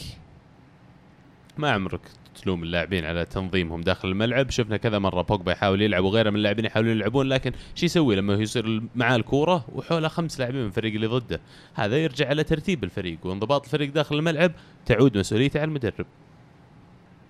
ما 1.57 1.71
عمرك 1.71 2.01
تلوم 2.43 2.63
اللاعبين 2.63 3.05
على 3.05 3.25
تنظيمهم 3.25 3.81
داخل 3.81 4.07
الملعب. 4.07 4.49
شفنا 4.49 4.77
كذا 4.77 4.99
مرة 4.99 5.21
بوجبا 5.21 5.51
يحاول 5.51 5.81
يلعب 5.81 6.03
وغيره 6.03 6.29
من 6.29 6.35
اللاعبين 6.35 6.65
يحاولون 6.65 6.91
يلعبون 6.91 7.27
لكن 7.27 7.51
شو 7.75 7.85
يسوي 7.85 8.15
لما 8.15 8.33
يصير 8.33 8.83
معاه 8.95 9.15
الكورة 9.15 9.65
وحوله 9.75 10.07
خمس 10.07 10.39
لاعبين 10.39 10.61
من 10.61 10.67
الفريق 10.67 10.93
اللي 10.93 11.07
ضده؟ 11.07 11.39
هذا 11.73 11.97
يرجع 11.97 12.27
على 12.27 12.43
ترتيب 12.43 12.83
الفريق 12.83 13.17
وانضباط 13.23 13.65
الفريق 13.65 13.93
داخل 13.93 14.15
الملعب 14.15 14.51
تعود 14.85 15.17
مسؤوليته 15.17 15.59
على 15.59 15.67
المدرب. 15.67 16.05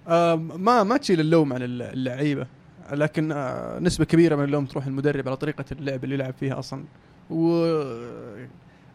آه 0.07 0.35
ما 0.35 0.83
ما 0.83 0.97
تشيل 0.97 1.19
اللوم 1.19 1.53
عن 1.53 1.61
اللعيبة. 1.63 2.58
لكن 2.91 3.31
آه 3.31 3.79
نسبة 3.79 4.05
كبيرة 4.05 4.35
من 4.35 4.43
اللوم 4.43 4.65
تروح 4.65 4.85
المدرب 4.85 5.27
على 5.27 5.37
طريقة 5.37 5.65
اللعب 5.71 6.03
اللي 6.03 6.15
يلعب 6.15 6.33
فيها 6.33 6.59
أصلا. 6.59 6.83
و 7.29 7.65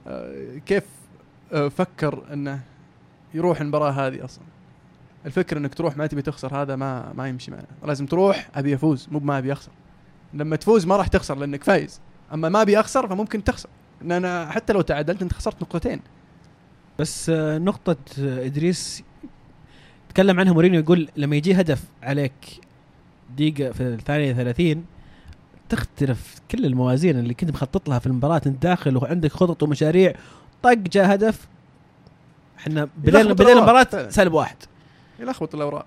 آه، 0.06 0.82
آه، 1.52 1.68
فكر 1.68 2.22
إنه 2.32 2.60
يروح 3.34 3.60
المباراة 3.60 3.90
هذه 3.90 4.24
أصلا؟ 4.24 4.44
الفكرة 5.26 5.58
إنك 5.58 5.74
تروح 5.74 5.96
ما 5.96 6.06
تبي 6.06 6.22
تخسر 6.22 6.62
هذا 6.62 6.76
ما 6.76 7.12
ما 7.12 7.28
يمشي 7.28 7.50
معنا. 7.50 7.66
لازم 7.84 8.06
تروح 8.06 8.48
أبي 8.54 8.74
أفوز 8.74 9.08
مو 9.10 9.18
ما 9.18 9.38
أبي 9.38 9.52
أخسر. 9.52 9.72
لما 10.34 10.56
تفوز 10.56 10.86
ما 10.86 10.96
راح 10.96 11.06
تخسر 11.06 11.38
لأنك 11.38 11.64
فايز. 11.64 12.00
أما 12.32 12.48
ما 12.48 12.62
أبي 12.62 12.80
أخسر 12.80 13.08
فممكن 13.08 13.44
تخسر. 13.44 13.68
لأن 14.00 14.12
أنا 14.12 14.50
حتى 14.50 14.72
لو 14.72 14.80
تعادلت 14.80 15.22
أنت 15.22 15.32
خسرت 15.32 15.62
نقطتين. 15.62 16.00
بس 16.98 17.30
نقطة 17.40 17.96
إدريس 18.18 19.02
تكلم 20.08 20.40
عنها 20.40 20.52
مورينيو 20.52 20.80
يقول 20.80 21.08
لما 21.16 21.36
يجي 21.36 21.60
هدف 21.60 21.84
عليك 22.02 22.60
دقيقة 23.36 23.72
في 23.72 23.80
الثانية 23.82 24.32
30 24.32 24.84
تختلف 25.68 26.34
كل 26.50 26.64
الموازين 26.64 27.18
اللي 27.18 27.34
كنت 27.34 27.50
مخطط 27.50 27.88
لها 27.88 27.98
في 27.98 28.06
المباراة 28.06 28.40
أنت 28.46 28.62
داخل 28.62 28.96
وعندك 28.96 29.32
خطط 29.32 29.62
ومشاريع 29.62 30.14
طق 30.62 30.72
جاء 30.72 31.14
هدف 31.14 31.48
إحنا 32.58 32.88
بدينا 32.98 33.32
بدينا. 33.32 33.52
المباراة 33.52 34.08
سالب 34.08 34.32
واحد. 34.32 34.56
يلخبط 35.20 35.54
الأوراق 35.54 35.86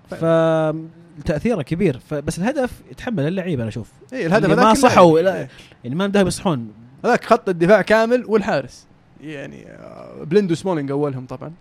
فتأثيره 1.20 1.62
كبير. 1.62 1.98
ف- 1.98 2.14
بس 2.14 2.38
الهدف 2.38 2.70
يتحمل 2.90 3.26
اللعيبة 3.28 3.62
أنا 3.62 3.68
أشوف. 3.68 3.90
اي 4.12 4.26
الهدف 4.26 4.50
ما 4.50 4.74
صحوا 4.74 5.20
يعني. 5.20 5.48
يعني 5.84 5.96
ما 5.96 6.06
مداهم 6.06 6.26
يصحون 6.26 6.72
هذاك 7.04 7.24
خط 7.24 7.48
الدفاع 7.48 7.82
كامل 7.82 8.24
والحارس. 8.28 8.86
يعني 9.20 9.66
آه، 9.66 10.24
بليند 10.24 10.52
وسمولينج 10.52 10.90
أولهم 10.90 11.26
طبعا. 11.26 11.52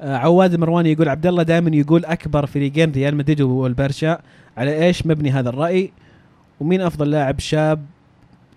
عواد 0.00 0.54
المرواني 0.54 0.92
يقول 0.92 1.08
عبد 1.08 1.26
الله 1.26 1.42
دائما 1.42 1.76
يقول 1.76 2.04
أكبر 2.04 2.46
فريقين 2.46 2.92
ريال 2.92 3.16
مدريد 3.16 3.40
والبرشا. 3.40 4.18
على 4.56 4.84
إيش 4.86 5.06
مبني 5.06 5.30
هذا 5.30 5.48
الرأي؟ 5.48 5.92
ومين 6.60 6.80
أفضل 6.80 7.10
لاعب 7.10 7.40
شاب 7.40 7.86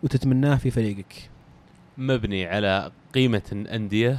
وتتمناه 0.03 0.56
في 0.56 0.72
فريقك؟ 0.72 1.30
مبني 1.98 2.45
على 2.45 2.91
قيمة 3.14 3.41
الأندية 3.52 4.18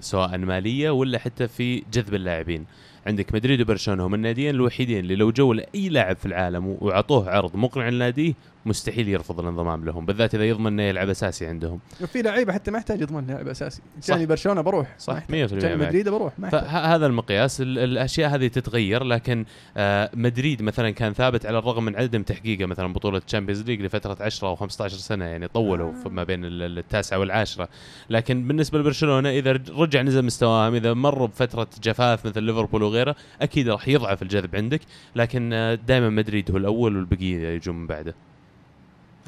سواء 0.00 0.38
مالية 0.38 0.90
ولا 0.90 1.18
حتى 1.18 1.48
في 1.48 1.82
جذب 1.92 2.14
اللاعبين. 2.14 2.64
عندك 3.06 3.34
مدريد 3.34 3.60
وبرشلونة 3.60 4.06
هم 4.06 4.14
الناديين 4.14 4.54
الوحيدين 4.54 4.98
اللي 4.98 5.16
لو 5.16 5.30
جو 5.30 5.52
لأي 5.52 5.88
لاعب 5.88 6.16
في 6.16 6.26
العالم 6.26 6.76
وأعطوه 6.80 7.30
عرض 7.30 7.56
مقنع 7.56 7.88
لناديه 7.88 8.34
مستحيل 8.66 9.08
يرفض 9.08 9.40
الانضمام 9.40 9.84
لهم 9.84 10.06
بالذات 10.06 10.34
إذا 10.34 10.44
يضمن 10.44 10.66
أنه 10.66 10.82
يلعب 10.82 11.08
أساسي 11.08 11.46
عندهم 11.46 11.78
في 12.12 12.22
لعيبة 12.22 12.52
حتى 12.52 12.70
ما 12.70 12.78
يحتاج 12.78 13.00
يضمن 13.00 13.26
لاعب 13.26 13.48
أساسي 13.48 13.82
صح. 14.00 14.14
كان 14.16 14.26
برشلونة 14.26 14.60
بروح 14.60 14.94
صح، 14.98 15.12
ما 15.30 15.36
يحتاج. 15.38 15.58
100% 15.58 15.62
كان 15.62 15.78
معك. 15.78 15.88
مدريد 15.88 16.08
بروح 16.08 16.38
ما. 16.38 16.48
فهذا 16.48 17.06
المقياس 17.06 17.60
ال- 17.60 17.78
الأشياء 17.78 18.34
هذه 18.34 18.46
تتغير 18.48 19.04
لكن 19.04 19.44
آه، 19.76 20.10
مدريد 20.14 20.62
مثلا 20.62 20.90
كان 20.90 21.12
ثابت 21.12 21.46
على 21.46 21.58
الرغم 21.58 21.84
من 21.84 21.96
عدم 21.96 22.22
تحقيقه 22.22 22.66
مثلا 22.66 22.92
بطولة 22.92 23.18
Champions 23.18 23.62
League 23.62 23.82
لفترة 23.82 24.16
10 24.20 24.48
أو 24.48 24.54
15 24.56 24.96
سنة 24.96 25.24
يعني 25.24 25.48
طولوا 25.48 25.92
في- 26.02 26.08
ما 26.08 26.24
بين 26.24 26.44
ال- 26.44 26.62
ال- 26.62 26.78
التاسعة 26.78 27.18
والعاشرة 27.18 27.68
لكن 28.10 28.48
بالنسبة 28.48 28.78
لبرشلونة 28.78 29.30
إذا 29.30 29.52
رجع 29.76 30.02
نزل 30.02 30.24
مستواهم 30.24 30.74
إذا 30.74 30.94
مروا 30.94 31.26
بفترة 31.26 31.68
جفاف 31.82 32.26
مثل 32.26 32.42
ليفربول 32.42 32.82
وغيره 32.82 33.16
أكيد 33.42 33.68
راح 33.68 33.88
يضعف 33.88 34.22
الجذب 34.22 34.56
عندك 34.56 34.80
لكن 35.16 35.48
دائما 35.86 36.08
مدريد 36.10 36.50
هو 36.50 36.56
الأول 36.56 36.96
والبقية 36.96 37.48
يجون 37.48 37.74
من 37.76 37.86
بعده 37.86 38.14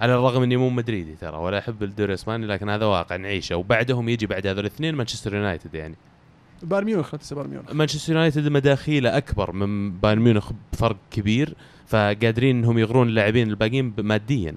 على 0.01 0.15
الرغم 0.15 0.43
إني 0.43 0.57
مو 0.57 0.71
مدريدي 0.71 1.15
ترى 1.15 1.37
ولا 1.37 1.59
أحب 1.59 1.83
الدوري 1.83 2.09
الأسباني 2.09 2.47
لكن 2.47 2.69
هذا 2.69 2.85
واقع 2.85 3.17
نعيشه. 3.17 3.57
وبعدهم 3.57 4.09
يجي 4.09 4.27
بعد 4.27 4.47
هذول 4.47 4.61
الاثنين 4.61 4.95
مانشستر 4.95 5.35
يونايتد 5.35 5.75
يعني. 5.75 5.95
بايرن 6.63 6.87
ميونخ 6.87 7.07
خلت 7.07 7.35
بايرن 7.35 7.51
ميونخ. 7.51 7.73
مانشستر 7.73 8.13
يونايتد 8.13 8.49
مداخيله 8.49 9.17
أكبر 9.17 9.53
من 9.53 9.93
بايرن 10.01 10.21
ميونخ 10.21 10.53
بفرق 10.73 10.97
كبير 11.11 11.55
فقادرين 11.87 12.57
إنهم 12.57 12.79
يغرون 12.79 13.09
اللاعبين 13.09 13.49
الباقيين 13.49 13.95
ماديا. 13.99 14.55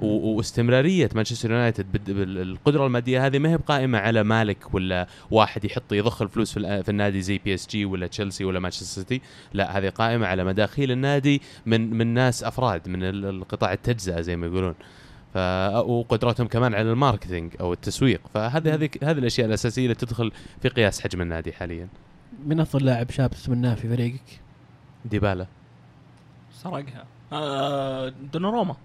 واستمرارية 0.00 1.08
مانشستر 1.14 1.50
يونايتد 1.50 1.92
بال- 1.92 2.14
بالقدره 2.14 2.86
المادية 2.86 3.26
هذه 3.26 3.38
ما 3.38 3.48
هي 3.50 3.56
بقائمة 3.56 3.98
على 3.98 4.22
مالك 4.22 4.74
ولا 4.74 5.06
واحد 5.30 5.64
يحط 5.64 5.92
يضخ 5.92 6.22
الفلوس 6.22 6.52
في, 6.58 6.88
النادي 6.88 7.20
زي 7.22 7.38
بي 7.38 7.54
اس 7.54 7.68
جي 7.68 7.84
ولا 7.84 8.06
تشيلسي 8.06 8.44
ولا 8.44 8.60
مانشستر 8.60 8.84
سيتي 8.86 9.20
لا 9.52 9.78
هذه 9.78 9.88
قائمة 9.88 10.26
على 10.26 10.44
مداخيل 10.44 10.90
النادي 10.92 11.42
من 11.66 11.90
من 11.94 12.06
ناس 12.06 12.44
أفراد 12.44 12.88
من 12.88 13.02
ال- 13.02 13.24
القطاع 13.24 13.72
التجزئة 13.72 14.20
زي 14.20 14.36
ما 14.36 14.46
يقولون. 14.46 14.74
ف 15.34 15.36
وقدرتهم 15.86 16.46
كمان 16.46 16.74
على 16.74 16.90
ال 16.92 16.98
marketing 16.98 17.52
أو 17.60 17.72
التسويق. 17.72 18.20
فهذه 18.34 18.74
هذه 18.74 18.90
هذه 19.02 19.18
الأشياء 19.18 19.46
الأساسية 19.46 19.82
اللي 19.82 19.94
تدخل 19.94 20.32
في 20.62 20.68
قياس 20.68 21.00
حجم 21.00 21.20
النادي 21.20 21.52
حاليا. 21.52 21.88
من 22.46 22.60
أفضل 22.60 22.84
لاعب 22.84 23.10
شاب 23.10 23.30
تتمناه 23.30 23.74
في 23.74 23.88
فريقك؟ 23.88 24.40
ديبالا. 25.04 25.46
سرقها. 26.52 27.04
آه 27.32 28.12
دوناروما. 28.32 28.76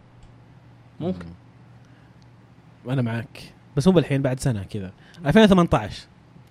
ممكن. 1.00 1.26
وأنا 2.86 3.02
معك 3.02 3.54
بس 3.78 3.88
مو 3.88 3.94
بالحين 3.94 4.22
بعد 4.22 4.40
سنة 4.40 4.64
كذا. 4.64 4.92
2018 5.26 6.04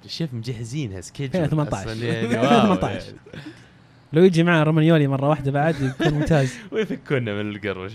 شوف 0.07 0.35
مجهزينها 0.35 1.01
schedule 1.01 1.43
2018. 1.43 1.93
أصلاً 1.93 2.07
يعني 2.07 2.27
واو 2.27 2.73
2018. 2.73 3.07
يعني. 3.07 3.43
لو 4.12 4.25
يجي 4.25 4.43
معاه 4.43 4.62
رومانيولي 4.62 5.07
مرة 5.07 5.29
واحدة 5.29 5.51
بعد 5.51 5.81
يكون 5.81 6.15
ممتاز. 6.15 6.55
ويفكونا 6.73 7.43
من 7.43 7.51
القرش 7.51 7.93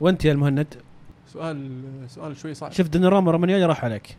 وأنت 0.00 0.24
يا 0.24 0.32
المهند؟ 0.32 0.74
سؤال 1.28 1.80
سؤال 2.08 2.36
شوي 2.36 2.54
صعب. 2.54 2.72
شوف 2.72 2.88
دوناروما 2.88 3.30
رومانيولي 3.30 3.64
راح 3.64 3.84
عليك. 3.84 4.16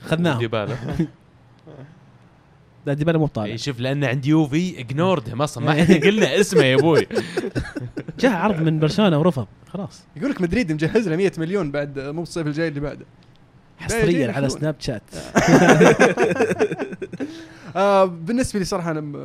خذناهم. 0.00 0.38
ديبالا 0.38 0.76
لا 2.86 2.92
ديبالا 2.94 3.18
مو 3.18 3.26
طالع 3.26 3.52
إي 3.52 3.58
شوف 3.58 3.80
لأن 3.80 4.04
عندي 4.04 4.28
يوفي 4.28 4.80
اجنوردهم 4.80 5.42
أصلا 5.46 5.64
ما 5.64 5.72
حد 5.72 5.92
قلنا 6.04 6.40
اسمه 6.40 6.62
يا 6.62 6.74
أبوي. 6.74 7.06
جاء 8.20 8.32
عرض 8.32 8.60
من 8.62 8.78
برشلونة 8.78 9.18
ورفض 9.18 9.46
خلاص. 9.68 10.04
يقول 10.16 10.30
لك 10.30 10.40
مدريد 10.40 10.72
مجهز 10.72 11.08
له 11.08 11.16
100 11.16 11.32
مليون 11.38 11.70
بعد 11.70 11.98
مو 11.98 12.22
الصيف 12.22 12.46
الجاي 12.46 12.68
اللي 12.68 12.80
بعده. 12.80 13.06
حصريا 13.78 14.32
على. 14.32 14.48
سناب 14.48 14.74
شات 14.78 15.02
آه 17.76 18.04
بالنسبة 18.04 18.58
لي 18.58 18.64
صراحة 18.64 18.90
أنا 18.90 19.18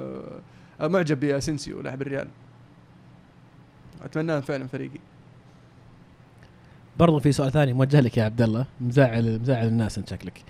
آه 0.81 0.88
معجب 0.88 1.19
باسنسيو 1.19 1.81
لاعب 1.81 2.01
الريال. 2.01 2.27
اتمناه 4.05 4.39
فعلا 4.39 4.67
فريقي. 4.67 4.99
برضو 6.99 7.19
في 7.19 7.31
سؤال 7.31 7.51
ثاني 7.51 7.73
موجه 7.73 7.99
لك 7.99 8.17
يا 8.17 8.23
عبد 8.23 8.41
الله. 8.41 8.65
مزعل 8.81 9.39
مزعل 9.39 9.67
الناس 9.67 9.97
أنت 9.97 10.09
شكلك. 10.09 10.43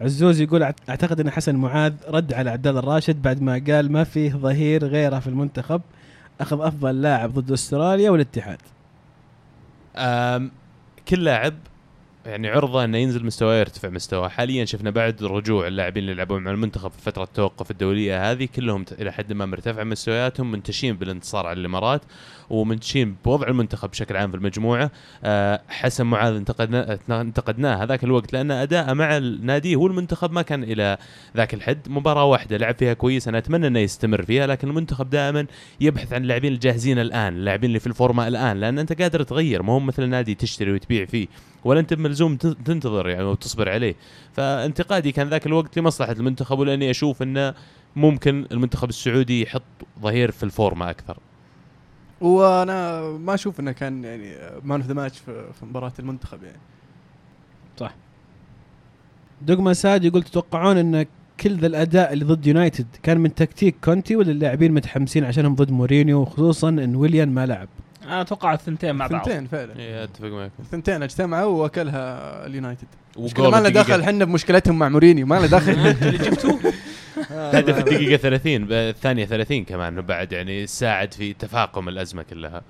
عزوز 0.00 0.40
يقول 0.40 0.64
"أعت- 0.72 0.88
أعتقد 0.88 1.20
إن 1.20 1.30
حسن 1.30 1.56
معاذ 1.56 1.92
رد 2.08 2.32
على 2.32 2.54
الله 2.54 2.78
الراشد 2.80 3.22
بعد 3.22 3.42
ما 3.42 3.62
قال 3.66 3.92
ما 3.92 4.04
فيه 4.04 4.30
ظهير 4.32 4.84
غيره 4.84 5.18
في 5.18 5.26
المنتخب 5.26 5.80
أخذ 6.40 6.60
أفضل 6.60 7.02
لاعب 7.02 7.34
ضد 7.34 7.52
أستراليا 7.52 8.10
والاتحاد. 8.10 8.58
كل 11.08 11.24
لاعب 11.24 11.54
يعني 12.26 12.48
عرضه 12.48 12.84
إنه 12.84 12.98
ينزل 12.98 13.24
مستواه 13.26 13.54
يرتفع 13.54 13.88
مستواه 13.88 14.28
حاليا 14.28 14.64
شفنا 14.64 14.90
بعد 14.90 15.22
رجوع 15.22 15.66
اللاعبين 15.66 16.02
اللي 16.02 16.12
يلعبون 16.12 16.42
مع 16.42 16.50
المنتخب 16.50 16.90
في 16.90 17.02
فترة 17.02 17.22
التوقف 17.24 17.70
الدولية 17.70 18.30
هذه 18.30 18.48
كلهم 18.56 18.84
إلى 18.92 19.12
حد 19.12 19.32
ما 19.32 19.46
مرتفع 19.46 19.84
مستوياتهم 19.84 20.50
منتشين 20.50 20.96
بالانتصار 20.96 21.46
على 21.46 21.60
الإمارات. 21.60 22.02
ومنتشين 22.50 23.16
بوضع 23.24 23.48
المنتخب 23.48 23.90
بشكل 23.90 24.16
عام 24.16 24.30
في 24.30 24.36
المجموعة. 24.36 24.90
أه 25.24 25.60
حسن 25.68 26.06
معاذ 26.06 26.34
انتقدنا 26.34 26.98
انتقدناه 27.10 27.82
هذاك 27.84 28.04
الوقت 28.04 28.32
لأن 28.32 28.50
اداءه 28.50 28.92
مع 28.92 29.16
النادي 29.16 29.74
هو 29.74 29.86
المنتخب 29.86 30.32
ما 30.32 30.42
كان 30.42 30.64
إلى 30.64 30.98
ذاك 31.36 31.54
الحد. 31.54 31.88
مباراة 31.88 32.24
واحدة 32.24 32.56
لعب 32.56 32.74
فيها 32.74 32.92
كويس 32.92 33.28
أنا 33.28 33.38
أتمنى 33.38 33.66
إنه 33.66 33.78
يستمر 33.78 34.22
فيها 34.22 34.46
لكن 34.46 34.68
المنتخب 34.68 35.10
دائما 35.10 35.46
يبحث 35.80 36.12
عن 36.12 36.22
اللاعبين 36.22 36.52
الجاهزين 36.52 36.98
الآن 36.98 37.36
اللاعبين 37.36 37.68
اللي 37.68 37.80
في 37.80 37.86
الفورمة 37.86 38.28
الآن 38.28 38.60
لأن 38.60 38.78
أنت 38.78 39.02
قادر 39.02 39.22
تغير. 39.22 39.62
ما 39.62 39.72
هو 39.72 39.80
مثل 39.80 40.02
النادي 40.02 40.34
تشتري 40.34 40.72
وتبيع 40.72 41.04
فيه 41.04 41.26
ولا 41.64 41.80
أنت 41.80 41.94
ملزوم 41.94 42.36
تنتظر 42.36 43.08
يعني 43.08 43.24
وتصبر 43.24 43.68
عليه. 43.68 43.94
فانتقادي 44.32 45.12
كان 45.12 45.28
ذاك 45.28 45.46
الوقت 45.46 45.78
لمصلحة 45.78 46.12
المنتخب 46.12 46.58
ولأني 46.58 46.90
أشوف 46.90 47.22
إنه 47.22 47.54
ممكن 47.96 48.46
المنتخب 48.52 48.88
السعودي 48.88 49.42
يحط 49.42 49.62
ظهير 50.00 50.30
في 50.30 50.42
الفورمة 50.42 50.90
أكثر. 50.90 51.18
وأنا 52.20 53.02
ما 53.02 53.34
أشوف 53.34 53.60
انه 53.60 53.72
كان 53.72 54.04
يعني 54.04 54.34
man 54.64 54.80
of 54.80 54.88
the 54.88 54.94
match 54.94 55.18
في 55.18 55.44
مباراة 55.62 55.92
المنتخب 55.98 56.42
يعني. 56.42 56.58
دوغما 59.42 59.72
ساد 59.72 60.04
يقول 60.04 60.22
تتوقعون 60.22 60.76
إن 60.76 61.06
كل 61.40 61.58
ذا 61.58 61.66
الأداء 61.66 62.12
اللي 62.12 62.24
ضد 62.24 62.46
يونايتد 62.46 62.86
كان 63.02 63.18
من 63.18 63.34
تكتيك 63.34 63.76
كونتي 63.84 64.16
ولا 64.16 64.30
اللاعبين 64.30 64.72
متحمسين 64.72 65.24
عشانهم 65.24 65.54
ضد 65.54 65.70
مورينيو 65.70 66.24
خصوصا 66.24 66.68
إن 66.68 66.96
ويليان 66.96 67.28
ما 67.28 67.46
لعب؟ 67.46 67.68
أنا 68.04 68.20
أتوقع 68.20 68.54
الثنتين 68.54 68.94
مع 68.94 69.06
بعض. 69.06 69.24
ثنتين 69.24 69.46
فعلا. 69.46 69.78
اي 69.78 70.04
أتفق 70.04 70.26
معك. 70.28 70.50
ثنتين 70.72 71.02
أجتمعوا 71.02 71.62
وأكلها 71.62 72.46
اليونايتد. 72.46 72.86
ما 73.38 73.56
لنا 73.60 73.68
دخل 73.68 74.00
إحنا 74.00 74.24
بمشكلتهم 74.24 74.78
مع 74.78 74.88
مورينيو 74.88 75.26
ما 75.26 75.34
لنا 75.34 75.46
دخل 75.46 75.72
اللي 76.06 76.18
جبتوه 76.18 76.58
هدف 77.30 77.78
الدقيقة 77.78 78.16
30 78.16 78.64
ب- 78.64 78.72
الثانية 78.72 79.24
30 79.26 79.64
كمان 79.64 80.00
بعد 80.00 80.32
يعني 80.32 80.66
ساعد 80.66 81.14
في 81.14 81.32
تفاقم 81.32 81.88
الأزمة 81.88 82.22
كلها. 82.22 82.62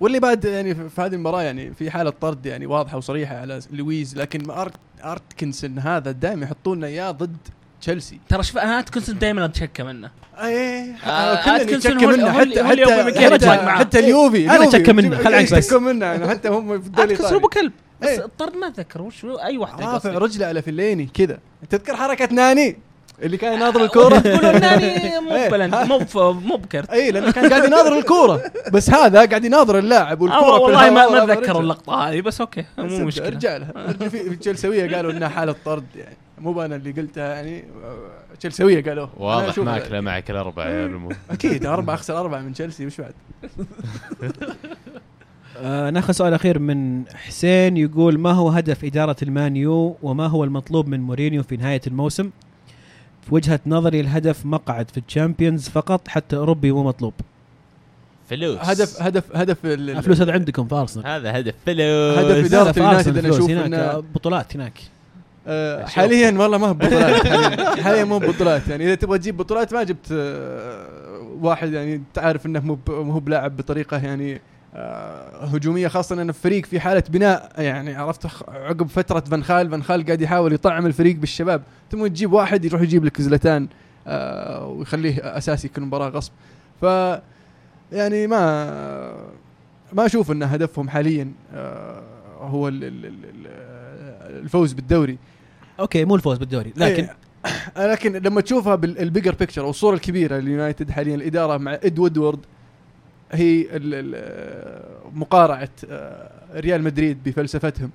واللي 0.00 0.20
بعد 0.20 0.44
يعني 0.44 0.74
في 0.74 0.88
في 0.88 1.00
هذه 1.00 1.14
المباراة 1.14 1.42
يعني 1.42 1.74
في 1.74 1.90
حالة 1.90 2.10
طرد 2.10 2.46
يعني 2.46 2.66
واضحة 2.66 2.96
وصريحة 2.96 3.36
على 3.36 3.60
لويز 3.72 4.16
لكن 4.18 4.50
أت 4.50 4.74
أتكنسون 5.04 5.78
هذا 5.78 6.10
دائما 6.10 6.44
يحطون 6.44 6.84
إياه 6.84 7.10
ضد 7.10 7.36
تشيلسي. 7.82 8.20
ترى 8.28 8.42
شوف 8.42 8.58
أنا 8.58 8.78
اتكنسون 8.78 9.18
دائما 9.18 9.44
اتشكى 9.44 9.82
منه. 9.82 10.10
إيه. 10.42 10.94
آه، 11.06 11.44
كلنا 11.44 11.56
أتكنسون 11.56 11.92
نتشكى 11.92 12.06
منه. 12.06 12.32
حتى 12.32 12.64
حتى 12.64 13.70
حتى, 13.70 13.98
اليوفي 13.98 14.44
أنا 14.46 14.56
اليوفي. 14.56 14.76
أتشكى 14.76 14.92
منه، 14.92 15.18
خل 15.18 15.34
عنك 15.34 15.54
بس. 15.54 15.72
منه 15.72 16.06
يعني 16.06 16.28
حتى 16.28 16.48
هم 16.48 16.80
في 16.80 16.86
الدوري 16.86 17.14
اتكنسون 17.14 17.36
ابو. 17.36 17.48
كلب. 17.48 17.72
بس 18.00 18.08
إيه. 18.08 18.24
الطرد 18.24 18.56
ما 18.56 18.66
اتذكر 18.66 19.02
وش 19.02 19.24
أي 19.24 19.58
واحدة 19.58 19.84
رافع 19.84 19.94
قصدي. 19.98 20.16
رجلة 20.16 20.46
على 20.46 20.62
فليني 20.62 21.08
كذا. 21.14 21.38
تذكر 21.70 21.96
حركة 21.96 22.28
ناني؟ 22.34 22.76
اللي 23.22 23.36
كان 23.36 23.52
يناظر 23.52 23.84
الكورة؟ 23.84 24.18
تقولون 24.38 24.60
ناني 24.60 25.20
مو 25.20 25.32
إيه. 25.36 25.84
مو 25.84 26.32
مو 26.32 26.56
بكرت. 26.56 26.90
اي 26.90 27.10
لأنه 27.10 27.32
كان 27.32 27.48
قاعد 27.50 27.64
يناظر 27.64 27.98
الكورة. 27.98 28.42
بس 28.72 28.90
هذا 28.90 29.24
قاعد 29.24 29.44
يناظر 29.44 29.78
اللاعب 29.78 30.20
والكورة 30.20 30.40
آه 30.54 30.56
في 30.58 30.62
والله 30.64 30.90
ما 30.90 31.22
اتذكر. 31.24 31.60
اللقطة 31.60 31.94
هذه 32.08 32.20
بس 32.20 32.40
أوكي 32.40 32.64
مو 32.78 32.98
مشكلة. 33.04 33.28
رجالها 33.28 33.92
في 33.92 34.08
في 34.10 34.36
تشيلسويه 34.36 34.96
قالوا 34.96 35.12
إنها 35.12 35.28
حالة 35.28 35.54
طرد 35.64 35.84
يعني. 35.96 36.16
مو 36.38 36.62
أنا 36.62 36.76
اللي 36.76 36.90
قلتها 36.92 37.34
يعني 37.34 37.64
آه، 37.84 38.36
تشيلسويه 38.38 38.84
قالوا 38.84 39.06
واضح. 39.16 39.58
ماكلة 39.58 40.00
معك 40.00 40.30
الأربعة 40.30 40.68
يا 40.68 40.86
المو 40.86 41.12
أكيد 41.30 41.66
اربعه 41.66 41.94
أخسر 41.94 42.20
اربعه 42.20 42.40
من 42.40 42.52
تشيلسي 42.52 42.86
وش 42.86 43.00
بعد؟ 43.00 43.14
آه 45.56 45.90
ناخذ 45.90 46.12
سؤال 46.12 46.34
أخير 46.34 46.58
من 46.58 47.04
حسين 47.14 47.76
يقول 47.76 48.18
ما 48.18 48.32
هو 48.32 48.48
هدف 48.48 48.84
إدارة 48.84 49.16
المانيو 49.22 49.96
وما 50.02 50.26
هو 50.26 50.44
المطلوب 50.44 50.88
من 50.88 51.00
مورينيو 51.00 51.42
في 51.42 51.56
نهاية 51.56 51.80
الموسم؟ 51.86 52.30
في 53.28 53.34
وجهة 53.34 53.60
نظري 53.66 54.00
الهدف 54.00 54.46
مقعد 54.46 54.90
في 54.90 55.00
ال 55.08 55.14
Champions 55.14 55.68
فقط 55.68 56.08
حتى 56.08 56.36
أوروبي 56.36 56.72
مو 56.72 56.82
مطلوب. 56.84 57.12
فلوس. 58.28 58.58
هدف 58.60 59.02
هدف 59.02 59.36
هدف 59.36 59.64
ال- 59.66 59.70
ال- 59.90 59.90
الفلوس 59.96 60.20
هذا 60.20 60.32
عندكم 60.32 60.68
في 60.68 60.74
أرسنال. 60.74 61.06
هذا 61.06 61.38
هدف 61.38 61.54
فلوس. 61.66 62.18
هدف 62.18 62.78
اليونايتد 62.78 63.20
فلوس 63.20 63.36
أشوف 63.36 63.50
هناك 63.50 63.72
آه، 63.72 64.04
بطولات 64.14 64.56
هناك. 64.56 64.72
آه، 65.46 65.84
حاليا 65.86 66.30
والله 66.38 66.58
ما 66.58 66.66
هو 66.68 66.74
بطولات 66.74 67.26
حاليا 67.28 67.82
حاليا 67.82 68.04
مو 68.04 68.18
بطولات 68.18 68.68
يعني 68.68 68.84
إذا 68.84 68.94
تبغى 68.94 69.18
تجيب 69.18 69.36
بطولات 69.36 69.74
ما 69.74 69.82
جبت 69.82 70.06
آه، 70.12 70.86
واحد 71.40 71.72
يعني 71.72 72.02
تعرف 72.14 72.46
إنه 72.46 72.60
مو 72.60 72.78
مو 72.88 73.18
بلاعب 73.18 73.56
بطريقة 73.56 73.96
يعني 73.96 74.40
آه، 74.74 75.44
هجومية 75.44 75.88
خاصة 75.88 76.22
انه 76.22 76.32
فريق 76.32 76.66
في 76.66 76.80
حالة 76.80 77.02
بناء. 77.08 77.52
يعني 77.58 77.94
عرفت 77.94 78.26
عقب 78.48 78.88
فترة 78.88 79.20
فان 79.20 79.44
خال 79.44 79.70
فان 79.70 79.82
خال 79.82 80.06
قاعد 80.06 80.20
يحاول 80.20 80.52
يطعم 80.52 80.86
الفريق 80.86 81.16
بالشباب. 81.16 81.62
ثم 81.90 82.06
تجيب 82.06 82.32
واحد 82.32 82.64
يروح 82.64 82.82
يجيب 82.82 83.04
لك 83.04 83.20
زلتان 83.22 83.68
ويخليه 84.62 85.18
أساسي 85.38 85.68
كل 85.68 85.82
مباراة 85.82 86.08
غصب. 86.08 86.32
ف 86.80 86.84
يعني 87.92 88.26
ما 88.26 88.64
ما 89.92 90.06
أشوف 90.06 90.30
إن 90.30 90.42
هدفهم 90.42 90.88
حاليا 90.88 91.32
هو 92.40 92.68
ال- 92.68 92.84
ال- 92.84 93.06
ال- 93.06 93.24
ال- 93.24 94.42
الفوز 94.42 94.72
بالدوري. 94.72 95.18
okay 95.80 96.04
مو 96.04 96.14
الفوز 96.14 96.38
بالدوري 96.38 96.72
لكن 96.76 97.08
إيه، 97.76 97.86
لكن 97.92 98.12
لما 98.12 98.40
تشوفها 98.40 98.74
بال 98.74 98.89
bigger 98.89 99.34
picture 99.34 99.62
أو 99.64 99.70
الصورة 99.70 99.94
الكبيرة 99.94 100.36
لليونايتد 100.36 100.90
حاليا 100.90 101.14
الإدارة 101.14 101.56
مع 101.56 101.74
إد 101.74 101.98
وودورد 101.98 102.38
هي 103.32 103.60
ال- 103.60 103.66
ال- 104.16 105.18
مقارعة 105.18 105.68
آه، 105.90 106.30
ريال 106.54 106.82
مدريد 106.82 107.18
بفلسفتهم 107.24 107.90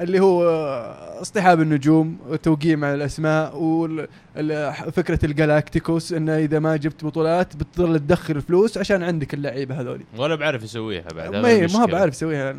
اللي 0.00 0.20
هو 0.20 0.48
آه، 0.48 1.20
اصطحاب 1.20 1.60
النجوم 1.60 2.18
وتوقيع 2.28 2.76
مع 2.76 2.94
الأسماء 2.94 3.52
وفكره 3.56 5.18
ال 5.24 5.32
galácticos 5.32 6.12
انه 6.12 6.38
إذا 6.38 6.58
ما 6.58 6.76
جبت 6.76 7.04
بطولات 7.04 7.56
بتضل 7.56 7.98
تدخل 7.98 8.40
فلوس 8.40 8.78
عشان 8.78 9.02
عندك 9.02 9.34
اللعيبة 9.34 9.80
هذول 9.80 10.00
ولا 10.18 10.34
بعرف 10.34 10.62
يسويها 10.62 11.08
بعد 11.14 11.32
ما 11.36 11.48
هي- 11.48 11.66
ما. 11.66 11.86
بعرف 11.86 12.14
يسويها 12.14 12.52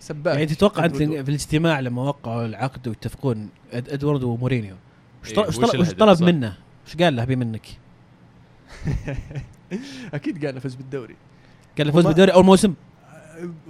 سباك 0.00 0.34
يعني 0.34 0.46
تتوقع 0.46 0.84
أنت. 0.84 0.96
في 0.96 1.04
الاجتماع 1.04 1.80
لما 1.80 2.02
وقعوا 2.02 2.46
العقد 2.46 2.88
ويتفقون 2.88 3.48
إد- 3.72 3.74
إدوارد 3.74 4.22
ومورينيو 4.22 4.74
وش 5.22 5.28
إيه، 5.28 5.34
طلب؟ 5.98 6.22
منه؟ 6.22 6.56
وش 6.86 6.96
قال 6.96 7.16
له 7.16 7.22
أبي 7.22 7.36
منك؟ 7.36 7.66
أكيد 10.14 10.44
قال 10.46 10.54
نفوز 10.54 10.74
بالدوري 10.74 11.16
قال 11.78 11.86
له 11.86 11.92
فوز 11.92 12.06
بالدوري 12.06 12.32
أول 12.32 12.44
موسم 12.44 12.74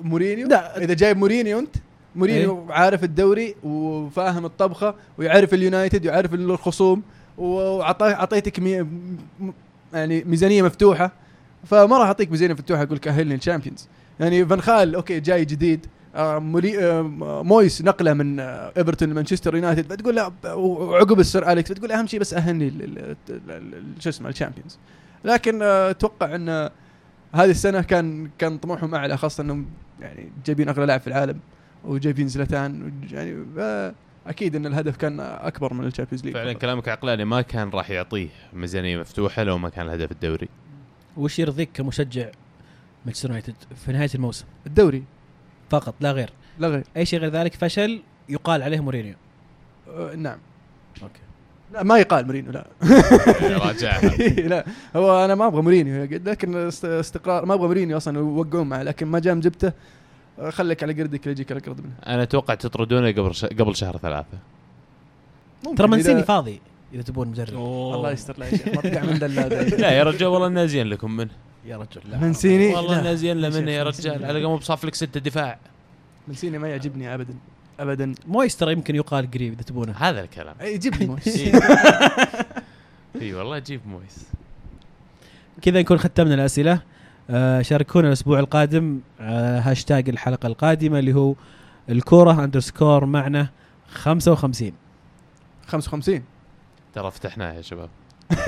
مورينيو 0.02 0.48
لا. 0.48 0.84
إذا 0.84 0.94
جايب 0.94 1.16
مورينيو 1.16 1.58
أنت 1.58 1.76
مورينيو 2.16 2.66
عارف 2.70 3.04
الدوري 3.04 3.54
وفاهم 3.62 4.44
الطبخة 4.44 4.94
ويعرف 5.18 5.54
اليونايتد 5.54 6.06
ويعرف 6.06 6.34
الخصوم 6.34 7.02
واعطيتك 7.38 8.60
مي 8.60 8.82
م- 8.82 9.18
يعني 9.92 10.24
ميزانية 10.24 10.62
مفتوحة 10.62 11.12
فما 11.64 11.98
راح 11.98 12.06
أعطيك 12.06 12.30
ميزانية 12.30 12.54
مفتوحة 12.54 12.82
أقول 12.82 12.96
لك 12.96 13.08
أهلني 13.08 13.34
ال 13.34 13.40
Champions 13.40 13.88
يعني 14.20 14.46
فان 14.46 14.60
خال 14.60 14.94
okay 14.94 15.20
جاي 15.20 15.44
جديد 15.44 15.86
مويس 17.42 17.82
نقله 17.82 18.12
من 18.14 18.40
آه، 18.40 18.72
إيفرتون 18.76 19.08
لمانشستر 19.10 19.54
يونايتد 19.54 19.92
فتقول 19.92 20.16
له 20.16 20.32
وعقب 20.56 21.20
السر 21.20 21.52
أليكس 21.52 21.72
فتقول 21.72 21.92
أهم 21.92 22.06
شيء 22.06 22.20
بس 22.20 22.34
ال- 22.62 23.16
شو 23.98 24.08
اسمه 24.08 24.28
ال 24.28 24.33
Champions. 24.33 24.78
لكن 25.24 25.62
آه، 25.62 25.90
أتوقع 25.90 26.34
أن 26.34 26.48
هذه 27.34 27.50
السنة 27.50 27.82
كان 27.82 28.30
كان 28.38 28.58
طموحهم 28.58 28.94
أعلى 28.94 29.16
خاصة 29.16 29.42
أنهم 29.42 29.66
يعني 30.00 30.32
جايبين 30.46 30.68
أغلى 30.68 30.86
لاعب 30.86 31.00
في 31.00 31.06
العالم 31.06 31.38
وجايبين 31.84 32.28
زلتان 32.28 32.92
يعني 33.12 33.44
آه، 33.58 33.94
أكيد 34.26 34.56
أن 34.56 34.66
الهدف 34.66 34.96
كان 34.96 35.20
أكبر 35.20 35.74
من 35.74 35.84
ال 35.86 35.90
Champions 35.90 36.24
League. 36.24 36.34
فعلا 36.34 36.52
كلامك 36.52 36.88
عقلاني 36.88 37.24
ما 37.24 37.40
كان 37.42 37.68
راح 37.70 37.90
يعطيه 37.90 38.28
ميزانية 38.52 38.98
مفتوحة 39.00 39.42
لو 39.42 39.58
ما 39.58 39.68
كان 39.68 39.86
الهدف 39.86 40.12
الدوري. 40.12 40.48
وش 41.16 41.38
يرضيك 41.38 41.70
كمشجع 41.74 42.28
مانشستر 43.06 43.28
يونايتد 43.28 43.54
في 43.86 43.92
نهاية 43.92 44.08
الموسم؟ 44.14 44.44
الدوري. 44.66 45.02
فقط 45.70 45.94
لا 46.00 46.12
غير. 46.12 46.30
لا 46.58 46.68
غير. 46.68 46.84
أي 46.96 47.06
شيء 47.06 47.18
غير 47.18 47.30
ذلك 47.30 47.54
فشل 47.54 48.02
يقال 48.28 48.62
عليه 48.62 48.80
مورينيو. 48.80 49.14
آه، 49.88 50.14
نعم. 50.14 50.38
okay. 51.02 51.20
لا 51.72 51.82
ما 51.82 51.98
يقال 51.98 52.26
مورينيو 52.26 52.52
لا. 52.52 52.66
راجعها 53.42 54.16
لا 54.52 54.64
هو 54.96 55.24
أنا 55.24 55.34
ما 55.34 55.46
أبغى 55.46 55.62
مورينيو 55.62 56.04
لكن 56.04 56.56
است- 56.56 56.84
استقرار 56.84 57.46
ما 57.46 57.54
أبغى 57.54 57.66
مورينيو 57.66 57.96
أصلا 57.96 58.18
يوقعون 58.18 58.68
معه 58.68 58.82
لكن 58.82 59.06
ما 59.06 59.18
دام 59.18 59.40
جبته 59.40 59.72
آه، 60.38 60.50
خليك 60.50 60.82
على 60.82 60.92
قردك 60.92 61.26
لا 61.26 61.32
يجيك 61.32 61.52
على 61.52 61.60
قرد 61.60 61.80
منه. 61.80 61.92
أنا 62.06 62.22
أتوقع 62.22 62.54
تطردونه 62.54 63.10
قبل 63.12 63.34
ش... 63.34 63.44
قبل 63.44 63.76
شهر 63.76 63.96
ثلاثة. 63.96 64.38
ترى 65.76 65.88
مانشيني 65.88 66.22
فاضي 66.22 66.60
إذا 66.94 67.02
تبون 67.02 67.28
مدرب 67.28 67.54
الله 67.94 68.10
يستر 68.10 68.38
لا 68.38 68.46
يا 68.46 68.56
شيخ 68.56 68.68
مطقع 68.68 69.02
من 69.02 69.18
لا 69.80 69.90
يا 69.90 70.02
رجال 70.02 70.28
والله 70.28 70.48
نازين 70.48 70.86
لكم 70.86 71.16
منه. 71.16 71.30
يا 71.64 71.76
رجل 71.76 72.00
لا. 72.10 72.18
منسيني؟ 72.18 72.74
والله 72.74 72.96
لا. 72.96 73.02
نازين 73.02 73.40
له 73.40 73.48
يا 73.48 73.60
منه 73.60 73.70
يا 73.70 73.82
رجال. 73.82 74.24
على 74.24 74.44
قام 74.44 74.56
بصاف 74.56 74.84
لك 74.84 74.94
سته 74.94 75.20
دفاع. 75.20 75.58
منسيني 76.28 76.58
ما 76.58 76.68
يعجبني 76.68 77.14
ابدا 77.14 77.34
ابدا. 77.80 78.14
مويس 78.26 78.56
ترى 78.56 78.72
يمكن 78.72 78.94
يقال 78.94 79.30
قريب 79.30 79.52
إذا 79.52 79.62
تبونه. 79.62 79.92
هذا 79.92 80.20
الكلام. 80.20 80.54
أي، 80.60 80.78
جيب 80.78 80.94
لي 80.94 81.06
مويس. 81.06 81.38
إي. 83.20 83.34
والله 83.34 83.58
جيب 83.58 83.80
مويس. 83.86 84.26
كذا 85.62 85.80
نكون 85.80 85.98
ختمنا 85.98 86.34
الأسئلة. 86.34 86.80
آه 87.30 87.62
شاركونا 87.62 88.08
الأسبوع 88.08 88.38
القادم 88.38 89.00
آه 89.20 89.60
هاشتاج 89.60 90.08
الحلقة 90.08 90.46
القادمة 90.46 90.98
اللي 90.98 91.12
هو 91.14 91.34
الكورة 91.88 92.44
اندرسكور 92.44 93.04
معنا 93.04 93.48
55 93.88 94.72
55 95.66 96.22
ترى 96.94 97.10
فتحناها 97.10 97.54
يا 97.54 97.62
شباب. 97.62 97.88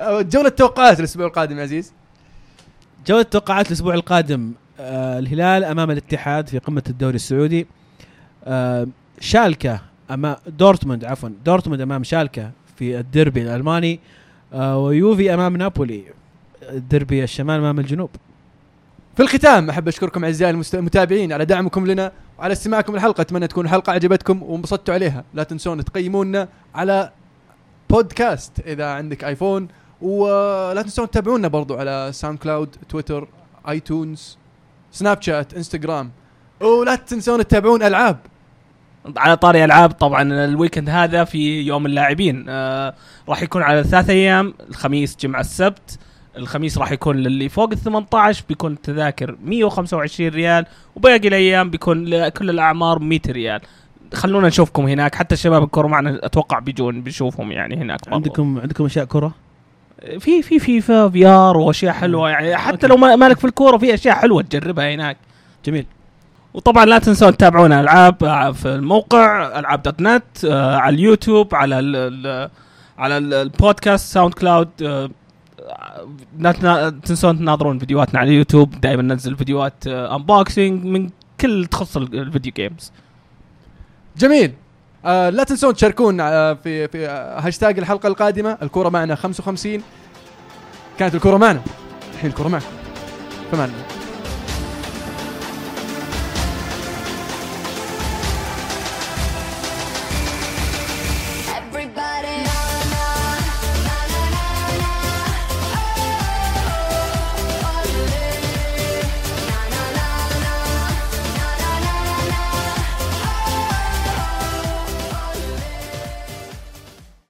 جولة 0.00 0.48
توقعات 0.48 0.98
الأسبوع 1.00 1.26
القادم 1.26 1.58
يا 1.58 1.62
عزيز. 1.62 1.92
جولة 3.06 3.22
توقعات 3.22 3.66
الأسبوع 3.66 3.94
القادم 3.94 4.52
آه 4.80 5.18
الهلال 5.18 5.64
أمام 5.64 5.90
الاتحاد 5.90 6.48
في 6.48 6.58
قمة 6.58 6.82
الدوري 6.88 7.14
السعودي. 7.14 7.66
آه 8.44 8.86
شالكة 9.20 9.80
امام 10.10 10.36
دورتموند 10.46 11.04
عفوا 11.04 11.28
دورتموند 11.44 11.80
أمام 11.80 12.04
شالكة 12.04 12.50
في 12.76 12.98
الديربي 12.98 13.42
الألماني 13.42 14.00
آه 14.52 14.78
ويوفي 14.78 15.34
أمام 15.34 15.56
نابولي 15.56 16.04
الديربي 16.62 17.24
الشمال 17.24 17.58
أمام 17.58 17.78
الجنوب. 17.78 18.10
في 19.16 19.22
الختام 19.22 19.70
أحب 19.70 19.88
أشكركم 19.88 20.24
أعزائي 20.24 20.62
المتابعين 20.74 21.32
على 21.32 21.44
دعمكم 21.44 21.86
لنا 21.86 22.12
وعلى 22.38 22.52
استماعكم 22.52 22.94
الحلقة 22.94 23.20
أتمنى 23.20 23.46
تكون 23.46 23.64
الحلقة 23.64 23.92
عجبتكم 23.92 24.42
وانبسطتوا 24.42 24.94
عليها. 24.94 25.24
لا 25.34 25.42
تنسون 25.42 25.84
تقيمونا 25.84 26.48
على 26.74 27.12
بودكاست 27.90 28.60
إذا 28.66 28.86
عندك 28.86 29.24
ايفون 29.24 29.68
ولا 30.02 30.82
تنسون 30.82 31.10
تتابعونا 31.10 31.48
برضو 31.48 31.74
على 31.74 32.10
ساوند 32.12 32.38
كلاود 32.38 32.76
تويتر 32.88 33.28
آيتونز 33.68 34.38
سناب 34.90 35.22
شات 35.22 35.54
إنستغرام. 35.54 36.10
ولا 36.60 36.94
تنسون 36.94 37.46
تتابعون 37.46 37.82
ألعاب. 37.82 38.18
على 39.16 39.36
طاري 39.36 39.64
ألعاب 39.64 39.90
طبعا 39.90 40.44
ال 40.44 40.49
weekend 40.49 40.88
هذا 40.88 41.24
في 41.24 41.60
يوم 41.60 41.86
اللاعبين. 41.86 42.44
آه 42.48 42.94
راح 43.28 43.42
يكون 43.42 43.62
على 43.62 43.84
ثلاث 43.84 44.10
أيام 44.10 44.54
الخميس 44.68 45.16
جمعة 45.20 45.40
السبت 45.40 45.98
الخميس 46.36 46.78
راح 46.78 46.92
يكون 46.92 47.16
للي 47.16 47.48
فوق 47.48 47.70
ال 47.72 47.78
18 47.78 48.44
بيكون 48.48 48.72
التذاكر 48.72 49.36
125 49.44 50.30
ريال 50.30 50.66
وباقي 50.96 51.28
الأيام 51.28 51.70
بيكون 51.70 52.04
لكل 52.04 52.50
الأعمار 52.50 52.98
100 52.98 53.20
ريال. 53.28 53.60
خلونا 54.14 54.48
نشوفكم 54.48 54.86
هناك 54.86 55.14
حتى 55.14 55.34
الشباب 55.34 55.62
الكورة 55.64 55.86
معنا 55.86 56.26
أتوقع 56.26 56.58
بيجون 56.58 57.02
بيشوفهم 57.02 57.52
يعني 57.52 57.76
هناك 57.76 58.00
برضو. 58.04 58.14
عندكم 58.14 58.58
عندكم 58.58 58.84
أشياء 58.84 59.04
كرة 59.04 59.34
في 60.18 60.42
في 60.42 60.58
فيفا 60.58 61.08
VR 61.08 61.56
وأشياء 61.56 61.92
حلوة 61.92 62.30
يعني. 62.30 62.56
حتى 62.56 62.86
لو 62.86 62.96
ما 62.96 63.16
مالك 63.16 63.38
في 63.38 63.44
الكورة 63.44 63.76
في 63.78 63.94
أشياء 63.94 64.14
حلوة 64.14 64.42
تجربها 64.42 64.94
هناك. 64.94 65.16
جميل. 65.64 65.86
وطبعا 66.54 66.84
لا 66.84 66.98
تنسون 66.98 67.36
تتابعونا 67.36 67.80
ألعاب 67.80 68.24
آه، 68.24 68.50
في 68.52 68.68
الموقع 68.68 69.58
ألعاب 69.58 69.82
dot 69.82 70.00
net 70.02 70.44
آه، 70.44 70.76
على 70.76 70.94
اليوتيوب 70.94 71.54
على 71.54 71.78
ال 71.78 72.50
على 72.98 73.18
ال- 73.18 73.34
البودكاست 73.34 74.12
ساوند 74.12 74.34
كلاود 74.34 74.68
آه، 74.82 75.10
لا 76.38 76.52
تنسون 77.04 77.38
تناظرون 77.38 77.78
فيديوهاتنا 77.78 78.20
على 78.20 78.30
اليوتيوب. 78.30 78.80
دائما 78.80 79.02
ننزل 79.02 79.36
فيديوهات 79.36 79.86
unboxing 79.86 80.84
من 80.84 81.10
كل 81.40 81.66
تخص 81.66 81.96
ال- 81.96 82.14
ال 82.20 82.25
video 82.25 82.52
games 82.56 82.92
جميل. 84.16 84.52
آه 85.04 85.30
لا 85.30 85.44
تنسون 85.44 85.74
تشاركونا 85.74 86.32
آه 86.32 86.54
في 86.54 86.88
في 86.88 87.06
آه 87.08 87.40
هاشتاج 87.40 87.78
الحلقة 87.78 88.06
القادمة. 88.06 88.58
الكورة 88.62 88.88
معنا 88.88 89.14
55 89.14 89.82
كانت 90.98 91.14
الكورة 91.14 91.36
معنا. 91.36 91.60
الحين 92.14 92.30
الكورة 92.30 92.48
معكم. 92.48 92.64
فمان. 93.52 93.68
الله 93.68 94.01